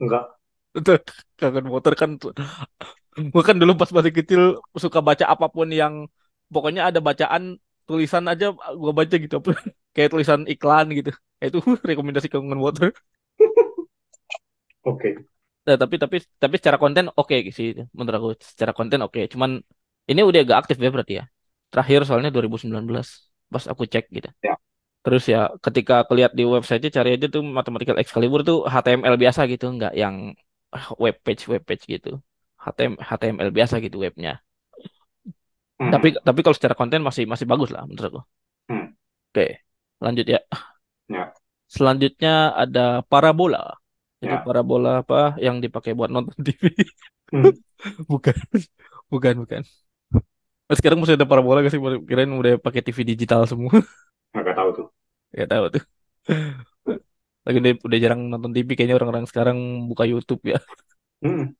Enggak. 0.00 0.36
Tuh, 0.86 0.98
kangen 1.40 1.66
water 1.72 1.92
kan 2.00 2.10
Gua 3.32 3.42
kan 3.48 3.56
dulu 3.60 3.72
pas 3.80 3.90
masih 3.96 4.12
kecil 4.18 4.40
suka 4.84 4.98
baca 5.08 5.24
apa 5.32 5.46
pun 5.54 5.68
yang 5.80 5.94
pokoknya 6.52 6.80
ada 6.88 7.00
bacaan 7.08 7.42
tulisan 7.88 8.24
aja 8.32 8.44
gua 8.82 8.92
baca 8.98 9.14
gitu 9.24 9.36
kayak 9.94 10.08
tulisan 10.12 10.40
iklan 10.52 10.86
gitu. 10.98 11.10
Itu 11.44 11.58
rekomendasi 11.88 12.28
kangen 12.32 12.60
water. 12.66 12.92
Oke. 14.90 15.10
Nah, 15.66 15.76
tapi 15.82 15.94
tapi 16.02 16.16
tapi 16.42 16.54
secara 16.60 16.78
konten 16.82 17.04
oke 17.18 17.34
sih 17.58 17.68
menurut 17.96 18.16
aku 18.20 18.28
secara 18.52 18.70
konten 18.78 19.00
oke 19.06 19.20
cuman 19.32 19.50
ini 20.10 20.20
udah 20.28 20.40
agak 20.46 20.58
aktif 20.62 20.76
ya 20.84 20.88
berarti 20.94 21.12
ya 21.20 21.24
terakhir 21.72 21.98
soalnya 22.06 22.30
2019 22.34 23.08
pas 23.52 23.64
aku 23.72 23.82
cek 23.92 24.04
gitu 24.16 24.28
Ya. 24.46 24.54
terus 25.04 25.24
ya 25.32 25.38
ketika 25.66 25.92
aku 26.02 26.12
lihat 26.18 26.32
di 26.38 26.42
website 26.54 26.82
cari 26.96 27.10
aja 27.16 27.26
tuh 27.34 27.42
Mathematical 27.56 27.96
Excalibur 28.02 28.40
tuh 28.48 28.56
HTML 28.72 29.16
biasa 29.24 29.40
gitu 29.52 29.64
nggak 29.76 29.92
yang 30.02 30.16
ah, 30.76 30.86
web 31.04 31.16
page 31.26 31.42
web 31.52 31.62
page 31.68 31.84
gitu 31.94 32.08
HTML 32.66 32.98
HTML 33.00 33.50
biasa 33.54 33.78
gitu 33.78 34.02
webnya 34.02 34.42
Hmm. 35.76 35.92
tapi 35.92 36.16
tapi 36.16 36.40
kalau 36.40 36.56
secara 36.56 36.72
konten 36.72 37.04
masih 37.04 37.28
masih 37.28 37.44
bagus 37.44 37.68
lah 37.68 37.84
menurut 37.84 38.08
aku 38.08 38.20
Hmm. 38.66 38.96
oke 39.30 39.46
lanjut 40.00 40.26
ya 40.26 40.40
Ya. 41.06 41.30
selanjutnya 41.68 42.56
ada 42.56 43.04
parabola 43.04 43.76
jadi 44.18 44.40
Ya. 44.40 44.42
parabola 44.42 45.04
apa 45.04 45.36
yang 45.36 45.60
dipakai 45.60 45.92
buat 45.92 46.08
nonton 46.08 46.34
TV 46.40 46.72
Hmm. 47.28 47.52
Bukan, 48.08 48.32
bukan, 49.12 49.34
bukan. 49.44 49.62
Sekarang 50.72 50.96
masih 50.98 51.14
ada 51.20 51.28
parabola 51.28 51.60
gak 51.60 51.74
sih? 51.74 51.82
Kirain 52.08 52.30
udah 52.30 52.56
pakai 52.56 52.80
TV 52.82 53.04
digital 53.04 53.44
semua. 53.44 53.68
Nggak 54.34 54.56
tahu 54.56 54.68
tuh. 54.72 54.86
Ya 55.30 55.44
tahu 55.44 55.64
tuh. 55.76 55.82
Lagi 57.46 57.56
udah, 57.62 57.72
udah 57.84 57.98
jarang 58.00 58.20
nonton 58.26 58.50
TV 58.50 58.74
kayaknya 58.74 58.96
orang-orang 58.96 59.28
sekarang 59.28 59.58
buka 59.86 60.08
YouTube 60.08 60.40
ya. 60.42 60.58
Hmm, 61.20 61.52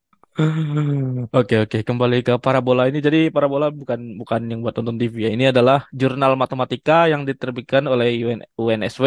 Oke 1.37 1.55
oke. 1.63 1.77
Kembali 1.89 2.17
ke 2.27 2.33
parabola 2.45 2.83
ini. 2.89 2.99
Jadi 3.07 3.19
parabola 3.35 3.67
bukan 3.81 4.01
bukan 4.21 4.41
yang 4.51 4.61
buat 4.65 4.75
nonton 4.79 4.97
TV 5.01 5.15
ya. 5.27 5.31
Ini 5.37 5.45
adalah 5.53 5.79
jurnal 6.01 6.33
matematika 6.43 6.93
yang 7.13 7.23
diterbitkan 7.29 7.83
oleh 7.93 8.07
UN, 8.25 8.41
UNSW 8.61 9.07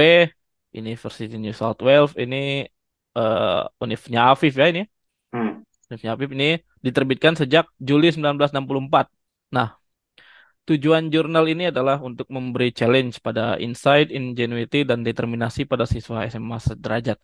University 0.80 1.36
New 1.44 1.54
South 1.62 1.80
Wales. 1.86 2.12
Ini 2.24 2.36
eh 3.18 3.62
Univnya 3.84 4.20
Afif 4.34 4.54
ya 4.62 4.66
ini. 4.72 4.82
Hmm, 5.34 5.50
Univnya 5.90 6.10
Afif 6.16 6.30
ini 6.36 6.46
diterbitkan 6.86 7.34
sejak 7.42 7.66
Juli 7.88 8.08
1964 8.16 9.06
nah 9.56 9.68
tujuan 10.68 11.04
jurnal 11.14 11.46
ini 11.54 11.64
adalah 11.74 11.98
untuk 12.10 12.28
memberi 12.36 12.70
challenge 12.80 13.18
pada 13.26 13.58
insight 13.66 14.08
ingenuity 14.14 14.86
dan 14.90 15.02
determinasi 15.08 15.62
pada 15.72 15.86
siswa 15.90 16.18
SMA 16.32 16.58
sederajat 16.62 17.18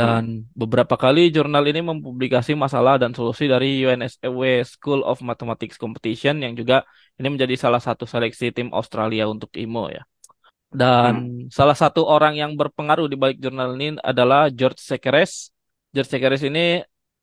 hmm, 0.00 0.22
Dan 0.22 0.48
beberapa 0.56 0.96
kali 0.96 1.28
jurnal 1.36 1.64
ini 1.68 1.80
mempublikasi 1.84 2.52
masalah 2.56 2.96
dan 3.02 3.12
solusi 3.12 3.44
dari 3.44 3.84
UNSW 3.84 4.64
School 4.64 5.04
of 5.04 5.20
Mathematics 5.20 5.76
Competition 5.76 6.40
yang 6.44 6.56
juga 6.60 6.80
ini 7.20 7.28
menjadi 7.34 7.54
salah 7.60 7.82
satu 7.82 8.04
seleksi 8.08 8.46
tim 8.56 8.68
Australia 8.72 9.28
untuk 9.28 9.52
IMO 9.52 9.92
ya. 9.92 10.02
Dan 10.72 11.14
hmm, 11.14 11.52
salah 11.58 11.76
satu 11.76 12.00
orang 12.08 12.34
yang 12.40 12.52
berpengaruh 12.60 13.06
di 13.12 13.16
balik 13.20 13.38
jurnal 13.44 13.76
ini 13.76 13.86
adalah 14.00 14.48
George 14.58 14.80
Sekeres. 14.80 15.52
George 15.94 16.10
Sekeres 16.12 16.42
ini 16.48 16.60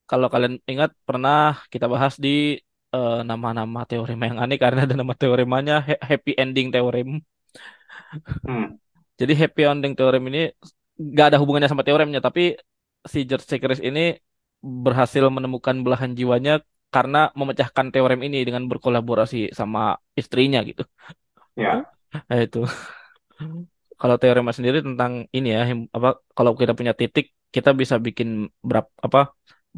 kalau 0.09 0.27
kalian 0.33 0.55
ingat 0.71 0.91
pernah 1.07 1.57
kita 1.73 1.85
bahas 1.93 2.15
di 2.25 2.61
eh, 2.95 3.19
nama-nama 3.29 3.79
teorema 3.89 4.23
yang 4.29 4.39
aneh 4.43 4.57
karena 4.63 4.81
ada 4.85 4.95
nama 5.01 5.13
teoremanya 5.17 5.75
ha- 5.87 6.01
happy 6.09 6.31
ending 6.41 6.67
theorem. 6.73 7.09
hmm, 8.47 8.79
Jadi 9.19 9.33
happy 9.41 9.61
ending 9.71 9.93
theorem 9.97 10.23
ini 10.31 10.39
nggak 10.99 11.25
ada 11.29 11.37
hubungannya 11.41 11.69
sama 11.71 11.83
teoremnya, 11.87 12.19
tapi 12.27 12.41
si 13.11 13.19
George 13.27 13.45
Sekeres 13.51 13.81
ini 13.89 14.01
berhasil 14.85 15.23
menemukan 15.35 15.75
belahan 15.85 16.11
jiwanya 16.19 16.51
karena 16.95 17.17
memecahkan 17.39 17.87
teorem 17.93 18.19
ini 18.27 18.37
dengan 18.47 18.63
berkolaborasi 18.71 19.37
sama 19.59 19.79
istrinya 20.19 20.59
gitu. 20.69 20.83
ya, 21.55 21.85
Nah, 22.29 22.39
itu. 22.41 22.59
Kalau 23.99 24.15
teorema 24.21 24.51
sendiri 24.57 24.79
tentang 24.87 25.11
ini 25.35 25.47
ya, 25.55 25.61
apa 25.97 26.09
kalau 26.37 26.51
kita 26.59 26.71
punya 26.79 26.93
titik, 26.99 27.25
kita 27.55 27.69
bisa 27.81 27.95
bikin 28.05 28.47
berapa 28.69 28.87
apa 29.07 29.19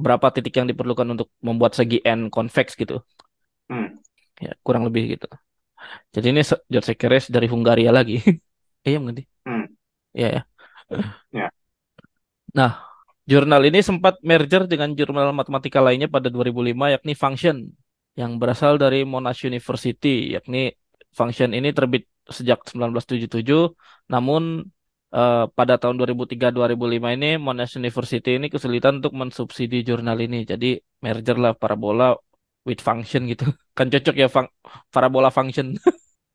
berapa 0.04 0.28
titik 0.36 0.54
yang 0.62 0.68
diperlukan 0.72 1.08
untuk 1.14 1.28
membuat 1.48 1.74
segi 1.80 1.98
n 2.06 2.30
convex 2.36 2.68
gitu. 2.82 3.02
hmm, 3.70 4.02
Ya, 4.46 4.52
kurang 4.66 4.84
lebih 4.88 5.04
gitu. 5.14 5.26
Jadi 6.16 6.28
ini 6.34 6.42
George 6.72 6.88
Sekeres 6.92 7.26
dari 7.36 7.48
Hungaria 7.54 7.92
lagi. 8.00 8.16
Iya, 8.88 8.98
mengerti? 9.04 9.24
hmm, 9.46 9.66
Iya 10.18 10.28
ya. 10.36 10.42
ya, 11.38 11.48
Nah, 12.58 12.72
jurnal 13.32 13.62
ini 13.70 13.80
sempat 13.80 14.20
merger 14.30 14.68
dengan 14.68 14.92
jurnal 15.00 15.32
matematika 15.32 15.80
lainnya 15.80 16.12
pada 16.12 16.28
2005 16.28 16.92
yakni 16.92 17.14
Function 17.16 17.58
yang 18.20 18.36
berasal 18.42 18.76
dari 18.76 19.08
Monash 19.08 19.48
University 19.48 20.36
yakni 20.36 20.76
Function 21.16 21.56
ini 21.56 21.72
terbit 21.72 22.04
sejak 22.28 22.60
1977 22.68 23.72
namun 24.12 24.68
eh, 25.16 25.44
pada 25.58 25.74
tahun 25.80 25.96
2003-2005 26.00 27.16
ini 27.16 27.40
Monash 27.40 27.80
University 27.80 28.36
ini 28.40 28.48
kesulitan 28.52 29.00
untuk 29.00 29.14
mensubsidi 29.16 29.84
jurnal 29.88 30.18
ini. 30.20 30.44
Jadi 30.44 30.80
merger 31.04 31.38
lah 31.40 31.52
parabola 31.56 32.16
with 32.68 32.80
function 32.84 33.28
gitu. 33.32 33.48
Kan 33.78 33.88
cocok 33.92 34.16
ya 34.16 34.28
fun- 34.28 34.52
parabola 34.92 35.30
function. 35.32 35.76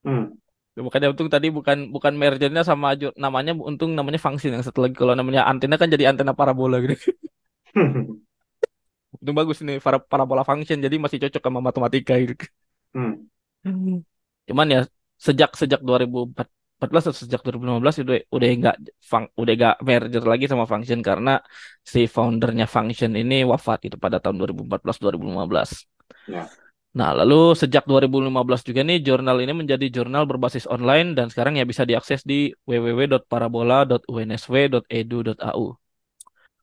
Hmm, 0.05 0.39
Makanya 0.77 1.09
untung 1.09 1.33
tadi 1.33 1.49
bukan 1.49 1.89
bukan 1.89 2.13
mergernya 2.21 2.61
sama 2.61 2.93
namanya 3.17 3.57
untung 3.57 3.97
namanya 3.97 4.21
function 4.21 4.53
yang 4.53 4.61
satu 4.61 4.85
lagi 4.85 4.93
kalau 4.93 5.17
namanya 5.17 5.49
antena 5.49 5.81
kan 5.81 5.89
jadi 5.89 6.13
antena 6.13 6.37
parabola 6.37 6.77
gitu. 6.85 7.17
Untung 9.17 9.33
bagus 9.33 9.65
nih 9.65 9.81
para 9.81 9.97
parabola 9.97 10.45
function 10.45 10.77
jadi 10.77 11.01
masih 11.01 11.17
cocok 11.25 11.41
sama 11.41 11.61
matematika 11.65 12.13
gitu. 12.21 12.45
hmm. 13.65 14.05
Cuman 14.45 14.67
ya 14.69 14.81
sejak 15.17 15.57
sejak 15.57 15.81
2014 15.81 17.09
atau 17.09 17.17
sejak 17.25 17.41
2015 17.41 17.97
udah 18.05 18.17
udah 18.37 18.49
enggak 18.53 18.77
udah 19.41 19.55
enggak 19.57 19.77
merger 19.81 20.25
lagi 20.29 20.45
sama 20.45 20.69
function 20.69 21.01
karena 21.01 21.41
si 21.81 22.05
foundernya 22.05 22.69
function 22.69 23.17
ini 23.17 23.49
wafat 23.49 23.89
itu 23.89 23.97
pada 23.97 24.21
tahun 24.21 24.37
2014 24.45 25.01
2015. 25.01 25.89
ya, 26.29 26.45
Nah, 26.97 27.13
lalu 27.13 27.53
sejak 27.53 27.85
2015 27.85 28.65
juga 28.65 28.81
nih 28.81 29.05
jurnal 29.05 29.37
ini 29.45 29.53
menjadi 29.53 29.85
jurnal 29.93 30.25
berbasis 30.25 30.65
online 30.65 31.13
dan 31.13 31.29
sekarang 31.29 31.61
ya 31.61 31.69
bisa 31.69 31.85
diakses 31.85 32.25
di 32.25 32.57
www.parabola.unsw.edu.au. 32.65 35.65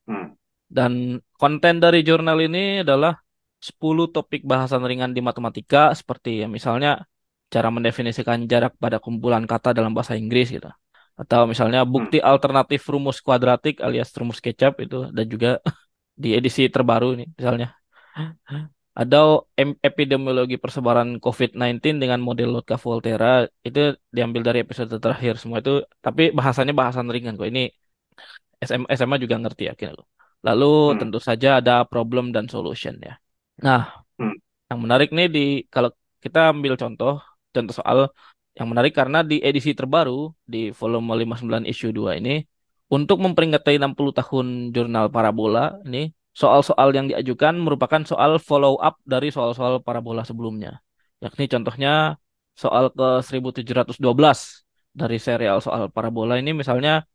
hmm, 0.09 0.25
Dan 0.65 1.21
konten 1.37 1.77
dari 1.77 2.01
jurnal 2.01 2.41
ini 2.41 2.81
adalah 2.81 3.13
10 3.61 4.09
topik 4.09 4.41
bahasan 4.41 4.81
ringan 4.89 5.13
di 5.13 5.21
matematika 5.21 5.93
seperti 5.93 6.41
ya 6.41 6.49
misalnya 6.49 7.05
cara 7.53 7.69
mendefinisikan 7.69 8.49
jarak 8.49 8.73
pada 8.81 8.97
kumpulan 8.97 9.45
kata 9.45 9.77
dalam 9.77 9.93
bahasa 9.93 10.17
Inggris 10.17 10.49
gitu. 10.49 10.73
Atau 11.13 11.45
misalnya 11.45 11.85
hmm, 11.85 11.93
bukti 11.93 12.17
alternatif 12.17 12.81
rumus 12.89 13.21
kuadratik 13.21 13.85
alias 13.85 14.09
rumus 14.17 14.41
kecap 14.41 14.81
itu 14.81 15.13
dan 15.13 15.29
juga 15.29 15.61
di 16.23 16.33
edisi 16.33 16.73
terbaru 16.73 17.21
ini 17.21 17.29
misalnya. 17.37 17.77
Ada 18.93 19.17
em- 19.57 19.79
epidemiologi 19.81 20.55
persebaran 20.61 21.17
COVID-19 21.17 21.97
dengan 21.97 22.19
model 22.21 22.49
Lotka-Volterra 22.61 23.49
itu 23.65 23.97
diambil 24.13 24.41
dari 24.47 24.61
episode 24.61 24.93
terakhir 25.01 25.41
semua 25.41 25.65
itu 25.65 25.81
tapi 26.05 26.29
bahasanya 26.29 26.73
bahasan 26.77 27.09
ringan 27.09 27.33
kok. 27.39 27.49
Ini 27.49 27.73
SM, 28.61 28.83
SMA 28.97 29.17
juga 29.23 29.35
ngerti 29.41 29.63
yakin 29.69 29.87
aku. 29.97 30.03
Lalu 30.45 30.71
hmm, 30.93 30.99
tentu 31.01 31.19
saja 31.23 31.49
ada 31.59 31.83
problem 31.89 32.29
dan 32.35 32.45
solution 32.45 32.95
ya. 33.01 33.17
Nah, 33.65 33.81
hmm, 34.19 34.35
yang 34.69 34.79
menarik 34.83 35.09
nih 35.09 35.27
di 35.35 35.45
kalau 35.73 35.89
kita 36.23 36.53
ambil 36.53 36.73
contoh 36.77 37.19
contoh 37.53 37.73
soal 37.73 37.99
yang 38.53 38.69
menarik 38.69 38.93
karena 38.93 39.25
di 39.25 39.41
edisi 39.41 39.73
terbaru 39.73 40.29
di 40.45 40.69
volume 40.69 41.25
59 41.25 41.65
issue 41.65 41.89
2 41.89 42.21
ini 42.21 42.45
untuk 42.93 43.17
memperingati 43.25 43.81
60 43.81 44.13
tahun 44.13 44.45
jurnal 44.69 45.09
Parabola 45.09 45.81
ini 45.89 46.13
soal-soal 46.33 46.89
yang 46.97 47.05
diajukan 47.09 47.53
merupakan 47.61 48.01
soal 48.03 48.41
follow 48.41 48.81
up 48.81 48.97
dari 49.05 49.29
soal-soal 49.29 49.79
parabola 49.85 50.25
sebelumnya. 50.25 50.81
Yakni 51.21 51.45
contohnya 51.45 52.17
soal 52.57 52.89
ke 52.89 53.21
1712 53.21 54.01
dari 54.93 55.17
serial 55.17 55.57
soal 55.61 55.89
parabola 55.89 56.37
ini 56.41 56.53
misalnya 56.53 57.05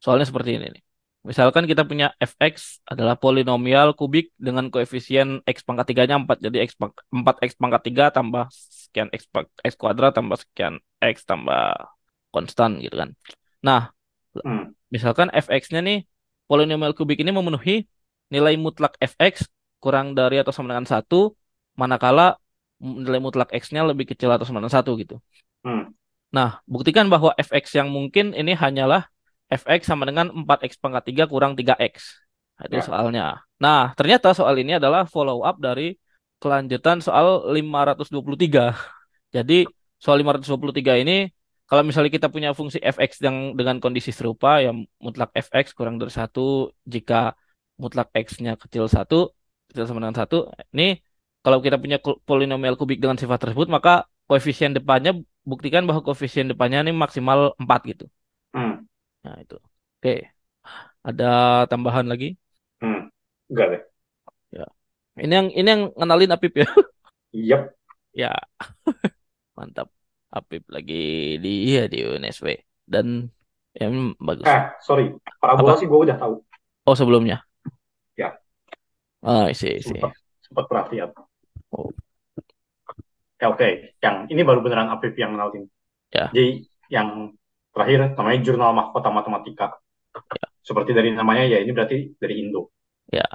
soalnya 0.00 0.28
seperti 0.28 0.60
ini 0.60 0.66
nih. 0.76 0.82
Misalkan 1.26 1.66
kita 1.66 1.82
punya 1.82 2.14
fx 2.22 2.86
adalah 2.86 3.18
polinomial 3.18 3.98
kubik 3.98 4.30
dengan 4.38 4.70
koefisien 4.70 5.42
x 5.42 5.66
pangkat 5.66 5.90
3-nya 5.90 6.22
4. 6.22 6.38
Jadi 6.38 6.56
x 6.62 6.78
pang- 6.78 6.94
4x 7.10 7.58
pangkat 7.58 7.82
3 7.90 8.14
tambah 8.14 8.46
sekian 8.52 9.10
x, 9.10 9.26
x 9.66 9.72
kuadrat 9.74 10.14
tambah 10.14 10.38
sekian 10.38 10.78
x 11.02 11.26
tambah 11.26 11.74
konstan 12.30 12.78
gitu 12.78 12.94
kan. 12.94 13.10
Nah, 13.66 13.90
hmm, 14.38 14.76
misalkan 14.94 15.28
fx-nya 15.34 15.82
nih 15.82 16.06
polinomial 16.46 16.94
kubik 16.94 17.18
ini 17.18 17.34
memenuhi 17.34 17.90
nilai 18.32 18.54
mutlak 18.58 18.98
fx 18.98 19.46
kurang 19.78 20.16
dari 20.18 20.40
atau 20.42 20.50
sama 20.50 20.74
dengan 20.74 20.88
satu, 20.88 21.34
manakala 21.78 22.40
nilai 22.80 23.20
mutlak 23.22 23.52
x-nya 23.54 23.86
lebih 23.86 24.12
kecil 24.12 24.28
atau 24.32 24.44
sama 24.44 24.60
dengan 24.60 24.74
satu 24.74 24.98
gitu. 25.00 25.16
hmm, 25.64 25.94
Nah, 26.34 26.60
buktikan 26.66 27.06
bahwa 27.06 27.32
fx 27.38 27.78
yang 27.78 27.88
mungkin 27.88 28.34
ini 28.34 28.52
hanyalah 28.52 29.08
fx 29.48 29.86
sama 29.86 30.04
dengan 30.04 30.28
4x 30.34 30.76
pangkat 30.82 31.02
3 31.14 31.24
kurang 31.30 31.54
3x. 31.54 32.26
Nah, 32.58 32.64
itu 32.66 32.76
ya, 32.80 32.84
soalnya. 32.84 33.26
Nah, 33.62 33.94
ternyata 33.94 34.34
soal 34.34 34.58
ini 34.58 34.76
adalah 34.76 35.06
follow 35.06 35.46
up 35.46 35.56
dari 35.62 35.94
kelanjutan 36.42 37.00
soal 37.00 37.54
523. 37.54 38.74
Jadi, 39.36 39.64
soal 39.96 40.20
523 40.20 41.02
ini 41.06 41.30
kalau 41.66 41.82
misalnya 41.82 42.12
kita 42.14 42.28
punya 42.30 42.54
fungsi 42.54 42.78
fx 42.78 43.18
yang 43.26 43.58
dengan 43.58 43.82
kondisi 43.82 44.14
serupa 44.14 44.62
ya 44.62 44.70
mutlak 45.02 45.34
fx 45.34 45.74
kurang 45.74 45.98
dari 45.98 46.14
satu 46.14 46.70
jika 46.86 47.34
mutlak 47.82 48.08
x-nya 48.24 48.52
kecil 48.62 48.84
satu 48.96 49.16
kecil 49.68 49.84
sama 49.88 49.98
dengan 50.02 50.18
satu. 50.22 50.36
Ini 50.74 50.84
kalau 51.44 51.58
kita 51.64 51.76
punya 51.82 51.98
polinomial 52.30 52.74
kubik 52.80 52.98
dengan 53.02 53.18
sifat 53.22 53.38
tersebut 53.42 53.68
maka 53.76 53.90
koefisien 54.28 54.72
depannya 54.78 55.12
buktikan 55.50 55.82
bahwa 55.88 56.00
koefisien 56.06 56.46
depannya 56.50 56.78
ini 56.84 56.92
maksimal 57.04 57.38
4 57.62 57.80
gitu. 57.90 58.04
hmm, 58.54 58.86
Nah, 59.24 59.36
itu. 59.44 59.56
Oke, 59.96 60.10
ada 61.08 61.24
tambahan 61.70 62.06
lagi? 62.12 62.26
hmm. 62.80 63.00
Enggak 63.50 63.66
deh. 63.72 63.82
Ya. 64.54 64.64
Ini 65.16 65.32
yang 65.38 65.48
ini 65.54 65.68
yang 65.68 65.82
ngenalin 65.96 66.34
Apip 66.36 66.52
ya. 66.62 66.66
Yep. 67.32 67.76
Ya, 68.16 68.32
mantap. 69.58 69.88
Apip 70.36 70.62
lagi 70.68 70.94
di 71.44 71.48
ya 71.78 71.82
di 71.88 71.96
UNSW 72.04 72.48
dan 72.84 73.06
ya 73.72 73.88
mm, 73.88 74.20
bagus. 74.20 74.44
Eh, 74.50 74.62
sorry. 74.84 75.04
Parabola 75.40 75.72
Apa? 75.72 75.80
sih 75.80 75.86
gue 75.88 75.98
udah 76.04 76.16
tahu. 76.20 76.34
Oh, 76.86 76.94
sebelumnya. 76.98 77.45
Ya, 79.22 79.26
Oh, 79.26 79.46
sih, 79.52 79.80
sih. 79.80 79.90
sempat 79.96 80.12
sempat 80.44 80.64
perhatian. 80.70 81.10
Oh, 81.72 81.90
Ya 83.36 83.52
oke, 83.52 83.92
yang 84.00 84.24
ini 84.32 84.40
baru 84.48 84.64
beneran 84.64 84.88
Afif 84.88 85.12
yang 85.20 85.36
kenalin. 85.36 85.68
ya. 86.08 86.32
Jadi 86.32 86.64
yang 86.88 87.36
terakhir 87.76 88.16
namanya 88.16 88.40
Jurnal 88.40 88.72
Mahkota 88.72 89.12
Matematika. 89.12 89.66
Seperti 90.64 90.96
dari 90.96 91.12
namanya 91.12 91.44
ya 91.44 91.60
ini 91.60 91.70
berarti 91.76 92.16
dari 92.16 92.40
Indo. 92.40 92.72
Ya, 93.12 93.28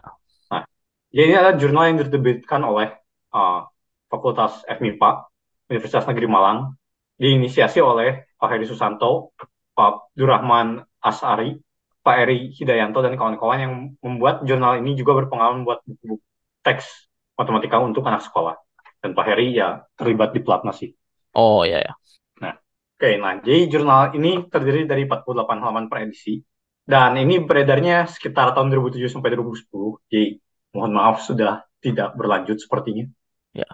Nah, 0.49 0.65
ya 1.13 1.21
ini 1.23 1.33
adalah 1.37 1.55
jurnal 1.55 1.83
yang 1.93 1.97
diterbitkan 2.03 2.59
oleh 2.65 2.91
uh, 3.31 3.63
Fakultas 4.09 4.65
FMIPA 4.67 5.29
Universitas 5.71 6.03
Negeri 6.09 6.27
Malang, 6.27 6.75
diinisiasi 7.15 7.79
oleh 7.79 8.27
Pak 8.35 8.49
Heri 8.51 8.65
Susanto, 8.67 9.31
Pak 9.71 10.11
Durrahman 10.17 10.81
Asari, 10.99 11.55
Pak 12.01 12.15
Eri 12.25 12.49
Hidayanto, 12.49 13.05
dan 13.05 13.13
kawan-kawan 13.13 13.59
yang 13.61 13.73
membuat 14.01 14.41
jurnal 14.41 14.81
ini 14.81 14.97
juga 14.97 15.13
berpengalaman 15.21 15.61
membuat 15.61 15.85
buku 15.85 16.17
teks 16.65 17.09
matematika 17.37 17.77
untuk 17.77 18.01
anak 18.09 18.25
sekolah. 18.25 18.57
Dan 19.01 19.13
Pak 19.13 19.25
Heri 19.29 19.57
ya 19.57 19.85
terlibat 19.97 20.33
di 20.33 20.41
pelatnas 20.41 20.81
sih. 20.81 20.93
oh 21.37 21.61
ya 21.63 21.81
ya. 21.81 21.93
Nah, 22.41 22.57
oke, 22.97 23.09
nah 23.21 23.37
jadi 23.41 23.69
jurnal 23.69 24.13
ini 24.17 24.45
terdiri 24.49 24.89
dari 24.89 25.05
48 25.05 25.61
halaman 25.61 25.85
per 25.89 26.05
edisi. 26.09 26.41
Dan 26.81 27.13
ini 27.15 27.37
beredarnya 27.39 28.09
sekitar 28.09 28.57
tahun 28.57 28.73
2007 28.73 29.13
sampai 29.13 29.37
2010. 29.37 30.01
Jadi 30.09 30.41
mohon 30.73 30.91
maaf 30.97 31.21
sudah 31.21 31.61
tidak 31.81 32.17
berlanjut 32.17 32.57
sepertinya. 32.57 33.05
Ya. 33.53 33.69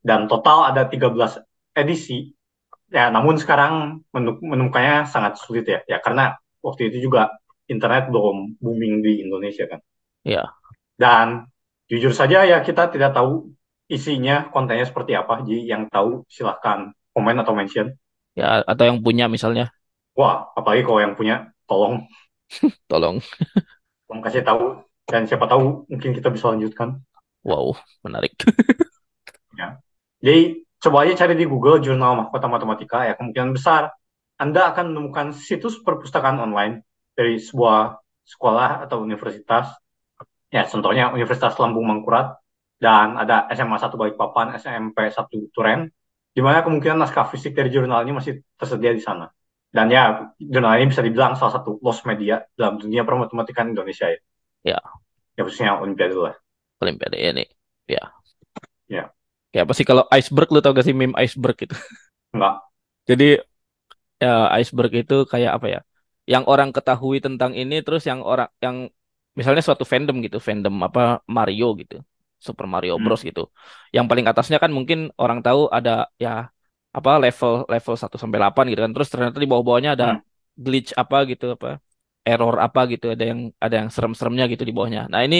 Dan 0.00 0.30
total 0.30 0.70
ada 0.70 0.86
13 0.86 1.42
edisi. 1.74 2.30
Ya, 2.90 3.10
namun 3.10 3.38
sekarang 3.38 4.02
menemukannya 4.14 5.06
sangat 5.10 5.38
sulit 5.38 5.66
ya. 5.66 5.82
Ya, 5.86 5.98
karena 6.02 6.38
waktu 6.62 6.90
itu 6.90 7.10
juga 7.10 7.30
internet 7.70 8.10
belum 8.10 8.58
booming 8.58 9.00
di 9.00 9.22
Indonesia 9.22 9.70
kan. 9.70 9.80
Ya. 10.26 10.50
Dan 10.98 11.46
jujur 11.86 12.10
saja 12.10 12.42
ya 12.42 12.58
kita 12.60 12.90
tidak 12.90 13.14
tahu 13.14 13.54
isinya, 13.86 14.50
kontennya 14.50 14.84
seperti 14.84 15.14
apa. 15.14 15.46
Jadi 15.46 15.70
yang 15.70 15.86
tahu 15.86 16.26
silahkan 16.26 16.90
komen 17.14 17.38
atau 17.40 17.54
mention. 17.54 17.94
Ya, 18.34 18.62
atau 18.66 18.84
yang 18.86 19.02
punya 19.02 19.26
misalnya, 19.26 19.74
Wah, 20.14 20.50
apalagi 20.54 20.86
kalau 20.86 21.00
yang 21.02 21.14
punya, 21.18 21.50
tolong, 21.66 22.06
tolong. 22.90 23.22
tolong 24.06 24.20
kasih 24.22 24.42
tahu. 24.42 24.82
Dan 25.10 25.26
siapa 25.26 25.50
tahu 25.50 25.90
mungkin 25.90 26.14
kita 26.14 26.30
bisa 26.30 26.54
lanjutkan. 26.54 27.02
Wow, 27.42 27.74
menarik. 28.06 28.36
Jadi 30.20 30.68
coba 30.80 31.08
aja 31.08 31.24
cari 31.24 31.34
di 31.36 31.48
Google 31.48 31.80
Jurnal 31.80 32.12
Mahkota 32.16 32.46
Matematika 32.48 33.08
ya 33.08 33.16
kemungkinan 33.16 33.56
besar 33.56 33.92
Anda 34.36 34.72
akan 34.72 34.92
menemukan 34.92 35.32
situs 35.32 35.80
perpustakaan 35.80 36.40
online 36.40 36.84
dari 37.20 37.36
sebuah 37.36 38.00
sekolah 38.24 38.88
atau 38.88 39.04
universitas. 39.04 39.76
Ya, 40.48 40.64
contohnya 40.64 41.12
Universitas 41.12 41.52
Lambung 41.60 41.84
Mangkurat 41.84 42.40
dan 42.80 43.20
ada 43.20 43.44
SMA 43.52 43.76
1 43.76 44.00
Balikpapan, 44.00 44.56
SMP 44.56 45.12
1 45.12 45.52
Turen, 45.52 45.92
di 46.32 46.40
mana 46.40 46.64
kemungkinan 46.64 46.96
naskah 47.04 47.28
fisik 47.28 47.52
dari 47.52 47.68
jurnal 47.68 48.00
ini 48.08 48.16
masih 48.16 48.40
tersedia 48.56 48.96
di 48.96 49.04
sana. 49.04 49.28
Dan 49.70 49.92
ya, 49.92 50.32
jurnal 50.40 50.80
ini 50.80 50.90
bisa 50.90 51.04
dibilang 51.04 51.36
salah 51.36 51.60
satu 51.60 51.78
lost 51.84 52.02
media 52.08 52.42
dalam 52.56 52.80
dunia 52.80 53.04
permatematikan 53.04 53.70
Indonesia 53.70 54.08
ya. 54.10 54.20
Ya. 54.64 54.80
Ya 55.38 55.46
khususnya 55.46 55.78
Olimpiade 55.78 56.16
lah. 56.16 56.34
Olimpiade 56.82 57.20
ini. 57.20 57.44
Ya. 57.86 58.10
Ya. 58.90 59.14
Kayak 59.54 59.70
apa 59.70 59.74
sih 59.76 59.86
kalau 59.86 60.04
iceberg 60.10 60.50
lu 60.50 60.58
tau 60.58 60.74
gak 60.74 60.86
sih 60.88 60.96
meme 60.96 61.14
iceberg 61.20 61.54
itu? 61.62 61.76
Enggak. 62.34 62.66
Jadi 63.06 63.38
ya 64.18 64.50
iceberg 64.58 64.92
itu 65.06 65.16
kayak 65.30 65.62
apa 65.62 65.66
ya? 65.70 65.80
Yang 66.32 66.44
orang 66.52 66.70
ketahui 66.76 67.16
tentang 67.26 67.52
ini 67.60 67.74
terus 67.86 68.02
yang 68.10 68.20
orang 68.30 68.48
yang 68.64 68.76
misalnya 69.38 69.62
suatu 69.66 69.84
fandom 69.92 70.16
gitu, 70.26 70.38
fandom 70.46 70.74
apa 70.86 71.00
Mario 71.36 71.66
gitu. 71.80 71.96
Super 72.46 72.64
Mario 72.74 72.92
Hmm. 72.96 73.04
Bros 73.04 73.20
gitu. 73.28 73.40
Yang 73.96 74.06
paling 74.10 74.26
atasnya 74.30 74.58
kan 74.62 74.70
mungkin 74.76 74.98
orang 75.22 75.38
tahu 75.46 75.60
ada 75.76 75.90
ya 76.24 76.48
apa 76.98 77.10
level 77.24 77.52
level 77.72 77.94
1 78.02 78.16
sampai 78.22 78.38
8 78.40 78.64
gitu 78.72 78.80
kan. 78.84 78.92
Terus 78.96 79.08
ternyata 79.12 79.36
di 79.42 79.48
bawah-bawahnya 79.50 79.90
ada 79.96 80.06
Hmm. 80.06 80.20
glitch 80.64 80.90
apa 81.02 81.16
gitu 81.30 81.44
apa 81.56 81.68
error 82.30 82.54
apa 82.66 82.80
gitu 82.92 83.04
ada 83.14 83.24
yang 83.30 83.40
ada 83.64 83.74
yang 83.80 83.88
serem-seremnya 83.94 84.44
gitu 84.52 84.62
di 84.68 84.72
bawahnya. 84.76 85.00
Nah, 85.12 85.20
ini 85.26 85.36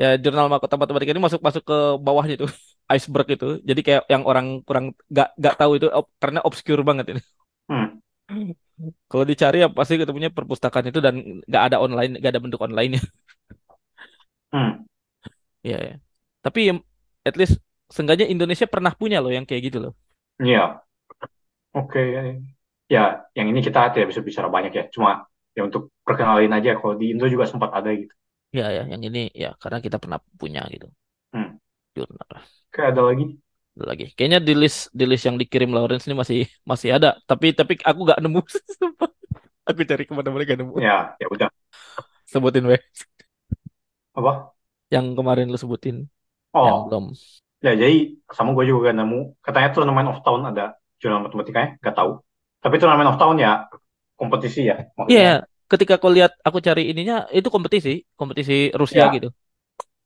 ya 0.00 0.06
jurnal 0.22 0.46
mahkota 0.52 0.74
matematika 0.80 1.10
ini 1.14 1.22
masuk 1.26 1.40
masuk 1.46 1.62
ke 1.70 1.76
bawahnya 2.06 2.34
itu 2.38 2.46
iceberg 2.94 3.28
itu. 3.36 3.46
Jadi 3.68 3.80
kayak 3.86 4.02
yang 4.12 4.22
orang 4.30 4.46
kurang 4.66 4.84
gak 5.16 5.28
gak 5.44 5.54
tahu 5.60 5.72
itu 5.78 5.86
karena 6.22 6.38
obscure 6.48 6.82
banget 6.88 7.06
ini. 7.16 7.20
Hmm. 7.68 8.00
Kalau 9.10 9.24
dicari 9.26 9.62
ya 9.62 9.68
pasti 9.70 9.94
ketemunya 10.00 10.30
perpustakaan 10.32 10.90
itu 10.90 10.98
dan 10.98 11.14
nggak 11.46 11.62
ada 11.70 11.76
online, 11.78 12.18
nggak 12.18 12.32
ada 12.32 12.42
bentuk 12.42 12.60
online-nya. 12.62 13.02
Hmm. 14.52 14.84
Iya, 15.62 15.78
ya. 15.78 15.94
Tapi 16.42 16.60
ya, 16.68 16.74
at 17.22 17.34
least 17.38 17.62
seenggaknya 17.88 18.26
Indonesia 18.26 18.66
pernah 18.66 18.92
punya 18.92 19.22
loh 19.22 19.30
yang 19.30 19.46
kayak 19.46 19.62
gitu 19.70 19.78
loh. 19.78 19.92
Iya. 20.42 20.82
Oke. 21.72 22.00
Ya, 22.90 23.24
yang 23.32 23.46
ini 23.48 23.60
kita 23.64 23.94
tidak 23.94 24.12
bisa 24.12 24.20
bicara 24.20 24.48
banyak 24.52 24.72
ya. 24.74 24.84
Cuma 24.92 25.24
ya 25.56 25.62
untuk 25.64 25.92
perkenalin 26.02 26.52
aja 26.52 26.76
kalau 26.76 26.96
di 26.96 27.12
Indo 27.14 27.28
juga 27.28 27.48
sempat 27.48 27.72
ada 27.72 27.88
gitu. 27.92 28.12
Ya 28.52 28.68
ya, 28.68 28.84
yang 28.84 29.00
ini 29.00 29.32
ya 29.32 29.56
karena 29.56 29.80
kita 29.80 29.96
pernah 29.96 30.20
punya 30.36 30.60
gitu. 30.68 30.90
Hmm. 31.32 31.56
Jurnal. 31.96 32.32
Oke, 32.68 32.80
ada 32.84 33.00
lagi. 33.00 33.24
Lagi. 33.72 34.12
Kayaknya 34.12 34.40
di 34.44 34.52
list 34.52 34.92
di 34.92 35.04
list 35.08 35.24
yang 35.24 35.36
dikirim 35.40 35.72
Lawrence 35.72 36.04
ini 36.04 36.16
masih 36.16 36.38
masih 36.62 36.96
ada. 36.96 37.16
Tapi 37.24 37.56
tapi 37.56 37.80
aku 37.80 38.00
nggak 38.04 38.20
nemu. 38.20 38.40
Sumpah. 38.76 39.10
Aku 39.62 39.80
cari 39.86 40.02
ke 40.04 40.12
mana-mana 40.12 40.42
gak 40.42 40.58
nemu. 40.58 40.74
Ya, 40.82 41.14
ya 41.22 41.26
udah. 41.30 41.48
Sebutin 42.26 42.66
weh. 42.66 42.82
Apa? 44.18 44.52
Yang 44.90 45.06
kemarin 45.14 45.46
lu 45.48 45.58
sebutin. 45.58 45.96
Yang 46.52 46.74
Oh, 46.74 46.78
belum. 46.90 47.04
ya 47.62 47.72
jadi 47.78 48.18
sama 48.28 48.52
gue 48.58 48.64
juga 48.66 48.90
gak 48.90 48.96
nemu. 48.98 49.20
Katanya 49.38 49.68
turnamen 49.70 50.06
of 50.10 50.18
town 50.26 50.42
ada 50.50 50.74
jurnal 50.98 51.22
matematikanya, 51.24 51.78
gak 51.78 51.94
tahu. 51.94 52.18
Tapi 52.58 52.74
turnamen 52.76 53.08
of 53.08 53.16
town 53.16 53.38
ya 53.38 53.70
kompetisi 54.18 54.66
ya. 54.66 54.82
Iya, 55.06 55.30
Maksudnya, 55.30 55.34
ketika 55.70 55.92
aku 55.96 56.08
lihat 56.10 56.32
aku 56.42 56.58
cari 56.58 56.90
ininya 56.90 57.30
itu 57.30 57.48
kompetisi, 57.48 58.02
kompetisi 58.18 58.74
Rusia 58.74 59.08
ya, 59.08 59.14
gitu. 59.14 59.28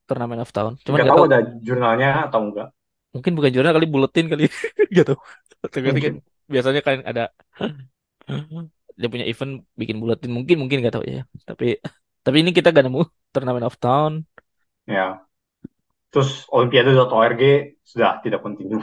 Turnamen 0.06 0.38
of 0.38 0.52
Town. 0.55 0.78
Cuman 0.84 1.02
gak 1.02 1.09
tahu 1.10 1.18
tahu 1.18 1.26
ada 1.32 1.40
jurnalnya 1.64 2.10
atau 2.30 2.40
enggak. 2.47 2.68
Mungkin 3.16 3.32
bukan 3.36 3.51
jurnal 3.55 3.72
kali 3.76 3.86
buletin 3.94 4.26
kali 4.32 4.43
gitu. 4.97 5.12
Kan 5.74 5.94
biasanya 6.52 6.80
kan 6.86 6.98
ada 7.10 7.22
dia 9.01 9.09
punya 9.12 9.26
event 9.30 9.52
bikin 9.80 9.97
buletin 10.02 10.30
mungkin 10.36 10.56
mungkin 10.62 10.76
nggak 10.80 10.94
tahu 10.97 11.05
ya. 11.14 11.20
Tapi 11.48 11.64
tapi 12.24 12.36
ini 12.43 12.51
kita 12.56 12.68
gak 12.74 12.84
nemu 12.86 13.01
Turnamen 13.32 13.64
of 13.68 13.76
Town. 13.78 14.12
Ya. 14.86 15.26
Terus 16.12 16.30
olimpiade.org 16.56 17.43
sudah 17.90 18.10
tidak 18.24 18.40
kontinu. 18.44 18.78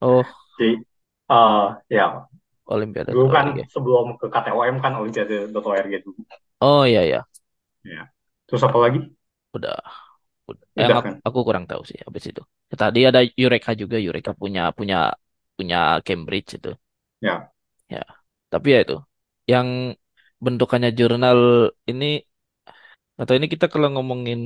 Oh, 0.00 0.24
Jadi, 0.58 0.68
eh 1.32 1.66
ya, 1.96 2.04
Olimpiade 2.74 3.12
dulu 3.12 3.26
kan 3.36 3.46
ORG. 3.46 3.56
sebelum 3.72 4.06
ke 4.20 4.26
KTOM 4.34 4.76
kan 4.84 4.92
olimpiade.org 5.00 5.92
dulu. 6.06 6.20
Oh 6.60 6.84
iya 6.86 7.02
ya, 7.06 7.28
Ya. 7.92 8.02
Terus 8.46 8.62
apa 8.66 8.78
lagi? 8.84 8.98
udah. 9.54 9.98
Udah. 10.50 10.66
Yang 10.82 10.92
Udah 10.92 10.98
aku, 11.00 11.10
kan? 11.10 11.14
aku 11.26 11.38
kurang 11.46 11.64
tahu 11.70 11.82
sih 11.90 11.98
habis 12.06 12.24
itu. 12.30 12.40
Tadi 12.82 13.00
ada 13.08 13.20
Eureka 13.42 13.70
juga, 13.80 13.96
Eureka 14.06 14.30
punya 14.42 14.60
punya 14.78 14.96
punya 15.58 15.76
Cambridge 16.06 16.50
itu. 16.58 16.70
Ya. 17.20 17.52
Ya. 17.94 18.00
Tapi 18.52 18.66
ya 18.74 18.78
itu 18.84 18.94
yang 19.52 19.68
bentukannya 20.44 20.90
jurnal 20.98 21.38
ini 21.90 22.04
atau 23.20 23.32
ini 23.38 23.46
kita 23.52 23.66
kalau 23.72 23.88
ngomongin 23.94 24.40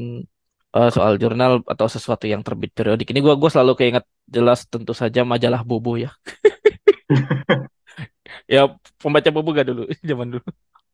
eh, 0.76 0.88
soal 0.96 1.12
jurnal 1.22 1.52
atau 1.72 1.86
sesuatu 1.94 2.24
yang 2.32 2.42
terbit 2.46 2.70
periodik 2.78 3.06
ini 3.12 3.20
gua 3.24 3.34
gua 3.40 3.50
selalu 3.54 3.72
keinget 3.80 4.04
jelas 4.34 4.58
tentu 4.72 4.92
saja 5.00 5.20
majalah 5.32 5.60
Bobo 5.68 5.92
ya. 6.04 6.08
Ya 8.52 8.60
pembaca 9.02 9.30
Bobo 9.34 9.48
gak 9.58 9.66
dulu 9.70 9.82
zaman 10.10 10.28
dulu 10.38 10.46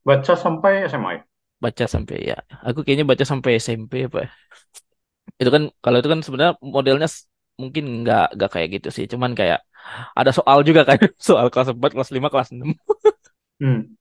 Baca 0.09 0.35
sampai 0.45 0.73
SMA 0.91 1.11
ya? 1.17 1.23
baca 1.65 1.85
sampai 1.95 2.17
ya. 2.31 2.37
Aku 2.67 2.79
kayaknya 2.85 3.07
baca 3.11 3.25
sampai 3.33 3.51
SMP 3.65 3.93
apa. 4.09 4.21
Itu 5.41 5.51
kan 5.55 5.63
kalau 5.83 5.97
itu 6.01 6.09
kan 6.13 6.21
sebenarnya 6.25 6.55
modelnya 6.61 7.09
mungkin 7.59 7.85
nggak 8.03 8.27
nggak 8.37 8.51
kayak 8.55 8.69
gitu 8.79 8.89
sih. 8.97 9.05
Cuman 9.13 9.31
kayak 9.39 9.59
ada 10.19 10.31
soal 10.35 10.59
juga 10.69 10.83
kan 10.89 10.99
soal 11.29 11.47
kelas 11.53 11.69
4, 11.75 11.91
kelas 11.95 12.11
5, 12.15 12.29
kelas 12.33 12.49
6. 12.55 12.71
Hmm. 13.63 13.99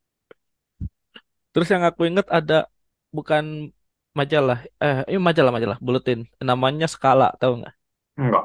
Terus 1.54 1.68
yang 1.74 1.84
aku 1.90 2.06
inget 2.10 2.28
ada 2.30 2.70
bukan 3.10 3.74
majalah, 4.14 4.66
eh 4.82 4.98
ini 5.10 5.20
majalah 5.22 5.52
majalah 5.54 5.78
buletin, 5.82 6.20
namanya 6.42 6.86
Skala, 6.90 7.34
tahu 7.42 7.62
nggak? 7.62 7.74
Enggak. 8.18 8.44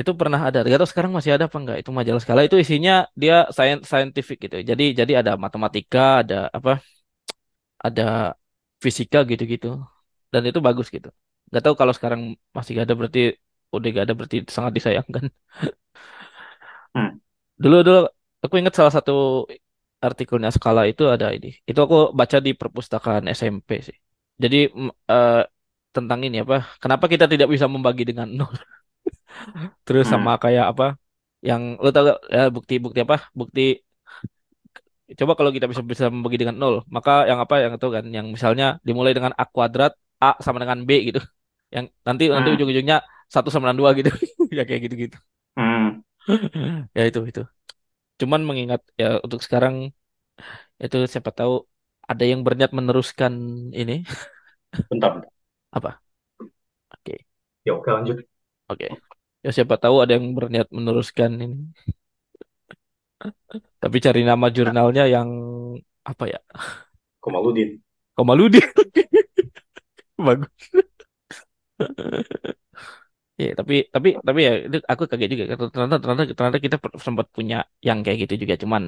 Itu 0.00 0.12
pernah 0.16 0.40
ada, 0.48 0.64
gak 0.64 0.80
tahu 0.80 0.90
sekarang 0.92 1.12
masih 1.12 1.36
ada 1.36 1.44
apa 1.48 1.56
enggak? 1.60 1.78
Itu 1.84 1.90
majalah 1.92 2.20
Skala 2.24 2.40
itu 2.48 2.56
isinya 2.56 3.04
dia 3.16 3.48
science 3.52 3.84
scientific 3.88 4.36
gitu. 4.44 4.56
Jadi 4.60 4.96
jadi 4.96 5.12
ada 5.20 5.32
matematika, 5.36 6.24
ada 6.24 6.48
apa? 6.52 6.80
Ada 7.86 8.36
fisika 8.84 9.18
gitu-gitu. 9.30 9.66
Dan 10.32 10.42
itu 10.48 10.58
bagus 10.66 10.86
gitu. 10.92 11.08
Gak 11.54 11.62
tahu 11.64 11.74
kalau 11.80 11.94
sekarang 11.96 12.20
masih 12.56 12.70
gak 12.78 12.86
ada 12.86 12.96
berarti 13.00 13.20
udah 13.74 13.88
gak 13.96 14.04
ada 14.06 14.14
berarti 14.18 14.36
sangat 14.56 14.72
disayangkan. 14.76 15.24
Hmm. 16.94 17.08
Dulu 17.62 17.76
dulu 17.86 17.98
aku 18.44 18.54
ingat 18.60 18.74
salah 18.78 18.92
satu 18.96 19.12
artikelnya 20.06 20.50
Skala 20.56 20.82
itu 20.90 21.02
ada 21.14 21.26
ini. 21.36 21.48
Itu 21.68 21.80
aku 21.86 21.96
baca 22.18 22.36
di 22.46 22.50
perpustakaan 22.60 23.24
SMP 23.38 23.70
sih. 23.88 23.96
Jadi 24.42 24.56
eh, 25.12 25.32
tentang 25.96 26.20
ini 26.26 26.36
apa? 26.44 26.54
Kenapa 26.82 27.04
kita 27.12 27.24
tidak 27.32 27.48
bisa 27.54 27.66
membagi 27.74 28.02
dengan 28.10 28.28
nol? 28.38 28.54
Terus 29.86 30.04
sama 30.12 30.30
Hmm. 30.30 30.42
kayak 30.42 30.64
apa? 30.72 30.84
Yang 31.48 31.62
lo 31.82 31.88
tau 31.94 32.02
gak, 32.08 32.18
ya, 32.34 32.40
bukti-bukti 32.56 32.98
apa? 33.06 33.16
Bukti 33.38 33.60
coba 35.18 35.32
kalau 35.38 35.50
kita 35.56 35.66
bisa 35.70 35.82
bisa 35.92 36.04
membagi 36.14 36.38
dengan 36.40 36.56
nol, 36.62 36.74
maka 36.94 37.10
yang 37.30 37.38
apa 37.44 37.54
yang 37.62 37.72
itu 37.76 37.88
kan, 37.96 38.04
yang 38.16 38.26
misalnya 38.34 38.64
dimulai 38.86 39.12
dengan 39.16 39.32
a 39.42 39.44
kuadrat, 39.54 39.92
a 40.22 40.28
sama 40.44 40.58
dengan 40.62 40.78
b 40.88 40.90
gitu, 41.10 41.20
yang 41.74 41.86
nanti 42.06 42.24
nanti 42.34 42.48
Hmm, 42.48 42.56
ujung-ujungnya 42.56 42.96
satu 43.34 43.48
sama 43.54 43.70
dua 43.78 43.90
gitu, 43.98 44.10
ya 44.56 44.62
kayak 44.68 44.80
gitu-gitu. 44.90 45.16
hmm, 45.56 46.00
Ya 46.96 47.02
itu 47.08 47.20
itu. 47.30 47.40
Cuman 48.20 48.42
mengingat 48.48 48.80
ya 49.00 49.06
untuk 49.26 49.40
sekarang 49.46 49.76
itu 50.84 50.96
siapa 51.12 51.30
tahu 51.38 51.52
ada 52.10 52.24
yang 52.30 52.40
berniat 52.46 52.70
meneruskan 52.78 53.34
ini 53.80 53.92
bentar, 54.90 55.10
bentar. 55.14 55.30
apa? 55.72 56.00
Oke 56.94 57.26
Ya 57.64 57.74
oke 57.74 57.90
lanjut. 57.92 58.26
oke. 58.70 58.86
Ya 59.44 59.50
siapa 59.56 59.74
tahu 59.82 59.96
ada 60.04 60.12
yang 60.16 60.26
berniat 60.36 60.68
meneruskan 60.76 61.30
ini. 61.44 61.56
Tapi 63.80 63.96
cari 64.04 64.20
nama 64.28 64.46
jurnalnya 64.52 65.04
yang 65.08 65.28
apa 66.04 66.24
ya? 66.28 66.40
Komaludin. 67.20 67.82
Komaludi. 68.16 68.60
Bagus. 70.18 70.70
Ya, 73.42 73.46
tapi 73.58 73.74
tapi 73.94 74.08
tapi 74.28 74.40
ya 74.46 74.52
aku 74.92 75.02
kaget 75.10 75.28
juga. 75.32 75.44
Ternyata 75.74 75.96
ternyata 76.02 76.22
ternyata 76.38 76.58
kita 76.66 76.76
sempat 77.06 77.26
punya 77.36 77.56
yang 77.86 77.98
kayak 78.04 78.18
gitu 78.22 78.34
juga. 78.42 78.54
Cuman 78.62 78.82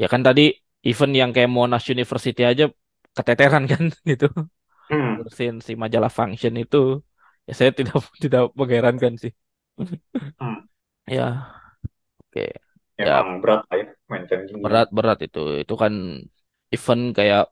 ya 0.00 0.06
kan 0.12 0.20
tadi 0.26 0.42
event 0.88 1.12
yang 1.20 1.30
kayak 1.34 1.50
Monash 1.56 1.86
University 1.94 2.40
aja 2.50 2.64
keteteran 3.16 3.64
kan 3.72 3.82
gitu. 4.10 4.24
Hmm, 4.90 5.14
Ngurusin 5.14 5.54
si 5.66 5.72
majalah 5.82 6.12
Function 6.18 6.54
itu 6.62 6.78
ya 7.48 7.52
saya 7.60 7.70
tidak 7.78 7.94
tidak 8.24 8.42
mengherankan 8.60 9.14
sih. 9.22 9.32
hmm. 10.40 10.64
Ya, 11.06 11.52
oke. 12.20 12.44
Ya, 12.98 13.06
Ya 13.06 13.18
emang 13.22 13.38
berat 13.42 13.60
lah 13.70 13.76
ya 13.82 13.86
maintain 14.10 14.42
berat 14.62 14.86
berat 14.96 15.18
itu. 15.26 15.38
Itu 15.62 15.74
kan 15.82 15.92
event 16.74 17.02
kayak 17.18 17.42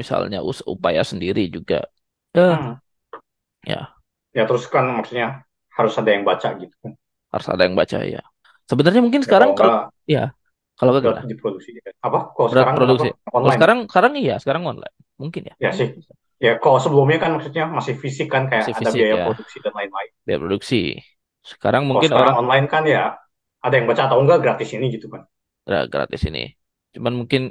misalnya 0.00 0.38
us 0.48 0.58
upaya 0.72 1.02
sendiri 1.10 1.40
juga. 1.56 1.74
Ya, 2.36 2.42
Hmm. 2.46 2.74
ya 3.66 4.01
Ya 4.36 4.42
terus 4.48 4.64
kan 4.74 4.84
maksudnya 4.96 5.28
harus 5.76 5.94
ada 6.00 6.10
yang 6.14 6.24
baca 6.30 6.48
gitu 6.62 6.74
kan. 6.82 6.92
harus 7.32 7.46
ada 7.52 7.62
yang 7.66 7.76
baca 7.80 7.98
ya. 8.04 8.22
Sebenarnya 8.68 9.00
mungkin 9.04 9.22
Ya 9.28 9.32
sekarang 9.32 9.50
kalau 9.52 9.52
kalau 9.58 9.74
enggak 9.74 9.92
ya 10.08 10.32
kalau 10.78 10.92
gimana? 11.04 11.24
diproduksi. 11.30 11.70
Apa? 12.06 12.18
Kalau 12.34 12.48
sekarang 12.52 12.76
apa? 12.78 12.78
produksi. 12.78 13.08
Kalau 13.38 13.50
Online. 13.50 13.56
sekarang 13.56 13.78
sekarang 13.90 14.12
iya, 14.22 14.34
sekarang 14.42 14.62
online. 14.70 14.96
Mungkin 15.20 15.42
ya. 15.50 15.54
Ya 15.64 15.70
sih. 15.78 15.88
Ya 16.44 16.52
kalau 16.62 16.78
sebelumnya 16.84 17.18
kan 17.22 17.30
maksudnya 17.34 17.64
masih 17.76 17.94
fisik 18.02 18.26
kan 18.34 18.42
kayak 18.50 18.66
Masih 18.66 18.74
ada 18.78 18.90
fisik 18.90 18.98
biaya 18.98 19.16
ya, 19.18 19.24
produksi 19.24 19.56
dan 19.64 19.72
lain-lain. 19.78 20.12
biaya 20.24 20.38
produksi. 20.42 20.76
Sekarang 21.50 21.82
Kalau 21.88 22.02
mungkin 22.02 22.10
sekarang 22.10 22.20
orang 22.20 22.34
online 22.42 22.66
kan 22.72 22.82
ya 22.94 23.02
ada 23.64 23.74
yang 23.78 23.86
baca 23.90 24.02
atau 24.10 24.18
enggak 24.22 24.38
gratis 24.44 24.70
ini 24.76 24.86
gitu 24.94 25.06
kan. 25.14 25.22
gra- 25.66 25.88
gratis 25.92 26.22
ini. 26.28 26.40
Cuman 26.94 27.12
mungkin 27.20 27.42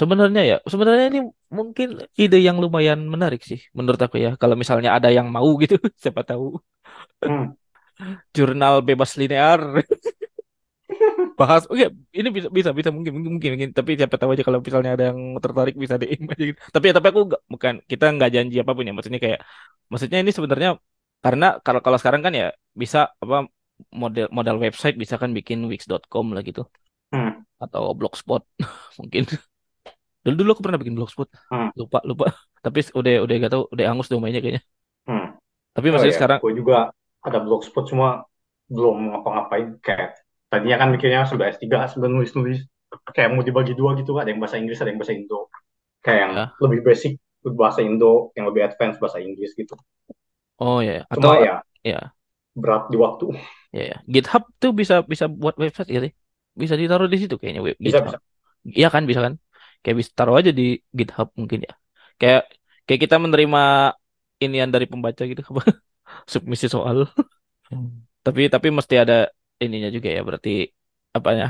sebenarnya 0.00 0.42
ya, 0.50 0.56
sebenarnya 0.72 1.04
ini 1.10 1.20
mungkin 1.58 1.88
ide 2.22 2.36
yang 2.46 2.56
lumayan 2.64 3.00
menarik 3.14 3.40
sih 3.50 3.60
menurut 3.78 4.00
aku 4.06 4.16
ya. 4.24 4.30
Kalau 4.40 4.54
misalnya 4.62 4.90
ada 4.96 5.08
yang 5.16 5.26
mau 5.36 5.48
gitu, 5.62 5.74
siapa 6.02 6.22
tahu 6.28 6.44
Hmm. 7.26 7.52
jurnal 8.36 8.80
bebas 8.82 9.16
linear 9.20 9.60
bahas 11.38 11.62
oke 11.72 11.84
ini 12.18 12.28
bisa 12.36 12.48
bisa 12.56 12.70
bisa 12.78 12.90
mungkin 12.96 13.12
mungkin 13.16 13.32
mungkin, 13.36 13.50
mungkin. 13.56 13.70
tapi 13.78 13.90
siapa 13.98 14.16
tahu 14.20 14.30
aja 14.36 14.44
kalau 14.48 14.60
misalnya 14.66 14.90
ada 14.96 15.04
yang 15.10 15.20
tertarik 15.44 15.74
bisa 15.82 15.94
DM 16.00 16.24
aja 16.32 16.44
gitu. 16.50 16.58
tapi 16.74 16.86
tapi 16.96 17.06
aku 17.10 17.20
nggak 17.28 17.42
bukan 17.52 17.74
kita 17.90 18.04
nggak 18.16 18.30
janji 18.34 18.56
apa 18.62 18.72
pun 18.76 18.84
ya 18.88 18.92
maksudnya 18.96 19.20
kayak 19.24 19.38
maksudnya 19.90 20.18
ini 20.22 20.30
sebenarnya 20.36 20.70
karena 21.24 21.46
kalau 21.64 21.80
kalau 21.84 21.98
sekarang 22.00 22.22
kan 22.26 22.32
ya 22.40 22.44
bisa 22.82 22.98
apa 23.22 23.36
model 24.00 24.26
modal 24.36 24.56
website 24.64 24.96
bisa 25.02 25.14
kan 25.22 25.30
bikin 25.38 25.58
wix.com 25.70 26.26
lah 26.34 26.42
gitu 26.48 26.62
Hmm. 27.12 27.44
atau 27.64 27.82
blogspot 27.98 28.42
mungkin 28.98 29.22
dulu 30.22 30.34
dulu 30.38 30.50
aku 30.54 30.62
pernah 30.62 30.78
bikin 30.80 30.94
blogspot 30.94 31.28
Hmm. 31.50 31.70
lupa 31.74 31.98
lupa. 32.06 32.26
Tapi 32.64 32.78
udah 32.94 33.14
udah 33.26 33.34
gak 33.42 33.52
tahu 33.52 33.62
udah 33.74 33.84
angus 33.90 34.06
domainnya 34.06 34.38
kayaknya. 34.38 34.62
Hmm. 35.02 35.34
tapi 35.74 35.88
Oh 35.88 35.90
maksudnya 35.90 36.14
ya, 36.14 36.18
sekarang 36.20 36.38
gue 36.44 36.52
juga 36.62 36.76
ada 37.26 37.38
blogspot 37.42 37.84
cuma 37.90 38.22
belum 38.70 38.96
ngapa-ngapain. 39.10 39.66
Kayak 39.82 40.20
tadinya 40.46 40.76
kan 40.78 40.88
mikirnya 40.94 41.26
sudah 41.26 41.50
S3 41.50 41.90
sudah 41.90 42.06
nulis-nulis. 42.06 42.62
Kayak 43.10 43.34
mau 43.34 43.42
dibagi 43.42 43.72
dua 43.74 43.96
gitu 43.98 44.14
ada 44.20 44.28
yang 44.30 44.38
bahasa 44.38 44.60
Inggris 44.60 44.78
ada 44.78 44.92
yang 44.94 45.00
bahasa 45.00 45.16
Indo. 45.16 45.48
Kayak 46.04 46.18
yang 46.22 46.32
ya 46.38 46.44
lebih 46.60 46.80
basic 46.86 47.12
bahasa 47.42 47.80
Indo 47.82 48.30
yang 48.38 48.46
lebih 48.46 48.62
advance 48.68 49.00
bahasa 49.02 49.18
Inggris 49.18 49.50
gitu. 49.58 49.74
Oh 50.62 50.78
ya 50.78 51.02
ya. 51.02 51.04
atau 51.10 51.34
cuma 51.34 51.42
ya 51.42 51.54
ya 51.82 52.00
berat 52.54 52.86
di 52.92 52.96
waktu. 53.00 53.26
Ya 53.72 53.84
ya 53.90 53.98
GitHub 54.06 54.44
tuh 54.60 54.70
bisa 54.76 55.02
bisa 55.02 55.26
buat 55.26 55.56
website 55.58 55.88
ya 55.90 56.00
bisa 56.52 56.76
ditaruh 56.76 57.08
di 57.08 57.16
situ 57.16 57.34
kayaknya 57.40 57.64
web 57.64 57.76
bisa 57.80 57.98
GitHub. 57.98 58.06
bisa. 58.12 58.18
Iya 58.62 58.88
kan 58.94 59.02
bisa 59.10 59.20
kan? 59.26 59.34
Kayak 59.82 59.96
bisa 60.00 60.10
taruh 60.18 60.34
aja 60.40 60.50
di 60.58 60.62
GitHub 60.98 61.28
mungkin 61.40 61.58
ya. 61.68 61.72
Kayak 62.20 62.40
kayak 62.86 63.00
kita 63.04 63.16
menerima 63.24 63.60
inian 64.44 64.70
dari 64.74 64.86
pembaca 64.92 65.22
gitu 65.30 65.40
apa 65.52 65.62
submisi 66.32 66.66
soal. 66.74 66.98
Tapi 68.26 68.40
tapi 68.54 68.68
mesti 68.70 68.94
ada 69.02 69.14
ininya 69.64 69.88
juga 69.96 70.08
ya 70.16 70.20
berarti 70.28 70.50
apa 71.16 71.28
ya? 71.40 71.46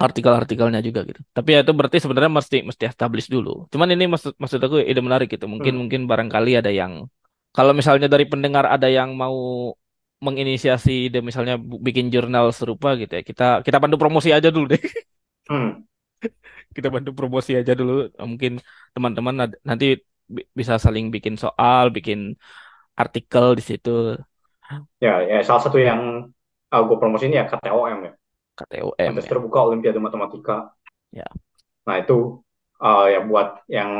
Artikel-artikelnya 0.00 0.80
juga 0.86 1.00
gitu. 1.08 1.20
Tapi 1.36 1.48
ya 1.54 1.58
itu 1.64 1.72
berarti 1.78 1.96
sebenarnya 2.00 2.32
mesti 2.38 2.56
mesti 2.68 2.84
establish 2.88 3.28
dulu. 3.34 3.68
Cuman 3.72 3.88
ini 3.92 4.04
maksud 4.12 4.32
maksud 4.40 4.60
aku 4.64 4.76
ide 4.90 5.00
menarik 5.04 5.28
gitu. 5.34 5.44
Mungkin 5.52 5.72
Hmm. 5.76 5.80
mungkin 5.84 6.00
barangkali 6.10 6.50
ada 6.60 6.70
yang 6.72 6.92
kalau 7.56 7.72
misalnya 7.76 8.08
dari 8.08 8.24
pendengar 8.32 8.64
ada 8.74 8.88
yang 8.88 9.12
mau 9.12 9.36
menginisiasi 10.26 11.08
ide 11.08 11.18
misalnya 11.28 11.54
bikin 11.60 12.06
jurnal 12.14 12.46
serupa 12.56 12.88
gitu 13.00 13.12
ya. 13.20 13.22
Kita 13.28 13.44
kita 13.66 13.76
bantu 13.82 13.96
promosi 14.00 14.28
aja 14.36 14.48
dulu 14.52 14.66
deh. 14.72 14.80
Hmm. 15.48 15.82
kita 16.80 16.90
bantu 16.96 17.10
promosi 17.18 17.50
aja 17.60 17.72
dulu. 17.80 17.92
Mungkin 18.32 18.52
teman-teman 18.94 19.34
nanti 19.68 19.86
bi- 20.34 20.48
bisa 20.60 20.74
saling 20.84 21.06
bikin 21.14 21.34
soal, 21.44 21.84
bikin 21.96 22.18
artikel 23.02 23.46
di 23.58 23.62
situ 23.70 23.90
ya 25.00 25.24
ya 25.24 25.38
salah 25.46 25.62
satu 25.64 25.78
yang 25.80 26.30
uh, 26.72 26.82
gue 26.86 26.96
promosiin 27.00 27.34
ya 27.34 27.44
KTOM 27.48 27.98
ya 28.06 28.12
KTOM 28.58 28.94
kontes 29.06 29.26
ya. 29.26 29.30
terbuka 29.30 29.58
Olimpiade 29.68 30.00
Matematika 30.02 30.56
Ya, 31.12 31.26
nah 31.86 31.96
itu 32.02 32.40
uh, 32.80 33.06
ya 33.12 33.20
buat 33.24 33.48
yang 33.68 33.90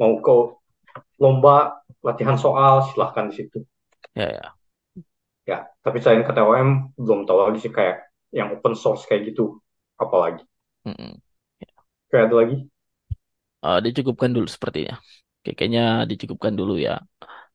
mau 0.00 0.12
ke 0.24 0.34
lomba 1.22 1.84
latihan 2.06 2.36
soal 2.40 2.84
silahkan 2.90 3.28
di 3.30 3.34
situ 3.44 3.58
ya, 4.14 4.24
ya. 4.30 4.60
Ya, 5.48 5.58
tapi 5.84 5.98
selain 6.00 6.22
KTOM 6.26 6.68
belum 7.04 7.20
tahu 7.28 7.38
lagi 7.44 7.58
sih 7.64 7.72
kayak 7.72 7.96
yang 8.30 8.48
open 8.54 8.74
source 8.76 9.02
kayak 9.08 9.32
gitu. 9.32 9.58
Apalagi. 10.00 10.44
Mm-mm. 10.86 11.20
Kayak 12.10 12.24
ada 12.26 12.34
lagi. 12.40 12.56
Eh, 13.64 13.78
dicukupkan 13.86 14.30
dulu 14.36 14.46
sepertinya. 14.54 14.94
Oke, 15.40 15.50
Kayaknya 15.56 15.82
dicukupkan 16.10 16.52
dulu 16.60 16.72
ya. 16.86 16.92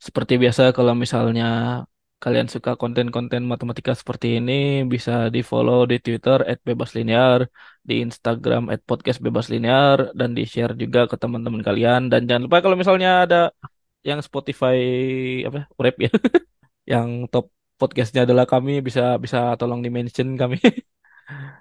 Seperti 0.05 0.33
biasa 0.43 0.61
kalau 0.77 0.93
misalnya 1.03 1.45
kalian 2.23 2.47
suka 2.55 2.71
konten-konten 2.81 3.41
matematika 3.51 3.93
seperti 4.01 4.27
ini 4.39 4.53
bisa 4.93 5.11
di-follow 5.35 5.79
di 5.91 5.95
Twitter 6.05 6.37
@bebaslinear, 6.67 7.39
di 7.89 7.93
Instagram 8.05 8.61
@podcastbebaslinear 8.89 9.97
dan 10.19 10.29
di-share 10.37 10.73
juga 10.83 10.99
ke 11.11 11.15
teman-teman 11.21 11.61
kalian 11.67 12.01
dan 12.11 12.21
jangan 12.27 12.43
lupa 12.47 12.57
kalau 12.65 12.77
misalnya 12.81 13.09
ada 13.25 13.37
yang 14.09 14.19
Spotify 14.27 14.77
apa 15.47 15.59
rap 15.85 15.95
ya 16.05 16.09
yang 16.91 17.07
top 17.33 17.45
podcastnya 17.79 18.21
adalah 18.27 18.45
kami 18.53 18.71
bisa 18.87 19.01
bisa 19.23 19.37
tolong 19.59 19.81
di 19.85 19.89
mention 19.97 20.29
kami 20.41 20.57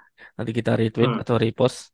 nanti 0.37 0.53
kita 0.59 0.73
retweet 0.81 1.11
Hmm. 1.11 1.21
atau 1.21 1.35
repost 1.43 1.94